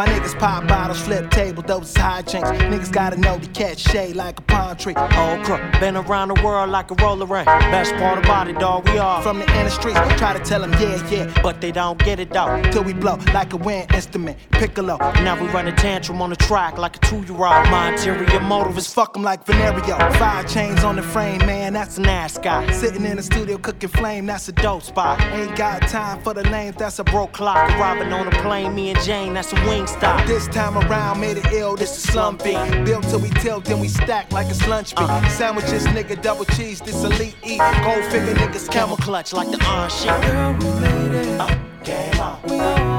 My 0.00 0.06
niggas 0.06 0.38
pop 0.38 0.66
bottles, 0.66 0.98
flip 0.98 1.30
tables, 1.30 1.66
those 1.66 1.90
is 1.90 1.94
hijinks. 1.94 2.58
Niggas 2.70 2.90
gotta 2.90 3.18
know 3.18 3.36
we 3.36 3.46
catch 3.48 3.80
shade 3.80 4.16
like 4.16 4.38
a 4.38 4.42
palm 4.42 4.74
tree. 4.78 4.94
Old 4.96 5.44
crook, 5.44 5.60
been 5.78 5.94
around 5.94 6.28
the 6.28 6.42
world 6.42 6.70
like 6.70 6.90
a 6.90 6.94
roller 6.94 7.26
ring. 7.26 7.44
Best 7.44 7.92
part 7.96 8.18
about 8.18 8.48
it, 8.48 8.58
dog, 8.58 8.88
we 8.88 8.96
are 8.96 9.20
From 9.22 9.40
the 9.40 9.58
inner 9.58 9.68
streets, 9.68 9.98
try 10.16 10.32
to 10.32 10.42
tell 10.42 10.62
them 10.62 10.72
yeah, 10.80 11.06
yeah. 11.10 11.42
but 11.42 11.60
they 11.60 11.70
don't 11.70 11.98
get 11.98 12.18
it 12.18 12.30
though. 12.30 12.62
Till 12.72 12.82
we 12.82 12.94
blow 12.94 13.16
like 13.34 13.52
a 13.52 13.58
wind 13.58 13.92
instrument, 13.92 14.38
piccolo. 14.52 14.96
Now 14.96 15.38
we 15.38 15.46
run 15.48 15.68
a 15.68 15.72
tantrum 15.72 16.22
on 16.22 16.30
the 16.30 16.36
track 16.36 16.78
like 16.78 16.96
a 16.96 17.00
two-year-old. 17.00 17.68
My 17.68 17.92
interior 17.92 18.40
motive 18.40 18.78
is 18.78 18.90
Fuck 18.90 19.18
'em 19.18 19.22
like 19.22 19.44
Venerio. 19.44 19.98
Five 20.16 20.48
chains 20.48 20.82
on 20.82 20.96
the 20.96 21.02
frame, 21.02 21.44
man, 21.44 21.74
that's 21.74 21.98
an 21.98 22.06
ass 22.06 22.38
guy. 22.38 22.70
Sitting 22.72 23.04
in 23.04 23.18
the 23.18 23.22
studio 23.22 23.58
cooking 23.58 23.90
flame, 23.90 24.24
that's 24.24 24.48
a 24.48 24.52
dope 24.52 24.82
spot. 24.82 25.20
Ain't 25.20 25.54
got 25.56 25.82
time 25.88 26.22
for 26.22 26.32
the 26.32 26.48
lames, 26.48 26.76
that's 26.76 26.98
a 27.00 27.04
broke 27.04 27.32
clock. 27.32 27.68
Arriving 27.72 28.14
on 28.14 28.26
a 28.26 28.42
plane, 28.42 28.74
me 28.74 28.88
and 28.88 29.00
Jane, 29.02 29.34
that's 29.34 29.52
a 29.52 29.56
wing 29.66 29.88
stop. 29.90 30.26
This 30.26 30.46
time 30.48 30.76
around, 30.78 31.20
made 31.20 31.36
it 31.36 31.52
ill, 31.52 31.76
this 31.76 31.96
is 31.96 32.02
slum 32.02 32.36
beat. 32.36 32.84
Built 32.84 33.04
till 33.04 33.20
we 33.20 33.30
tilt, 33.30 33.64
then 33.64 33.80
we 33.80 33.88
stack 33.88 34.32
like 34.32 34.48
it's 34.48 34.66
lunch 34.66 34.94
beat. 34.96 35.08
Sandwiches, 35.30 35.86
nigga, 35.88 36.20
double 36.20 36.44
cheese, 36.44 36.80
this 36.80 37.02
elite 37.04 37.36
eat. 37.44 37.58
Gold 37.58 38.04
figure 38.06 38.34
niggas, 38.34 38.70
camel 38.70 38.96
clutch 38.96 39.32
like 39.32 39.50
the 39.50 39.58
iron 39.66 39.90
shit. 39.90 40.20
Girl, 40.22 40.52
we 40.52 40.80
made 40.80 41.14
it. 41.14 41.40
Uh, 41.40 41.58
game 41.84 42.20
on. 42.20 42.42
We 42.44 42.60
on. 42.60 42.89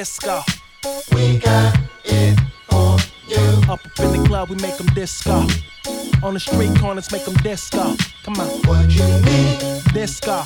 Want, 0.00 0.06
Disco. 0.06 0.42
we 1.14 1.38
got 1.38 1.78
it 2.04 2.38
on 2.72 2.98
you. 3.28 3.36
Up 3.70 3.84
up 3.84 4.00
in 4.00 4.12
the 4.22 4.24
club, 4.26 4.48
we 4.48 4.56
make 4.56 4.76
them 4.76 4.86
disco. 4.94 5.46
On 6.22 6.34
the 6.34 6.40
street 6.40 6.78
corners, 6.78 7.12
make 7.12 7.24
them 7.24 7.34
disco. 7.42 7.96
Come 8.24 8.40
on. 8.40 8.48
What 8.64 8.90
you 8.90 9.04
need, 9.22 9.82
Disco. 9.92 10.44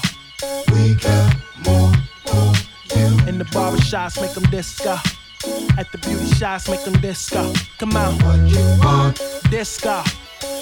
we 0.72 0.94
got 0.94 1.36
more 1.64 1.92
for 2.24 2.52
you. 2.96 3.28
In 3.28 3.38
the 3.38 3.48
barber 3.52 3.80
shops, 3.80 4.20
make 4.20 4.32
them 4.32 4.44
disco. 4.50 4.96
At 5.78 5.90
the 5.92 5.98
beauty 5.98 6.26
shops, 6.34 6.68
make 6.68 6.82
them 6.84 6.94
disco. 7.00 7.52
Come 7.78 7.96
on. 7.96 8.18
What 8.24 8.40
you 8.48 8.64
want, 8.82 9.20
Disco. 9.50 10.02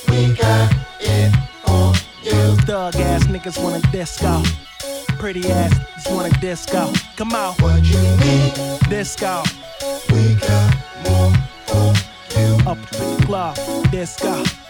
we 0.08 0.34
got 0.34 0.74
it 1.00 1.34
on 1.66 1.94
you. 2.22 2.56
Thug 2.66 2.96
ass 2.96 3.24
niggas 3.24 3.62
wanna 3.62 3.80
disco. 3.90 4.42
Pretty 5.22 5.52
ass 5.52 5.72
just 5.94 6.10
wanna 6.10 6.30
disco. 6.40 6.92
Come 7.14 7.32
on. 7.32 7.54
What 7.60 7.84
you 7.84 7.96
need, 7.96 8.80
Disco. 8.88 9.44
we 10.10 10.34
got 10.34 10.74
more 11.04 11.32
for 11.68 12.40
you. 12.40 12.56
Up 12.66 12.78
in 12.92 13.20
the 13.20 13.22
club. 13.24 13.56
Disco. 13.92 14.61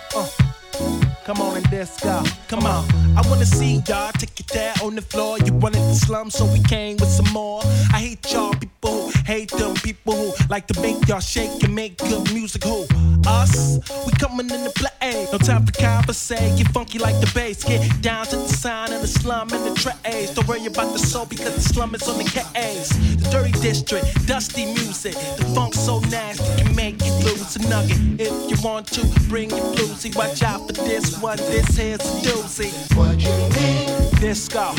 Come 1.24 1.40
on 1.40 1.56
and 1.56 1.70
disco. 1.70 2.22
Come 2.48 2.66
on. 2.66 2.84
I 3.16 3.22
wanna 3.28 3.46
see 3.46 3.80
y'all 3.86 4.10
take 4.12 4.40
it 4.40 4.48
there 4.48 4.74
on 4.82 4.96
the 4.96 5.02
floor. 5.02 5.38
You 5.38 5.52
running 5.52 5.86
the 5.86 5.94
slum, 5.94 6.30
so 6.30 6.44
we 6.46 6.60
came 6.64 6.96
with 6.96 7.10
some 7.10 7.32
more. 7.32 7.62
I 7.92 8.00
hate 8.00 8.32
y'all 8.32 8.52
people 8.54 9.12
hate 9.24 9.50
them 9.50 9.74
people 9.74 10.14
who 10.14 10.32
like 10.48 10.66
to 10.66 10.80
make 10.80 11.06
y'all 11.08 11.20
shake 11.20 11.62
and 11.62 11.74
make 11.74 11.98
good 11.98 12.32
music. 12.32 12.64
Who? 12.64 12.86
Us? 13.26 13.78
We 14.06 14.12
coming 14.12 14.50
in 14.50 14.64
the 14.64 14.70
play. 14.70 15.28
No 15.32 15.38
time 15.38 15.64
for 15.64 15.72
conversation. 15.72 16.56
Get 16.56 16.68
funky 16.68 16.98
like 16.98 17.18
the 17.20 17.30
bass. 17.34 17.64
Get 17.64 17.80
down 18.02 18.26
to 18.26 18.36
the 18.36 18.48
sign 18.48 18.92
of 18.92 19.00
the 19.00 19.08
slum 19.08 19.48
and 19.52 19.64
the 19.64 19.74
trays. 19.74 20.30
Don't 20.30 20.46
worry 20.48 20.66
about 20.66 20.92
the 20.92 20.98
soul 20.98 21.26
because 21.26 21.54
the 21.54 21.60
slum 21.60 21.94
is 21.94 22.06
on 22.08 22.18
the 22.18 22.24
K's. 22.24 22.88
The 23.16 23.28
dirty 23.30 23.52
district, 23.60 24.26
dusty 24.26 24.66
music. 24.66 25.14
The 25.14 25.44
funk 25.54 25.74
so 25.74 26.00
nasty 26.00 26.62
can 26.62 26.74
make 26.74 27.04
you 27.04 27.12
lose 27.24 27.56
a 27.56 27.68
nugget. 27.68 27.98
If 28.20 28.50
you 28.50 28.56
want 28.62 28.86
to, 28.88 29.06
bring 29.28 29.50
your 29.50 29.66
bluesy. 29.74 30.14
Watch 30.16 30.42
out 30.42 30.66
for 30.66 30.72
this 30.72 31.11
one. 31.20 31.36
This 31.36 31.76
here's 31.76 32.00
a 32.00 32.28
doozy. 32.28 32.70
What 32.96 33.20
you 33.20 33.32
need? 33.56 34.20
Disco. 34.20 34.74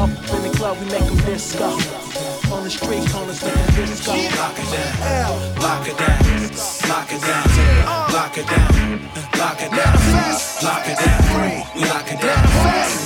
Up 0.00 0.10
in 0.34 0.42
the 0.42 0.52
club, 0.56 0.78
we 0.78 0.86
make 0.86 1.04
them 1.04 1.16
disco. 1.24 1.66
On 2.52 2.64
the 2.64 2.70
street 2.70 3.06
corners, 3.10 3.42
make 3.42 3.54
them 3.54 3.86
disco. 3.86 4.12
Lock 4.12 4.58
it 4.58 4.70
down, 4.72 5.60
lock 5.60 5.88
it 5.88 5.98
down, 5.98 6.83
lock 6.88 7.10
it 7.12 7.20
down, 7.20 7.44
lock 8.12 8.36
it 8.38 8.46
down, 8.46 9.00
lock 9.38 9.60
it 9.60 9.70
down, 9.70 9.96
lock 10.62 10.86
it 10.88 10.98
down, 10.98 11.74
we 11.74 11.84
lock 11.88 12.12
it 12.12 12.20
down, 12.20 12.44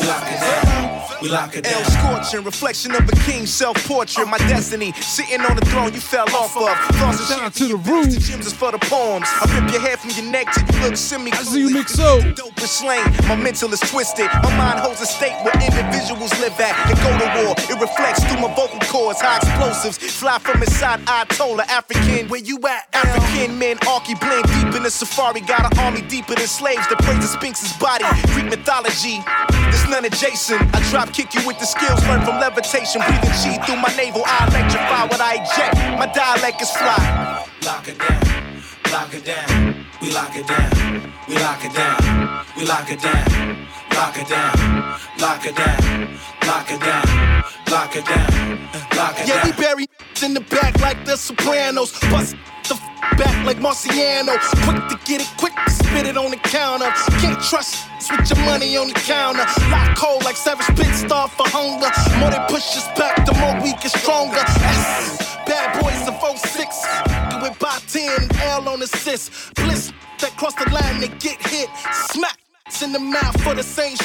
we 0.01 0.07
lock 0.07 0.33
it 0.33 0.41
down. 0.41 0.79
We 1.21 1.29
lock 1.31 1.57
it 1.57 1.65
down. 1.65 1.75
El 1.75 1.85
scorching, 2.23 2.45
reflection 2.45 2.95
of 2.95 3.09
a 3.09 3.17
king's 3.27 3.53
self-portrait. 3.53 4.29
My 4.29 4.39
destiny, 4.39 4.93
sitting 4.93 5.41
on 5.41 5.57
the 5.57 5.67
throne 5.67 5.93
you 5.93 5.99
fell 5.99 6.31
off 6.31 6.57
of. 6.57 6.71
Thoughts 6.95 7.33
and 7.33 7.41
shit 7.43 7.55
to 7.55 7.67
the 7.75 7.77
room. 7.91 8.09
Gems 8.09 8.47
is 8.47 8.53
for 8.53 8.71
the 8.71 8.79
poems. 8.79 9.27
I 9.27 9.59
rip 9.59 9.73
your 9.73 9.81
hair 9.81 9.97
from 9.97 10.11
your 10.11 10.31
neck 10.31 10.47
till 10.55 10.65
you 10.71 10.87
look 10.87 10.97
semi. 10.97 11.33
I 11.33 11.43
see 11.43 11.59
you 11.59 11.71
mix 11.71 11.95
so. 11.95 12.21
Dope 12.35 12.57
is 12.59 12.71
slain. 12.71 13.03
My 13.27 13.35
mental 13.35 13.73
is 13.73 13.81
twisted. 13.81 14.27
My 14.45 14.57
mind 14.57 14.79
holds 14.79 15.01
a 15.01 15.07
state 15.07 15.35
where 15.43 15.55
individuals 15.59 16.31
live 16.39 16.55
at 16.61 16.79
and 16.87 16.97
go 17.03 17.11
to 17.11 17.27
war. 17.43 17.55
It 17.67 17.81
reflects 17.81 18.23
through 18.23 18.41
my 18.41 18.55
vocal 18.55 18.79
cords. 18.87 19.21
High 19.21 19.39
explosives 19.39 19.99
fly 19.99 20.39
from 20.39 20.63
inside 20.63 21.01
Ayatollah. 21.01 21.67
African, 21.67 22.29
where 22.29 22.41
you 22.41 22.59
at? 22.63 22.87
African 22.93 23.59
men, 23.59 23.68
Arky 23.85 24.19
blend 24.19 24.49
deep 24.49 24.75
in 24.75 24.83
the 24.83 24.91
safari. 24.91 25.41
Got 25.41 25.71
an 25.71 25.79
army 25.79 26.01
deeper 26.01 26.35
than 26.35 26.47
slaves 26.47 26.89
that 26.89 26.99
praise 27.05 27.21
the 27.21 27.29
Sphinx's 27.29 27.77
body. 27.77 28.05
Greek 28.33 28.47
mythology. 28.47 29.21
There's 29.69 29.89
none 29.89 30.05
adjacent. 30.05 30.63
I 30.75 30.81
drop 30.91 31.13
kick 31.13 31.35
you 31.35 31.47
with 31.47 31.59
the 31.59 31.67
skills 31.67 32.01
learned 32.09 32.25
from 32.25 32.41
levitation. 32.41 33.03
Breathing 33.05 33.37
chi 33.37 33.61
through 33.67 33.77
my 33.77 33.93
navel. 33.97 34.23
I 34.25 34.49
electrify 34.49 35.05
what 35.13 35.21
I 35.21 35.45
eject. 35.45 35.77
My 36.01 36.07
dialect 36.07 36.63
is 36.63 36.71
fly. 36.71 37.45
Lock 37.67 37.89
it 37.89 37.99
down, 37.99 38.63
lock 38.91 39.13
it 39.13 39.25
down, 39.25 39.85
we 40.01 40.11
lock 40.13 40.35
it 40.37 40.47
down, 40.47 41.13
we 41.29 41.35
lock 41.35 41.65
it 41.65 41.75
down, 41.75 42.28
we 42.59 42.65
lock 42.65 42.91
it 42.91 43.01
down, 43.01 43.69
lock 43.95 44.19
it 44.19 44.29
down, 44.29 44.99
lock 45.21 45.47
it 45.47 45.55
down, 45.55 46.19
lock 46.45 46.71
it 46.71 46.81
down, 46.81 47.45
lock 47.71 47.95
it 47.95 48.05
down, 48.05 48.69
lock 48.97 49.15
it 49.21 49.27
down. 49.27 49.29
Yeah, 49.29 49.45
we 49.45 49.53
bury 49.53 49.87
in 50.25 50.35
the 50.35 50.41
back 50.41 50.81
like 50.81 51.05
the 51.05 51.17
Sopranos. 51.17 51.93
Bust 52.11 52.35
the 52.69 52.75
f- 52.75 53.17
back 53.17 53.47
like 53.47 53.59
Marciano. 53.59 54.35
Quick 54.65 54.89
to 54.89 54.99
get 55.07 55.21
it, 55.21 55.31
quick 55.37 55.55
to 55.55 55.71
spit 55.71 56.07
it 56.07 56.17
on 56.17 56.33
the 56.33 56.37
counter. 56.37 56.91
Can't 57.21 57.41
trust 57.41 57.87
switch 58.01 58.31
your 58.31 58.45
money 58.45 58.77
on 58.77 58.89
the 58.89 58.95
counter. 58.95 59.47
Lock 59.71 59.97
cold 59.97 60.25
like 60.25 60.37
Savage 60.37 60.67
Pit 60.77 60.93
Star 60.97 61.29
for 61.29 61.47
hunger. 61.47 61.91
More 62.19 62.31
they 62.31 62.45
push 62.49 62.77
us 62.77 62.89
back, 62.99 63.25
the 63.25 63.35
more 63.35 63.55
we 63.63 63.71
get 63.75 63.93
stronger. 63.93 64.43
S, 64.43 65.25
bad 65.47 65.81
boys 65.81 66.09
in 66.09 66.15
4-6. 66.15 67.43
With 67.43 67.57
by 67.61 67.79
10, 67.87 68.29
L 68.51 68.69
on 68.69 68.83
assist. 68.83 69.55
Bliss 69.55 69.93
that 70.21 70.37
cross 70.37 70.55
the 70.55 70.69
line, 70.71 71.01
they 71.01 71.09
get 71.19 71.41
hit. 71.47 71.69
Smack 72.11 72.39
in 72.83 72.93
the 72.93 72.99
mouth 72.99 73.41
for 73.43 73.55
the 73.55 73.63
same 73.63 73.97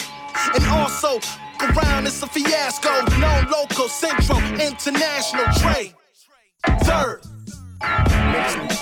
And 0.55 0.63
also, 0.67 1.19
around 1.59 2.07
it's 2.07 2.23
a 2.23 2.27
fiasco. 2.27 2.89
Non 3.19 3.45
local, 3.51 3.87
central, 3.87 4.39
international 4.59 5.45
trade. 5.61 5.93
Third. 6.81 7.21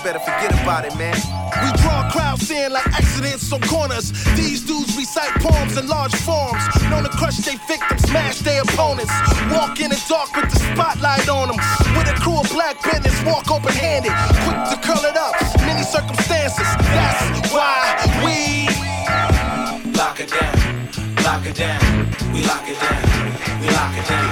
Better 0.02 0.20
forget 0.20 0.52
about 0.62 0.84
it, 0.84 0.96
man. 0.96 1.16
We 1.62 1.82
draw 1.82 2.08
crowds 2.10 2.50
in 2.50 2.72
like 2.72 2.86
accidents 2.86 3.52
on 3.52 3.60
corners. 3.62 4.12
These 4.36 4.64
dudes 4.64 4.96
recite 4.96 5.34
poems 5.42 5.76
in 5.76 5.86
large 5.88 6.14
forms. 6.14 6.62
Known 6.88 7.02
to 7.02 7.10
crush 7.10 7.38
their 7.38 7.58
victims, 7.66 8.02
smash 8.02 8.38
their 8.38 8.62
opponents. 8.62 9.12
Walk 9.50 9.80
in 9.80 9.90
the 9.90 10.00
dark 10.08 10.34
with 10.36 10.50
the 10.50 10.58
spotlight 10.58 11.28
on 11.28 11.48
them. 11.48 11.58
With 11.98 12.08
a 12.08 12.14
crew 12.22 12.38
of 12.38 12.48
black 12.50 12.82
business, 12.82 13.20
walk 13.24 13.50
open 13.50 13.74
handed. 13.74 14.12
Quick 14.46 14.60
to 14.70 14.76
curl 14.86 15.04
it 15.04 15.16
up. 15.16 15.34
Many 15.60 15.82
circumstances. 15.82 16.66
That's 16.94 17.52
why 17.52 18.22
we. 18.24 18.61
Lock 20.02 20.18
it 20.18 20.30
down, 20.30 20.88
lock 21.22 21.46
it 21.46 21.54
down, 21.54 22.32
we 22.32 22.42
lock 22.44 22.68
it 22.68 22.76
down, 22.80 23.60
we 23.60 23.68
lock 23.70 23.96
it 23.96 24.08
down, 24.08 24.31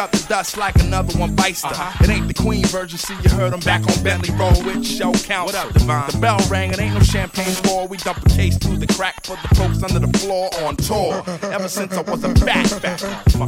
up 0.00 0.10
the 0.12 0.26
dust 0.28 0.56
like 0.56 0.74
another 0.76 1.16
one 1.18 1.34
bites 1.36 1.62
uh-huh. 1.62 2.02
It 2.02 2.08
ain't 2.08 2.26
the 2.26 2.32
Queen 2.32 2.64
version, 2.64 2.98
see 2.98 3.14
you 3.22 3.28
heard 3.30 3.52
him 3.52 3.60
back 3.60 3.82
on 3.86 4.02
Bentley 4.02 4.34
Road 4.34 4.64
with 4.64 4.84
show 4.84 5.12
count. 5.12 5.46
What 5.46 5.54
up, 5.54 5.72
Divine? 5.74 6.10
The 6.10 6.18
bell 6.18 6.38
rang, 6.48 6.70
it 6.70 6.80
ain't 6.80 6.94
no 6.94 7.00
champagne 7.00 7.54
pour. 7.64 7.86
We 7.86 7.98
dump 7.98 8.24
a 8.24 8.28
case 8.30 8.56
through 8.56 8.78
the 8.78 8.86
crack 8.86 9.26
for 9.26 9.36
the 9.36 9.54
folks 9.56 9.82
under 9.82 9.98
the 9.98 10.18
floor 10.18 10.48
on 10.62 10.76
tour. 10.76 11.22
Ever 11.52 11.68
since 11.68 11.92
I 11.92 12.00
was 12.00 12.24
a 12.24 12.34
fat. 12.36 12.70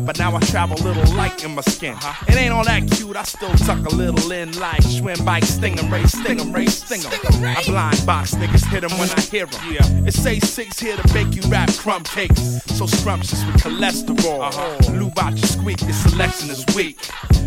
But 0.05 0.19
now 0.19 0.37
I 0.37 0.41
travel 0.41 0.77
a 0.79 0.83
little 0.83 1.17
light 1.17 1.43
in 1.43 1.55
my 1.55 1.63
skin. 1.63 1.95
Uh-huh. 1.95 2.27
It 2.29 2.37
ain't 2.37 2.53
all 2.53 2.65
that 2.65 2.91
cute, 2.91 3.17
I 3.17 3.23
still 3.23 3.55
tuck 3.55 3.87
a 3.87 3.95
little 3.95 4.31
in 4.31 4.53
like 4.59 4.83
swim 4.83 5.25
bike, 5.25 5.45
sting 5.45 5.79
'em, 5.79 5.91
race, 5.91 6.13
sting 6.13 6.39
'em, 6.39 6.53
race, 6.53 6.83
sting 6.85 7.01
'em. 7.01 7.45
I 7.45 7.63
blind 7.65 8.05
box 8.05 8.35
niggas, 8.35 8.67
hit 8.67 8.85
'em 8.85 8.91
when 8.99 9.09
I 9.09 9.21
hear 9.23 9.47
'em. 9.47 9.73
Yeah. 9.73 10.07
It 10.07 10.13
say 10.13 10.39
six 10.39 10.79
here 10.79 10.97
to 10.97 11.15
bake 11.15 11.35
you 11.35 11.43
rap 11.51 11.71
crumb 11.79 12.05
cakes. 12.05 12.61
So 12.77 12.85
scrumptious 12.87 13.43
with 13.47 13.63
cholesterol. 13.63 14.49
Uh-huh. 14.49 14.93
Lube 14.93 15.19
out 15.19 15.37
your 15.39 15.49
squeak, 15.49 15.81
your 15.83 15.93
selection 15.93 16.42
is 16.51 16.65
weak. 16.75 16.99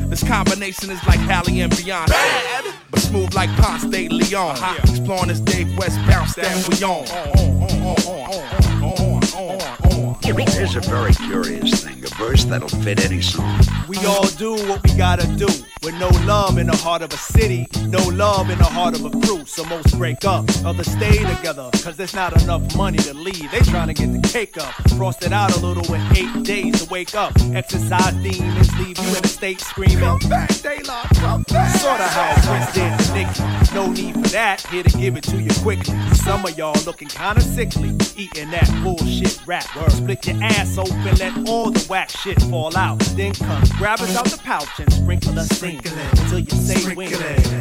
This 0.09 0.23
combination 0.23 0.89
is 0.89 1.03
like 1.07 1.19
Halle 1.19 1.59
and 1.61 1.71
Beyonce. 1.71 2.73
But 2.91 2.99
smooth 2.99 3.33
like 3.33 3.49
Ponce 3.57 3.85
de 3.85 4.07
Leon. 4.09 4.57
Exploring 4.79 5.27
this 5.27 5.39
Dave 5.39 5.77
West 5.77 5.97
bounce 6.07 6.35
that 6.35 6.69
we 6.69 6.83
on. 6.83 7.05
Here's 10.23 10.75
a 10.75 10.79
very 10.81 11.13
curious 11.13 11.83
thing, 11.83 12.03
a 12.03 12.07
verse 12.15 12.45
that'll 12.45 12.69
fit 12.69 13.03
any 13.05 13.21
song. 13.21 13.59
We 13.87 13.97
all 14.05 14.27
do 14.29 14.53
what 14.67 14.83
we 14.83 14.95
gotta 14.95 15.27
do. 15.35 15.47
With 15.85 15.99
no 15.99 16.09
love 16.25 16.57
in 16.57 16.65
the 16.65 16.75
heart 16.75 17.03
of 17.03 17.13
a 17.13 17.17
city, 17.17 17.67
no 17.89 18.03
love 18.07 18.49
in 18.49 18.57
the 18.57 18.63
heart 18.63 18.95
of 18.95 19.05
a 19.05 19.11
crew. 19.11 19.45
So 19.45 19.63
most 19.65 19.95
break 19.99 20.25
up, 20.25 20.43
others 20.65 20.91
stay 20.91 21.19
together. 21.19 21.69
Cause 21.83 21.95
there's 21.95 22.15
not 22.15 22.41
enough 22.41 22.75
money 22.75 22.97
to 22.97 23.13
leave. 23.13 23.51
They 23.51 23.59
trying 23.59 23.89
to 23.89 23.93
get 23.93 24.11
the 24.11 24.27
cake 24.27 24.57
up. 24.57 24.73
Frost 24.97 25.23
it 25.23 25.31
out 25.31 25.55
a 25.55 25.59
little 25.63 25.83
with 25.87 26.01
eight 26.17 26.43
days 26.43 26.83
to 26.83 26.89
wake 26.89 27.13
up. 27.13 27.33
Exercise 27.53 28.15
demons 28.15 28.75
leave 28.79 28.97
you 28.97 29.09
in 29.09 29.23
a 29.23 29.27
state 29.27 29.61
screaming. 29.61 29.99
Come 29.99 30.17
back, 30.27 30.49
Daylight, 30.63 31.05
come 31.17 31.43
back. 31.43 31.75
Sorta 31.77 32.07
how 32.07 32.33
Prince 32.49 32.73
did 32.73 32.99
to 32.99 33.13
Nicki. 33.13 33.75
No 33.75 33.91
need 33.91 34.15
for 34.15 34.31
that, 34.31 34.61
here 34.61 34.81
to 34.81 34.97
give 34.97 35.15
it 35.17 35.23
to 35.25 35.37
you 35.39 35.51
quickly. 35.61 35.95
Some 36.15 36.45
of 36.45 36.57
y'all 36.57 36.83
looking 36.87 37.09
kinda 37.09 37.41
sickly, 37.41 37.95
eating 38.17 38.49
that 38.49 38.67
bullshit 38.83 39.39
rap. 39.45 39.65
Split 39.89 40.25
your 40.25 40.41
ass 40.41 40.79
open, 40.79 41.15
let 41.19 41.47
all 41.47 41.69
the 41.69 41.85
whack 41.87 42.09
shit 42.09 42.41
fall 42.43 42.75
out. 42.75 42.97
Then 43.15 43.33
come 43.33 43.61
grab 43.77 43.99
us 43.99 44.17
out 44.17 44.25
the 44.25 44.39
pouch 44.39 44.79
and 44.79 44.91
sprinkle 44.91 45.37
us 45.37 45.61
in 45.61 45.74
until 45.83 46.39
you 46.39 46.51
say 46.51 46.95
when. 46.95 47.11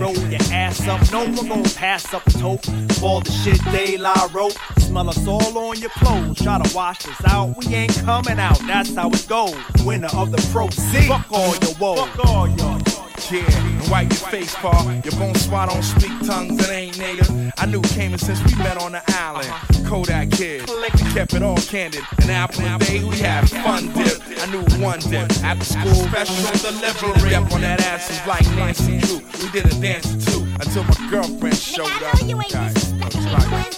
Roll 0.01 0.17
your 0.29 0.41
ass 0.53 0.87
up, 0.87 1.01
no 1.13 1.25
one 1.25 1.49
gon' 1.49 1.63
pass 1.65 2.13
up 2.13 2.27
a 2.27 2.31
tote. 2.31 2.69
All 3.03 3.21
the 3.21 3.31
shit 3.31 3.61
they 3.73 3.97
lie 3.97 4.29
wrote, 4.33 4.57
smell 4.79 5.09
us 5.09 5.27
all 5.27 5.57
on 5.59 5.79
your 5.81 5.91
clothes. 5.91 6.43
Try 6.43 6.61
to 6.61 6.75
wash 6.75 7.07
us 7.07 7.21
out, 7.27 7.57
we 7.59 7.75
ain't 7.75 7.95
coming 8.05 8.39
out. 8.39 8.59
That's 8.61 8.95
how 8.95 9.11
it 9.11 9.27
goes. 9.29 9.57
Winner 9.85 10.09
of 10.15 10.31
the 10.31 10.39
pro. 10.53 10.69
Fuck 10.69 11.33
all 11.33 11.55
your 11.57 11.75
woes. 11.79 12.09
Fuck 12.09 12.27
all 12.27 12.49
your. 12.49 12.94
Yeah, 13.31 13.41
and 13.57 13.91
wipe 13.91 14.11
your 14.11 14.29
face, 14.29 14.55
Paul. 14.57 14.85
Your 15.03 15.19
bonsoir 15.19 15.67
don't 15.67 15.83
speak 15.83 16.13
tongues, 16.27 16.63
it 16.63 16.71
ain't 16.71 16.99
native. 16.99 17.31
I 17.57 17.65
knew 17.67 17.81
Cayman 17.81 18.19
since 18.19 18.43
we 18.45 18.55
met 18.59 18.77
on 18.77 18.93
the 18.93 19.03
island. 19.09 19.49
Kodak 19.87 20.31
kid, 20.31 20.67
kept 21.15 21.33
it 21.33 21.43
all 21.43 21.57
candid. 21.57 22.03
An 22.19 22.31
apple 22.31 22.65
a 22.67 22.79
day, 22.79 23.03
we 23.03 23.17
had 23.19 23.49
fun 23.49 23.93
dip. 23.95 24.21
I 24.41 24.47
knew 24.53 24.63
one 24.83 25.01
dip. 25.01 25.31
After 25.43 25.65
school, 25.65 25.95
special 25.95 26.71
delivery. 26.71 27.31
Step 27.31 27.53
on 27.53 27.61
that 27.63 27.81
ass 27.83 28.11
is 28.11 28.27
like 28.27 28.45
Nancy 28.57 28.99
Drew. 28.99 29.21
We 29.43 29.51
did 29.51 29.67
a 29.73 29.81
dance 29.81 30.07
or 30.13 30.31
two 30.31 30.47
until 30.61 30.85
my 30.85 31.09
girlfriend 31.11 31.57
showed 31.57 31.89
up. 32.03 32.21
you 32.23 32.41
ain't 32.41 32.55
Okay. 32.55 32.73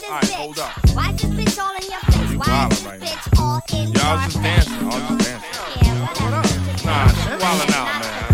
Alright, 0.06 0.30
hold 0.30 0.58
up. 0.58 0.72
Why 0.94 1.10
is 1.12 1.22
this 1.22 1.30
bitch 1.30 1.58
all 1.62 1.74
in 1.76 1.88
your 1.88 2.00
face? 2.00 2.34
Why 2.36 2.68
is 2.70 2.82
this 2.82 2.86
right 2.86 3.00
bitch 3.00 3.40
all 3.40 3.62
in 3.72 3.92
Yeah, 3.92 4.02
I 4.02 4.06
your 4.06 4.16
was 4.16 4.32
just 4.32 4.42
dancing. 4.42 4.74
I 4.74 4.86
was 4.86 5.02
just 5.08 5.30
dancing. 5.30 6.86
Nah, 6.86 7.08
she 7.08 7.28
wildin' 7.30 7.74
out, 7.74 8.00
man. 8.00 8.25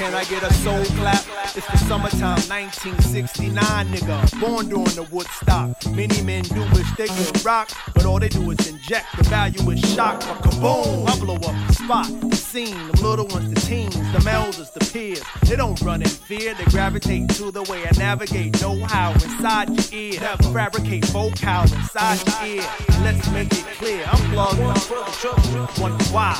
Can 0.00 0.14
I 0.14 0.24
get 0.24 0.42
a 0.42 0.50
soul 0.54 0.82
clap? 0.96 1.22
It's 1.54 1.66
the 1.66 1.76
Summertime 1.76 2.40
1969, 2.48 3.86
nigga. 3.88 4.40
Born 4.40 4.70
during 4.70 4.96
the 4.96 5.02
Woodstock. 5.12 5.76
Many 5.94 6.22
men 6.22 6.42
do 6.44 6.62
wish 6.72 6.90
they 6.96 7.06
could 7.06 7.44
rock, 7.44 7.68
but 7.92 8.06
all 8.06 8.18
they 8.18 8.30
do 8.30 8.50
is 8.50 8.66
inject. 8.66 9.14
The 9.18 9.24
value 9.24 9.70
is 9.72 9.80
shock 9.92 10.22
or 10.22 10.36
kaboom. 10.40 11.06
I 11.06 11.18
blow 11.20 11.34
up 11.34 11.54
the 11.66 11.74
spot, 11.74 12.08
the 12.30 12.34
scene. 12.34 12.88
The 12.92 13.02
little 13.06 13.26
ones, 13.26 13.52
the 13.52 13.60
teens, 13.60 13.94
the 13.94 14.26
elders, 14.30 14.70
the 14.70 14.80
peers. 14.80 15.22
They 15.42 15.56
don't 15.56 15.78
run 15.82 16.00
in 16.00 16.08
fear, 16.08 16.54
they 16.54 16.64
gravitate 16.64 17.28
to 17.36 17.50
the 17.50 17.64
way 17.64 17.84
I 17.86 17.90
navigate. 17.98 18.58
Know 18.62 18.82
how 18.86 19.12
inside 19.12 19.68
your 19.68 20.00
ear. 20.00 20.18
Never 20.18 20.42
fabricate 20.44 21.04
vocal 21.06 21.62
inside 21.76 22.26
your 22.26 22.56
ear. 22.56 22.66
Let's 23.02 23.30
make 23.32 23.52
it 23.52 23.66
clear. 23.76 24.02
I'm 24.06 24.30
plugged 24.32 24.60
up 24.60 24.78
for 24.78 24.96
the 24.96 25.12
trouble. 25.20 25.68
Wonder 25.78 26.04
why. 26.04 26.32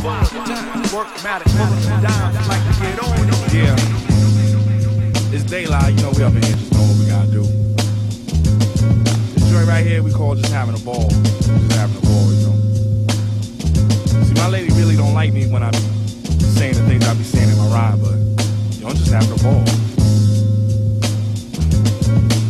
Work 0.94 1.08
matter, 1.22 1.48
full 1.50 1.60
of 1.60 2.02
dimes. 2.02 2.48
Like 2.48 2.64
to 2.64 2.80
get 2.80 2.98
on. 3.04 3.49
Yeah. 3.52 3.74
It's 5.34 5.42
daylight, 5.42 5.94
you 5.94 6.02
know 6.02 6.12
we 6.16 6.22
up 6.22 6.32
in 6.34 6.42
here 6.42 6.54
just 6.54 6.70
doing 6.70 6.86
what 6.86 6.98
we 7.00 7.06
gotta 7.06 7.30
do. 7.32 7.42
This 9.34 9.50
joint 9.50 9.66
right 9.66 9.84
here 9.84 10.04
we 10.04 10.12
call 10.12 10.36
just 10.36 10.52
having 10.52 10.76
a 10.76 10.78
ball. 10.78 11.08
Just 11.10 11.72
having 11.72 11.96
a 11.96 12.00
ball, 12.00 12.32
you 12.32 12.46
know. 12.46 12.54
See, 14.22 14.34
my 14.34 14.46
lady 14.46 14.72
really 14.74 14.94
don't 14.94 15.14
like 15.14 15.32
me 15.32 15.48
when 15.48 15.64
I 15.64 15.72
be 15.72 15.78
saying 15.78 16.74
the 16.74 16.82
things 16.86 17.04
I 17.08 17.14
be 17.14 17.24
saying 17.24 17.50
in 17.50 17.58
my 17.58 17.66
ride, 17.66 18.00
but 18.00 18.14
you 18.76 18.82
know, 18.82 18.90
I'm 18.90 18.96
just 18.96 19.10
having 19.10 19.32
a 19.32 19.42
ball. 19.42 19.64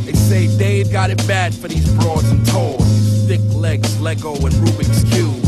They 0.04 0.12
say 0.12 0.54
Dave 0.58 0.92
got 0.92 1.08
it 1.08 1.26
bad 1.26 1.54
for 1.54 1.68
these 1.68 1.90
broads 1.94 2.28
and 2.28 2.44
toys. 2.44 3.26
Thick 3.26 3.40
legs, 3.54 3.98
Lego, 4.00 4.34
and 4.34 4.52
Rubik's 4.52 5.10
Cube. 5.10 5.39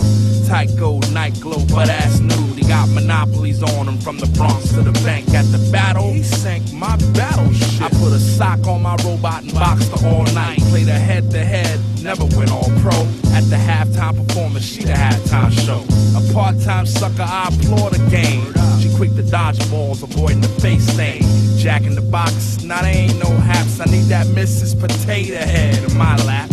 Tight 0.53 0.77
gold, 0.77 1.11
night 1.15 1.41
glow, 1.41 1.65
butt 1.65 1.89
ass 1.89 2.21
nude. 2.21 2.59
He 2.59 2.69
got 2.69 2.87
monopolies 2.91 3.63
on 3.63 3.89
him 3.89 3.97
from 3.97 4.19
the 4.19 4.27
Bronx 4.37 4.69
to 4.75 4.83
the 4.83 4.93
bank. 5.03 5.31
At 5.31 5.47
the 5.47 5.57
battle, 5.73 6.13
he 6.13 6.23
sank 6.23 6.71
my 6.75 6.95
battleship. 7.15 7.81
I 7.81 7.89
put 7.89 8.13
a 8.13 8.21
sock 8.21 8.67
on 8.67 8.83
my 8.83 8.95
robot 9.03 9.45
and 9.45 9.55
boxed 9.55 9.91
her 9.93 10.09
all 10.09 10.25
night. 10.35 10.59
Played 10.69 10.89
a 10.89 10.99
head 10.99 11.31
to 11.31 11.43
head, 11.43 11.81
never 12.03 12.27
went 12.37 12.53
all 12.53 12.69
pro. 12.83 12.93
At 13.33 13.49
the 13.49 13.57
halftime 13.57 14.27
performance, 14.27 14.67
she 14.67 14.85
the 14.85 14.93
halftime 14.93 15.53
show. 15.65 15.81
A 16.21 16.35
part 16.35 16.61
time 16.61 16.85
sucker, 16.85 17.23
I 17.23 17.49
applaud 17.49 17.95
the 17.95 18.11
game. 18.11 18.53
She 18.79 18.95
quick 18.95 19.15
to 19.17 19.23
dodge 19.23 19.59
balls, 19.71 20.03
avoiding 20.03 20.43
the 20.43 20.49
face 20.61 20.87
stain. 20.87 21.23
Jack 21.57 21.85
in 21.85 21.95
the 21.95 22.03
box, 22.03 22.63
now 22.63 22.83
they 22.83 23.09
ain't 23.09 23.19
no 23.19 23.31
haps. 23.41 23.81
I 23.81 23.87
need 23.87 24.05
that 24.13 24.27
Mrs. 24.27 24.79
Potato 24.79 25.35
Head 25.35 25.83
in 25.83 25.97
my 25.97 26.15
lap. 26.27 26.51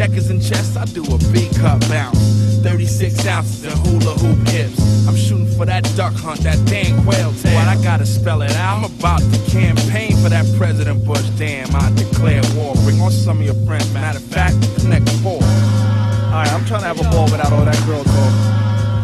In 0.00 0.06
checkers 0.06 0.30
and 0.30 0.42
chess, 0.42 0.78
I 0.78 0.86
do 0.86 1.02
a 1.12 1.18
B 1.30 1.50
cup 1.60 1.78
bounce. 1.90 2.16
36 2.62 3.26
ounces 3.26 3.64
and 3.64 3.86
hula 3.86 4.14
hoop 4.16 4.48
hips. 4.48 4.80
I'm 5.06 5.14
shooting 5.14 5.46
for 5.58 5.66
that 5.66 5.84
duck 5.94 6.14
hunt, 6.14 6.40
that 6.40 6.56
damn 6.64 7.04
quail 7.04 7.34
tail. 7.34 7.52
But 7.52 7.68
I 7.68 7.76
gotta 7.82 8.06
spell 8.06 8.40
it 8.40 8.50
out. 8.52 8.78
I'm 8.78 8.84
about 8.84 9.20
to 9.20 9.38
campaign 9.50 10.16
for 10.22 10.30
that 10.30 10.46
President 10.56 11.04
Bush. 11.04 11.28
Damn, 11.36 11.68
I 11.76 11.92
declare 11.96 12.40
war. 12.56 12.74
Bring 12.76 12.98
on 13.02 13.10
some 13.10 13.40
of 13.40 13.44
your 13.44 13.54
friends. 13.66 13.92
Matter 13.92 14.16
of 14.16 14.24
fact, 14.24 14.56
connect 14.80 15.06
four. 15.20 15.42
Alright, 16.32 16.50
I'm 16.50 16.64
trying 16.64 16.80
to 16.80 16.88
have 16.88 17.00
a 17.00 17.04
ball 17.12 17.24
without 17.24 17.52
all 17.52 17.66
that 17.66 17.76
girl 17.84 18.02
talk. 18.02 18.32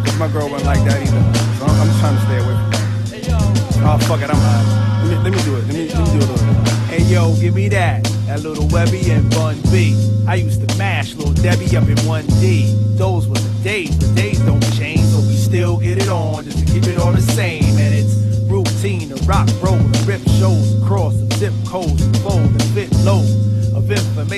Cause 0.06 0.18
my 0.18 0.28
girl 0.28 0.48
wasn't 0.48 0.64
like 0.64 0.82
that 0.88 0.96
either. 0.96 1.24
So 1.60 1.66
I'm, 1.66 1.76
I'm 1.76 1.92
trying 2.00 2.16
to 2.16 2.22
stay 2.24 2.40
away 2.40 2.56
from 2.56 2.70
that. 2.72 3.84
Oh 3.84 3.98
fuck 4.08 4.22
it, 4.22 4.30
I'm 4.30 4.40
high. 4.40 5.04
Let 5.04 5.10
me, 5.10 5.16
let 5.28 5.32
me 5.36 5.44
do 5.44 5.56
it. 5.56 5.66
Let 5.66 5.74
me, 5.76 5.88
let 5.92 6.08
me 6.08 6.18
do 6.18 6.24
it. 6.24 6.28
a 6.28 6.32
little 6.32 6.64
bit. 6.64 6.72
Hey 6.88 7.02
yo, 7.02 7.36
give 7.36 7.54
me 7.54 7.68
that. 7.68 8.15
That 8.26 8.42
little 8.42 8.66
Webby 8.68 9.08
and 9.12 9.30
Bun 9.30 9.56
B. 9.70 9.94
I 10.26 10.34
used 10.34 10.68
to 10.68 10.76
mash 10.76 11.14
little 11.14 11.32
Debbie 11.32 11.76
up 11.76 11.84
in 11.84 11.94
1D. 12.02 12.98
Those 12.98 13.28
were 13.28 13.38
the 13.38 13.62
days, 13.62 13.94
but 13.96 14.16
days 14.16 14.40
don't 14.40 14.60
change, 14.74 15.00
so 15.00 15.18
we 15.18 15.36
still 15.36 15.76
get 15.76 15.98
it 15.98 16.08
on 16.08 16.44
just 16.44 16.58
to 16.58 16.64
keep 16.64 16.84
it 16.88 16.98
all 16.98 17.12
the 17.12 17.22
same. 17.22 17.62
And 17.78 17.94
it's 17.94 18.16
routine 18.50 19.10
to 19.10 19.24
rock, 19.26 19.48
roll, 19.62 19.78
to 19.78 20.04
rip 20.06 20.22
shows 20.40 20.82
across 20.82 21.14
the 21.14 21.36
zip 21.36 21.54
codes 21.68 22.02
and 22.02 22.16
fold 22.18 22.50
and 22.50 22.62
fit 22.74 22.92
loads 23.04 23.65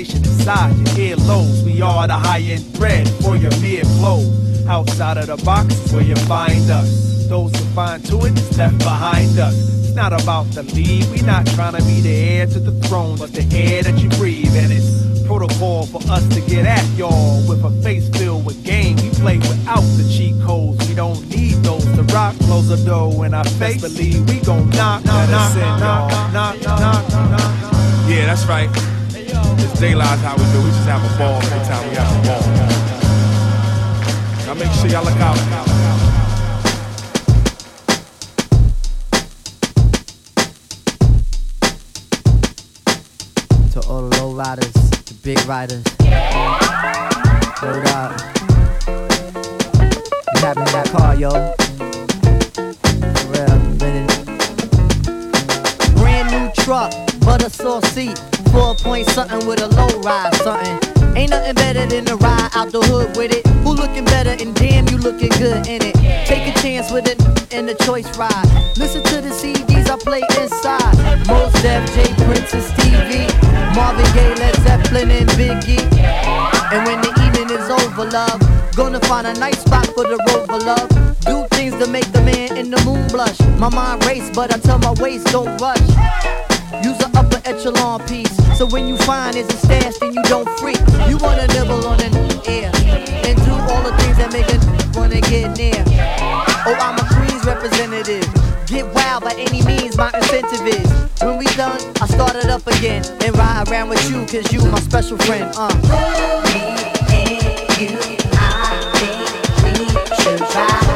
of 0.07 0.15
inside 0.15 0.77
your 0.77 1.17
earlobes. 1.17 1.65
We 1.65 1.83
are 1.83 2.07
the 2.07 2.15
high-end 2.15 2.65
thread 2.77 3.09
for 3.21 3.37
your 3.37 3.51
mere 3.61 3.83
clothes. 3.99 4.67
Outside 4.67 5.17
of 5.17 5.27
the 5.27 5.37
box 5.45 5.75
is 5.75 5.93
where 5.93 6.03
you 6.03 6.15
find 6.15 6.71
us. 6.71 7.27
Those 7.29 7.53
who 7.57 7.65
find 7.75 8.05
to 8.07 8.17
it 8.27 8.39
is 8.39 8.57
left 8.57 8.79
behind 8.79 9.39
us. 9.39 9.55
It's 9.55 9.95
not 9.95 10.13
about 10.13 10.45
the 10.53 10.63
lead. 10.63 11.05
We 11.11 11.23
not 11.23 11.47
trying 11.49 11.75
to 11.75 11.85
be 11.85 12.01
the 12.01 12.15
heir 12.15 12.47
to 12.47 12.61
the 12.61 12.73
throne, 12.87 13.19
but 13.19 13.33
the 13.33 13.43
air 13.57 13.83
that 13.83 13.99
you 13.99 14.09
breathe. 14.11 14.55
And 14.55 14.73
it's 14.73 15.27
protocol 15.27 15.87
for 15.87 16.01
us 16.13 16.27
to 16.29 16.41
get 16.43 16.65
at 16.65 16.87
y'all 16.97 17.47
with 17.49 17.65
a 17.65 17.71
face 17.83 18.09
filled 18.11 18.47
with 18.47 18.63
game. 18.65 18.97
We 18.97 19.11
play 19.11 19.39
without 19.39 19.83
the 19.99 20.09
cheat 20.15 20.41
codes. 20.43 20.89
We 20.89 20.95
don't 20.95 21.29
need 21.29 21.55
those 21.65 21.85
to 21.85 22.03
rock. 22.15 22.37
Close 22.47 22.69
the 22.69 22.77
door 22.89 23.27
in 23.27 23.35
our 23.35 23.45
face. 23.45 23.81
Believe 23.81 24.29
we 24.29 24.39
gon' 24.41 24.71
knock, 24.71 25.05
knock, 25.05 25.29
knock, 25.29 25.57
knock, 25.57 26.33
knock, 26.33 26.63
knock, 26.63 26.81
knock, 26.81 27.31
knock. 27.31 28.09
Yeah, 28.09 28.27
that's 28.27 28.47
right. 28.47 28.71
It's 29.61 29.79
daylight 29.81 30.19
how 30.21 30.37
we 30.37 30.45
do. 30.53 30.63
We 30.63 30.71
just 30.71 30.89
have 30.89 31.03
a 31.05 31.09
ball 31.19 31.41
every 31.43 31.63
time 31.67 31.89
we 31.89 31.95
have 31.97 32.13
a 32.13 32.21
ball. 32.27 32.43
Now 34.47 34.55
make 34.55 34.73
sure 34.73 34.89
y'all 34.89 35.05
look 35.05 35.21
out. 35.21 35.37
To 43.73 43.81
all 43.89 44.03
the 44.09 44.17
low 44.21 44.31
riders, 44.33 44.73
the 44.73 45.15
big 45.23 45.39
riders. 45.47 45.85
Word 47.63 47.87
up. 47.89 48.13
What 50.27 50.45
happened 50.45 50.69
in 50.69 50.73
that 50.73 50.89
car, 50.93 51.15
yo? 51.17 51.31
Brand 55.97 56.31
new 56.31 56.51
truck, 56.65 56.93
butter 57.21 57.51
sauce 57.51 57.89
seat. 57.93 58.19
Four 58.53 58.75
point 58.75 59.09
something 59.11 59.47
with 59.47 59.61
a 59.61 59.69
low 59.69 60.01
ride 60.01 60.35
something. 60.37 60.99
Ain't 61.17 61.31
nothing 61.31 61.55
better 61.55 61.87
than 61.87 62.09
a 62.09 62.17
ride 62.17 62.51
out 62.55 62.71
the 62.73 62.81
hood 62.81 63.17
with 63.17 63.33
it. 63.33 63.47
Who 63.65 63.75
looking 63.75 64.05
better 64.05 64.31
and 64.31 64.55
damn 64.55 64.87
you 64.89 64.99
looking 64.99 65.31
good 65.31 65.67
in 65.67 65.83
it. 65.83 65.95
Take 66.27 66.47
a 66.47 66.59
chance 66.61 66.91
with 66.93 67.09
it 67.09 67.19
in 67.53 67.67
the 67.67 67.75
choice 67.85 68.07
ride. 68.17 68.47
Listen 68.77 69.03
to 69.05 69.21
the 69.21 69.31
CDs 69.31 69.91
I 69.91 69.97
play 69.99 70.23
inside. 70.41 70.95
Mos 71.27 71.53
Def 71.63 71.83
J 71.95 72.13
Prince 72.25 72.55
and 72.55 72.63
Stevie. 72.63 73.29
Marvin 73.75 74.07
Gaye, 74.15 74.35
Led 74.37 74.55
Zeppelin 74.63 75.11
and 75.11 75.29
Biggie. 75.31 75.83
And 76.73 76.87
when 76.87 77.01
the 77.01 77.11
evening 77.25 77.51
is 77.51 77.69
over, 77.71 78.05
love, 78.11 78.41
gonna 78.77 79.01
find 79.01 79.27
a 79.27 79.35
nice 79.35 79.61
spot 79.61 79.87
for 79.89 80.05
the 80.05 80.19
rover, 80.31 80.59
love. 80.65 80.89
Do 81.27 81.47
things 81.57 81.75
to 81.83 81.91
make 81.91 82.11
the 82.13 82.21
man 82.23 82.57
in 82.57 82.71
the 82.71 82.81
moon 82.85 83.07
blush. 83.09 83.39
My 83.59 83.69
mind 83.69 84.05
race, 84.07 84.31
but 84.35 84.53
I 84.53 84.59
tell 84.59 84.79
my 84.79 84.93
waist 85.01 85.27
don't 85.29 85.61
rush. 85.61 86.58
Use 86.83 87.01
an 87.01 87.17
upper 87.17 87.41
echelon 87.45 88.07
piece. 88.07 88.37
So 88.59 88.67
when 88.67 88.89
you 88.89 88.97
find 88.99 89.37
it's 89.37 89.53
a 89.53 89.57
stash, 89.57 89.97
then 89.99 90.13
you 90.13 90.23
don't 90.25 90.49
freak. 90.61 90.79
You 91.09 91.17
wanna 91.19 91.47
nibble 91.49 91.87
on 91.87 92.01
an 92.01 92.15
air 92.47 92.71
and 93.25 93.37
do 93.45 93.53
all 93.73 93.83
the 93.83 93.97
things 93.99 94.17
that 94.19 94.31
make 94.33 94.49
a 94.53 94.59
wanna 94.99 95.21
get 95.23 95.57
near. 95.57 95.83
Oh, 96.67 96.77
I'm 96.79 96.99
a 96.99 97.05
Queens 97.15 97.45
representative. 97.45 98.27
Get 98.67 98.85
wild 98.95 99.25
by 99.25 99.35
any 99.39 99.63
means, 99.65 99.97
my 99.97 100.11
incentive 100.13 100.67
is. 100.67 100.91
When 101.23 101.39
we 101.39 101.47
done, 101.57 101.81
I 102.03 102.07
start 102.07 102.37
it 102.37 102.47
up 102.47 102.67
again 102.67 103.03
and 103.25 103.37
ride 103.37 103.69
around 103.69 103.89
with 103.89 104.11
you, 104.11 104.27
cause 104.27 104.53
you 104.53 104.61
my 104.71 104.81
special 104.81 105.17
friend. 105.19 105.51
Uh. 105.57 106.39
Come 110.59 110.88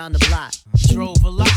around 0.00 0.12
the 0.12 0.26
block. 0.28 0.54
Drove 0.88 1.22
a 1.24 1.28
lot. 1.28 1.52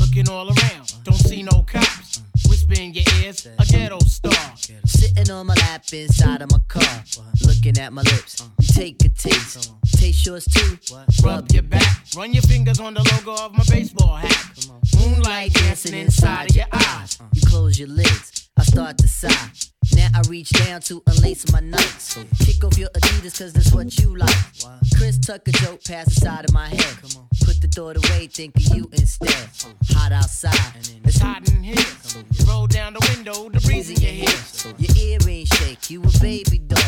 Looking 0.00 0.28
all 0.28 0.46
around. 0.46 0.92
Don't 1.04 1.14
see 1.14 1.42
no 1.44 1.62
cops. 1.62 2.20
Whisper 2.48 2.74
in 2.74 2.94
your 2.94 3.04
ears. 3.22 3.46
A 3.58 3.64
ghetto 3.64 3.98
star. 4.00 4.56
Sitting 4.84 5.30
on 5.30 5.46
my 5.46 5.54
lap 5.54 5.84
inside 5.92 6.42
of 6.42 6.50
my 6.50 6.58
car. 6.66 7.04
Looking 7.46 7.78
at 7.78 7.92
my 7.92 8.02
lips. 8.02 8.42
Take 8.74 9.04
a 9.04 9.08
taste. 9.08 9.72
Taste 9.96 10.26
yours 10.26 10.46
too. 10.46 10.78
Rub 11.22 11.50
your 11.52 11.62
back. 11.62 12.04
Run 12.16 12.32
your 12.32 12.42
fingers 12.42 12.80
on 12.80 12.94
the 12.94 13.04
logo 13.12 13.40
of 13.44 13.52
my 13.52 13.64
baseball 13.68 14.16
hat. 14.16 14.66
Moonlight 14.98 15.54
dancing 15.54 15.94
inside 15.94 16.50
of 16.50 16.56
your 16.56 16.66
eyes. 16.72 17.18
You 17.34 17.42
close 17.46 17.78
your 17.78 17.88
lids. 17.88 18.45
I 18.58 18.62
start 18.62 18.98
to 18.98 19.08
sigh. 19.08 19.50
Now 19.94 20.08
I 20.14 20.22
reach 20.28 20.50
down 20.50 20.80
to 20.82 21.02
unlace 21.06 21.50
my 21.52 21.60
nuts. 21.60 22.18
Kick 22.40 22.64
off 22.64 22.76
your 22.78 22.88
Adidas, 22.90 23.38
cause 23.38 23.52
that's 23.52 23.72
what 23.72 23.98
you 23.98 24.16
like. 24.16 24.34
Chris 24.96 25.18
Tucker 25.18 25.52
joke 25.52 25.84
past 25.84 26.08
the 26.08 26.20
side 26.20 26.44
of 26.44 26.52
my 26.52 26.68
head. 26.68 26.96
Put 27.44 27.60
the 27.60 27.68
thought 27.72 27.96
away, 27.96 28.26
think 28.26 28.56
of 28.56 28.74
you 28.74 28.88
instead. 28.92 29.48
Hot 29.90 30.12
outside. 30.12 30.74
It's 31.04 31.18
hot 31.18 31.48
in 31.50 31.62
here. 31.62 31.76
Roll 32.48 32.66
down 32.66 32.94
the 32.94 33.14
window, 33.14 33.48
the 33.48 33.60
breeze 33.60 33.90
in 33.90 33.96
your 34.00 34.26
hair. 34.26 34.74
Your 34.78 34.96
earrings 34.96 35.48
shake, 35.48 35.90
you 35.90 36.02
a 36.02 36.18
baby 36.20 36.58
doll. 36.58 36.80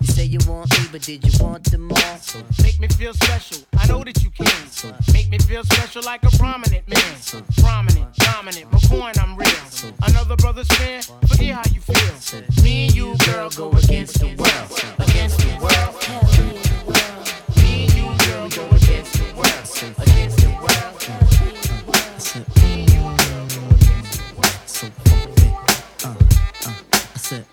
You 0.00 0.06
say 0.06 0.24
you 0.24 0.38
want 0.46 0.70
me, 0.78 0.86
but 0.92 1.02
did 1.02 1.24
you 1.24 1.44
want 1.44 1.64
them 1.70 1.90
all? 1.90 2.18
Make 2.62 2.80
me 2.80 2.88
feel 2.88 3.14
special. 3.14 3.58
I 3.76 3.86
know 3.86 4.02
that 4.04 4.22
you 4.22 4.30
can. 4.30 4.94
Make 5.12 5.28
me 5.30 5.38
feel 5.38 5.64
special 5.64 6.02
like 6.02 6.24
a 6.24 6.30
prominent 6.38 6.88
man. 6.88 7.44
Prominent, 7.58 8.14
dominant, 8.16 8.70
McCoy, 8.70 9.18
I'm 9.22 9.36
real. 9.36 9.92
Another 10.02 10.36
brother's 10.36 10.68
man, 10.78 11.02
how 11.56 11.62
you 11.72 11.80
feel. 11.80 12.62
Me 12.62 12.86
and 12.86 12.94
you, 12.94 13.16
girl, 13.24 13.50
go 13.50 13.70
against 13.70 14.18
the 14.20 14.26
world. 14.36 14.82
Against 14.98 15.38
the 15.38 15.48
world. 15.60 15.94
Me 17.56 17.84
and 17.84 17.92
you, 17.94 18.06
girl, 18.26 18.48
go 18.48 18.66
against 18.76 19.12
the 19.14 19.24
world. 19.34 19.66
Against 19.98 20.38
the 20.38 20.48
world. 20.60 20.96
Uh 26.04 26.14
I 27.14 27.18
said, 27.18 27.44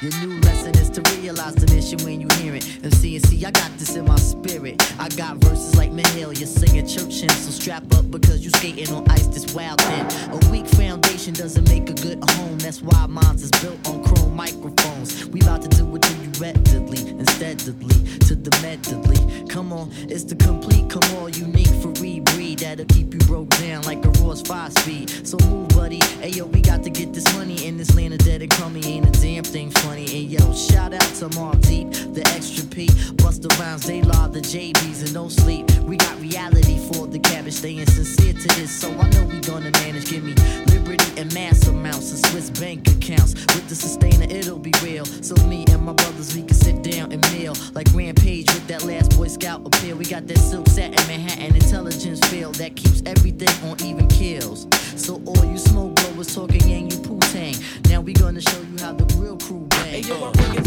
Your 0.00 0.12
new 0.20 0.40
lesson 0.40 0.74
is 0.76 0.90
to 0.90 1.00
realize 1.20 1.54
the 1.54 1.66
mission 1.74 1.98
when 2.04 2.20
you 2.20 2.28
hear 2.36 2.54
it. 2.54 2.73
And 2.84 2.92
see 2.92 3.16
and 3.16 3.26
see, 3.26 3.42
I 3.46 3.50
got 3.50 3.70
this 3.78 3.96
in 3.96 4.04
my 4.04 4.16
spirit. 4.16 4.76
I 5.00 5.08
got 5.08 5.38
verses 5.38 5.74
like 5.74 5.90
Mahalia 5.90 6.46
singing 6.46 6.86
church 6.86 7.20
hymns. 7.20 7.38
So 7.46 7.50
strap 7.50 7.82
up 7.94 8.10
because 8.10 8.44
you 8.44 8.50
skating 8.50 8.94
on 8.94 9.08
ice 9.08 9.26
this 9.26 9.54
wild 9.54 9.80
thing. 9.80 10.04
A 10.30 10.50
weak 10.50 10.66
foundation 10.66 11.32
doesn't 11.32 11.66
make 11.66 11.88
a 11.88 11.94
good 11.94 12.22
home. 12.32 12.58
That's 12.58 12.82
why 12.82 13.06
mine's 13.06 13.42
is 13.42 13.50
built 13.62 13.88
on 13.88 14.04
chrome 14.04 14.36
microphones. 14.36 15.24
We 15.24 15.40
about 15.40 15.62
to 15.62 15.68
do 15.68 15.96
it 15.96 16.02
to 16.02 16.12
you 16.16 16.30
readily 16.38 17.08
and 17.08 17.26
steadily 17.30 17.94
to 18.26 18.34
the 18.34 18.50
medley. 18.60 19.46
Come 19.48 19.72
on, 19.72 19.90
it's 20.10 20.24
the 20.24 20.34
complete, 20.34 20.90
come 20.90 21.04
on, 21.16 21.32
unique 21.32 21.68
free 22.04 22.20
breed 22.20 22.58
that'll 22.58 22.84
keep 22.86 23.14
you 23.14 23.20
broke 23.20 23.48
down 23.50 23.82
like 23.84 24.04
a 24.04 24.10
Ross 24.22 24.42
5 24.42 24.72
speed. 24.72 25.26
So 25.26 25.38
move, 25.48 25.68
buddy. 25.68 26.00
Hey 26.20 26.30
yo, 26.30 26.46
we 26.46 26.60
got 26.60 26.82
to 26.82 26.90
get 26.90 27.12
this 27.12 27.32
money 27.34 27.66
in 27.66 27.76
this 27.76 27.94
land 27.94 28.14
of 28.14 28.20
dead 28.20 28.42
and 28.42 28.50
crummy. 28.50 28.84
Ain't 28.84 29.06
a 29.06 29.20
damn 29.20 29.44
thing 29.44 29.70
funny. 29.70 30.02
And 30.02 30.30
yo, 30.30 30.52
shout 30.52 30.92
out 30.92 31.14
to 31.20 31.28
Mark 31.38 31.60
Deep, 31.60 31.90
the 31.92 32.22
extra 32.34 32.64
P, 32.74 32.86
the 32.86 33.56
Rhymes, 33.60 33.86
they 33.86 34.02
law 34.02 34.26
the 34.26 34.40
JBs 34.40 35.02
and 35.02 35.14
no 35.14 35.28
sleep. 35.28 35.70
We 35.82 35.96
got 35.96 36.18
reality 36.20 36.78
for 36.88 37.06
the 37.06 37.18
cabbage, 37.18 37.52
staying 37.54 37.86
sincere 37.86 38.32
to 38.32 38.48
this. 38.56 38.70
So 38.70 38.90
I 38.98 39.08
know 39.10 39.26
we 39.26 39.38
gonna 39.40 39.70
manage. 39.70 40.10
Give 40.10 40.24
me 40.24 40.34
liberty 40.72 41.20
and 41.20 41.32
mass 41.34 41.68
amounts 41.68 42.12
of 42.12 42.30
Swiss 42.30 42.50
bank 42.50 42.88
accounts. 42.88 43.34
With 43.34 43.68
the 43.68 43.74
sustainer, 43.76 44.26
it'll 44.28 44.58
be 44.58 44.72
real. 44.82 45.04
So 45.04 45.36
me 45.46 45.64
and 45.70 45.82
my 45.82 45.92
brothers, 45.92 46.34
we 46.34 46.42
can 46.42 46.56
sit 46.56 46.82
down 46.82 47.12
and 47.12 47.20
meal 47.32 47.54
like 47.74 47.86
Rampage 47.94 48.52
with 48.52 48.66
that 48.66 48.82
last 48.84 49.16
Boy 49.16 49.28
Scout 49.28 49.64
appeal. 49.64 49.96
We 49.96 50.06
got 50.06 50.26
that 50.26 50.38
silk 50.38 50.66
satin 50.68 51.06
Manhattan 51.06 51.54
intelligence 51.54 52.20
feel 52.28 52.50
that 52.52 52.74
keeps 52.76 53.02
everything 53.06 53.54
on 53.70 53.80
even 53.84 54.08
kills. 54.08 54.66
So 54.96 55.22
all 55.26 55.44
you 55.44 55.58
smoke 55.58 55.94
blowers 55.96 56.34
talking 56.34 56.66
yang, 56.68 56.90
you 56.90 56.98
poo 56.98 57.20
tang. 57.20 57.54
Now 57.88 58.00
we 58.00 58.14
gonna 58.14 58.40
show 58.40 58.60
you 58.60 58.78
how 58.80 58.94
the 58.94 59.04
real 59.16 59.36
crew 59.36 59.66
bang. 59.68 60.02
Hey, 60.02 60.08
yo, 60.08 60.32
Mr. 60.32 60.64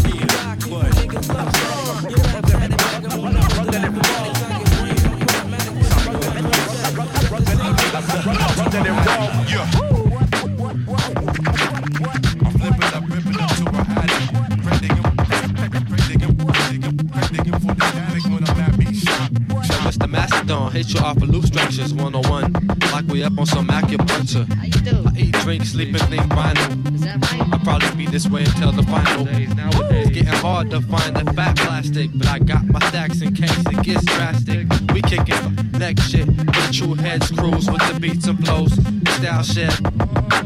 Mastodon 20.07 20.71
hit 20.71 20.93
you 20.93 20.99
off 21.01 21.17
of 21.17 21.29
loop 21.29 21.45
structures 21.45 21.93
101. 21.93 22.53
Like 22.91 23.05
we 23.05 23.23
up 23.23 23.37
on 23.37 23.45
some 23.45 23.67
acupuncture. 23.67 24.45
I 24.51 24.65
eat, 24.67 25.31
drink, 25.31 25.36
sleep, 25.47 25.95
and 25.95 26.09
think 26.09 26.23
vinyl. 26.23 27.53
I'll 27.53 27.59
probably 27.59 28.05
be 28.05 28.11
this 28.11 28.27
way 28.27 28.43
until 28.43 28.73
the 28.73 28.83
final. 28.83 29.25
It's 29.29 30.09
getting 30.09 30.27
hard 30.27 30.69
to 30.71 30.81
find 30.81 31.15
the 31.15 31.31
fat 31.33 31.55
plastic, 31.55 32.09
but 32.15 32.27
I 32.27 32.39
got 32.39 32.65
my 32.65 32.79
stacks 32.89 33.21
in 33.21 33.33
case 33.33 33.57
it 33.57 33.81
gets 33.81 34.03
drastic. 34.03 34.67
We 34.93 35.01
kicking 35.01 35.55
next 35.79 36.09
shit 36.09 36.27
the 36.27 36.69
true 36.73 36.95
heads 36.95 37.31
cruise 37.31 37.71
with 37.71 37.81
the 37.87 37.97
beats 37.97 38.27
and 38.27 38.45
flows. 38.45 38.73
Style 39.15 39.41
shit, 39.41 39.73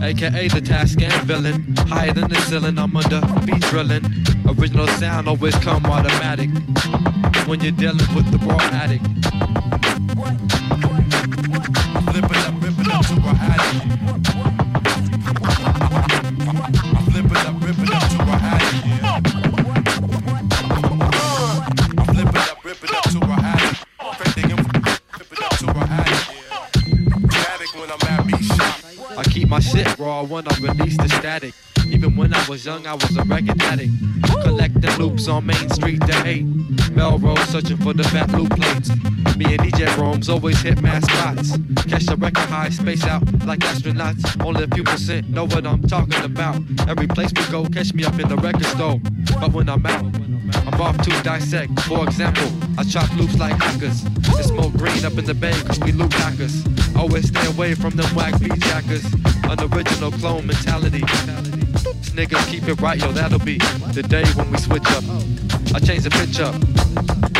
aka 0.03 0.47
the 0.47 0.61
task 0.61 1.01
and 1.01 1.13
villain. 1.23 1.75
Higher 1.89 2.13
than 2.13 2.29
the 2.29 2.39
ceiling, 2.41 2.77
I'm 2.77 2.95
under 2.95 3.21
beat 3.43 3.61
drilling. 3.71 4.05
Original 4.47 4.87
sound 4.99 5.27
always 5.27 5.55
come 5.55 5.83
automatic 5.87 6.51
when 7.47 7.59
you're 7.61 7.71
dealing 7.71 8.13
with 8.13 8.29
the 8.29 8.37
raw 8.45 8.59
addict. 8.71 9.05
I 30.47 30.55
release 30.59 30.97
the 30.97 31.07
static. 31.09 31.53
Even 31.87 32.15
when 32.15 32.33
I 32.33 32.47
was 32.47 32.65
young, 32.65 32.87
I 32.87 32.93
was 32.93 33.17
a 33.17 33.23
record 33.23 33.61
addict. 33.63 33.91
Collecting 34.43 34.97
loops 34.97 35.27
on 35.27 35.45
Main 35.45 35.69
Street 35.69 35.99
to 36.07 36.13
hate. 36.23 36.45
Melrose 36.91 37.39
searching 37.49 37.77
for 37.77 37.93
the 37.93 38.03
fat 38.05 38.31
loop 38.31 38.49
plates. 38.51 38.89
Me 39.35 39.45
and 39.53 39.61
DJ 39.61 39.95
Rome's 39.97 40.29
always 40.29 40.61
hit 40.61 40.81
mass 40.81 41.03
spots. 41.03 41.57
Catch 41.87 42.05
the 42.05 42.15
record 42.17 42.49
high, 42.49 42.69
space 42.69 43.03
out 43.05 43.23
like 43.45 43.59
astronauts. 43.59 44.23
Only 44.45 44.63
a 44.63 44.67
few 44.67 44.83
percent 44.83 45.29
know 45.29 45.45
what 45.45 45.67
I'm 45.67 45.81
talking 45.83 46.23
about. 46.23 46.61
Every 46.87 47.07
place 47.07 47.31
we 47.35 47.43
go, 47.51 47.65
catch 47.65 47.93
me 47.93 48.03
up 48.05 48.17
in 48.19 48.29
the 48.29 48.37
record 48.37 48.65
store. 48.65 48.99
But 49.39 49.51
when 49.51 49.69
I'm 49.69 49.85
out, 49.85 50.05
I'm 50.55 50.81
off 50.81 50.97
to 50.99 51.09
dissect. 51.23 51.79
For 51.81 52.03
example, 52.03 52.49
I 52.77 52.83
chop 52.83 53.13
loops 53.15 53.37
like 53.37 53.53
hackers. 53.53 54.01
Smoke 54.45 54.73
green 54.73 55.03
up 55.05 55.17
in 55.17 55.25
the 55.25 55.33
bay 55.33 55.53
cause 55.65 55.79
we 55.79 55.91
loop 55.91 56.13
hackers. 56.13 56.65
Always 56.95 57.27
stay 57.27 57.45
away 57.47 57.75
from 57.75 57.91
them 57.91 58.07
whack 58.15 58.39
beat 58.39 58.59
jackers. 58.59 59.05
An 59.51 59.59
original 59.73 60.11
clone 60.11 60.47
mentality. 60.47 61.01
Niggas 62.15 62.49
keep 62.49 62.69
it 62.69 62.79
right, 62.79 62.97
yo, 62.97 63.11
that'll 63.11 63.37
be 63.37 63.57
the 63.91 64.01
day 64.01 64.23
when 64.35 64.49
we 64.49 64.57
switch 64.57 64.87
up. 64.91 65.03
I 65.75 65.79
change 65.79 66.03
the 66.03 66.09
pitch 66.09 66.39
up. 66.39 67.30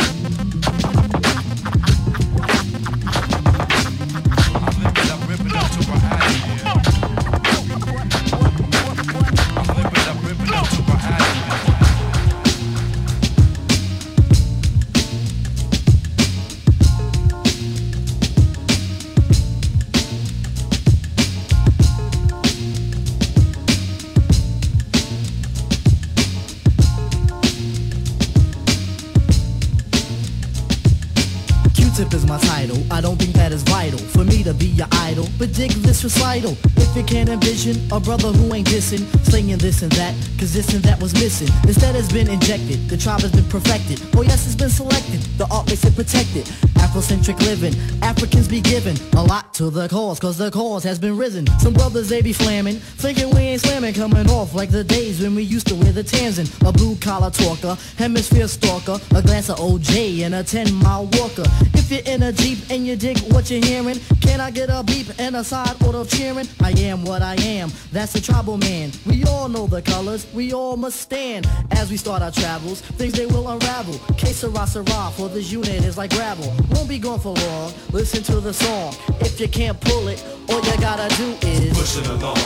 Recital. 36.02 36.56
If 36.76 36.96
you 36.96 37.04
can't 37.04 37.28
envision 37.28 37.76
a 37.92 38.00
brother 38.00 38.28
who 38.28 38.54
ain't 38.54 38.66
dissing, 38.68 39.04
slinging 39.32 39.56
this 39.56 39.80
and 39.80 39.90
that, 39.92 40.14
cause 40.38 40.52
this 40.52 40.74
and 40.74 40.84
that 40.84 41.00
was 41.00 41.14
missing. 41.14 41.48
Instead 41.64 41.94
has 41.94 42.12
been 42.12 42.28
injected, 42.28 42.86
the 42.90 42.98
tribe 42.98 43.22
has 43.22 43.32
been 43.32 43.48
perfected. 43.48 43.98
Oh 44.14 44.20
yes, 44.20 44.44
it's 44.44 44.54
been 44.54 44.68
selected, 44.68 45.22
the 45.38 45.46
art 45.50 45.66
makes 45.68 45.86
it 45.86 45.94
protected. 45.96 46.44
Afrocentric 46.84 47.40
living, 47.40 47.72
Africans 48.02 48.46
be 48.46 48.60
given 48.60 48.94
a 49.14 49.22
lot 49.22 49.54
to 49.54 49.70
the 49.70 49.88
cause, 49.88 50.20
cause 50.20 50.36
the 50.36 50.50
cause 50.50 50.84
has 50.84 50.98
been 50.98 51.16
risen. 51.16 51.46
Some 51.60 51.72
brothers 51.72 52.10
they 52.10 52.20
be 52.20 52.34
flamming, 52.34 52.76
thinking 53.00 53.30
we 53.30 53.40
ain't 53.40 53.62
slamming, 53.62 53.94
coming 53.94 54.28
off 54.28 54.52
like 54.52 54.68
the 54.68 54.84
days 54.84 55.22
when 55.22 55.34
we 55.34 55.44
used 55.44 55.66
to 55.68 55.76
wear 55.76 55.92
the 55.92 56.04
Tanzan. 56.04 56.46
A 56.68 56.70
blue 56.70 56.94
collar 56.96 57.30
talker, 57.30 57.78
hemisphere 57.96 58.48
stalker, 58.48 58.98
a 59.16 59.22
glass 59.22 59.48
of 59.48 59.56
OJ 59.56 60.26
and 60.26 60.34
a 60.34 60.44
10 60.44 60.74
mile 60.74 61.08
walker. 61.14 61.44
If 61.72 61.90
you're 61.90 62.04
in 62.04 62.24
a 62.24 62.32
Jeep 62.32 62.58
and 62.68 62.86
you 62.86 62.96
dig 62.96 63.18
what 63.32 63.50
you're 63.50 63.64
hearing, 63.64 63.98
can 64.20 64.42
I 64.42 64.50
get 64.50 64.68
a 64.68 64.82
beep 64.84 65.06
and 65.18 65.36
a 65.36 65.44
side 65.44 65.82
order 65.82 65.98
of 65.98 66.10
cheering? 66.10 66.48
I 66.60 66.72
am 66.72 67.02
what 67.06 67.22
I 67.22 67.36
am, 67.36 67.72
that's 67.92 68.12
the 68.12 68.20
tribal 68.20 68.58
man. 68.58 68.92
We 69.06 69.21
all 69.24 69.48
know 69.48 69.66
the 69.66 69.82
colors, 69.82 70.26
we 70.32 70.52
all 70.52 70.76
must 70.76 71.00
stand. 71.00 71.46
As 71.70 71.90
we 71.90 71.96
start 71.96 72.22
our 72.22 72.30
travels, 72.30 72.80
things 72.80 73.14
they 73.14 73.26
will 73.26 73.48
unravel. 73.48 73.98
Que 74.16 74.32
sera, 74.32 74.66
sera, 74.66 75.10
for 75.16 75.28
this 75.28 75.50
unit 75.50 75.84
is 75.84 75.96
like 75.96 76.10
gravel. 76.10 76.52
Won't 76.70 76.88
be 76.88 76.98
gone 76.98 77.20
for 77.20 77.34
long, 77.34 77.72
listen 77.92 78.22
to 78.24 78.40
the 78.40 78.52
song. 78.52 78.94
If 79.20 79.40
you 79.40 79.48
can't 79.48 79.80
pull 79.80 80.08
it, 80.08 80.24
all 80.48 80.60
you 80.60 80.80
gotta 80.80 81.14
do 81.16 81.36
is 81.46 81.76
Push 81.76 81.98
it 81.98 82.06
along, 82.08 82.36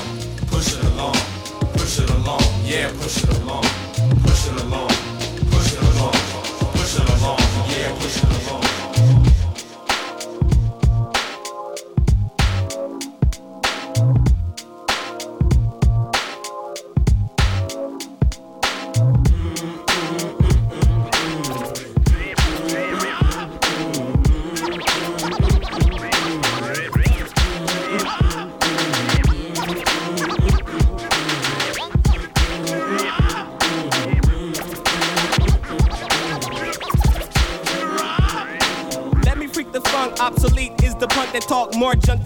push 0.48 0.74
it 0.74 0.85
along, 0.85 1.16
push 1.74 1.98
it 1.98 2.11
along, 2.11 2.43
yeah, 2.65 2.90
push 3.01 3.23
it 3.23 3.39
along, 3.39 3.65
push 4.23 4.47
it 4.48 4.62
along, 4.62 4.89
push 5.51 5.73
it 5.73 5.82
along, 5.82 6.12
push 6.73 6.98
it 6.98 7.09
along, 7.09 7.39
yeah, 7.70 7.97
push 7.98 8.16
it 8.23 8.48
along. 8.48 8.65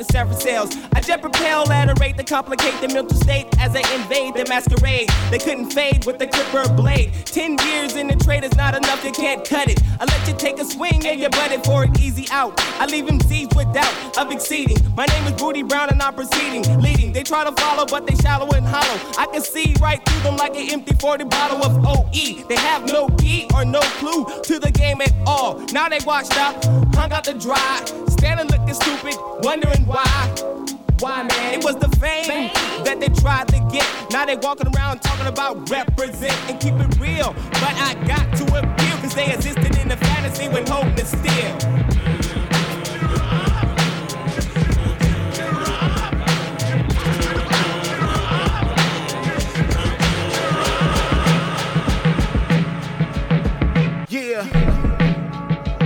Than 0.00 0.06
Sarah 0.12 0.34
sales. 0.34 0.76
I 0.94 1.00
jet 1.00 1.20
propel 1.20 1.70
at 1.70 1.90
a 1.90 1.94
rate 2.00 2.16
that 2.16 2.26
complicate 2.26 2.74
the 2.80 2.88
mental 2.88 3.16
state 3.16 3.49
as 3.60 3.76
I 3.76 3.80
invade 3.94 4.34
the 4.34 4.46
masquerade. 4.48 5.08
They 5.30 5.38
couldn't 5.38 5.70
fade 5.70 6.06
with 6.06 6.18
the 6.18 6.26
clipper 6.26 6.72
blade. 6.74 7.12
Ten 7.26 7.58
years 7.66 7.94
in 7.94 8.08
the 8.08 8.16
trade 8.16 8.42
is 8.42 8.56
not 8.56 8.74
enough, 8.74 9.04
you 9.04 9.12
can't 9.12 9.46
cut 9.46 9.70
it. 9.70 9.80
I 10.00 10.06
let 10.06 10.26
you 10.26 10.34
take 10.34 10.58
a 10.58 10.64
swing 10.64 11.06
and 11.06 11.20
you 11.20 11.28
butt 11.28 11.52
it 11.52 11.64
for 11.64 11.84
an 11.84 11.92
easy 12.00 12.26
out. 12.30 12.54
I 12.80 12.86
leave 12.86 13.06
him 13.06 13.20
seized 13.20 13.54
with 13.54 13.72
doubt 13.72 14.18
of 14.18 14.32
exceeding. 14.32 14.78
My 14.96 15.04
name 15.06 15.26
is 15.26 15.32
Booty 15.34 15.62
Brown 15.62 15.90
and 15.90 16.02
I'm 16.02 16.14
proceeding, 16.14 16.62
leading. 16.80 17.12
They 17.12 17.22
try 17.22 17.44
to 17.44 17.52
follow, 17.52 17.84
but 17.84 18.06
they 18.06 18.14
shallow 18.16 18.48
and 18.50 18.66
hollow. 18.66 18.98
I 19.18 19.26
can 19.26 19.42
see 19.42 19.74
right 19.80 20.04
through 20.04 20.22
them 20.22 20.36
like 20.36 20.56
an 20.56 20.70
empty 20.70 20.94
40 20.94 21.24
bottle 21.24 21.62
of 21.62 21.84
OE. 21.84 22.44
They 22.48 22.56
have 22.56 22.86
no 22.86 23.08
key 23.18 23.46
or 23.54 23.64
no 23.64 23.80
clue 24.00 24.24
to 24.42 24.58
the 24.58 24.70
game 24.70 25.02
at 25.02 25.12
all. 25.26 25.58
Now 25.72 25.88
they 25.88 26.00
washed 26.06 26.36
up, 26.38 26.64
hung 26.94 27.12
out 27.12 27.24
to 27.24 27.34
dry, 27.34 27.84
standing 28.08 28.48
looking 28.48 28.74
stupid, 28.74 29.14
wondering 29.42 29.84
why. 29.86 30.59
Why, 31.00 31.22
man? 31.22 31.54
It 31.54 31.64
was 31.64 31.76
the 31.76 31.88
fame 31.96 32.50
that 32.84 33.00
they 33.00 33.08
tried 33.08 33.48
to 33.48 33.58
get. 33.72 33.88
Now 34.10 34.26
they 34.26 34.36
walking 34.36 34.66
around 34.76 35.00
talking 35.00 35.26
about 35.26 35.70
represent 35.70 36.34
and 36.50 36.60
keep 36.60 36.74
it 36.74 37.00
real. 37.00 37.34
But 37.52 37.74
I 37.80 37.94
got 38.06 38.36
to 38.36 38.44
appeal, 38.44 38.96
cause 38.98 39.14
they 39.14 39.32
existed 39.32 39.78
in 39.78 39.88
the 39.88 39.96
fantasy 39.96 40.48
when 40.50 40.66
hope 40.66 40.94
was 40.94 41.06
still. 41.06 41.56
Yeah. 54.10 54.42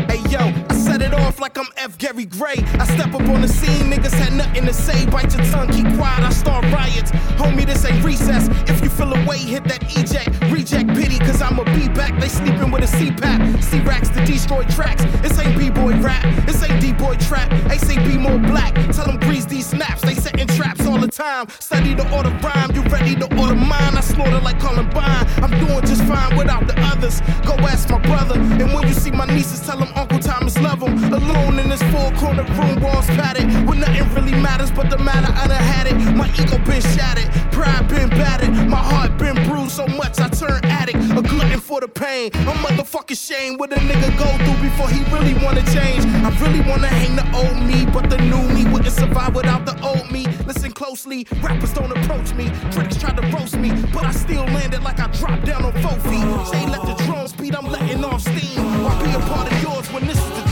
Hey 0.08 0.18
yo, 0.28 0.40
I 0.70 0.74
holding 0.74 1.02
it 1.02 1.14
still. 1.14 1.33
Like 1.44 1.58
I'm 1.58 1.68
F. 1.76 1.98
Gary 1.98 2.24
Gray. 2.24 2.54
I 2.80 2.86
step 2.86 3.08
up 3.08 3.20
on 3.28 3.42
the 3.42 3.48
scene, 3.48 3.92
niggas 3.92 4.14
had 4.14 4.32
nothing 4.32 4.64
to 4.64 4.72
say. 4.72 5.04
Bite 5.04 5.36
your 5.36 5.44
tongue, 5.52 5.68
keep 5.68 5.84
quiet, 5.98 6.24
I 6.24 6.30
start 6.30 6.64
riots. 6.72 7.10
Homie, 7.36 7.66
this 7.66 7.84
ain't 7.84 8.02
recess. 8.02 8.48
If 8.66 8.82
you 8.82 8.88
feel 8.88 9.12
away, 9.12 9.36
hit 9.36 9.64
that 9.64 9.82
eject. 9.94 10.30
Reject 10.50 10.88
pity, 10.94 11.18
cause 11.18 11.42
I'ma 11.42 11.64
be 11.64 11.88
back. 11.88 12.18
They 12.18 12.28
sleeping 12.28 12.70
with 12.70 12.84
a 12.84 12.96
CPAP. 12.96 13.62
C-Racks 13.62 14.08
to 14.08 14.24
destroy 14.24 14.64
tracks. 14.64 15.04
This 15.20 15.38
ain't 15.38 15.58
B-boy 15.58 16.00
rap, 16.00 16.24
this 16.46 16.62
ain't 16.62 16.80
D-boy 16.80 17.16
trap. 17.16 17.50
They 17.68 17.76
say 17.76 17.96
be 18.08 18.16
more 18.16 18.38
black. 18.38 18.72
Tell 18.92 19.04
them 19.04 19.18
grease 19.18 19.44
these 19.44 19.66
snaps. 19.66 20.00
They 20.00 20.14
setting 20.14 20.46
traps 20.46 20.86
all 20.86 20.98
the 20.98 21.08
time. 21.08 21.50
Study 21.60 21.92
the 21.92 22.10
order 22.16 22.30
rhyme, 22.42 22.70
you 22.74 22.80
ready 22.84 23.16
to 23.16 23.26
order 23.38 23.54
mine? 23.54 23.98
I 23.98 24.00
slaughter 24.00 24.40
like 24.40 24.58
Columbine. 24.60 25.26
I'm 25.44 25.50
doing 25.60 25.84
just 25.84 26.04
fine 26.04 26.38
without 26.38 26.66
the 26.66 26.80
others. 26.80 27.20
Go 27.44 27.52
ask 27.68 27.90
my 27.90 27.98
brother. 27.98 28.40
And 28.40 28.72
when 28.72 28.88
you 28.88 28.94
see 28.94 29.10
my 29.10 29.26
nieces, 29.26 29.60
tell 29.60 29.78
them 29.78 29.92
Uncle 29.94 30.20
Thomas 30.20 30.58
love 30.58 30.80
them. 30.80 30.94
In 31.34 31.70
this 31.70 31.82
four 31.94 32.10
corner 32.12 32.44
room, 32.58 32.80
walls 32.80 33.06
padded. 33.06 33.46
When 33.66 33.80
nothing 33.80 34.06
really 34.14 34.38
matters 34.40 34.70
but 34.70 34.90
the 34.90 34.98
matter 34.98 35.32
I 35.32 35.46
done 35.46 35.62
had 35.62 35.86
it. 35.86 35.94
My 36.14 36.28
ego 36.38 36.58
been 36.58 36.82
shattered, 36.82 37.30
pride 37.52 37.88
been 37.88 38.08
battered. 38.10 38.50
My 38.68 38.76
heart 38.76 39.16
been 39.18 39.34
bruised 39.48 39.72
so 39.72 39.86
much 39.86 40.20
I 40.20 40.28
turn 40.28 40.64
addict. 40.64 40.98
A 41.16 41.22
glutton 41.22 41.60
for 41.60 41.80
the 41.80 41.88
pain. 41.88 42.30
A 42.34 42.52
motherfucking 42.64 43.18
shame 43.18 43.56
what 43.56 43.72
a 43.72 43.76
nigga 43.76 44.10
go 44.18 44.28
through 44.44 44.62
before 44.68 44.88
he 44.88 45.02
really 45.14 45.34
wanna 45.44 45.62
change. 45.72 46.04
I 46.26 46.30
really 46.40 46.60
wanna 46.68 46.88
hang 46.88 47.16
the 47.16 47.26
old 47.34 47.58
me, 47.66 47.86
but 47.86 48.10
the 48.10 48.18
new 48.18 48.42
me 48.54 48.70
wouldn't 48.70 48.92
survive 48.92 49.34
without 49.34 49.64
the 49.64 49.76
old 49.82 50.10
me. 50.10 50.26
Listen 50.46 50.72
closely, 50.72 51.26
rappers 51.42 51.72
don't 51.72 51.92
approach 51.96 52.34
me. 52.34 52.50
Critics 52.72 52.98
try 53.00 53.12
to 53.14 53.22
roast 53.36 53.56
me, 53.56 53.70
but 53.92 54.04
I 54.04 54.12
still 54.12 54.44
landed 54.56 54.82
like 54.82 55.00
I 55.00 55.08
dropped 55.18 55.46
down 55.46 55.64
on 55.64 55.72
four 55.82 55.98
feet. 56.10 56.26
Say 56.50 56.66
let 56.66 56.82
the 56.82 56.94
drums 57.04 57.32
beat, 57.32 57.56
I'm 57.56 57.70
letting 57.70 58.04
off 58.04 58.20
steam. 58.20 58.60
Why 58.84 59.02
be 59.02 59.10
a 59.12 59.20
part 59.20 59.50
of 59.50 59.62
yours 59.62 59.86
when 59.92 60.06
this 60.06 60.18
is 60.18 60.30
the 60.30 60.43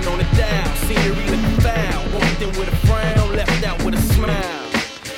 9-11 0.00 0.12
on 0.12 0.18
the 0.18 0.24
dial, 0.36 0.76
scenery 0.76 1.26
looking 1.26 1.60
foul. 1.60 2.04
Walked 2.12 2.42
in 2.42 2.48
with 2.50 2.68
a 2.68 2.76
frown, 2.86 3.36
left 3.36 3.64
out 3.64 3.82
with 3.84 3.94
a 3.94 4.02
smile. 4.14 4.66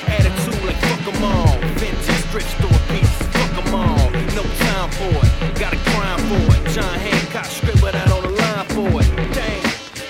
Attitude 0.07 0.63
like 0.65 0.77
fuck 0.77 1.13
'em 1.13 1.23
all. 1.23 1.57
Vintage 1.79 2.23
thrift 2.31 2.49
store 2.57 2.79
pieces, 2.89 3.27
fuck 3.31 3.65
'em 3.65 3.75
all. 3.75 4.09
No 4.35 4.43
time 4.43 4.89
for 4.91 5.13
it, 5.25 5.59
got 5.59 5.73
a 5.73 5.77
crime 5.91 6.19
for 6.29 6.55
it. 6.55 6.73
John 6.73 6.99
Hancock 6.99 7.45
scribbled 7.45 7.95
out 7.95 8.11
on 8.11 8.21
the 8.23 8.29
line 8.29 8.67
for 8.75 9.01
it. 9.01 9.09
Dang, 9.33 9.61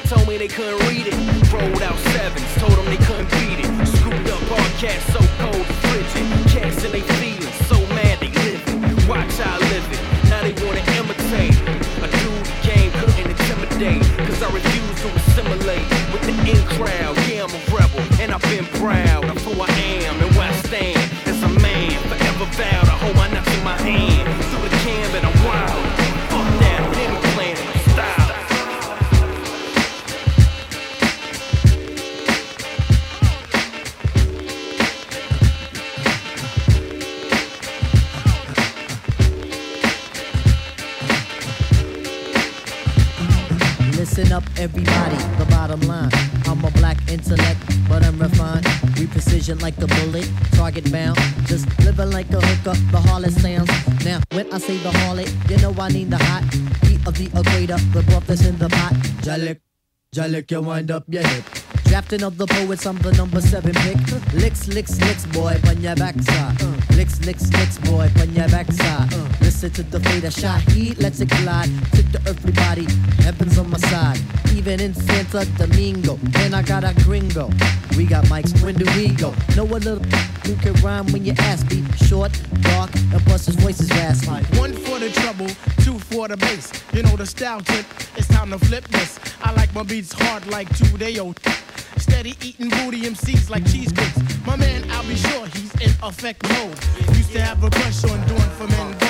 told 0.10 0.28
me 0.28 0.38
they 0.38 0.48
couldn't 0.48 0.80
read 0.88 1.08
it. 1.08 1.16
Rolled 1.52 1.82
out 1.82 1.98
sevens, 2.14 2.54
told 2.58 2.74
them 2.74 2.86
they 2.86 3.02
couldn't 3.06 3.30
beat 3.32 3.60
it. 3.64 3.70
Scooped 3.88 4.30
up 4.30 4.52
all 4.52 4.70
cats 4.82 5.06
so 5.14 5.20
cold 5.40 5.66
and 5.72 5.80
frigid. 5.86 6.26
Cats 6.54 6.84
in 6.84 6.91
they 6.91 7.02
feelings, 7.20 7.56
so 7.70 7.78
mad 7.98 8.20
they 8.20 8.32
living. 8.48 9.08
Watch 9.08 9.38
how 9.38 9.56
I 9.56 9.60
live 9.72 9.88
it. 9.95 10.02
Now 10.30 10.41
they 10.41 10.54
wanna 10.64 10.84
imitate. 10.98 11.58
A 12.06 12.08
dude 12.18 12.45
the 12.45 12.56
game 12.68 12.91
couldn't 12.91 13.30
intimidate. 13.30 14.23
I 14.44 14.52
refuse 14.52 15.02
to 15.02 15.07
assimilate 15.15 15.90
with 16.11 16.22
the 16.24 16.36
in 16.52 16.68
crowd. 16.76 17.15
Yeah, 17.30 17.45
I'm 17.45 17.56
a 17.56 17.76
rebel, 17.76 18.02
and 18.20 18.32
I've 18.32 18.41
been 18.41 18.65
proud 18.65 19.32
everybody, 44.64 45.18
the 45.38 45.45
bottom 45.49 45.81
line. 45.81 46.10
I'm 46.45 46.64
a 46.64 46.72
black 46.72 46.98
intellect, 47.11 47.60
but 47.90 48.02
I'm 48.02 48.18
refined. 48.18 48.65
We 48.98 49.07
precision 49.07 49.60
like 49.60 49.77
a 49.80 49.88
bullet, 49.88 50.30
target 50.53 50.90
bound. 50.90 51.19
Just 51.48 51.68
living 51.81 52.11
like 52.11 52.30
a 52.31 52.40
hooker, 52.40 52.77
the 52.94 52.99
harlot 52.99 53.35
sounds. 53.44 53.69
Now, 54.06 54.22
when 54.31 54.52
I 54.53 54.60
say 54.60 54.77
the 54.77 54.91
harlot, 54.91 55.30
you 55.49 55.57
know 55.57 55.76
I 55.77 55.90
need 55.90 56.10
the 56.11 56.18
hot 56.18 56.44
heat 56.88 57.06
of 57.06 57.14
the 57.15 57.27
equator, 57.40 57.77
the 57.91 58.03
broth 58.03 58.26
that's 58.26 58.45
in 58.45 58.57
the 58.57 58.69
pot. 58.69 58.94
Jalik, 59.26 59.60
Jalik, 60.15 60.49
you 60.49 60.61
wind 60.61 60.91
up 60.91 61.03
your 61.10 61.27
hip. 61.27 61.44
Drafting 61.84 62.23
of 62.23 62.38
the 62.38 62.48
poets, 62.48 62.85
I'm 62.85 62.98
the 62.99 63.11
number 63.11 63.41
seven 63.41 63.73
pick. 63.73 63.98
Licks, 64.34 64.69
licks, 64.69 64.98
licks, 65.02 65.26
boy, 65.26 65.60
on 65.68 65.81
your 65.81 65.95
backside. 65.95 66.56
Licks, 66.95 67.19
licks, 67.26 67.52
licks, 67.52 67.77
boy, 67.80 68.10
on 68.22 68.34
your 68.34 68.48
backside. 68.48 69.11
Opposite 69.64 69.76
to 69.76 69.98
the 69.98 69.99
fate 70.10 70.23
of 70.26 70.34
Shahid. 70.34 71.02
Let's 71.02 71.22
it 71.22 71.30
glide 71.30 71.69
to 71.94 72.02
the 72.03 72.19
earthly 72.27 72.52
body. 72.52 72.85
Heaven's 73.23 73.57
on 73.57 73.69
my 73.69 73.77
side. 73.77 74.19
Even 74.53 74.80
in 74.81 74.94
Santa 74.94 75.45
Domingo. 75.57 76.19
And 76.35 76.53
I 76.56 76.61
got 76.61 76.84
a 76.84 76.94
gringo. 77.03 77.49
We 77.95 78.06
got 78.06 78.26
mics, 78.26 78.52
when 78.64 78.76
do 78.76 78.85
we 78.98 79.10
go? 79.15 79.34
Know 79.56 79.64
a 79.64 79.80
little 79.80 80.03
who 80.45 80.56
can 80.57 80.73
rhyme 80.84 81.07
when 81.14 81.23
you 81.23 81.34
ask 81.38 81.69
me. 81.72 81.84
Short, 82.07 82.31
dark, 82.61 82.94
and 82.95 83.22
plus 83.26 83.45
his 83.45 83.56
voice 83.56 83.80
is 83.80 83.90
raspy. 83.91 84.44
One 84.60 84.73
for 84.73 84.99
the 84.99 85.10
trouble, 85.11 85.48
two 85.84 85.98
for 85.99 86.27
the 86.27 86.38
bass. 86.38 86.72
You 86.91 87.03
know 87.03 87.15
the 87.15 87.26
style 87.26 87.61
tip, 87.61 87.85
it's 88.18 88.27
time 88.27 88.49
to 88.49 88.60
flip 88.60 88.85
this. 88.90 89.19
I 89.41 89.53
like 89.53 89.73
my 89.73 89.84
beats 89.84 90.11
hard 90.14 90.45
like 90.48 90.68
two 90.77 90.98
day 90.98 91.19
old. 91.19 91.40
Steady 91.98 92.35
eating 92.41 92.69
booty 92.69 93.02
MCs 93.02 93.49
like 93.49 93.65
cheesecakes. 93.72 94.19
My 94.45 94.57
man, 94.57 94.90
I'll 94.91 95.07
be 95.07 95.15
sure 95.15 95.45
he's 95.48 95.73
in 95.76 95.91
effect 96.03 96.44
mode. 96.49 96.77
Used 97.15 97.31
to 97.31 97.41
have 97.41 97.64
a 97.64 97.69
crush 97.69 98.03
on 98.06 98.27
doing 98.27 98.52
for 98.57 98.68
men. 98.68 99.03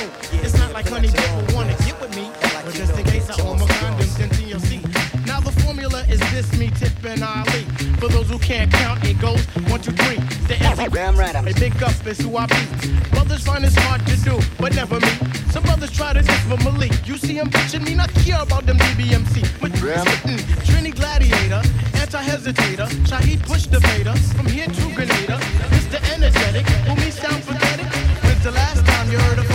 It's 0.44 0.58
not 0.58 0.74
like 0.74 0.88
honey 0.88 1.08
people 1.08 1.56
wanna 1.56 1.76
get 1.86 2.00
with 2.02 2.16
me, 2.16 2.30
but 2.66 2.74
just 2.74 2.98
in 2.98 3.06
case 3.06 3.30
I 3.30 3.42
own 3.44 3.60
my 3.60 3.66
condoms 3.66 4.20
in 4.20 4.30
TLC. 4.30 5.26
Now 5.26 5.40
the 5.40 5.52
formula 5.64 6.04
is 6.10 6.20
this, 6.32 6.52
me, 6.58 6.70
Tip, 6.70 6.92
and 7.06 7.24
Ali. 7.24 7.64
For 8.00 8.10
those 8.10 8.30
who 8.30 8.38
can't 8.38 8.72
count, 8.72 9.04
it 9.06 9.20
goes 9.20 9.44
one, 9.72 9.82
two, 9.82 9.94
three. 9.94 10.18
The 10.48 10.56
Damn 10.94 11.16
right, 11.18 11.36
I'm 11.36 11.48
a 11.48 11.54
big 11.54 11.82
up 11.82 12.06
is 12.06 12.20
who 12.20 12.36
I 12.38 12.46
be. 12.46 12.64
Brothers 13.12 13.44
find 13.44 13.64
this 13.64 13.76
hard 13.76 14.06
to 14.06 14.16
do, 14.18 14.40
but 14.60 14.76
never 14.76 15.00
me. 15.00 15.14
Some 15.52 15.64
brothers 15.64 15.92
try 15.92 16.14
to 16.14 16.22
diss 16.22 16.44
for 16.46 16.58
Malik. 16.58 17.08
You 17.08 17.18
see 17.18 17.36
him 17.36 17.50
bitching 17.50 17.86
me, 17.86 17.96
not 17.96 18.14
care 18.26 18.42
about 18.42 18.66
them 18.66 18.78
DBMC. 18.78 19.62
But 19.62 19.72
Trini 19.72 20.94
Gladiator, 20.94 21.62
anti-hesitator, 21.96 22.88
Shaheed 23.08 23.42
push 23.48 23.66
debater, 23.68 24.16
from 24.36 24.48
here 24.48 24.68
to 24.68 24.96
Grenada. 24.96 25.38
Mr. 25.74 25.98
Energetic, 26.14 26.68
who 26.88 26.96
me 26.96 27.10
sound 27.12 27.44
pathetic. 27.44 27.88
When's 28.24 28.44
the 28.44 28.52
last 28.52 28.86
time 28.86 29.12
you 29.12 29.18
heard 29.20 29.40
a 29.40 29.53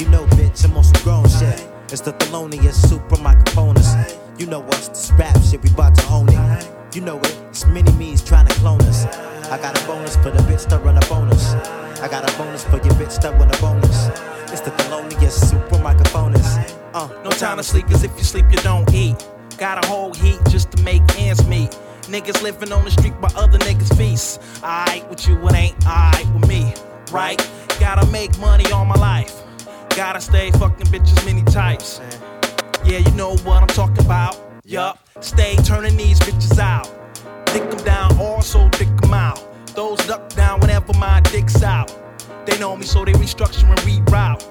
you 0.00 0.08
know, 0.08 0.24
bitch, 0.28 0.64
I'm 0.64 0.74
on 0.78 0.84
some 0.84 1.02
grown 1.02 1.28
shit. 1.28 1.68
It's 1.92 2.00
the 2.00 2.12
Thelonious 2.12 2.88
super 2.88 3.20
microphones. 3.20 3.86
You 4.38 4.46
know 4.46 4.62
us, 4.62 4.88
this 4.88 5.12
rap 5.18 5.36
shit, 5.42 5.62
we 5.62 5.68
bout 5.70 5.94
to 5.94 6.08
own 6.08 6.26
it. 6.30 6.68
You 6.94 7.02
know 7.02 7.18
it, 7.18 7.38
it's 7.50 7.66
mini 7.66 7.92
me's 7.92 8.22
trying 8.22 8.46
to 8.46 8.54
clone 8.54 8.80
us. 8.82 9.04
I 9.50 9.58
got 9.58 9.78
a 9.78 9.86
bonus 9.86 10.16
for 10.16 10.30
the 10.30 10.38
bitch 10.48 10.66
that 10.70 10.82
run 10.82 10.96
a 10.96 11.06
bonus. 11.06 11.52
I 12.00 12.08
got 12.08 12.24
a 12.24 12.38
bonus 12.38 12.64
for 12.64 12.76
your 12.76 12.94
bitch 12.94 13.20
that 13.20 13.38
run 13.38 13.52
a 13.52 13.58
bonus. 13.60 14.08
It's 14.50 14.62
the 14.62 14.70
Thelonious 14.70 15.32
super 15.32 15.78
microphones. 15.80 16.46
Uh, 16.94 17.08
No 17.22 17.28
time 17.30 17.58
to 17.58 17.62
sleep, 17.62 17.86
cause 17.86 18.02
if 18.02 18.16
you 18.16 18.24
sleep, 18.24 18.46
you 18.50 18.56
don't 18.58 18.90
eat. 18.94 19.16
Got 19.58 19.84
a 19.84 19.86
whole 19.86 20.14
heat 20.14 20.38
just 20.48 20.72
to 20.72 20.82
make 20.82 21.02
ends 21.18 21.46
meet. 21.46 21.76
Niggas 22.08 22.42
living 22.42 22.72
on 22.72 22.86
the 22.86 22.90
street 22.90 23.20
by 23.20 23.28
other 23.36 23.58
niggas' 23.58 23.94
feast. 23.98 24.40
Alright 24.62 25.06
with 25.10 25.28
you, 25.28 25.36
it 25.46 25.54
ain't 25.54 25.86
alright 25.86 26.26
with 26.32 26.48
me, 26.48 26.72
right? 27.12 27.38
Gotta 27.78 28.10
make 28.10 28.38
money 28.38 28.64
all 28.72 28.86
my 28.86 28.94
life. 28.94 29.42
Gotta 29.96 30.20
stay 30.20 30.50
fucking 30.52 30.86
bitches 30.86 31.24
many 31.26 31.42
types. 31.42 32.00
Yeah, 32.84 32.98
you 32.98 33.10
know 33.12 33.36
what 33.38 33.62
I'm 33.62 33.68
talking 33.68 34.04
about. 34.04 34.38
Yup, 34.64 34.98
stay 35.20 35.56
turning 35.56 35.96
these 35.96 36.18
bitches 36.20 36.58
out. 36.58 36.88
Dick 37.46 37.68
them 37.68 37.84
down, 37.84 38.18
also 38.18 38.68
dick 38.70 38.88
them 39.00 39.12
out. 39.12 39.40
Those 39.74 39.98
duck 40.06 40.28
down 40.30 40.60
whenever 40.60 40.92
my 40.94 41.20
dick's 41.20 41.62
out. 41.62 41.94
They 42.46 42.58
know 42.58 42.76
me, 42.76 42.84
so 42.84 43.04
they 43.04 43.12
restructure 43.12 43.68
and 43.68 43.78
reroute. 43.80 44.44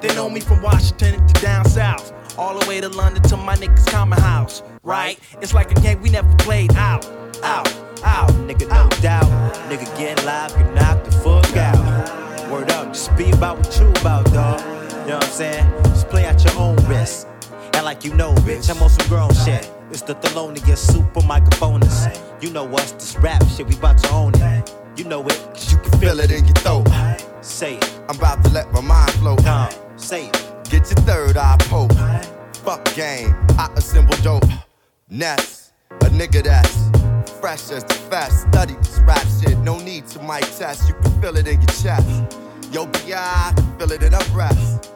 They 0.00 0.14
know 0.14 0.28
me 0.28 0.40
from 0.40 0.62
Washington 0.62 1.26
to 1.26 1.40
down 1.40 1.64
south. 1.66 2.12
All 2.38 2.58
the 2.58 2.66
way 2.68 2.80
to 2.80 2.88
London 2.88 3.22
to 3.24 3.36
my 3.36 3.56
niggas' 3.56 3.86
common 3.86 4.18
house. 4.20 4.62
Right? 4.82 5.18
It's 5.40 5.54
like 5.54 5.70
a 5.70 5.80
game 5.80 6.02
we 6.02 6.10
never 6.10 6.34
played 6.36 6.74
out. 6.74 7.06
Out, 7.42 7.72
out. 8.02 8.30
Nigga, 8.48 8.68
no 8.68 8.88
doubt. 9.00 9.54
Nigga, 9.70 9.98
get 9.98 10.24
live, 10.24 10.50
you 10.58 10.64
knock 10.74 11.04
the 11.04 11.12
fuck 11.12 11.56
out. 11.56 12.50
Word 12.50 12.70
up, 12.72 12.88
just 12.88 13.16
be 13.16 13.30
about 13.30 13.58
what 13.58 13.78
you 13.78 13.88
about, 14.00 14.24
dog. 14.32 14.60
You 15.06 15.12
know 15.12 15.18
what 15.18 15.26
I'm 15.26 15.30
saying? 15.30 15.82
Just 15.84 16.08
play 16.08 16.24
at 16.24 16.42
your 16.42 16.58
own 16.58 16.74
risk. 16.88 17.28
And 17.74 17.84
like 17.84 18.04
you 18.04 18.12
know, 18.14 18.34
bitch, 18.42 18.68
I'm 18.68 18.82
on 18.82 18.90
some 18.90 19.06
grown 19.06 19.32
shit. 19.32 19.70
It's 19.90 20.02
the 20.02 20.16
Thelonious 20.16 20.78
super 20.78 21.24
microphones. 21.24 22.08
You 22.40 22.50
know 22.50 22.68
us, 22.74 22.90
this 22.90 23.16
rap 23.18 23.40
shit, 23.50 23.68
we 23.68 23.76
about 23.76 23.98
to 23.98 24.10
own 24.10 24.32
it. 24.34 24.74
You 24.96 25.04
know 25.04 25.24
it, 25.24 25.38
cause 25.54 25.70
you 25.70 25.78
can 25.78 26.00
feel 26.00 26.18
it 26.18 26.32
in 26.32 26.44
your 26.44 26.54
throat. 26.54 26.88
Say 27.40 27.76
it. 27.76 28.00
I'm 28.08 28.16
about 28.16 28.42
to 28.46 28.50
let 28.50 28.72
my 28.72 28.80
mind 28.80 29.12
flow. 29.12 29.36
Come, 29.36 29.70
say 29.96 30.26
it. 30.26 30.32
Get 30.64 30.90
your 30.90 31.00
third 31.06 31.36
eye 31.36 31.56
poke. 31.60 31.92
Fuck 32.64 32.92
game, 32.96 33.32
I 33.60 33.70
assemble 33.76 34.16
dope. 34.24 34.42
Ness, 35.08 35.70
a 36.00 36.06
nigga 36.06 36.42
that's 36.42 37.30
fresh 37.38 37.70
as 37.70 37.84
the 37.84 37.94
fast. 38.10 38.48
Study 38.48 38.74
this 38.74 38.98
rap 39.04 39.24
shit, 39.40 39.56
no 39.58 39.78
need 39.78 40.08
to 40.08 40.18
mic 40.24 40.42
test. 40.58 40.88
You 40.88 40.94
can 40.94 41.22
feel 41.22 41.36
it 41.36 41.46
in 41.46 41.60
your 41.60 41.66
chest. 41.68 42.36
Yo, 42.72 42.86
BI, 42.86 43.14
I 43.14 43.52
can 43.54 43.78
feel 43.78 43.92
it 43.92 44.02
in 44.02 44.10
her 44.10 44.32
breath. 44.32 44.95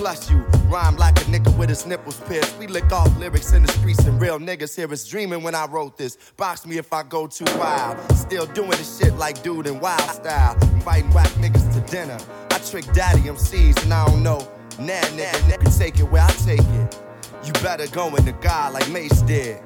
Plus, 0.00 0.30
you 0.30 0.38
rhyme 0.70 0.96
like 0.96 1.14
a 1.20 1.24
nigga 1.24 1.54
with 1.58 1.68
his 1.68 1.84
nipples 1.84 2.18
pierced. 2.20 2.56
We 2.58 2.66
lick 2.66 2.90
off 2.90 3.14
lyrics 3.18 3.52
in 3.52 3.64
the 3.64 3.72
streets, 3.72 4.02
and 4.06 4.18
real 4.18 4.38
niggas 4.38 4.74
hear 4.74 4.90
us 4.90 5.06
dreaming 5.06 5.42
when 5.42 5.54
I 5.54 5.66
wrote 5.66 5.98
this. 5.98 6.16
Box 6.38 6.64
me 6.64 6.78
if 6.78 6.90
I 6.90 7.02
go 7.02 7.26
too 7.26 7.44
wild. 7.58 7.98
Still 8.16 8.46
doing 8.46 8.70
this 8.70 8.98
shit 8.98 9.14
like 9.16 9.42
dude 9.42 9.66
in 9.66 9.78
wild 9.78 10.00
style. 10.00 10.54
Inviting 10.72 11.10
whack 11.10 11.28
niggas 11.32 11.74
to 11.74 11.92
dinner. 11.92 12.16
I 12.50 12.58
trick 12.60 12.90
daddy 12.94 13.20
MCs, 13.20 13.82
and 13.82 13.92
I 13.92 14.06
don't 14.06 14.22
know. 14.22 14.38
Nah, 14.78 15.02
nigga, 15.18 15.32
nigga, 15.50 15.78
take 15.78 16.00
it 16.00 16.04
where 16.04 16.22
I 16.22 16.30
take 16.30 16.60
it. 16.60 16.98
You 17.44 17.52
better 17.62 17.86
go 17.88 18.16
in 18.16 18.24
the 18.24 18.32
God 18.32 18.72
like 18.72 18.88
Mase 18.88 19.20
did. 19.20 19.60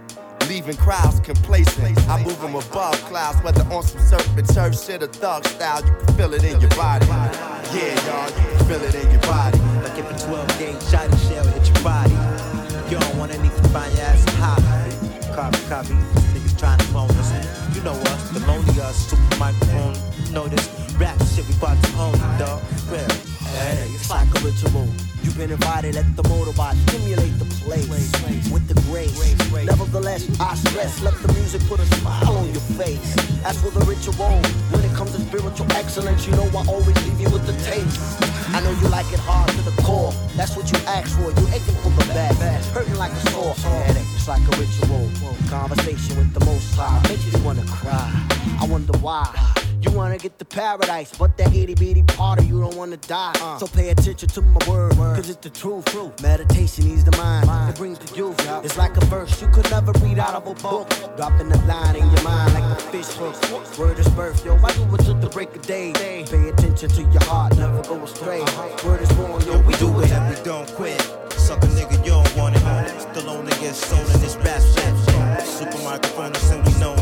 Leaving 0.48 0.76
crowds 0.76 1.20
complacent. 1.20 1.98
I 2.08 2.22
move 2.22 2.40
them 2.40 2.54
above 2.54 2.94
clouds, 3.06 3.42
whether 3.42 3.62
on 3.72 3.82
some 3.82 4.00
serpent 4.00 4.48
turf 4.54 4.78
shit 4.78 5.02
or 5.02 5.06
thug 5.06 5.44
style. 5.46 5.84
You 5.84 5.92
can 5.92 6.14
feel 6.16 6.34
it 6.34 6.44
in 6.44 6.60
your 6.60 6.70
body. 6.70 7.06
Yeah, 7.06 7.94
y'all, 8.06 8.28
you 8.28 8.56
can 8.56 8.66
feel 8.66 8.82
it 8.82 8.94
in 8.94 9.10
your 9.10 9.20
body. 9.22 9.58
Like 9.82 9.98
if 9.98 10.10
a 10.10 10.26
12 10.26 10.58
gauge 10.58 10.82
shot 10.84 11.06
and 11.06 11.18
shell 11.20 11.46
hit 11.46 11.66
your 11.66 11.82
body. 11.82 12.16
You 12.90 12.98
don't 13.00 13.16
want 13.18 13.32
anything 13.32 13.62
to 13.62 13.68
find 13.70 13.92
your 13.94 14.04
ass 14.04 14.24
hot. 14.36 14.60
Copy, 15.34 15.58
copy. 15.68 15.94
Niggas 16.34 16.58
trying 16.58 16.78
to 16.78 16.84
clone 16.86 17.10
us. 17.10 17.32
You 17.74 17.82
know 17.82 17.92
us, 17.92 18.30
the 18.30 18.40
lonely 18.46 18.80
us, 18.80 18.96
super 19.10 19.36
microphone. 19.38 19.94
This 20.50 20.68
rap 20.98 21.18
shit 21.34 21.48
we 21.48 21.54
about 21.54 21.82
to 21.82 21.96
own, 21.96 22.12
dog. 22.38 22.60
Real. 22.90 23.08
Hey, 23.54 23.88
it's 23.94 24.10
like 24.10 24.28
a 24.28 24.40
ritual. 24.40 24.88
You've 25.24 25.38
been 25.38 25.50
invited 25.50 25.96
at 25.96 26.04
the 26.16 26.22
motorbike, 26.24 26.76
stimulate 26.88 27.32
the 27.38 27.46
place 27.64 27.88
with 28.52 28.68
the 28.68 28.74
grace. 28.92 29.16
Nevertheless, 29.64 30.28
I 30.38 30.54
stress, 30.54 31.00
let 31.00 31.14
the 31.22 31.32
music 31.32 31.62
put 31.66 31.80
a 31.80 31.86
smile 31.96 32.36
on 32.36 32.52
your 32.52 32.60
face. 32.76 33.16
As 33.44 33.56
for 33.56 33.70
the 33.70 33.80
ritual, 33.86 34.36
when 34.68 34.84
it 34.84 34.94
comes 34.94 35.12
to 35.12 35.20
spiritual 35.22 35.66
excellence, 35.72 36.26
you 36.26 36.32
know 36.36 36.44
I 36.52 36.66
always 36.68 36.94
leave 37.08 37.18
you 37.18 37.30
with 37.30 37.46
the 37.46 37.56
taste. 37.64 38.20
I 38.52 38.60
know 38.60 38.70
you 38.70 38.88
like 38.88 39.10
it 39.12 39.18
hard 39.18 39.48
to 39.48 39.62
the 39.62 39.74
core. 39.82 40.12
That's 40.36 40.56
what 40.56 40.70
you 40.70 40.78
asked 40.86 41.16
for. 41.16 41.32
You 41.32 41.48
aching 41.56 41.74
for 41.80 41.88
the 41.88 42.04
best, 42.12 42.70
hurting 42.70 42.96
like 42.96 43.12
a 43.12 43.30
sore 43.30 43.54
headache. 43.54 44.04
It's 44.14 44.28
like 44.28 44.44
a 44.44 44.54
ritual. 44.60 45.08
Conversation 45.48 46.18
with 46.18 46.34
the 46.34 46.44
Most 46.44 46.74
High 46.76 47.00
makes 47.08 47.24
you 47.32 47.42
wanna 47.42 47.64
cry. 47.64 48.12
I 48.60 48.66
wonder 48.66 48.92
why. 48.98 49.24
You 49.84 49.90
wanna 49.90 50.16
get 50.16 50.38
to 50.38 50.44
paradise, 50.46 51.12
but 51.18 51.36
that 51.36 51.54
itty 51.54 51.74
bitty 51.74 52.02
part 52.02 52.38
of 52.38 52.46
you 52.48 52.60
don't 52.60 52.74
wanna 52.74 52.96
die. 52.96 53.34
Uh. 53.40 53.58
So 53.58 53.66
pay 53.66 53.90
attention 53.90 54.28
to 54.30 54.40
my 54.40 54.58
word, 54.68 54.92
cause 54.92 55.28
it's 55.28 55.38
the 55.40 55.50
truth. 55.50 55.84
Meditation 56.22 56.86
ease 56.86 57.04
the 57.04 57.14
mind, 57.18 57.48
it 57.68 57.76
brings 57.76 57.98
the 57.98 58.16
youth. 58.16 58.34
It's 58.64 58.78
like 58.78 58.96
a 58.96 59.04
verse 59.06 59.42
you 59.42 59.48
could 59.48 59.70
never 59.70 59.92
read 60.00 60.18
out 60.18 60.34
of 60.34 60.46
a 60.46 60.54
book. 60.62 60.88
Dropping 61.16 61.50
the 61.50 61.58
line 61.66 61.96
in 61.96 62.10
your 62.10 62.22
mind 62.22 62.54
like 62.54 62.64
a 62.64 62.76
fish 62.90 63.12
hook. 63.18 63.36
Word 63.78 63.98
is 63.98 64.08
birth, 64.10 64.44
yo. 64.44 64.56
I 64.56 64.72
do 64.72 64.94
it 64.94 65.04
till 65.04 65.14
the 65.14 65.28
break 65.28 65.54
of 65.54 65.62
day. 65.66 65.92
Pay 65.92 66.48
attention 66.48 66.88
to 66.88 67.02
your 67.02 67.24
heart, 67.24 67.56
never 67.56 67.82
go 67.82 68.02
astray. 68.04 68.40
Word 68.84 69.02
is 69.02 69.12
born, 69.12 69.42
yo. 69.44 69.60
We 69.60 69.74
do 69.74 70.00
it 70.00 70.10
and 70.10 70.34
we 70.34 70.42
don't 70.44 70.68
quit. 70.76 71.00
Suck 71.32 71.62
a 71.62 71.66
nigga, 71.66 71.92
you 72.04 72.12
don't 72.12 72.36
want 72.36 72.56
it. 72.56 72.60
Still 73.00 73.28
on 73.28 73.46
niggas, 73.46 73.74
soul 73.74 73.98
in 73.98 74.20
this 74.20 74.36
rap 74.36 74.62
shit. 74.62 75.46
Super 75.46 75.78
microphone, 75.84 76.32
and 76.52 76.66
we 76.66 76.80
know 76.80 76.94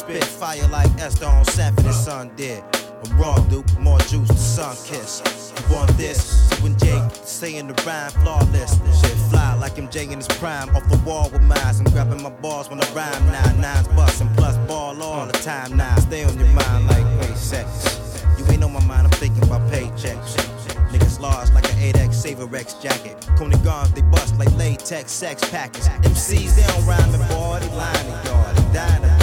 spit. 0.00 0.24
Fire 0.24 0.66
like 0.68 0.90
Esther 0.98 1.26
on 1.26 1.44
Sanford 1.44 1.84
and 1.84 1.94
Son 1.94 2.30
did. 2.36 2.62
I'm 3.04 3.18
raw, 3.18 3.36
dude, 3.48 3.64
more 3.78 3.98
juice, 4.00 4.28
the 4.28 4.36
sun 4.36 4.76
kiss. 4.84 5.22
You 5.56 5.74
want 5.74 5.90
this? 5.96 6.48
So 6.48 6.56
when 6.62 6.76
Jake 6.78 7.02
saying 7.24 7.66
the 7.66 7.74
rhyme 7.84 8.10
flawless, 8.22 8.72
shit 9.00 9.18
fly 9.30 9.54
like 9.54 9.74
MJ 9.76 10.10
in 10.10 10.18
his 10.18 10.28
prime. 10.28 10.68
Off 10.74 10.88
the 10.88 10.98
wall 11.06 11.28
with 11.30 11.42
mines, 11.42 11.80
I'm 11.80 11.86
grabbing 11.92 12.22
my 12.22 12.30
balls 12.30 12.70
when 12.70 12.80
I 12.80 12.86
rhyme 12.92 13.26
now. 13.26 13.44
Nines 13.60 13.88
bustin' 13.88 14.28
plus 14.36 14.56
ball 14.68 15.02
all 15.02 15.26
the 15.26 15.38
time 15.50 15.76
now. 15.76 15.94
Stay 15.96 16.24
on 16.24 16.38
your 16.38 16.48
mind 16.48 16.86
like 16.88 17.06
wait 17.20 17.36
sex. 17.36 18.22
You 18.38 18.44
ain't 18.52 18.64
on 18.64 18.72
my 18.72 18.84
mind, 18.84 19.06
I'm 19.06 19.12
thinking 19.12 19.42
about 19.42 19.62
paychecks. 19.70 20.36
Niggas 20.92 21.20
large 21.20 21.50
like 21.50 21.64
an 21.72 21.92
8X 21.92 22.14
Saver 22.14 22.56
X 22.56 22.74
jacket. 22.74 23.16
Coney 23.36 23.56
guns, 23.58 23.92
they 23.92 24.02
bust 24.02 24.36
like 24.38 24.52
latex 24.56 25.12
sex 25.12 25.48
packets. 25.50 25.88
MCs, 25.88 26.56
they 26.56 26.66
don't 26.72 26.86
rhyme 26.86 27.14
and 27.14 27.28
boy, 27.28 27.58
they 27.60 27.74
lying 27.76 28.06
to 28.06 28.28
y'all. 28.28 28.54
They 28.54 29.19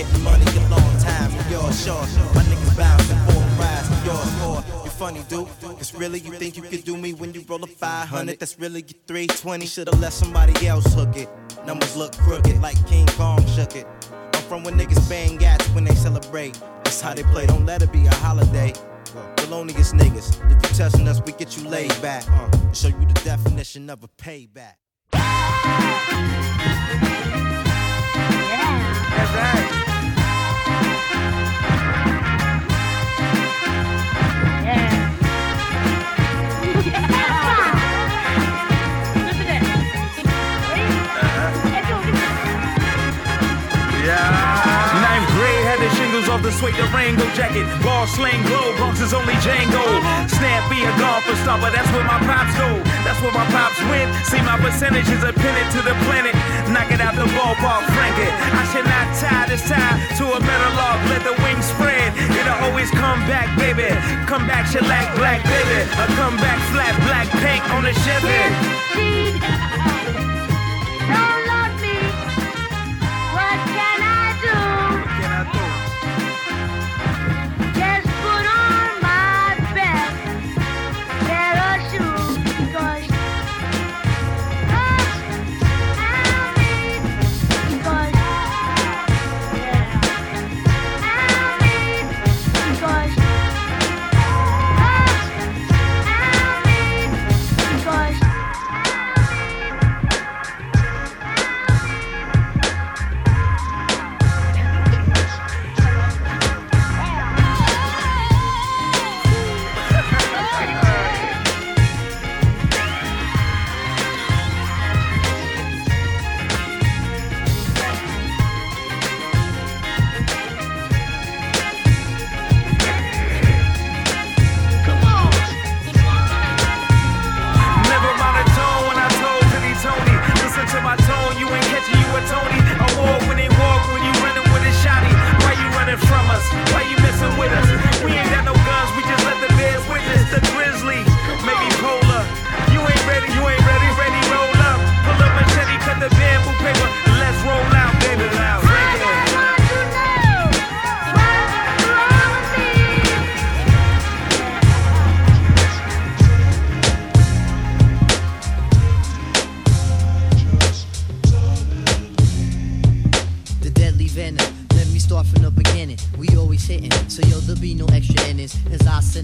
getting 0.00 0.24
money 0.24 0.44
a 0.44 0.68
long 0.70 0.98
time, 0.98 1.30
and 1.30 1.50
yours 1.50 1.84
short. 1.84 2.08
My 2.34 2.42
niggas 2.44 2.76
bouncing 2.76 3.18
for 3.26 3.36
a 3.36 3.60
rise, 3.60 3.90
and 3.90 4.06
yours 4.06 4.32
more. 4.40 4.64
You 4.84 4.90
funny 4.90 5.22
dude. 5.28 5.48
Cause 5.60 5.94
really, 5.94 6.20
you 6.20 6.32
think 6.32 6.56
you 6.56 6.62
could 6.62 6.84
do 6.84 6.96
me 6.96 7.12
when 7.12 7.34
you 7.34 7.44
roll 7.46 7.62
a 7.62 7.66
500? 7.66 8.38
That's 8.38 8.58
really 8.58 8.80
your 8.80 8.98
320. 9.06 9.66
Should've 9.66 10.00
let 10.00 10.12
somebody 10.12 10.66
else 10.66 10.94
hook 10.94 11.16
it. 11.16 11.28
Numbers 11.66 11.96
look 11.96 12.16
crooked 12.18 12.60
like 12.62 12.76
King 12.86 13.06
Kong 13.08 13.44
shook 13.46 13.76
it. 13.76 13.86
I'm 14.34 14.42
from 14.44 14.64
when 14.64 14.78
niggas 14.78 15.06
bang 15.08 15.36
gats 15.36 15.68
when 15.68 15.84
they 15.84 15.94
celebrate. 15.94 16.54
That's 16.84 17.00
how 17.00 17.12
they 17.12 17.22
play, 17.24 17.46
don't 17.46 17.66
let 17.66 17.82
it 17.82 17.92
be 17.92 18.06
a 18.06 18.14
holiday. 18.14 18.72
Felonious 19.36 19.92
niggas, 19.92 20.40
if 20.50 20.62
you 20.62 20.76
testing 20.76 21.08
us, 21.08 21.20
we 21.26 21.32
get 21.32 21.56
you 21.58 21.68
laid 21.68 21.90
back. 22.00 22.24
Uh, 22.28 22.72
show 22.72 22.88
you 22.88 23.04
the 23.06 23.20
definition 23.24 23.90
of 23.90 24.02
a 24.02 24.08
payback. 24.08 24.76
That's 29.12 29.34
right. 29.34 29.89
Ninth 31.60 31.90
uh-huh. 41.22 41.70
grade 44.00 44.59
shingles 46.20 46.28
off 46.28 46.42
the 46.42 46.52
suede 46.52 46.74
Durango 46.76 47.24
jacket. 47.34 47.66
Ball 47.82 48.06
sling 48.06 48.42
glow, 48.44 48.76
Bronx 48.76 49.00
is 49.00 49.12
only 49.14 49.34
Django. 49.40 49.84
Snappy 50.28 50.82
a 50.84 50.92
golf 50.98 51.24
for 51.24 51.36
star, 51.36 51.58
but 51.60 51.72
that's 51.72 51.88
where 51.92 52.04
my 52.04 52.18
pops 52.20 52.56
go. 52.56 52.68
That's 53.04 53.20
where 53.20 53.32
my 53.32 53.46
pops 53.50 53.80
win. 53.88 54.08
See 54.24 54.40
my 54.42 54.58
percentages 54.58 55.24
are 55.24 55.32
pinned 55.32 55.70
to 55.72 55.80
the 55.82 55.94
planet. 56.04 56.34
Knock 56.68 56.90
it 56.92 57.00
out 57.00 57.14
the 57.14 57.26
ballpark, 57.36 57.84
frank 57.94 58.16
it. 58.18 58.32
I 58.32 58.64
should 58.72 58.86
not 58.86 59.06
tie 59.16 59.46
this 59.48 59.62
tie 59.68 59.96
to 60.18 60.24
a 60.36 60.40
metal 60.40 60.72
log. 60.76 60.98
Let 61.08 61.22
the 61.24 61.36
wings 61.42 61.66
spread. 61.66 62.12
It'll 62.16 62.60
always 62.68 62.90
come 62.90 63.20
back, 63.26 63.48
baby. 63.58 63.88
Come 64.26 64.46
back, 64.46 64.66
shellac, 64.66 65.16
black, 65.16 65.42
baby. 65.44 65.80
A 65.88 66.06
come 66.16 66.36
back, 66.36 66.58
flat, 66.72 66.94
black 67.06 67.28
paint 67.40 67.64
on 67.72 67.84
the 67.84 67.94
Chevy. 68.04 69.89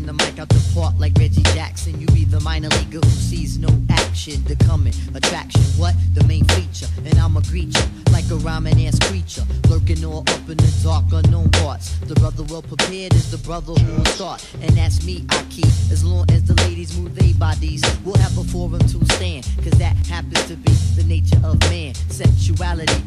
The 0.04 0.12
mic 0.12 0.38
out 0.38 0.48
the 0.50 0.62
park 0.72 0.94
like 0.98 1.14
Reggie 1.18 1.42
Jackson, 1.54 1.98
you 2.00 2.06
be 2.08 2.24
the 2.24 2.38
minor 2.40 2.68
leaguer 2.68 3.00
who 3.00 3.10
sees 3.10 3.58
no 3.58 3.68
action. 3.90 4.44
The 4.44 4.54
coming 4.64 4.92
attraction, 5.14 5.62
what? 5.78 5.94
The 6.14 6.22
main 6.24 6.44
feature. 6.44 6.86
And 7.04 7.18
I'ma 7.18 7.40
greet 7.40 7.74
you 7.76 7.84
like 8.12 8.30
a 8.30 8.36
rhyming 8.36 8.86
ass 8.86 8.98
creature, 9.08 9.44
lurking 9.68 10.04
all 10.04 10.20
up 10.20 10.48
in 10.48 10.58
the 10.58 10.80
dark, 10.84 11.04
unknown 11.12 11.50
parts. 11.50 11.98
The 12.06 12.14
brother 12.14 12.44
well 12.44 12.62
prepared 12.62 13.14
is 13.14 13.30
the 13.30 13.38
brother 13.38 13.72
who 13.72 13.96
will 13.96 14.04
start, 14.06 14.46
and 14.62 14.70
that's 14.76 15.04
me. 15.04 15.24
I 15.30 15.44
keep 15.50 15.66
as 15.90 16.04
long 16.04 16.24
as 16.30 16.44
the 16.44 16.54
ladies 16.68 16.96
move 16.96 17.14
their 17.14 17.34
bodies. 17.34 17.82
We'll 18.04 18.16
have 18.16 18.36
a 18.38 18.44
forum 18.44 18.80
to 18.80 19.04
stand, 19.16 19.48
cause 19.64 19.78
that 19.78 19.96
happens 20.06 20.46
to 20.46 20.56
be 20.56 20.72
the 20.94 21.04
nature 21.04 21.40
of 21.42 21.58
man. 21.70 21.94
Sexuality, 22.10 23.05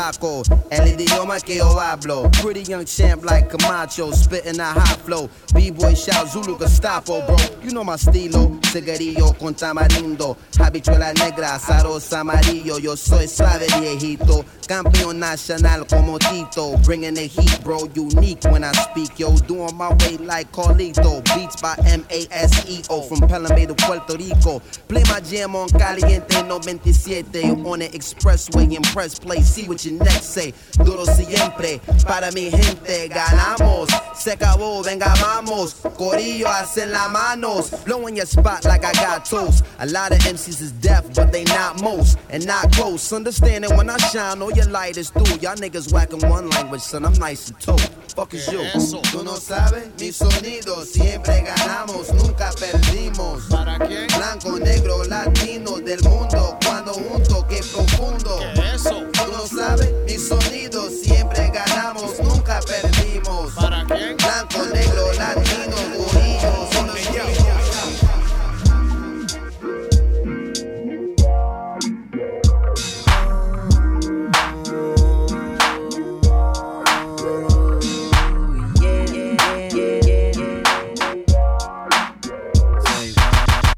Flaco, 0.00 0.42
que. 1.42 1.60
Pretty 2.40 2.62
young 2.62 2.84
champ 2.84 3.24
like 3.24 3.48
Camacho, 3.50 4.10
spitting 4.12 4.60
a 4.60 4.72
hot 4.72 4.98
flow. 5.00 5.28
B-boy 5.54 5.94
shout 5.94 6.28
Zulu 6.28 6.56
Gestapo, 6.58 7.24
bro. 7.26 7.36
You 7.62 7.72
know 7.72 7.84
my 7.84 7.94
estilo, 7.94 8.58
cigarillo 8.66 9.38
con 9.38 9.54
tamarindo, 9.54 10.36
habichuela 10.58 11.12
negra, 11.14 11.58
zaros 11.58 12.12
amarillo. 12.12 12.78
Yo 12.78 12.94
soy 12.94 13.26
suave 13.26 13.66
viejito, 13.78 14.44
campeón 14.66 15.18
nacional 15.18 15.86
como 15.86 16.18
Tito. 16.18 16.76
Bringing 16.84 17.14
the 17.14 17.26
heat, 17.26 17.62
bro, 17.62 17.88
unique 17.94 18.44
when 18.44 18.64
I 18.64 18.72
speak, 18.72 19.18
yo. 19.18 19.36
Doing 19.36 19.76
my 19.76 19.90
way 19.90 20.16
like 20.18 20.50
Carlito, 20.52 21.22
beats 21.34 21.60
by 21.60 21.74
M-A-S-E-O 21.86 23.02
from 23.02 23.28
Pelham 23.28 23.54
to 23.66 23.74
Puerto 23.74 24.16
Rico. 24.16 24.60
Play 24.88 25.02
my 25.08 25.20
jam 25.20 25.56
on 25.56 25.68
Caliente 25.68 26.42
97, 26.42 27.30
day 27.32 27.50
on 27.50 27.78
the 27.80 27.88
expressway 27.88 28.74
and 28.74 28.84
press 28.86 29.18
play. 29.18 29.42
See 29.42 29.66
what 29.66 29.84
your 29.84 30.02
next 30.02 30.26
say. 30.26 30.52
Duro 30.84 31.04
siempre, 31.30 31.80
para 32.06 32.30
mi 32.32 32.50
gente, 32.50 33.08
ganamos. 33.08 33.88
Se 34.14 34.32
acabó, 34.32 34.82
venga, 34.82 35.14
vamos. 35.20 35.76
Corillo, 35.96 36.48
hacen 36.48 36.92
la 36.92 37.08
manos. 37.08 37.70
Blowing 37.84 38.16
your 38.16 38.26
spot 38.26 38.64
like 38.64 38.84
I 38.84 38.92
got 38.92 39.24
toast. 39.24 39.64
A 39.78 39.86
lot 39.86 40.12
of 40.12 40.18
MCs 40.18 40.60
is 40.60 40.72
deaf, 40.72 41.04
but 41.14 41.32
they 41.32 41.44
not 41.44 41.80
most. 41.80 42.18
And 42.28 42.46
not 42.46 42.70
close. 42.72 43.12
Understanding 43.12 43.74
when 43.76 43.88
I 43.88 43.96
shine, 43.98 44.42
all 44.42 44.52
your 44.52 44.66
light 44.66 44.96
is 44.96 45.10
through. 45.10 45.38
Y'all 45.40 45.56
niggas 45.56 45.92
whacking 45.92 46.28
one 46.28 46.50
language, 46.50 46.82
son. 46.82 47.04
I'm 47.04 47.14
nice 47.14 47.48
and 47.48 47.60
toe. 47.60 47.76
Fuck 48.14 48.34
is 48.34 48.46
you. 48.48 48.60
Tú 49.12 49.24
no 49.24 49.36
sabes 49.36 49.88
mi 49.98 50.12
sonido. 50.12 50.84
Siempre 50.84 51.42
ganamos, 51.42 52.12
nunca 52.14 52.50
perdimos. 52.58 53.44
¿Para 53.48 53.78
qué? 53.78 54.06
Blanco, 54.16 54.58
negro, 54.58 55.04
latino 55.04 55.78
del 55.78 56.02
mundo. 56.02 56.58
Cuando 56.64 56.92
junto, 56.92 57.46
qué 57.46 57.62
profundo. 57.72 58.38
¿Qué 58.54 58.74
eso? 58.74 59.06
Tú 59.60 59.66
no 59.66 59.76
sabes 59.76 59.92
mi 60.06 60.16
sonido. 60.16 60.88
Siempre 60.88 61.50
ganamos, 61.52 62.18
nunca 62.20 62.60
perdimos. 62.60 63.52
¿Para 63.52 63.84
qué? 63.86 64.16
Blanco, 64.16 64.64
negro, 64.72 65.12
latino, 65.12 65.76
gorillo. 65.98 66.68
Solo 66.72 66.94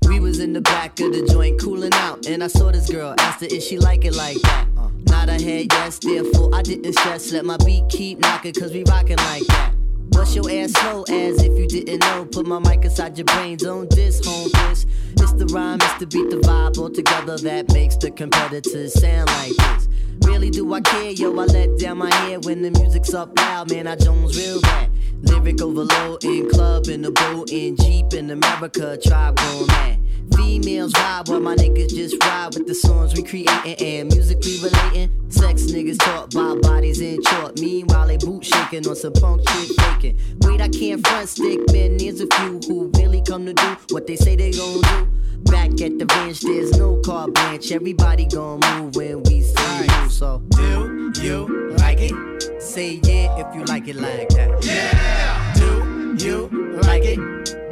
We 0.07 0.21
was 0.21 0.39
in 0.39 0.53
the 0.53 0.61
back 0.61 1.01
of 1.01 1.13
the 1.13 1.27
joint 1.29 1.61
cooling 1.61 1.93
out, 1.95 2.25
and 2.29 2.45
I 2.45 2.47
saw 2.47 2.71
this 2.71 2.89
girl. 2.89 3.17
Asked 3.19 3.41
her 3.41 3.49
if 3.51 3.65
she 3.65 3.79
like 3.79 4.05
it 4.05 4.15
like 4.15 4.41
that. 4.43 4.72
Nod 5.07 5.29
her 5.29 5.41
head, 5.41 5.67
yes, 5.71 5.99
therefore 5.99 6.55
I 6.55 6.63
didn't 6.63 6.93
stress. 6.95 7.33
Let 7.33 7.45
my 7.45 7.57
beat 7.59 7.85
keep 7.89 8.19
knocking, 8.19 8.55
cause 8.55 8.73
we 8.73 8.85
rockin' 8.85 9.17
like 9.17 9.47
that. 9.49 9.82
Bust 10.23 10.37
your 10.37 10.49
ass 10.53 10.71
slow 10.75 11.03
as 11.09 11.43
if 11.43 11.59
you 11.59 11.67
didn't 11.67 11.99
know. 11.99 12.25
Put 12.25 12.47
my 12.47 12.61
mic 12.61 12.85
inside 12.85 13.19
your 13.19 13.25
brain, 13.25 13.57
don't 13.57 13.91
diss, 13.91 14.25
home 14.25 14.49
this. 14.55 14.87
It's 15.17 15.33
the 15.33 15.47
rhyme, 15.47 15.81
it's 15.83 15.95
the 15.95 16.07
beat, 16.07 16.31
the 16.31 16.37
vibe 16.37 16.79
all 16.79 16.91
together 16.91 17.37
that 17.39 17.73
makes 17.73 17.97
the 17.97 18.13
competitors 18.13 18.93
sound 19.01 19.29
like 19.31 19.51
this. 19.57 19.89
Really 20.25 20.49
do 20.49 20.73
I 20.73 20.81
care, 20.81 21.11
yo? 21.11 21.37
I 21.41 21.47
let 21.47 21.77
down 21.77 21.99
my 21.99 22.15
hair 22.15 22.39
when 22.39 22.63
the 22.63 22.71
music's 22.71 23.13
up 23.15 23.37
loud, 23.37 23.73
man. 23.73 23.89
I 23.89 23.97
Jones 23.97 24.39
real 24.39 24.61
bad. 24.61 24.91
Lyric 25.23 25.61
overload 25.61 26.23
in 26.23 26.49
club, 26.51 26.87
in 26.87 27.03
the 27.03 27.11
boat, 27.11 27.51
in 27.51 27.75
Jeep, 27.75 28.15
in 28.15 28.31
America, 28.31 28.97
tribe 29.03 29.35
going 29.35 29.67
mad. 29.67 29.99
Females 30.37 30.93
vibe 30.93 31.29
while 31.29 31.41
my 31.41 31.55
niggas 31.57 31.91
just 31.91 32.23
ride 32.23 32.55
with 32.55 32.67
the 32.67 32.75
songs 32.75 33.15
we 33.15 33.23
creating 33.23 33.75
and 33.75 34.09
musically 34.13 34.59
relating. 34.63 35.11
Sex 35.31 35.63
niggas 35.65 35.99
talk 35.99 36.33
about 36.33 36.63
bodies 36.63 37.01
in 37.01 37.23
short. 37.25 37.59
Meanwhile, 37.61 38.07
they 38.07 38.17
boot 38.17 38.45
shaking 38.45 38.87
on 38.89 38.97
some 38.97 39.13
punk 39.13 39.47
shit 39.49 39.81
faking. 39.81 40.12
Wait, 40.41 40.61
I 40.61 40.69
can't 40.69 41.07
front 41.07 41.29
stick, 41.29 41.61
man. 41.73 41.97
There's 41.97 42.21
a 42.21 42.27
few 42.27 42.61
who 42.67 42.91
really 42.99 43.23
come 43.23 43.47
to 43.47 43.55
do 43.55 43.77
what 43.91 44.07
they 44.07 44.17
say 44.17 44.37
they 44.37 44.51
gon' 44.53 44.81
do. 44.81 45.09
Back 45.51 45.81
at 45.81 45.99
the 45.99 46.07
bench, 46.07 46.41
there's 46.41 46.77
no 46.79 46.97
car 47.01 47.29
branch. 47.29 47.73
Everybody 47.73 48.27
gon' 48.27 48.61
move 48.61 48.97
when 48.97 49.23
we 49.25 49.43
say 49.43 49.83
you. 49.83 50.11
So, 50.11 50.43
do 50.51 51.13
you 51.21 51.73
like 51.79 51.99
it? 52.01 52.63
Say 52.63 53.01
yeah 53.03 53.37
if 53.39 53.55
you 53.55 53.65
like 53.65 53.89
it 53.89 53.97
like 53.97 54.29
that. 54.31 54.65
Yeah! 54.65 55.53
Do 55.55 56.17
you 56.25 56.49
like 56.83 57.03
it? 57.05 57.19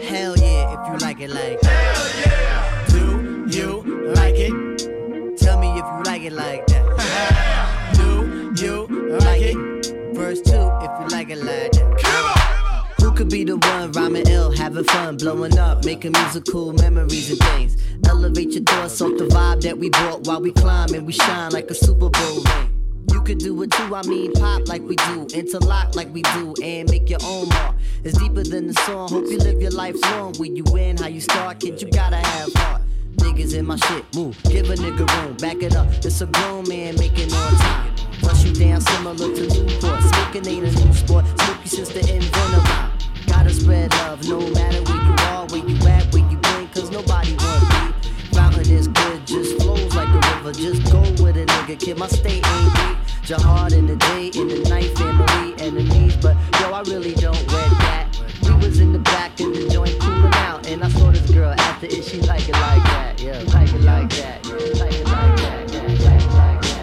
Hell 0.03 0.37
yeah 0.37 0.73
if 0.75 0.93
you 0.93 0.99
like 1.07 1.21
it 1.21 1.31
like 1.31 1.61
that. 1.61 1.97
Hell 1.97 2.11
yeah! 2.21 2.87
Do 2.89 3.47
you 3.57 4.13
like 4.15 4.35
it? 4.37 5.39
Tell 5.39 5.59
me 5.59 5.71
if 5.71 5.85
you 5.85 6.03
like 6.05 6.23
it 6.23 6.33
like 6.33 6.67
that. 6.67 6.85
Yeah. 6.99 7.93
Do 8.55 8.65
you 8.65 8.87
like 9.21 9.43
it? 9.43 9.80
Verse 10.31 10.43
2 10.43 10.53
if 10.53 11.01
you 11.01 11.09
like 11.09 11.31
it 11.31 11.39
like 11.43 11.73
that. 11.73 12.95
Who 13.01 13.11
could 13.11 13.29
be 13.29 13.43
the 13.43 13.57
one 13.57 13.91
rhyming 13.91 14.29
ill, 14.29 14.53
having 14.53 14.85
fun, 14.85 15.17
blowing 15.17 15.59
up, 15.59 15.85
making 15.85 16.13
musical 16.13 16.73
memories 16.73 17.31
and 17.33 17.41
things? 17.41 17.77
Elevate 18.07 18.53
your 18.53 18.63
thoughts 18.63 18.95
soak 18.95 19.19
the 19.19 19.25
vibe 19.25 19.61
that 19.63 19.77
we 19.77 19.91
brought 19.91 20.29
while 20.29 20.41
we 20.41 20.53
climb 20.53 20.95
and 20.95 21.05
we 21.05 21.13
shine 21.13 21.51
like 21.51 21.69
a 21.69 21.75
Super 21.75 22.11
Bowl 22.11 22.45
ring. 22.45 22.71
You 23.11 23.21
could 23.23 23.39
do 23.39 23.61
it 23.63 23.73
too, 23.73 23.93
I 23.93 24.07
mean 24.07 24.33
pop 24.35 24.69
like 24.69 24.83
we 24.83 24.95
do, 24.95 25.27
interlock 25.35 25.97
like 25.97 26.15
we 26.15 26.23
do, 26.23 26.55
and 26.63 26.89
make 26.89 27.11
your 27.11 27.19
own 27.25 27.49
mark. 27.49 27.75
It's 28.05 28.17
deeper 28.17 28.45
than 28.45 28.69
the 28.69 28.75
song. 28.87 29.09
Hope 29.09 29.27
you 29.27 29.39
live 29.39 29.61
your 29.61 29.73
life 29.73 30.01
long. 30.13 30.35
Where 30.35 30.49
you 30.49 30.63
win, 30.71 30.97
how 30.97 31.09
you 31.09 31.21
start, 31.21 31.59
kid, 31.59 31.83
you 31.83 31.91
gotta 31.91 32.19
have 32.19 32.53
heart. 32.55 32.80
Niggas 33.17 33.55
in 33.55 33.67
my 33.67 33.77
shit, 33.77 34.05
move, 34.15 34.37
give 34.45 34.71
a 34.71 34.75
nigga 34.75 35.07
room, 35.23 35.37
back 35.37 35.63
it 35.63 35.77
up. 35.77 35.89
It's 36.05 36.21
a 36.21 36.27
grown 36.27 36.69
man 36.69 36.97
making 36.97 37.33
on 37.33 37.53
time. 37.57 37.95
Bust 38.23 38.47
you 38.47 38.55
down 38.55 38.81
similar 38.81 39.35
to 39.35 39.47
Newport. 39.49 40.03
Smoking 40.03 40.47
ain't 40.47 40.67
a 40.67 40.85
new 40.85 40.93
sport. 40.95 41.25
Smoky 41.39 41.69
since 41.69 41.89
the 41.91 42.01
inventor. 42.01 42.59
rhyme. 42.59 42.91
Gotta 43.27 43.51
spread 43.51 43.93
love, 43.93 44.29
no 44.29 44.39
matter 44.51 44.83
where 44.83 45.03
you 45.03 45.15
are, 45.29 45.47
where 45.47 45.67
you 45.67 45.77
at, 45.89 46.13
where 46.13 46.31
you 46.31 46.37
been, 46.37 46.69
cause 46.69 46.91
nobody 46.91 47.35
want 47.37 47.63
beef. 47.71 48.31
Fountain 48.33 48.71
is 48.73 48.89
good, 48.89 49.27
just 49.27 49.57
flows 49.61 49.95
like 49.95 50.09
a 50.09 50.37
river. 50.37 50.53
Just 50.53 50.91
go 50.93 51.01
with 51.23 51.37
a 51.37 51.47
nigga, 51.47 51.79
kid. 51.79 51.99
My 51.99 52.09
state 52.09 52.47
ain't 52.47 52.75
deep. 52.75 52.97
Jihad 53.23 53.73
in 53.73 53.87
the 53.87 53.97
day, 53.97 54.29
in 54.35 54.49
the 54.49 54.59
night, 54.69 54.91
family, 54.99 55.55
enemies. 55.59 56.17
But 56.17 56.37
yo, 56.61 56.73
I 56.73 56.81
really 56.83 57.15
don't 57.15 57.39
read 57.53 57.71
that. 57.71 57.90
We 57.90 57.90
was 58.61 58.81
in 58.81 58.93
the 58.93 58.99
back 58.99 59.37
the 59.37 59.69
joint 59.71 59.99
cooling 60.01 60.35
out, 60.35 60.67
and 60.67 60.85
I 60.85 60.89
saw 60.89 61.11
this 61.11 61.31
girl 61.31 61.55
after 61.59 61.87
it. 61.87 62.05
She 62.05 62.21
like 62.23 62.49
it 62.49 62.53
like 62.53 62.83
that, 62.83 63.21
yeah, 63.21 63.43
like 63.55 63.73
it 63.73 63.81
like 63.81 64.11
that, 64.11 64.45
yeah, 64.45 64.53
like 64.83 64.95
it 64.95 65.07
like 65.07 65.37
that, 65.37 65.73
yeah, 65.73 65.81
like 66.05 66.23
it 66.23 66.31
like 66.33 66.61
that. 66.61 66.81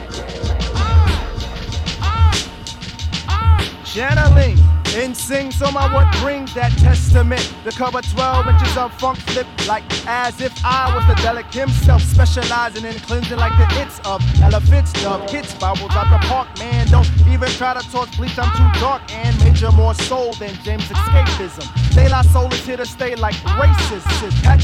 In 4.98 5.14
sing 5.14 5.52
so 5.52 5.72
my 5.72 5.92
what 5.94 6.08
brings 6.22 6.54
that 6.54 6.72
testament. 6.78 7.42
The 7.64 7.72
cover 7.72 8.02
12 8.02 8.48
inches 8.48 8.78
of 8.78 8.94
funk 9.00 9.18
flip, 9.20 9.48
like 9.68 9.84
as 10.08 10.42
if 10.42 10.54
I 10.66 10.94
was 10.96 11.06
the 11.08 11.14
delic 11.22 11.54
himself, 11.54 12.02
specializing 12.02 12.86
in 12.86 12.94
cleansing 13.00 13.38
like 13.38 13.58
the 13.58 13.66
hits 13.76 14.00
of 14.06 14.22
elephants, 14.42 14.92
dub 14.94 15.30
hits, 15.30 15.54
bubbles 15.56 15.92
out 15.92 16.10
the 16.10 16.26
park, 16.28 16.48
man. 16.60 16.88
Don't 16.88 17.10
even 17.28 17.50
try 17.50 17.74
to 17.74 17.92
talk 17.92 18.10
bleach, 18.18 18.38
I'm 18.38 18.52
too 18.58 18.80
dark 18.80 19.02
and 19.14 19.38
major 19.44 19.72
more 19.72 19.94
soul 19.94 20.34
than 20.34 20.54
James 20.64 20.84
escapism. 20.84 21.68
De 21.94 22.24
Soul 22.32 22.54
is 22.54 22.66
here 22.66 22.78
to 22.78 22.86
stay 22.86 23.16
like 23.16 23.36
racist. 23.58 24.06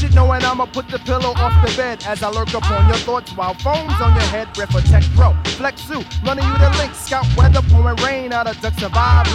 It 0.04 0.14
knowing 0.14 0.44
I'ma 0.44 0.66
put 0.66 0.88
the 0.88 0.98
pillow 1.00 1.32
off 1.36 1.54
the 1.66 1.76
bed 1.76 2.04
as 2.06 2.22
I 2.22 2.30
lurk 2.30 2.54
upon 2.54 2.86
your 2.86 2.96
thoughts 2.98 3.32
while 3.36 3.54
phones 3.54 4.00
on 4.00 4.12
your 4.14 4.28
head. 4.34 4.56
Ref 4.56 4.74
a 4.74 4.82
Tech 4.82 5.02
Pro, 5.16 5.34
Flex 5.56 5.82
Zoo, 5.82 6.02
running 6.24 6.44
you 6.44 6.58
the 6.58 6.70
link. 6.78 6.94
Scout 6.94 7.26
weather, 7.36 7.62
pouring 7.70 7.96
rain 7.96 8.32
out 8.32 8.46
of 8.46 8.60
ducks 8.60 8.78
survive. 8.78 9.26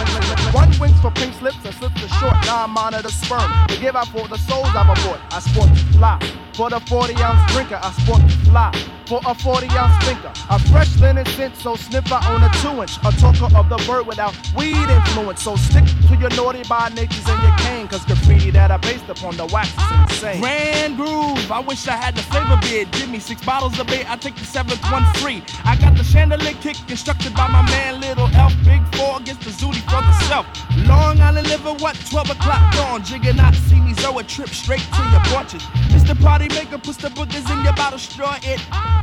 One 0.54 0.72
for 1.00 1.10
pink 1.10 1.34
slips 1.34 1.64
and 1.64 1.74
slips 1.74 2.02
are 2.02 2.08
short. 2.20 2.34
Ah. 2.34 2.46
Now 2.46 2.64
I 2.64 2.66
monitor 2.66 3.08
sperm. 3.08 3.40
To 3.40 3.46
ah. 3.46 3.78
give 3.80 3.96
out 3.96 4.08
for 4.08 4.26
the 4.28 4.38
souls 4.38 4.68
I've 4.74 4.88
aboard. 4.88 5.20
I 5.30 5.40
sport 5.40 5.70
fly. 5.94 6.18
For 6.54 6.68
the 6.68 6.80
40 6.80 7.14
ounce 7.14 7.22
ah. 7.24 7.50
drinker, 7.52 7.78
I 7.82 7.90
sport 7.92 8.22
fly. 8.44 8.72
For 9.10 9.20
a 9.26 9.34
40 9.34 9.66
ounce 9.70 10.04
thinker, 10.04 10.32
a 10.50 10.58
fresh 10.70 10.96
linen 11.00 11.26
scent, 11.34 11.56
so 11.56 11.74
sniff 11.74 12.12
I 12.12 12.20
own 12.30 12.44
a 12.44 12.50
two 12.62 12.80
inch. 12.80 12.96
A 12.98 13.10
talker 13.18 13.50
of 13.56 13.68
the 13.68 13.76
bird 13.84 14.06
without 14.06 14.38
weed 14.54 14.76
influence. 14.76 15.42
So 15.42 15.56
stick 15.56 15.84
to 16.06 16.14
your 16.14 16.30
naughty 16.36 16.62
by 16.68 16.90
natures 16.90 17.26
and 17.26 17.42
your 17.42 17.56
cane, 17.58 17.88
cause 17.88 18.04
graffiti 18.04 18.52
that 18.52 18.70
I 18.70 18.76
based 18.76 19.08
upon 19.08 19.36
the 19.36 19.46
wax 19.46 19.68
is 19.70 20.12
insane. 20.12 20.40
Grand 20.40 20.96
groove, 20.96 21.50
I 21.50 21.58
wish 21.58 21.88
I 21.88 21.96
had 21.96 22.14
the 22.14 22.22
flavor 22.22 22.56
bid. 22.62 22.92
Give 22.92 23.10
me 23.10 23.18
six 23.18 23.42
bottles 23.44 23.80
of 23.80 23.88
bait, 23.88 24.08
I 24.08 24.14
take 24.16 24.36
the 24.36 24.44
seventh 24.44 24.82
one 24.92 25.04
free. 25.14 25.42
I 25.64 25.74
got 25.74 25.96
the 25.96 26.04
chandelier 26.04 26.54
kick 26.60 26.76
constructed 26.86 27.34
by 27.34 27.48
my 27.48 27.62
man 27.62 28.00
Little 28.00 28.28
Elf. 28.36 28.54
Big 28.64 28.82
four 28.94 29.18
against 29.18 29.40
the 29.40 29.50
Zooty 29.50 29.82
for 29.90 30.02
the 30.06 30.12
self. 30.30 30.46
Long 30.86 31.20
Island 31.20 31.48
liver, 31.48 31.74
what? 31.74 31.96
12 32.10 32.30
o'clock 32.30 32.60
ah. 32.60 32.72
dawn. 32.76 33.02
Jigger 33.02 33.34
not 33.34 33.54
see 33.54 33.80
me, 33.80 33.94
so 33.94 34.18
a 34.18 34.22
trip 34.22 34.48
straight 34.48 34.80
to 34.80 35.02
your 35.12 35.20
ah. 35.20 35.32
porches. 35.32 35.62
Mr. 35.94 36.20
Party 36.20 36.48
Maker 36.48 36.78
puts 36.78 36.98
the 36.98 37.08
boogers 37.08 37.46
in 37.50 37.64
your 37.64 37.72
ah. 37.72 37.76
bottle, 37.76 37.98
straw 37.98 38.36
it 38.42 38.60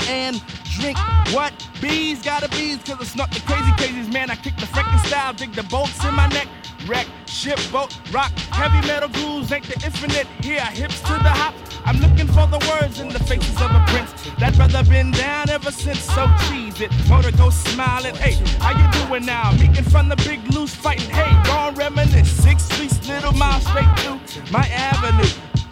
and 0.09 0.41
drink 0.79 0.97
what? 1.33 1.53
Bees 1.81 2.21
gotta 2.21 2.49
bees, 2.49 2.77
cause 2.83 2.97
it's 3.01 3.15
not 3.15 3.31
the 3.31 3.41
crazy 3.41 3.71
crazies, 3.79 4.11
man. 4.11 4.29
I 4.29 4.35
kick 4.35 4.55
the 4.57 4.65
freaking 4.65 5.05
style, 5.05 5.33
dig 5.33 5.53
the 5.53 5.63
bolts 5.63 6.03
in 6.05 6.13
my 6.13 6.27
neck. 6.27 6.47
Wreck, 6.87 7.05
ship, 7.25 7.59
boat, 7.69 7.99
rock, 8.13 8.31
heavy 8.51 8.87
metal 8.87 9.09
grooves, 9.09 9.51
ain't 9.51 9.65
the 9.65 9.73
infinite. 9.85 10.25
Here, 10.41 10.61
hips 10.61 11.01
to 11.01 11.13
the 11.19 11.29
hop. 11.29 11.53
I'm 11.85 11.97
looking 11.97 12.27
for 12.27 12.47
the 12.47 12.59
words 12.71 13.01
in 13.01 13.09
the 13.09 13.19
faces 13.19 13.55
of 13.59 13.71
a 13.71 13.83
prince. 13.87 14.13
That 14.39 14.55
brother 14.55 14.83
been 14.85 15.11
down 15.11 15.49
ever 15.49 15.71
since, 15.71 16.01
so 16.01 16.27
cheese 16.47 16.79
it. 16.79 16.91
Motor 17.09 17.31
go 17.35 17.49
smiling, 17.49 18.15
hey, 18.15 18.35
how 18.59 18.71
you 18.71 19.07
doing 19.07 19.25
now? 19.25 19.51
Meeting 19.53 19.83
from 19.83 20.07
the 20.07 20.15
big 20.17 20.39
loose 20.53 20.73
fighting, 20.73 21.09
hey, 21.09 21.29
gone 21.43 21.75
reminisce. 21.75 22.31
Six 22.31 22.63
streets, 22.63 23.05
little 23.05 23.33
mile 23.33 23.59
straight 23.59 23.91
to 24.03 24.19
my 24.51 24.65
avenue. 24.69 25.29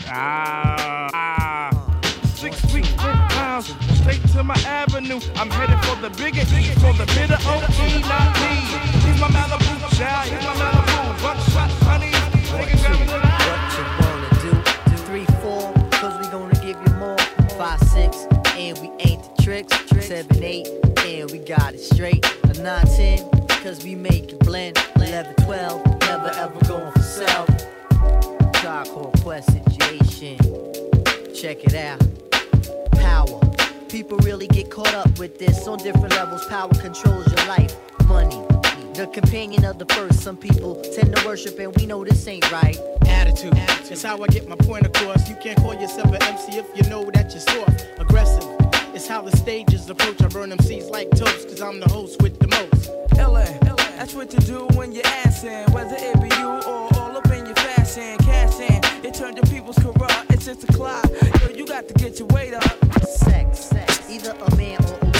Ah. 0.09 1.71
Six 2.35 2.59
feet, 2.65 2.85
ten 2.85 3.17
pounds, 3.29 3.73
straight 3.99 4.21
to 4.33 4.43
my 4.43 4.59
avenue. 4.67 5.21
I'm 5.35 5.49
headed 5.49 5.79
for 5.85 5.95
the 6.01 6.09
bigger 6.21 6.45
for 6.83 6.91
the 6.93 7.05
bitter 7.15 7.39
OE, 7.47 7.99
not 8.03 8.35
me. 8.41 8.53
He's 9.07 9.19
my 9.21 9.27
Malibu 9.29 9.74
what 9.95 10.03
you, 10.03 10.07
wanna 14.01 14.29
do? 14.41 14.51
Three, 15.05 15.25
we 16.19 16.27
gonna 16.27 16.53
give 16.55 16.75
you 16.85 16.93
more. 16.95 17.17
Five, 17.57 17.79
six, 17.79 18.27
and 18.57 18.77
we 18.79 18.91
ain't 18.99 19.23
the 19.23 19.41
tricks. 19.41 19.73
Seven, 20.05 20.43
eight, 20.43 20.67
and 21.05 21.31
we 21.31 21.39
got 21.39 21.73
it 21.75 21.79
straight. 21.79 22.25
We 23.83 23.95
make 23.95 24.33
it 24.33 24.39
blend. 24.39 24.77
Eleven, 24.97 25.33
twelve, 25.45 25.85
never 26.01 26.29
ever 26.29 26.59
going 26.67 26.91
for 26.91 27.01
situation. 29.41 30.37
Check 31.33 31.63
it 31.63 31.73
out. 31.73 32.01
Power. 32.91 33.39
People 33.87 34.17
really 34.19 34.47
get 34.47 34.69
caught 34.69 34.93
up 34.93 35.17
with 35.19 35.39
this 35.39 35.65
on 35.67 35.77
different 35.77 36.11
levels. 36.11 36.45
Power 36.47 36.69
controls 36.81 37.27
your 37.31 37.47
life, 37.47 37.73
money, 38.07 38.45
the 38.95 39.07
companion 39.07 39.65
of 39.65 39.77
the 39.77 39.85
first. 39.93 40.21
Some 40.21 40.37
people 40.37 40.81
tend 40.95 41.13
to 41.13 41.27
worship, 41.27 41.59
and 41.59 41.75
we 41.75 41.85
know 41.85 42.05
this 42.05 42.25
ain't 42.29 42.49
right. 42.49 42.77
Attitude. 43.05 43.51
It's 43.91 44.01
how 44.01 44.23
I 44.23 44.27
get 44.27 44.47
my 44.47 44.55
point 44.55 44.85
across. 44.85 45.27
You 45.27 45.35
can't 45.35 45.57
call 45.57 45.73
yourself 45.73 46.13
an 46.13 46.23
MC 46.23 46.59
if 46.59 46.65
you 46.73 46.89
know 46.89 47.03
that 47.11 47.31
you're 47.31 47.41
soft, 47.41 47.89
aggressive. 47.97 48.45
It's 48.93 49.05
how 49.05 49.21
the 49.21 49.35
stages 49.35 49.89
approach. 49.89 50.21
I 50.21 50.27
burn 50.29 50.49
them 50.49 50.59
seeds 50.59 50.89
like 50.89 51.11
toast, 51.11 51.49
cause 51.49 51.61
I'm 51.61 51.81
the 51.81 51.89
host 51.89 52.21
with 52.21 52.39
the 52.39 52.47
most. 52.47 52.89
LA, 53.19 53.43
that's 53.97 54.13
what 54.13 54.31
you 54.31 54.39
do 54.39 54.65
when 54.77 54.93
you're 54.93 55.03
assing. 55.03 55.69
Whether 55.73 55.97
it 55.99 56.21
be 56.21 56.33
you 56.39 56.47
or 56.47 56.87
all 56.95 57.17
up 57.17 57.29
in 57.31 57.45
your 57.45 57.55
fashion, 57.55 58.17
cash 58.19 58.61
in. 58.61 59.05
It 59.05 59.13
turned 59.13 59.35
your 59.35 59.45
people's 59.47 59.77
corrupt. 59.77 60.31
It's 60.31 60.45
just 60.45 60.63
a 60.63 60.67
clock. 60.67 61.05
Yo, 61.41 61.49
you 61.49 61.67
got 61.67 61.89
to 61.89 61.93
get 61.95 62.17
your 62.17 62.29
weight 62.29 62.53
up. 62.53 62.63
Sex, 63.03 63.59
sex. 63.59 64.09
Either 64.09 64.31
a 64.31 64.55
man 64.55 64.79
or 64.85 64.99
a 65.01 65.14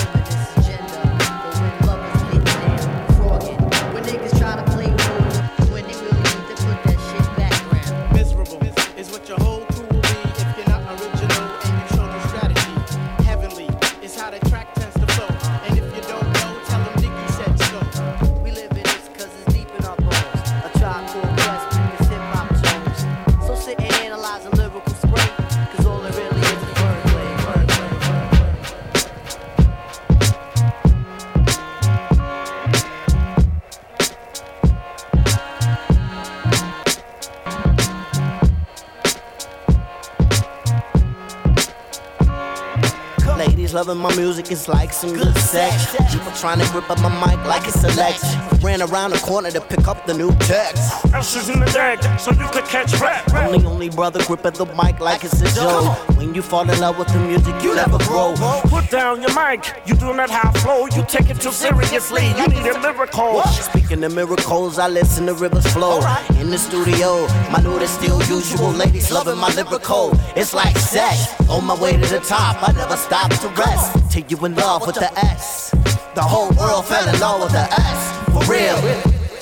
loving 43.76 43.98
my 43.98 44.16
music, 44.16 44.54
it's 44.54 44.70
like 44.70 44.94
some 44.94 45.12
good 45.12 45.38
sex. 45.38 45.94
People 46.10 46.32
trying 46.32 46.60
to 46.60 46.72
grip 46.72 46.90
up 46.90 46.98
my 47.02 47.10
mic 47.10 47.46
like 47.46 47.68
it's 47.68 47.84
a 47.84 47.88
Lex. 47.98 48.55
Ran 48.66 48.82
around 48.82 49.12
the 49.12 49.20
corner 49.20 49.52
to 49.52 49.62
pick 49.62 49.88
up 49.88 50.08
the 50.08 50.14
new 50.16 50.32
text. 50.40 51.06
Ashes 51.14 51.50
in 51.50 51.60
the 51.60 51.68
deck, 51.68 52.02
so 52.20 52.32
you 52.32 52.48
could 52.48 52.66
catch 52.66 53.00
rap. 53.00 53.32
I'm 53.32 53.64
only 53.68 53.90
brother 53.90 54.24
gripping 54.24 54.54
the 54.54 54.66
mic 54.66 55.00
like 55.00 55.24
it's 55.24 55.40
a 55.40 55.54
joke. 55.54 56.18
When 56.18 56.34
you 56.34 56.42
fall 56.42 56.68
in 56.68 56.80
love 56.80 56.98
with 56.98 57.10
the 57.10 57.20
music, 57.20 57.54
you 57.62 57.76
never 57.76 58.00
grow. 58.00 58.34
Put 58.64 58.90
down 58.90 59.22
your 59.22 59.36
mic, 59.36 59.72
you 59.86 59.94
do 59.94 60.16
not 60.16 60.32
have 60.32 60.58
flow, 60.58 60.88
you 60.88 61.06
take 61.08 61.30
it 61.30 61.40
too 61.40 61.52
seriously, 61.52 62.26
you 62.40 62.48
need 62.48 62.66
a 62.66 62.80
miracle. 62.80 63.44
Speaking 63.44 64.04
of 64.04 64.16
miracles, 64.16 64.80
I 64.80 64.88
listen 64.88 65.28
to 65.28 65.36
rivers 65.36 65.68
flow. 65.72 66.00
In 66.40 66.50
the 66.50 66.58
studio, 66.58 67.28
my 67.52 67.62
mood 67.62 67.84
is 67.84 67.92
still 67.92 68.18
usual. 68.24 68.72
Ladies 68.72 69.12
loving 69.12 69.38
my 69.38 69.54
lyrical. 69.54 70.10
It's 70.36 70.56
like 70.56 70.76
sex. 70.76 71.40
On 71.52 71.64
my 71.64 71.80
way 71.80 71.92
to 71.98 72.08
the 72.08 72.20
top, 72.20 72.68
I 72.68 72.72
never 72.72 72.98
stop 72.98 73.30
to 73.30 73.48
rest. 73.50 74.12
Till 74.12 74.26
you 74.28 74.44
in 74.44 74.56
love 74.56 74.88
with 74.88 74.96
the 74.96 75.14
S. 75.20 75.70
The 76.16 76.24
whole 76.24 76.50
world 76.58 76.86
fell 76.86 77.08
in 77.08 77.20
love 77.20 77.42
with 77.44 77.52
the 77.52 77.72
S 77.72 78.15
real. 78.48 78.76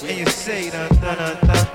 And 0.03 0.17
you 0.17 0.25
say, 0.27 0.69
na 0.69 0.87
na 1.01 1.15
na 1.15 1.33
na. 1.41 1.72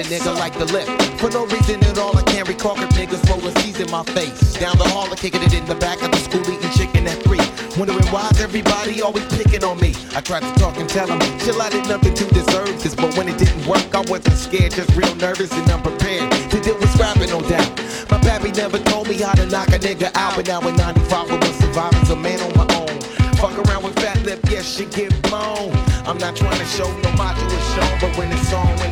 A 0.00 0.02
nigga 0.04 0.34
like 0.38 0.56
the 0.58 0.64
lip. 0.72 0.88
For 1.18 1.30
no 1.30 1.44
reason 1.46 1.82
at 1.84 1.98
all, 1.98 2.16
I 2.16 2.22
can't 2.22 2.48
recall 2.48 2.76
if 2.80 2.88
niggas 2.90 3.28
rolling 3.28 3.54
C's 3.56 3.80
in 3.80 3.90
my 3.90 4.02
face. 4.04 4.54
Down 4.54 4.76
the 4.78 4.88
hall, 4.88 5.12
I 5.12 5.16
kicking 5.16 5.42
it 5.42 5.52
in 5.52 5.64
the 5.66 5.74
back 5.74 6.02
of 6.02 6.10
the 6.10 6.16
school 6.18 6.40
eating 6.48 6.70
chicken 6.70 7.06
at 7.06 7.22
three. 7.22 7.40
Wondering 7.76 8.06
why's 8.08 8.40
everybody 8.40 9.02
always 9.02 9.26
picking 9.36 9.62
on 9.62 9.78
me. 9.78 9.94
I 10.16 10.20
tried 10.20 10.40
to 10.40 10.52
talk 10.58 10.76
and 10.78 10.88
tell 10.88 11.06
them, 11.06 11.20
chill, 11.40 11.60
I 11.60 11.68
did 11.68 11.86
nothing 11.86 12.14
to 12.14 12.24
deserve 12.32 12.82
this. 12.82 12.94
But 12.94 13.14
when 13.16 13.28
it 13.28 13.36
didn't 13.38 13.66
work, 13.66 13.94
I 13.94 14.00
wasn't 14.08 14.38
scared, 14.38 14.72
just 14.72 14.90
real 14.96 15.14
nervous 15.16 15.52
and 15.52 15.70
unprepared. 15.70 16.30
To 16.50 16.60
deal 16.60 16.78
with 16.78 16.90
scrapping, 16.94 17.28
no 17.28 17.40
doubt. 17.40 17.68
My 18.10 18.18
pappy 18.18 18.52
never 18.52 18.78
told 18.78 19.08
me 19.08 19.16
how 19.20 19.32
to 19.34 19.46
knock 19.46 19.68
a 19.68 19.78
nigga 19.78 20.10
out. 20.14 20.36
But 20.36 20.46
now 20.46 20.60
in 20.66 20.76
95, 20.76 21.30
I 21.30 21.36
was 21.36 21.56
surviving 21.60 22.10
a 22.10 22.16
man 22.16 22.40
on 22.40 22.52
my 22.56 22.66
own. 22.76 23.00
Fuck 23.36 23.56
around 23.68 23.84
with 23.84 23.96
fat 23.96 24.22
lip, 24.24 24.40
yes, 24.48 24.64
she 24.76 24.84
get 24.84 25.10
blown. 25.22 25.72
I'm 26.04 26.18
not 26.18 26.36
trying 26.36 26.58
to 26.58 26.66
show 26.66 26.88
no 27.04 27.10
module 27.16 27.48
is 27.48 27.66
shown, 27.74 28.00
but 28.00 28.16
when 28.18 28.30
it's 28.32 28.52
on, 28.52 28.68
when 28.80 28.89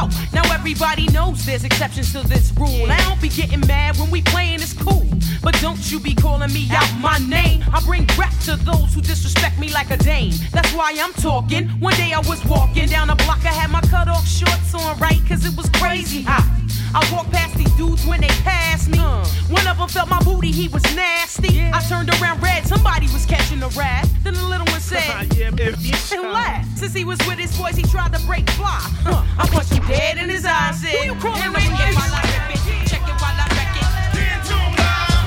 go. 0.00 0.08
Now 0.32 0.42
everybody 0.52 1.06
knows 1.08 1.44
there's 1.44 1.64
exceptions 1.64 2.12
to 2.12 2.26
this 2.26 2.52
rule. 2.56 2.90
I 2.90 2.98
don't 3.08 3.20
be 3.20 3.28
getting 3.28 3.60
mad 3.60 3.96
when 3.98 4.10
we 4.10 4.22
playing, 4.22 4.60
it's 4.60 4.72
cool. 4.72 5.06
But 5.42 5.58
don't 5.60 5.90
you 5.90 6.00
be 6.00 6.14
calling 6.14 6.52
me 6.52 6.68
out 6.70 6.90
my 7.00 7.18
name. 7.18 7.64
I 7.72 7.80
bring 7.84 8.06
rap 8.18 8.34
to 8.44 8.56
those 8.56 8.94
who 8.94 9.00
disrespect 9.00 9.58
me 9.58 9.68
like 9.72 9.90
a 9.90 9.96
dame. 9.96 10.34
That's 10.52 10.72
why 10.72 10.94
I'm 10.98 11.12
talking. 11.14 11.68
One 11.80 11.94
day 11.94 12.12
I 12.12 12.20
was 12.20 12.44
walking 12.46 12.88
down 12.88 13.10
a 13.10 13.16
block, 13.16 13.44
I 13.44 13.54
had 13.60 13.70
my 13.70 13.80
cut 13.82 14.08
off 14.08 14.26
shorts 14.26 14.74
on 14.74 14.98
right, 14.98 15.20
cause 15.28 15.44
it 15.46 15.56
was 15.56 15.68
crazy 15.70 16.22
hot. 16.22 16.55
I 16.94 17.08
walked 17.12 17.32
past 17.32 17.56
these 17.56 17.72
dudes 17.76 18.06
when 18.06 18.20
they 18.20 18.34
passed 18.42 18.88
me. 18.88 18.98
Uh. 18.98 19.24
One 19.48 19.66
of 19.66 19.78
them 19.78 19.88
felt 19.88 20.08
my 20.08 20.22
booty, 20.22 20.50
he 20.50 20.68
was 20.68 20.82
nasty. 20.94 21.62
I 21.62 21.80
turned 21.88 22.10
around 22.20 22.42
red, 22.42 22.66
somebody 22.66 23.06
was 23.12 23.26
catching 23.26 23.62
a 23.62 23.68
rat. 23.68 24.08
Then 24.22 24.34
the 24.34 24.44
little 24.44 24.66
one 24.66 24.80
said, 24.80 25.30
and 25.40 26.32
laughed. 26.32 26.78
Since 26.78 26.94
he 26.94 27.04
was 27.04 27.18
with 27.26 27.38
his 27.38 27.56
boys, 27.56 27.76
he 27.76 27.82
tried 27.84 28.12
to 28.12 28.20
break 28.26 28.48
fly. 28.50 28.80
Huh. 29.04 29.24
I 29.38 29.46
punched 29.48 29.72
him 29.72 29.86
dead 29.86 30.18
in 30.18 30.28
his 30.28 30.44
eyes. 30.44 30.80
Said, 30.80 30.90
Who 30.90 31.14
you 31.14 31.16
calling 31.20 31.40
"Handle 31.40 31.62
it 31.62 31.94
while 31.94 32.14
I 32.14 32.22
rip 32.26 32.56
it. 32.56 32.88
Check 32.88 33.02
it 33.02 33.16
while 33.20 33.36
I 33.36 33.46
wreck 33.54 33.74
it. 33.76 33.86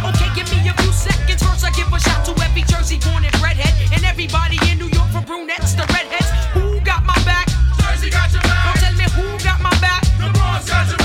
Okay, 0.10 0.30
give 0.36 0.50
me 0.52 0.68
a 0.70 0.74
few 0.82 0.92
seconds. 0.92 1.42
First, 1.44 1.66
I 1.66 1.72
give 1.72 1.92
a 1.92 2.00
shot 2.00 2.26
to 2.26 2.34
every 2.44 2.64
Jersey 2.64 3.00
born 3.00 3.24
and 3.26 3.36
redhead. 3.42 3.74
And 3.94 4.04
everybody 4.06 4.58
in 4.70 4.80
New 4.80 4.90
York 4.90 5.10
from 5.10 5.26
brunettes 5.26 5.74
to 5.76 5.86
redheads. 5.94 6.30
Who 6.54 6.80
got 6.82 7.06
my 7.06 7.18
back? 7.26 7.48
Jersey 7.82 8.10
got 8.10 8.32
your 8.32 8.42
back. 8.42 8.64
Don't 8.66 8.80
tell 8.84 8.96
me 8.98 9.06
who 9.16 9.26
got 9.44 9.62
my 9.62 9.74
back. 9.80 10.04
The 10.18 10.30
Bronx 10.34 10.70
got 10.70 10.88
your 10.88 10.98
back. 10.98 10.99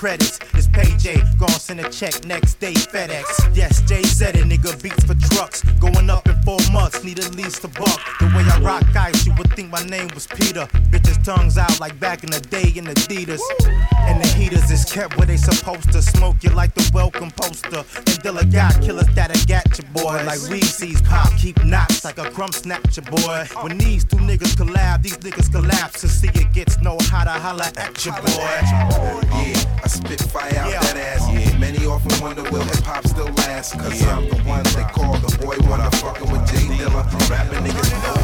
Credits. 0.00 0.38
It's 0.54 0.66
Payday, 0.66 1.20
gon' 1.38 1.50
send 1.50 1.78
a 1.80 1.90
check 1.90 2.24
next 2.24 2.54
day 2.54 2.72
FedEx. 2.72 3.54
Yes, 3.54 3.82
Jay 3.82 4.02
said 4.02 4.34
it, 4.34 4.46
nigga 4.46 4.82
beats 4.82 5.04
for 5.04 5.12
trucks. 5.34 5.62
Going 5.78 6.08
up 6.08 6.26
in 6.26 6.40
four 6.40 6.56
months, 6.72 7.04
need 7.04 7.18
at 7.18 7.34
least 7.36 7.62
a 7.64 7.68
buck. 7.68 8.00
The 8.18 8.32
way 8.34 8.42
I 8.48 8.58
rock 8.62 8.96
ice, 8.96 9.26
you 9.26 9.34
would 9.36 9.52
think 9.52 9.68
my 9.70 9.84
name 9.84 10.08
was 10.14 10.26
Peter. 10.26 10.64
Bitches 10.88 11.22
tongues 11.22 11.58
out 11.58 11.78
like 11.80 12.00
back 12.00 12.24
in 12.24 12.30
the 12.30 12.40
day 12.40 12.72
in 12.74 12.86
Adidas. 12.86 13.42
And 14.08 14.24
the 14.24 14.28
heaters 14.28 14.70
is 14.70 14.90
kept 14.90 15.18
where 15.18 15.26
they 15.26 15.36
supposed 15.36 15.92
to 15.92 16.00
smoke 16.00 16.42
you 16.42 16.48
like 16.48 16.74
the 16.74 16.90
welcome 16.94 17.30
poster. 17.32 17.84
And 17.94 18.16
Dilla 18.24 18.50
got 18.50 18.80
killers 18.80 19.08
get 19.10 19.36
you, 19.36 19.44
boy. 20.18 20.24
Like 20.24 20.50
Reese's 20.50 21.02
pop, 21.02 21.30
keep 21.36 21.62
knots 21.64 22.04
like 22.04 22.18
a 22.18 22.30
crumb 22.30 22.52
snatcher, 22.52 23.02
boy. 23.02 23.46
When 23.62 23.78
these 23.78 24.04
two 24.04 24.16
niggas 24.16 24.54
collab, 24.56 25.02
these 25.02 25.18
niggas 25.18 25.50
collapse 25.50 26.02
and 26.02 26.12
see 26.12 26.28
it 26.28 26.52
gets 26.52 26.80
no 26.80 26.96
hotter, 27.00 27.30
holla 27.30 27.70
at 27.76 28.04
you, 28.04 28.12
boy. 28.12 28.20
Yeah, 28.26 29.80
I 29.84 29.88
spit 29.88 30.20
fire 30.20 30.58
out 30.58 30.70
that 30.70 30.96
ass. 30.96 31.28
Yeah. 31.32 31.58
Many 31.58 31.86
often 31.86 32.20
wonder 32.20 32.42
will 32.50 32.62
hip 32.62 32.84
hop 32.84 33.06
still 33.06 33.26
last. 33.26 33.78
Cause 33.78 34.02
I'm 34.06 34.28
the 34.28 34.36
one 34.42 34.62
they 34.74 34.84
call 34.92 35.16
the 35.18 35.36
boy 35.38 35.56
when 35.68 35.80
I'm 35.80 35.90
fucking 35.92 36.30
with 36.30 36.46
J 36.50 36.56
Dilla. 36.76 37.02
Rapping 37.30 37.64
niggas 37.64 37.90
know 38.02 38.19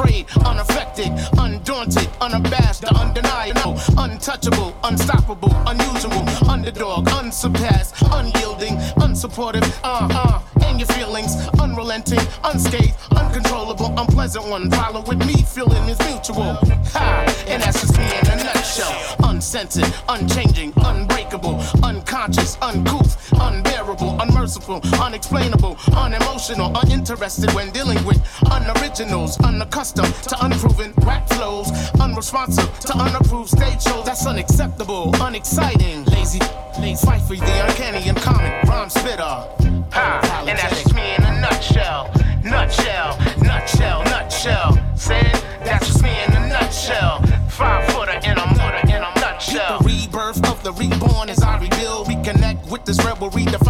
unafraid, 0.00 0.26
unaffected, 0.46 1.12
undaunted, 1.38 2.08
unabashed, 2.20 2.82
the 2.82 2.94
undeniable, 2.94 3.78
untouchable, 3.98 4.74
unstoppable, 4.84 5.52
unusual, 5.66 6.24
underdog, 6.48 7.08
unsurpassed, 7.08 7.94
unyielding, 8.12 8.76
unsupportive, 9.00 9.66
uh 9.82 10.08
uh, 10.10 10.40
and 10.64 10.78
your 10.78 10.86
feelings, 10.88 11.36
unrelenting, 11.60 12.20
unscathed, 12.44 12.94
uncontrollable, 13.12 13.92
unpleasant 13.98 14.46
one. 14.46 14.70
Follow 14.70 15.02
with 15.02 15.18
me, 15.26 15.34
feeling 15.42 15.88
is 15.88 15.98
mutual. 16.00 16.54
Ha! 16.94 17.44
And 17.46 17.62
that's 17.62 17.80
just 17.80 17.96
me 17.98 18.04
in 18.04 18.38
a 18.38 18.44
nutshell. 18.44 19.16
Uncensored, 19.24 19.92
unchanging, 20.08 20.72
unbreakable, 20.76 21.60
unconscious, 21.82 22.56
uncouth, 22.62 22.99
unexplainable, 24.78 25.76
unemotional, 25.96 26.70
uninterested 26.82 27.52
when 27.54 27.70
dealing 27.70 28.02
with 28.04 28.18
unoriginals, 28.50 29.42
unaccustomed 29.44 30.14
to 30.22 30.36
unproven 30.44 30.92
whack 31.04 31.28
flows, 31.28 31.70
unresponsive 32.00 32.70
to 32.80 32.96
unapproved 32.96 33.50
stage 33.50 33.82
shows. 33.82 34.04
That's 34.04 34.26
unacceptable, 34.26 35.10
unexciting, 35.20 36.04
lazy, 36.04 36.40
lazy, 36.78 37.04
fight 37.04 37.22
for 37.22 37.34
the 37.34 37.66
uncanny, 37.66 38.08
uncommon, 38.08 38.52
rhyme 38.68 38.90
spitter. 38.90 39.22
Ha! 39.92 40.44
And 40.46 40.58
that's 40.58 40.82
just 40.82 40.94
me 40.94 41.14
in 41.16 41.24
a 41.24 41.40
nutshell, 41.40 42.12
nutshell, 42.44 43.18
nutshell, 43.42 44.04
nutshell. 44.04 44.78
Said 44.94 45.32
that's 45.64 45.86
just 45.86 46.02
me 46.02 46.10
in 46.10 46.32
a 46.32 46.48
nutshell. 46.48 47.22
Five 47.48 47.92
footer 47.92 48.20
in 48.24 48.38
a 48.38 48.46
mortar 48.54 48.86
in 48.86 49.02
a 49.02 49.20
nutshell. 49.20 49.80
The 49.80 49.84
rebirth 49.84 50.48
of 50.48 50.62
the 50.62 50.72
reborn 50.72 51.28
as 51.28 51.42
I 51.42 51.58
rebuild, 51.58 52.06
reconnect 52.06 52.70
with 52.70 52.84
this 52.84 53.04
rebel, 53.04 53.30
redefining 53.30 53.69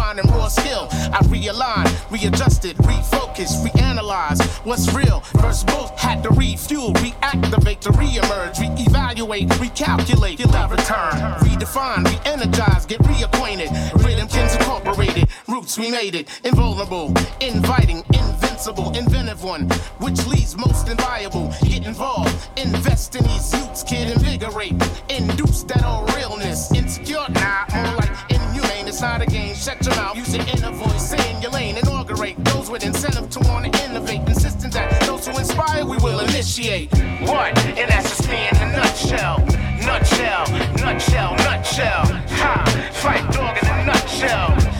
skill. 0.51 0.87
I 0.91 1.19
realign, 1.31 1.85
readjusted, 2.11 2.75
refocus, 2.77 3.51
reanalyze 3.65 4.41
what's 4.65 4.93
real. 4.93 5.21
First 5.41 5.67
both 5.67 5.97
had 5.97 6.23
to 6.23 6.29
refuel, 6.29 6.93
reactivate 6.93 7.79
to 7.81 7.89
reemerge, 7.91 8.55
reevaluate, 8.55 9.47
recalculate, 9.63 10.37
till 10.37 10.55
I 10.55 10.67
return, 10.69 11.13
redefine, 11.45 12.05
re-energize, 12.05 12.85
get 12.85 12.99
reacquainted. 13.01 13.69
Rhythmkins 14.03 14.55
incorporated, 14.55 15.27
roots 15.47 15.77
we 15.77 15.89
made 15.89 16.15
it, 16.15 16.27
invulnerable, 16.43 17.13
inviting, 17.39 18.03
invincible, 18.13 18.95
inventive 18.97 19.43
one, 19.43 19.69
which 19.99 20.25
leads 20.27 20.57
most 20.57 20.87
inviable. 20.89 21.53
Get 21.63 21.85
involved, 21.85 22.35
invest 22.57 23.15
in 23.15 23.23
these 23.23 23.53
youths, 23.53 23.83
kid, 23.83 24.09
invigorate, 24.11 24.73
induce 25.09 25.63
that 25.63 25.83
old 25.85 26.13
realness. 26.15 26.71
Insecure, 26.71 27.25
nah, 27.29 27.65
more 27.73 27.95
like 27.95 28.11
inhumane. 28.29 28.87
It's 28.87 29.01
not 29.01 29.21
a. 29.21 29.30
Shut 29.61 29.85
your 29.85 29.95
mouth, 29.95 30.17
use 30.17 30.35
your 30.35 30.43
inner 30.47 30.71
voice, 30.71 31.09
stay 31.09 31.35
in 31.35 31.39
your 31.39 31.51
lane, 31.51 31.77
inaugurate 31.77 32.35
those 32.45 32.71
with 32.71 32.83
incentive 32.83 33.29
to 33.29 33.39
want 33.47 33.71
to 33.71 33.83
innovate, 33.83 34.21
insisting 34.27 34.71
that 34.71 35.01
those 35.01 35.27
who 35.27 35.37
inspire 35.37 35.85
we 35.85 35.97
will 35.97 36.19
initiate. 36.19 36.91
What? 37.21 37.55
And 37.77 37.87
that's 37.91 38.09
just 38.09 38.27
me 38.27 38.47
in 38.49 38.57
a 38.57 38.71
nutshell. 38.71 39.37
Nutshell, 39.85 40.47
nutshell, 40.77 41.35
nutshell. 41.35 42.05
Ha! 42.41 42.89
Fight 42.91 43.31
dog 43.31 43.55
in 43.61 43.69
a 43.69 43.85
nutshell. 43.85 44.70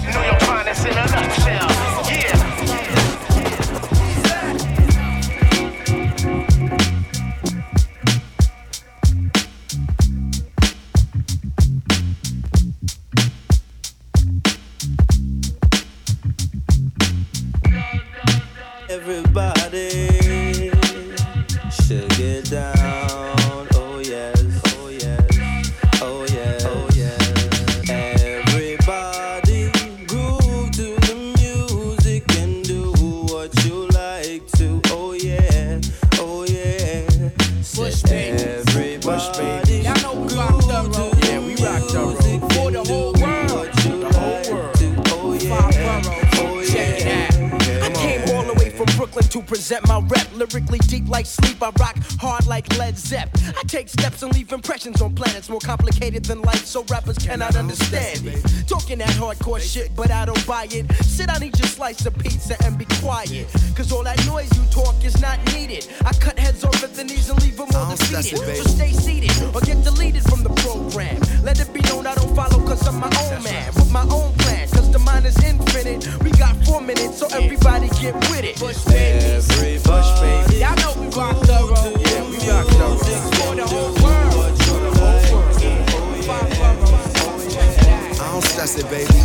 Brooklyn 49.71 49.83
to 49.83 49.87
present 49.87 49.87
my 49.87 49.99
rep. 50.09 50.30
Lyrically 50.41 50.79
deep 50.79 51.07
like 51.07 51.27
sleep, 51.27 51.61
I 51.61 51.69
rock 51.79 51.95
hard 52.19 52.47
like 52.47 52.75
Led 52.75 52.97
Zepp. 52.97 53.29
I 53.55 53.61
take 53.67 53.87
steps 53.87 54.23
and 54.23 54.33
leave 54.33 54.51
impressions 54.51 54.99
on 54.99 55.13
planets 55.13 55.49
more 55.49 55.59
complicated 55.59 56.25
than 56.25 56.41
life, 56.41 56.65
so 56.65 56.83
rappers 56.89 57.19
cannot 57.19 57.55
understand 57.55 58.25
it. 58.25 58.43
Talking 58.67 58.97
that 58.97 59.09
hardcore 59.09 59.61
shit, 59.61 59.95
but 59.95 60.09
I 60.09 60.25
don't 60.25 60.47
buy 60.47 60.67
it. 60.71 60.91
Sit 61.03 61.27
down, 61.27 61.43
eat 61.43 61.59
your 61.59 61.67
slice 61.67 62.07
of 62.07 62.17
pizza 62.17 62.55
and 62.65 62.75
be 62.75 62.85
quiet. 63.01 63.45
Cause 63.75 63.91
all 63.91 64.03
that 64.03 64.17
noise 64.25 64.49
you 64.57 64.65
talk 64.71 64.95
is 65.05 65.21
not 65.21 65.37
needed. 65.53 65.87
I 66.03 66.11
cut 66.13 66.39
heads 66.39 66.63
off 66.63 66.83
at 66.83 66.95
the 66.95 67.03
knees 67.03 67.29
and 67.29 67.39
leave 67.43 67.57
them 67.57 67.67
all 67.75 67.95
defeated. 67.95 68.35
So 68.35 68.63
stay 68.63 68.93
seated 68.93 69.31
or 69.53 69.61
get 69.61 69.83
deleted 69.83 70.23
from 70.23 70.41
the 70.41 70.49
program. 70.65 71.21
Let 71.43 71.59
it 71.59 71.71
be 71.71 71.81
known 71.81 72.07
I 72.07 72.15
don't 72.15 72.35
follow 72.35 72.65
cause 72.65 72.87
I'm 72.87 72.99
my 72.99 73.11
own 73.21 73.43
man. 73.43 73.67
With 73.75 73.91
my 73.91 74.07
own 74.09 74.33
plan, 74.39 74.67
cause 74.69 74.91
the 74.91 74.97
mind 74.97 75.27
is 75.27 75.37
infinite. 75.43 76.07
We 76.23 76.31
got 76.31 76.55
four 76.65 76.81
minutes, 76.81 77.19
so 77.19 77.27
everybody 77.27 77.89
get 78.01 78.15
with 78.31 78.43
it. 78.43 78.59
Bush 78.59 78.83
baby. 78.85 79.77
Bush 79.83 80.30
Y'all 80.57 80.75
know 80.77 80.93
we 81.01 81.07
rock 81.15 81.37
thorough. 81.45 81.91
Yeah, 81.99 82.23
we 82.29 82.37
rock 82.49 82.67
thorough. 82.77 82.97
For 82.97 83.55
the 83.55 83.65
whole 83.67 83.93
world. 84.03 84.57
The 84.57 84.63
whole 84.97 85.19
world. 85.21 86.25
Five 86.25 86.49
boroughs. 86.79 88.19
I 88.19 88.31
don't 88.31 88.43
stress 88.43 88.77
it, 88.77 88.89
baby. 88.89 89.19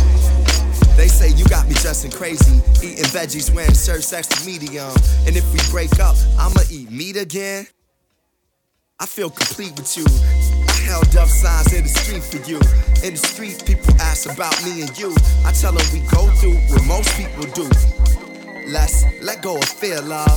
They 0.97 1.07
say 1.07 1.29
you 1.29 1.45
got 1.45 1.67
me 1.67 1.75
dressing 1.75 2.09
crazy, 2.09 2.59
eating 2.81 3.05
veggies, 3.05 3.53
wearing 3.53 3.75
shirts 3.75 4.11
extra 4.11 4.43
medium. 4.45 4.89
And 5.27 5.37
if 5.37 5.45
we 5.53 5.59
break 5.69 5.99
up, 5.99 6.15
I'ma 6.39 6.61
eat 6.71 6.89
meat 6.89 7.17
again. 7.17 7.67
I 8.99 9.05
feel 9.05 9.29
complete 9.29 9.77
with 9.77 9.95
you. 9.95 10.05
I 10.67 10.73
held 10.89 11.15
up 11.15 11.27
signs 11.27 11.71
in 11.71 11.83
the 11.83 11.89
street 11.89 12.23
for 12.23 12.37
you. 12.49 12.57
In 13.05 13.13
the 13.13 13.21
street, 13.21 13.63
people 13.63 13.93
ask 14.01 14.25
about 14.27 14.57
me 14.65 14.81
and 14.81 14.97
you. 14.97 15.13
I 15.45 15.51
tell 15.51 15.71
them 15.71 15.85
we 15.93 15.99
go 16.09 16.27
through 16.41 16.57
what 16.73 16.83
most 16.85 17.15
people 17.15 17.43
do. 17.53 17.69
Let's 18.67 19.05
let 19.21 19.43
go 19.43 19.57
of 19.57 19.65
fear, 19.65 20.01
love 20.01 20.33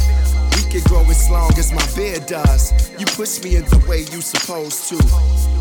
can 0.70 0.82
grow 0.84 1.02
as 1.10 1.28
long 1.28 1.50
as 1.58 1.72
my 1.72 1.84
beard 1.96 2.26
does. 2.26 2.72
You 2.98 3.04
push 3.06 3.42
me 3.42 3.56
in 3.56 3.64
the 3.64 3.84
way 3.88 4.06
you 4.12 4.20
supposed 4.20 4.88
to. 4.90 4.96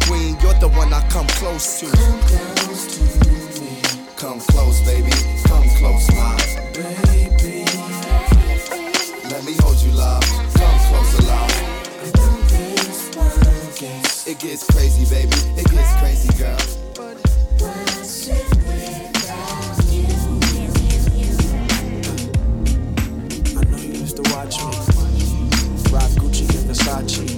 Queen, 0.06 0.38
you're 0.42 0.54
the 0.62 0.70
one 0.70 0.94
I 0.94 1.02
come 1.10 1.26
close 1.42 1.80
to. 1.80 1.88
Come 1.88 2.22
close, 2.56 2.86
to 2.96 3.02
me. 3.60 3.82
Come 4.16 4.40
close 4.40 4.80
baby. 4.86 5.12
Come 5.48 5.68
close, 5.80 6.08
my 6.14 6.38
baby. 6.74 7.66
Let 9.30 9.44
me 9.46 9.56
hold 9.60 9.82
you, 9.82 9.92
love. 9.94 10.24
Come 10.54 10.80
close, 10.90 11.28
love. 11.28 11.54
It 14.28 14.38
gets 14.38 14.64
crazy, 14.72 15.06
baby. 15.10 15.36
It 15.58 15.72
gets 15.72 15.92
crazy, 16.00 16.30
girl. 16.38 16.58
Once 23.56 23.84
you 23.84 23.92
used 23.92 24.16
to 24.18 24.24
watch 24.34 24.58
me. 24.66 24.79
Versace, 26.90 27.38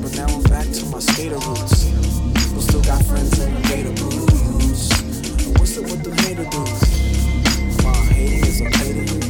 but 0.00 0.14
now 0.14 0.26
I'm 0.26 0.42
back 0.44 0.70
to 0.70 0.86
my 0.86 1.00
skater 1.00 1.34
roots. 1.34 1.90
But 2.54 2.62
still 2.62 2.82
got 2.82 3.04
friends 3.04 3.36
in 3.40 3.54
the 3.54 3.60
gator 3.62 3.90
blues. 3.90 4.88
What's 5.58 5.76
it 5.76 5.82
with 5.82 6.04
the 6.04 6.14
hater 6.22 6.44
dudes? 6.44 7.82
My 7.82 7.92
hating 8.14 8.46
is 8.46 8.62
okay 8.62 8.92
to 8.92 9.02
you. 9.02 9.20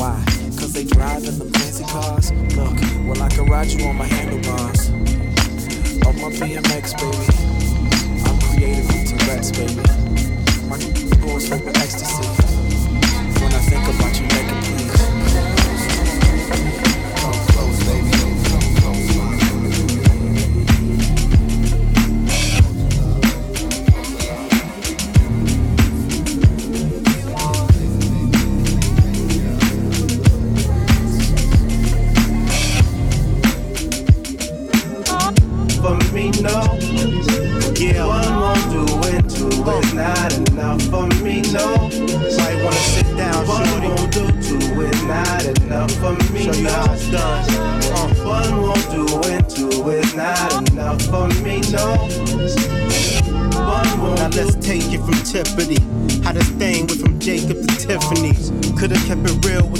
Why? 0.00 0.24
Cause 0.56 0.72
they 0.72 0.84
drive 0.84 1.24
in 1.24 1.38
them 1.38 1.50
fancy 1.52 1.84
cars. 1.84 2.32
Look, 2.56 2.80
well 3.06 3.22
I 3.22 3.28
can 3.28 3.44
ride 3.46 3.68
you 3.68 3.86
on 3.86 3.96
my 3.96 4.06
handlebars. 4.06 4.88
On 4.88 6.14
my 6.16 6.30
BMX, 6.32 6.96
baby. 6.96 7.28
I'm 8.24 8.40
creative 8.40 8.86
with 8.88 9.18
Tourette's, 9.18 9.52
baby. 9.52 9.84
My 10.68 10.78
smoke 11.38 11.64
with 11.64 11.76
ecstasy. 11.76 12.24
When 13.38 13.52
I 13.52 13.60
think 13.68 13.84
about 13.84 14.17
you, 14.17 14.17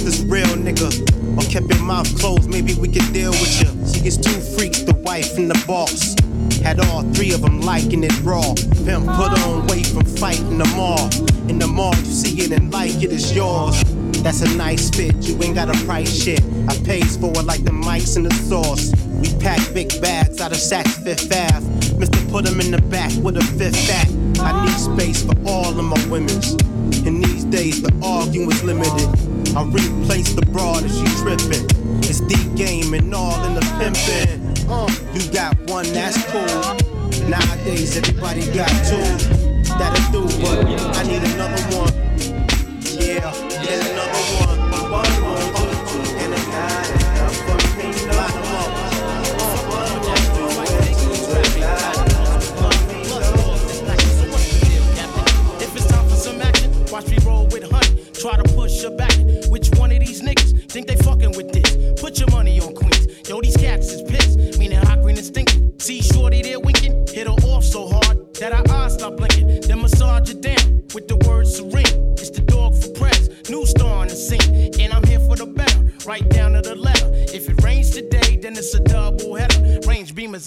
this 0.09 0.21
real 0.21 0.47
nigga. 0.57 0.89
Or 1.37 1.43
kept 1.49 1.71
your 1.71 1.83
mouth 1.83 2.09
closed, 2.19 2.49
maybe 2.49 2.73
we 2.73 2.87
could 2.87 3.13
deal 3.13 3.31
with 3.31 3.61
you. 3.61 3.69
She 3.93 4.01
gets 4.01 4.17
two 4.17 4.39
freaks, 4.57 4.81
the 4.81 4.95
wife 4.95 5.37
and 5.37 5.49
the 5.49 5.63
boss. 5.67 6.15
Had 6.63 6.79
all 6.79 7.03
three 7.13 7.31
of 7.33 7.41
them 7.41 7.61
liking 7.61 8.03
it 8.03 8.19
raw. 8.21 8.53
Pimp 8.85 9.05
put 9.05 9.31
on 9.45 9.67
weight 9.67 9.85
from 9.85 10.05
fighting 10.05 10.57
them 10.57 10.73
all. 10.79 11.05
In 11.47 11.59
the 11.59 11.67
mall, 11.67 11.95
you 11.95 12.05
see 12.05 12.41
it 12.41 12.51
and 12.51 12.71
like 12.73 13.03
it 13.03 13.11
is 13.11 13.35
yours. 13.35 13.81
That's 14.23 14.41
a 14.41 14.57
nice 14.57 14.89
fit, 14.89 15.15
you 15.21 15.41
ain't 15.43 15.55
got 15.55 15.69
a 15.69 15.85
price 15.85 16.11
shit. 16.23 16.41
I 16.67 16.75
pays 16.83 17.15
for 17.15 17.31
it 17.31 17.45
like 17.45 17.63
the 17.63 17.71
mics 17.71 18.17
and 18.17 18.25
the 18.25 18.33
sauce. 18.49 18.91
We 19.21 19.29
pack 19.39 19.61
big 19.73 19.89
bags 20.01 20.41
out 20.41 20.51
of 20.51 20.57
Saks 20.57 21.03
Fifth 21.03 21.31
Ave. 21.31 21.97
Mister 21.97 22.19
put 22.31 22.47
'em 22.47 22.59
in 22.59 22.71
the 22.71 22.81
back 22.89 23.11
with 23.21 23.37
a 23.37 23.43
fifth 23.59 23.79
back. 23.87 24.09
I 24.41 24.65
need 24.65 24.79
space 24.79 25.21
for 25.23 25.35
all 25.45 25.77
of 25.77 25.85
my 25.85 26.01
women's. 26.07 26.53
In 27.05 27.21
these 27.21 27.45
days, 27.45 27.81
the 27.81 27.93
arguing's 28.03 28.63
limited. 28.63 29.28
I 29.59 29.63
replace 29.63 30.31
the 30.31 30.45
broad 30.53 30.85
if 30.85 30.91
she 30.93 31.03
trippin'. 31.19 31.67
It's 32.07 32.21
the 32.21 32.39
game 32.55 32.93
and 32.93 33.13
all 33.13 33.43
in 33.43 33.55
the 33.55 33.61
pimpin'. 33.75 34.39
Uh, 34.69 34.87
you 35.13 35.29
got 35.33 35.53
one, 35.69 35.83
that's 35.91 36.15
cool. 36.31 37.27
Nowadays, 37.27 37.97
everybody 37.97 38.45
got 38.53 38.69
two. 38.87 39.03
That'll 39.75 40.11
do, 40.13 40.41
but 40.41 40.63
I 40.95 41.03
need 41.03 41.23
another 41.23 41.61
one. 41.75 42.08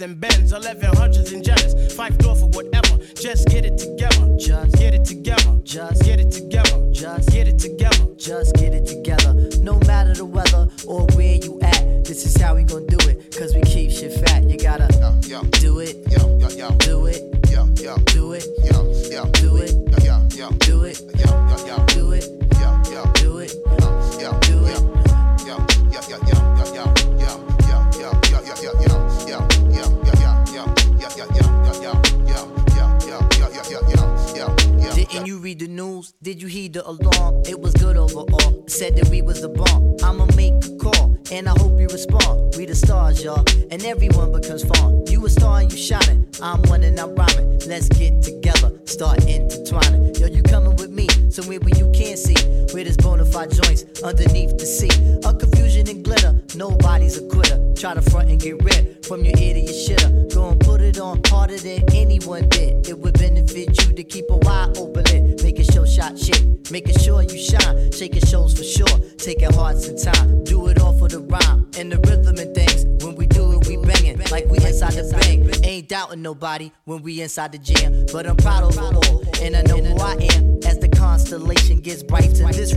And 0.03 0.19
bends, 0.19 0.53
1100s 0.53 1.33
and 1.33 1.45
jetters. 1.45 1.95
Five 1.95 2.19
door 2.19 2.35
for 2.35 2.49
whatever. 2.49 2.99
Just 3.15 3.49
get 3.49 3.65
it 3.65 3.79
together. 3.79 4.37
Just 4.37 4.77
get 4.77 4.95
it 4.95 5.05
together. 5.05 5.61
Just 5.63 6.02
inside 77.23 77.53
the 77.53 77.59
jam. 77.59 78.07
But 78.13 78.27
I'm 78.27 78.37
proud 78.37 78.65
of 78.65 78.79
all, 78.79 79.23
and 79.41 79.57
I 79.57 79.63
know 79.63 79.79
who 79.79 79.97
I 79.99 80.15
am. 80.35 80.59
As 80.65 80.79
the 80.79 80.89
constellation 80.89 81.81
gets 81.81 82.03
brighter, 82.03 82.47
this 82.53 82.77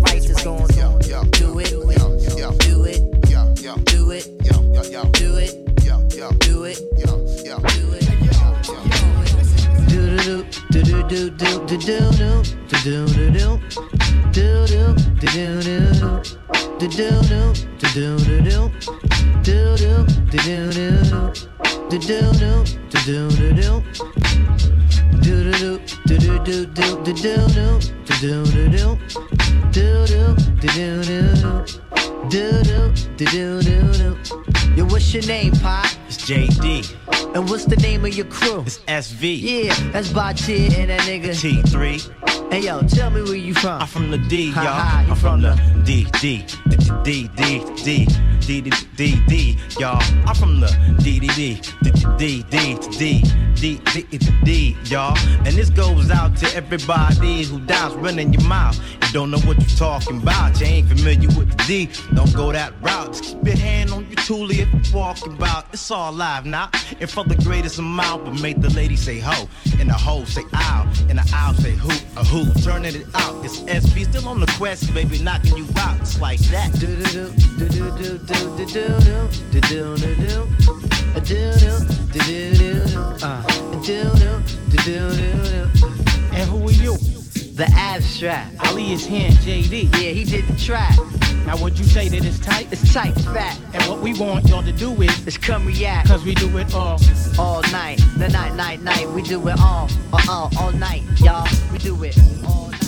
And 37.35 37.49
what's 37.49 37.65
the 37.65 37.75
name 37.75 38.05
of 38.05 38.15
your 38.15 38.27
crew? 38.27 38.61
It's 38.61 38.77
SV. 38.87 39.41
Yeah, 39.41 39.91
that's 39.91 40.07
Bachi 40.07 40.67
and 40.77 40.89
that 40.89 41.01
nigga 41.01 41.31
T3. 41.31 42.49
Hey 42.49 42.61
yo, 42.61 42.81
tell 42.83 43.09
me 43.09 43.23
where 43.23 43.35
you 43.35 43.53
from. 43.53 43.81
I'm 43.81 43.87
from 43.87 44.09
the 44.09 44.17
D, 44.17 44.51
y'all. 44.51 44.63
I'm 44.63 45.15
from 45.17 45.41
the 45.41 45.51
D, 45.83 46.07
D, 46.21 46.45
D, 47.03 47.27
D, 47.35 47.59
D, 47.83 48.07
D. 48.45 48.61
D 48.61 48.71
D 48.95 49.15
D 49.27 49.57
y'all. 49.79 50.01
I'm 50.25 50.35
from 50.35 50.59
the 50.59 50.67
D 51.03 51.19
D 51.19 51.27
D 51.27 51.61
D 52.17 52.43
D 52.49 52.75
D 52.97 53.23
D 53.55 53.79
D 53.85 54.19
D 54.43 54.77
y'all. 54.85 55.17
And 55.45 55.55
this 55.55 55.69
goes 55.69 56.11
out 56.11 56.37
to 56.37 56.55
everybody 56.55 57.43
who 57.43 57.59
dies 57.61 57.93
running 57.95 58.33
your 58.33 58.43
mouth. 58.43 58.79
You 59.01 59.13
don't 59.13 59.31
know 59.31 59.39
what 59.39 59.57
you're 59.57 59.77
talking 59.77 60.21
about. 60.21 60.59
You 60.59 60.67
ain't 60.67 60.87
familiar 60.89 61.27
with 61.29 61.57
the 61.57 61.63
D. 61.65 61.89
Don't 62.13 62.33
go 62.35 62.51
that 62.51 62.73
route. 62.81 63.13
Just 63.13 63.23
keep 63.23 63.45
your 63.45 63.57
hand 63.57 63.91
on 63.91 64.05
your 64.05 64.15
toolie 64.17 64.59
if 64.59 64.91
you're 64.91 65.01
walking 65.01 65.33
about. 65.33 65.65
It's 65.73 65.89
all 65.89 66.11
live 66.11 66.45
now. 66.45 66.69
And 66.99 67.09
for 67.09 67.23
the 67.23 67.35
greatest 67.35 67.79
amount, 67.79 68.25
but 68.25 68.41
make 68.41 68.61
the 68.61 68.69
lady 68.71 68.95
say 68.95 69.19
ho. 69.19 69.49
And 69.79 69.89
the 69.89 69.93
ho 69.93 70.23
say 70.25 70.43
ow. 70.53 70.91
And 71.09 71.17
the 71.17 71.29
ow 71.33 71.53
say 71.53 71.71
hoot, 71.71 72.05
a 72.15 72.23
hoot. 72.23 72.63
Turning 72.63 72.95
it 72.95 73.07
out. 73.15 73.43
It's 73.43 73.59
SV 73.61 74.09
still 74.09 74.27
on 74.27 74.39
the 74.39 74.53
quest, 74.57 74.93
baby, 74.93 75.17
knocking 75.19 75.57
you 75.57 75.67
out. 75.77 75.99
It's 75.99 76.21
like 76.21 76.39
that. 76.51 76.71
Do 76.79 76.87
do 76.95 77.31
do 77.57 77.69
do 77.69 77.97
do 77.97 78.17
do 78.19 78.34
and 86.33 86.49
who 86.49 86.67
are 86.67 86.71
you? 86.71 86.97
The 87.55 87.67
abstract. 87.73 88.55
Ali 88.67 88.91
is 88.91 89.05
here, 89.05 89.29
JD. 89.29 89.93
Yeah, 89.93 90.11
he 90.11 90.23
did 90.25 90.45
the 90.47 90.57
track. 90.57 90.97
Now 91.45 91.61
would 91.61 91.77
you 91.77 91.85
say 91.85 92.09
that 92.09 92.25
it's 92.25 92.39
tight? 92.39 92.67
It's 92.71 92.93
tight, 92.93 93.13
fat. 93.13 93.57
And 93.73 93.83
what 93.83 93.99
we 93.99 94.13
want 94.19 94.47
y'all 94.49 94.63
to 94.63 94.71
do 94.71 94.91
is 95.01 95.27
is 95.27 95.37
come 95.37 95.65
react. 95.65 96.07
Cause 96.07 96.25
we 96.25 96.33
do 96.33 96.57
it 96.57 96.73
all 96.73 96.99
all 97.39 97.61
night. 97.71 98.01
The 98.17 98.27
night, 98.29 98.55
night, 98.55 98.81
night. 98.81 99.07
We 99.09 99.21
do 99.21 99.47
it 99.47 99.59
all, 99.59 99.87
uh-uh, 100.11 100.49
all 100.59 100.71
night, 100.73 101.03
y'all. 101.17 101.47
We 101.71 101.77
do 101.77 102.03
it 102.03 102.17
all 102.45 102.71
night. 102.71 102.84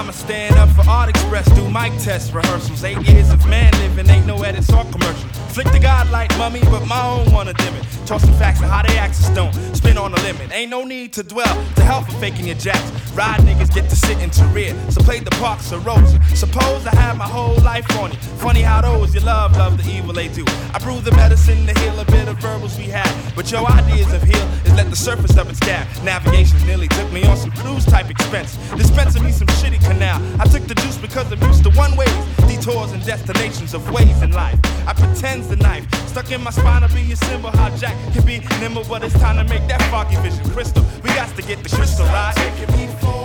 I'ma 0.00 0.12
stand 0.12 0.56
up 0.56 0.70
for 0.70 0.88
Art 0.88 1.19
Express, 1.30 1.56
do 1.56 1.70
mic 1.70 1.92
test 2.02 2.34
rehearsals. 2.34 2.82
Eight 2.82 3.00
years 3.02 3.30
of 3.30 3.46
man 3.46 3.72
living, 3.74 4.10
ain't 4.10 4.26
no 4.26 4.42
edits 4.42 4.68
or 4.72 4.82
commercial. 4.86 5.28
Flick 5.54 5.70
the 5.70 5.78
godlight 5.78 6.36
mummy, 6.36 6.58
but 6.62 6.84
my 6.88 7.00
own 7.06 7.30
wanna 7.32 7.52
dim 7.52 7.72
it. 7.76 7.84
Toss 8.04 8.22
some 8.22 8.34
facts 8.34 8.60
and 8.60 8.68
how 8.68 8.82
they 8.82 8.98
axes 8.98 9.28
don't 9.28 9.54
spin 9.76 9.96
on 9.96 10.10
the 10.10 10.20
limit. 10.22 10.50
Ain't 10.52 10.70
no 10.70 10.82
need 10.82 11.12
to 11.12 11.22
dwell 11.22 11.54
to 11.76 11.82
help 11.82 12.06
for 12.06 12.16
faking 12.18 12.46
your 12.46 12.56
jacks. 12.56 12.90
Ride 13.14 13.38
niggas 13.40 13.72
get 13.72 13.88
to 13.90 13.94
sit 13.94 14.18
into 14.20 14.44
rear, 14.46 14.74
so 14.90 15.00
play 15.02 15.20
the 15.20 15.30
parks 15.42 15.70
of 15.70 15.86
Rosa. 15.86 16.20
Suppose 16.34 16.84
I 16.86 16.94
had 16.96 17.16
my 17.16 17.28
whole 17.28 17.56
life 17.62 17.86
on 17.98 18.10
you. 18.10 18.18
Funny 18.38 18.62
how 18.62 18.80
those 18.80 19.14
you 19.14 19.20
love, 19.20 19.56
love 19.56 19.76
the 19.76 19.88
evil 19.88 20.12
they 20.12 20.28
do. 20.28 20.44
I 20.74 20.78
brew 20.80 21.00
the 21.00 21.12
medicine 21.12 21.66
to 21.66 21.78
heal 21.80 21.98
a 22.00 22.04
bit 22.06 22.26
of 22.26 22.38
verbals 22.38 22.76
we 22.76 22.84
had. 22.84 23.12
But 23.36 23.50
your 23.52 23.64
ideas 23.70 24.12
of 24.12 24.22
heal 24.22 24.46
is 24.64 24.74
let 24.74 24.90
the 24.90 24.96
surface 24.96 25.36
of 25.36 25.48
it 25.50 25.56
scab. 25.56 25.86
Navigation 26.04 26.58
nearly 26.66 26.88
took 26.88 27.12
me 27.12 27.24
on 27.24 27.36
some 27.36 27.52
cruise 27.52 27.84
type 27.84 28.10
expense. 28.10 28.56
Dispensing 28.76 29.24
me 29.24 29.32
some 29.32 29.48
shitty 29.58 29.80
canal. 29.82 30.20
I 30.40 30.46
took 30.46 30.64
the 30.66 30.74
juice 30.76 30.96
because 30.96 31.19
I'm 31.20 31.42
used 31.42 31.64
to 31.64 31.70
one 31.72 31.94
ways, 31.96 32.08
detours 32.48 32.92
and 32.92 33.04
destinations 33.04 33.74
of 33.74 33.90
ways 33.90 34.22
in 34.22 34.32
life. 34.32 34.58
I 34.86 34.94
pretend's 34.94 35.48
the 35.48 35.56
knife 35.56 35.84
stuck 36.08 36.32
in 36.32 36.42
my 36.42 36.50
spine 36.50 36.80
to 36.80 36.88
be 36.94 37.12
a 37.12 37.16
symbol. 37.16 37.50
How 37.50 37.68
Jack 37.76 37.94
can 38.14 38.24
be 38.24 38.38
nimble, 38.58 38.84
but 38.88 39.04
it's 39.04 39.14
time 39.20 39.36
to 39.36 39.44
make 39.44 39.66
that 39.68 39.82
foggy 39.90 40.16
vision 40.16 40.48
crystal. 40.50 40.82
We 41.02 41.10
got 41.10 41.34
to 41.36 41.42
get 41.42 41.62
the 41.62 41.68
crystal 41.76 42.06
right. 42.06 42.34
Taking 42.34 42.74
me 42.76 42.86
for 43.00 43.19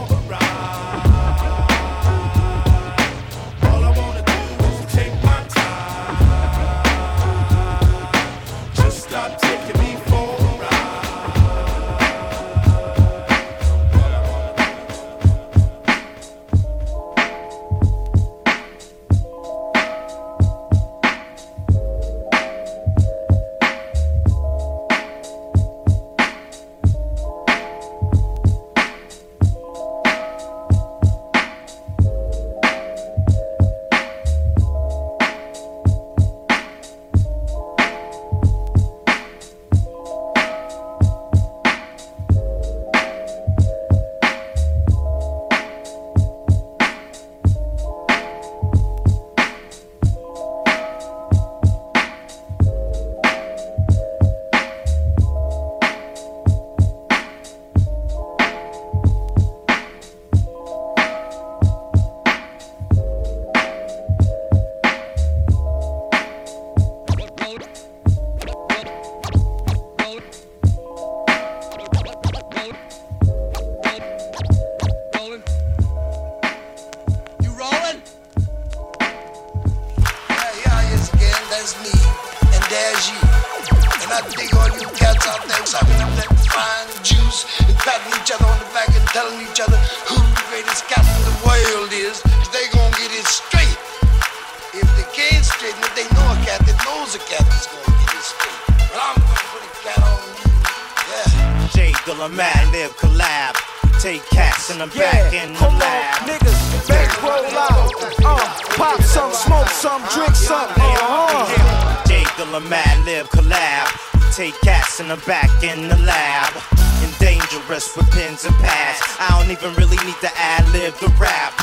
pop 108.85 109.01
some, 109.01 109.33
smoke 109.33 109.69
some, 109.69 110.01
drink 110.13 110.35
some. 110.35 110.69
Uh-huh. 110.69 112.07
J. 112.07 112.21
Dilla 112.37 112.61
Madlib 112.69 113.25
collab. 113.33 113.87
Take 114.35 114.53
cats 114.61 114.99
in 114.99 115.07
the 115.07 115.17
back 115.25 115.49
in 115.63 115.87
the 115.87 115.97
lab. 116.05 116.53
And 117.01 117.11
dangerous 117.17 117.95
with 117.95 118.09
pens 118.11 118.45
and 118.45 118.55
pads. 118.61 118.99
I 119.19 119.27
don't 119.33 119.51
even 119.51 119.73
really 119.75 119.97
need 120.05 120.19
to 120.21 120.31
ad 120.37 120.65
lib 120.73 120.93
the 121.01 121.09
rap. 121.17 121.53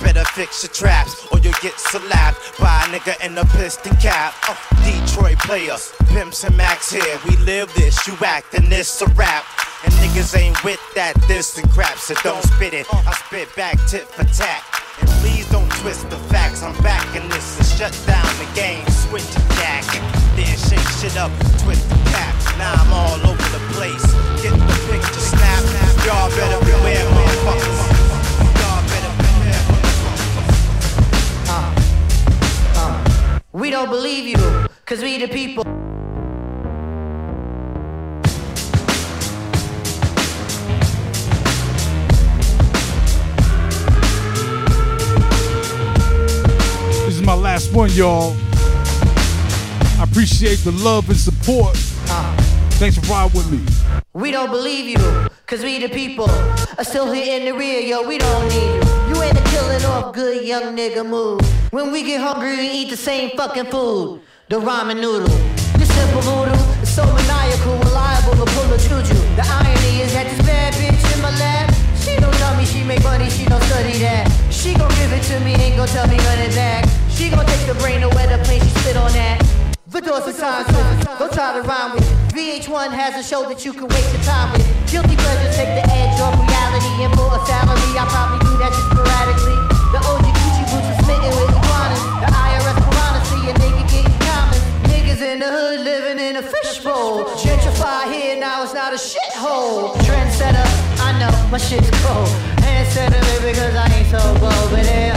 Better 0.00 0.24
fix 0.36 0.62
your 0.62 0.70
traps 0.70 1.26
or 1.32 1.38
you'll 1.38 1.60
get 1.62 1.78
slapped 1.80 2.58
by 2.60 2.84
a 2.84 2.92
nigga 2.92 3.14
in 3.24 3.36
a 3.38 3.44
piston 3.56 3.96
cap. 3.96 4.34
Uh, 4.46 4.54
Detroit 4.84 5.38
player, 5.38 5.76
pimps 6.06 6.44
and 6.44 6.56
max 6.56 6.92
here. 6.92 7.18
We 7.26 7.36
live 7.38 7.72
this, 7.74 8.06
you 8.06 8.14
act, 8.22 8.54
actin' 8.54 8.68
this 8.68 9.02
a 9.02 9.06
rap. 9.18 9.44
And 9.84 9.92
niggas 9.94 10.36
ain't 10.38 10.62
with 10.62 10.80
that 10.94 11.14
and 11.28 11.70
crap, 11.70 11.96
so 11.96 12.14
don't 12.22 12.42
spit 12.42 12.74
it. 12.74 12.86
I 12.92 13.12
spit 13.26 13.54
back 13.56 13.76
tit 13.88 14.06
for 14.06 14.24
tat. 14.24 14.83
Please 15.44 15.52
don't 15.52 15.70
twist 15.80 16.08
the 16.10 16.16
facts. 16.16 16.62
I'm 16.62 16.74
back 16.82 17.16
in 17.16 17.28
this 17.28 17.58
and 17.58 17.66
shut 17.66 17.92
down 18.06 18.24
the 18.38 18.48
game. 18.54 18.86
Switch 18.88 19.26
the 19.26 19.40
jack. 19.56 19.84
Then 20.36 20.46
shake 20.56 20.88
shit 20.98 21.16
up, 21.16 21.30
twist 21.58 21.88
the 21.88 21.96
cap. 22.10 22.34
Now 22.56 22.72
I'm 22.72 22.92
all 22.92 23.30
over 23.30 23.48
the 23.50 23.60
place. 23.72 24.04
Get 24.42 24.52
the 24.52 24.76
picture, 24.90 25.20
snap. 25.20 25.62
Y'all 26.06 26.30
better 26.30 26.64
beware, 26.64 27.04
motherfuckers. 27.10 27.80
Y'all. 28.60 28.84
Uh, 31.48 31.74
uh. 32.76 33.40
We 33.52 33.70
don't 33.70 33.90
believe 33.90 34.26
you, 34.26 34.66
cause 34.86 35.02
we 35.02 35.18
the 35.18 35.28
people. 35.28 35.93
My 47.24 47.34
last 47.34 47.72
one, 47.72 47.90
y'all. 47.92 48.36
I 49.98 50.04
appreciate 50.10 50.58
the 50.58 50.72
love 50.72 51.08
and 51.08 51.18
support. 51.18 51.76
Thanks 52.76 52.98
for 52.98 53.06
riding 53.06 53.36
with 53.36 53.50
me. 53.50 53.60
We 54.12 54.30
don't 54.30 54.50
believe 54.50 54.88
you, 54.88 55.28
cause 55.46 55.62
we 55.62 55.78
the 55.78 55.88
people 55.88 56.28
are 56.28 56.84
still 56.84 57.10
here 57.10 57.38
in 57.38 57.46
the 57.46 57.54
rear, 57.54 57.80
yo, 57.80 58.06
we 58.06 58.18
don't 58.18 58.48
need 58.48 58.74
you. 58.74 59.14
You 59.14 59.22
ain't 59.22 59.38
a 59.38 59.42
killing 59.50 59.84
off 59.86 60.14
good 60.14 60.44
young 60.44 60.76
nigga 60.76 61.06
move. 61.06 61.40
When 61.72 61.92
we 61.92 62.02
get 62.02 62.20
hungry, 62.20 62.56
we 62.56 62.68
eat 62.68 62.90
the 62.90 62.96
same 62.96 63.36
fucking 63.36 63.66
food, 63.66 64.20
the 64.48 64.60
ramen 64.60 65.00
noodle. 65.00 65.28
This 65.78 65.92
simple 65.94 66.20
voodoo. 66.20 66.52
It's 66.82 66.90
so 66.90 67.04
maniacal, 67.04 67.78
reliable 67.78 68.44
to 68.44 68.52
pull 68.52 68.72
a 68.72 68.78
juju. 68.78 69.14
The 69.36 69.46
irony 69.46 70.02
is 70.02 70.12
that 70.12 70.26
this 70.28 70.46
bad 70.46 70.74
bitch 70.74 71.14
in 71.14 71.22
my 71.22 71.30
lap, 71.38 71.74
she 71.96 72.16
don't 72.20 72.34
tell 72.34 72.56
me 72.56 72.66
she 72.66 72.84
make 72.84 73.02
money, 73.02 73.30
she 73.30 73.46
don't 73.46 73.62
study 73.62 73.98
that. 73.98 74.28
She 74.50 74.74
gon' 74.74 74.90
give 74.90 75.12
it 75.12 75.22
to 75.22 75.40
me, 75.40 75.54
ain't 75.54 75.76
gon' 75.76 75.88
tell 75.88 76.06
me 76.06 76.18
run 76.18 76.38
it 76.40 76.54
back. 76.54 77.03
She 77.14 77.30
gon' 77.30 77.46
take 77.46 77.66
the 77.66 77.74
brain 77.78 78.00
to 78.02 78.08
the 78.10 78.42
plane 78.42 78.60
she 78.60 78.74
spit 78.82 78.96
on 78.96 79.12
that. 79.14 79.38
The 79.86 80.00
doors 80.00 80.26
of 80.26 80.34
time 80.34 80.66
don't 81.14 81.32
try 81.32 81.54
to 81.54 81.62
rhyme 81.62 81.94
with. 81.94 82.02
VH1 82.34 82.90
has 82.90 83.14
a 83.14 83.22
show 83.22 83.46
that 83.46 83.64
you 83.64 83.72
can 83.72 83.86
waste 83.86 84.10
your 84.10 84.22
time 84.26 84.50
with. 84.50 84.66
Guilty 84.90 85.14
pleasures 85.14 85.54
take 85.54 85.70
the 85.78 85.86
edge 85.94 86.18
off 86.18 86.34
reality, 86.34 86.90
and 87.06 87.14
for 87.14 87.30
a 87.30 87.38
salary, 87.46 87.94
I 87.94 88.02
probably 88.10 88.42
do 88.42 88.58
that 88.58 88.74
just 88.74 88.90
sporadically. 88.90 89.58
The 89.94 90.00
OG 90.02 90.26
Gucci 90.26 90.64
boots 90.74 90.90
are 90.90 90.98
smitten 91.06 91.30
with 91.38 91.54
iguanas. 91.54 92.02
The 92.18 92.28
IRS 92.34 92.78
piranha 92.82 93.20
see 93.30 93.44
a 93.46 93.54
nigga 93.62 93.82
getting 93.86 94.18
common. 94.26 94.58
Niggas 94.90 95.22
in 95.22 95.38
the 95.38 95.50
hood 95.54 95.86
living 95.86 96.18
in 96.18 96.34
a 96.34 96.42
fishbowl. 96.42 97.30
Gentrify 97.38 98.10
here, 98.10 98.34
now 98.34 98.66
it's 98.66 98.74
not 98.74 98.90
a 98.90 98.98
shithole. 98.98 99.94
Trendsetter, 100.02 100.66
I 100.98 101.14
know 101.22 101.30
my 101.54 101.62
shit's 101.62 101.94
cold. 102.02 102.26
Handsetter, 102.58 103.22
because 103.38 103.78
I 103.78 103.86
ain't 104.02 104.10
so 104.10 104.18
bold. 104.42 104.74
But 104.74 104.82
yeah, 104.82 105.14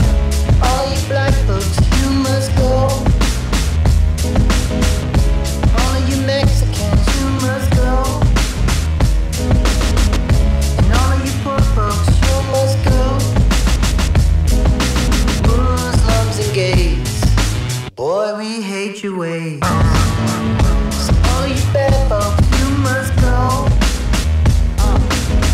go. 23.20 23.68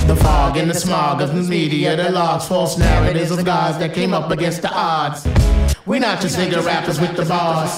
The 0.07 0.17
fog 0.17 0.57
and 0.57 0.71
the 0.71 0.75
smog 0.75 1.21
of 1.21 1.35
news 1.35 1.49
media 1.49 1.97
that 1.97 2.13
logs 2.13 2.47
false 2.49 2.77
narratives 2.79 3.31
of 3.31 3.45
gods 3.45 3.79
that 3.79 3.95
came 3.95 4.13
up 4.13 4.31
against 4.31 4.63
the 4.63 4.73
odds. 4.73 5.25
We're 5.87 6.01
not 6.01 6.23
just 6.23 6.39
nigga 6.39 6.65
rappers 6.65 6.99
with 6.99 7.15
the 7.15 7.27
bars. 7.27 7.69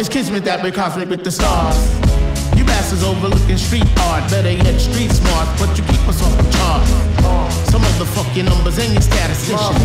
It's 0.00 0.08
kismet 0.08 0.44
that 0.44 0.62
we're 0.62 0.72
cosmic 0.72 1.10
with 1.10 1.22
the 1.22 1.30
stars. 1.30 1.76
You 2.56 2.64
bastards 2.64 3.04
overlooking 3.04 3.58
street 3.58 3.84
art, 4.08 4.24
better 4.30 4.52
yet 4.52 4.80
street 4.80 5.10
smart, 5.12 5.44
but 5.60 5.68
you 5.76 5.84
keep 5.84 6.00
us 6.08 6.22
off 6.24 6.32
the 6.32 6.48
chart. 6.56 6.80
Some 7.68 7.84
of 7.84 7.92
the 7.98 8.06
fucking 8.06 8.46
numbers 8.46 8.78
and 8.78 8.90
your 8.90 9.02
statisticians. 9.02 9.84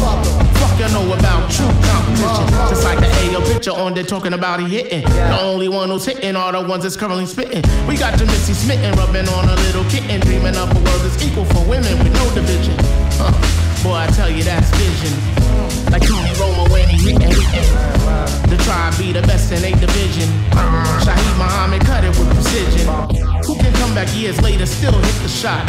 Fuck 0.64 0.80
you 0.80 0.88
know 0.96 1.12
about 1.12 1.52
true 1.52 1.68
competition. 1.92 2.48
Just 2.72 2.86
like 2.86 3.00
the 3.04 3.12
AO 3.36 3.44
picture 3.44 3.76
on 3.76 3.96
there 3.96 4.06
talking 4.06 4.32
about 4.32 4.62
he 4.62 4.70
hitting. 4.70 5.04
The 5.04 5.42
only 5.42 5.68
one 5.68 5.90
who's 5.90 6.06
hitting 6.06 6.38
are 6.38 6.54
the 6.54 6.62
ones 6.62 6.84
that's 6.84 6.96
currently 6.96 7.26
spitting. 7.26 7.64
We 7.86 7.98
got 7.98 8.18
your 8.18 8.28
Missy 8.32 8.54
smitten, 8.54 8.96
rubbing 8.96 9.28
on 9.28 9.50
a 9.50 9.56
little 9.68 9.84
kitten, 9.92 10.22
dreaming 10.22 10.56
up 10.56 10.72
a 10.72 10.80
world 10.80 11.02
that's 11.04 11.22
equal 11.22 11.44
for 11.44 11.68
women 11.68 12.00
with 12.00 12.14
no 12.14 12.34
division. 12.34 12.78
Huh. 13.20 13.71
Boy, 13.84 13.96
I 13.96 14.08
tell 14.14 14.30
you 14.30 14.44
that's 14.44 14.70
vision. 14.78 15.14
Like 15.92 16.06
Tony 16.08 16.32
Roma 16.40 16.70
when 16.72 16.88
he 16.88 16.98
hitting. 16.98 17.30
The 18.50 18.58
tribe 18.64 18.96
be 18.98 19.12
the 19.12 19.22
best 19.24 19.52
in 19.52 19.64
a 19.64 19.72
division. 19.80 20.30
Shaheed 21.04 21.38
Muhammad 21.38 21.82
cut 21.82 22.04
it 22.04 22.10
with 22.10 22.30
precision. 22.34 22.88
Who 23.46 23.56
can 23.56 23.74
come 23.74 23.96
back 23.96 24.08
years 24.16 24.40
later, 24.42 24.66
still 24.66 24.94
hit 24.94 25.16
the 25.24 25.30
shot? 25.30 25.68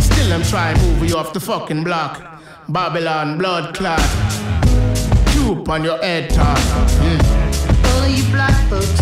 Still 0.00 0.32
I'm 0.32 0.42
trying 0.42 0.76
to 0.76 0.82
move 0.86 1.08
you 1.10 1.16
off 1.16 1.32
the 1.34 1.40
fucking 1.40 1.84
block. 1.84 2.22
Babylon 2.68 3.36
blood 3.36 3.74
clot. 3.74 4.00
Droop 5.32 5.68
on 5.68 5.84
your 5.84 5.98
head 5.98 6.30
top. 6.30 6.58
Mm. 7.02 7.20
All 7.92 8.02
of 8.02 8.10
you 8.10 8.24
black 8.32 8.56
folks, 8.70 9.00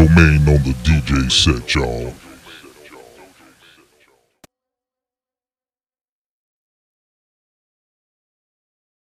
folks, 0.00 0.16
you 0.16 0.24
must 0.24 0.40
go. 0.40 0.40
Dojo 0.40 0.48
Main 0.48 0.48
on 0.48 0.62
the 0.62 0.74
DJ 0.82 1.30
set, 1.30 1.74
y'all. 1.74 2.19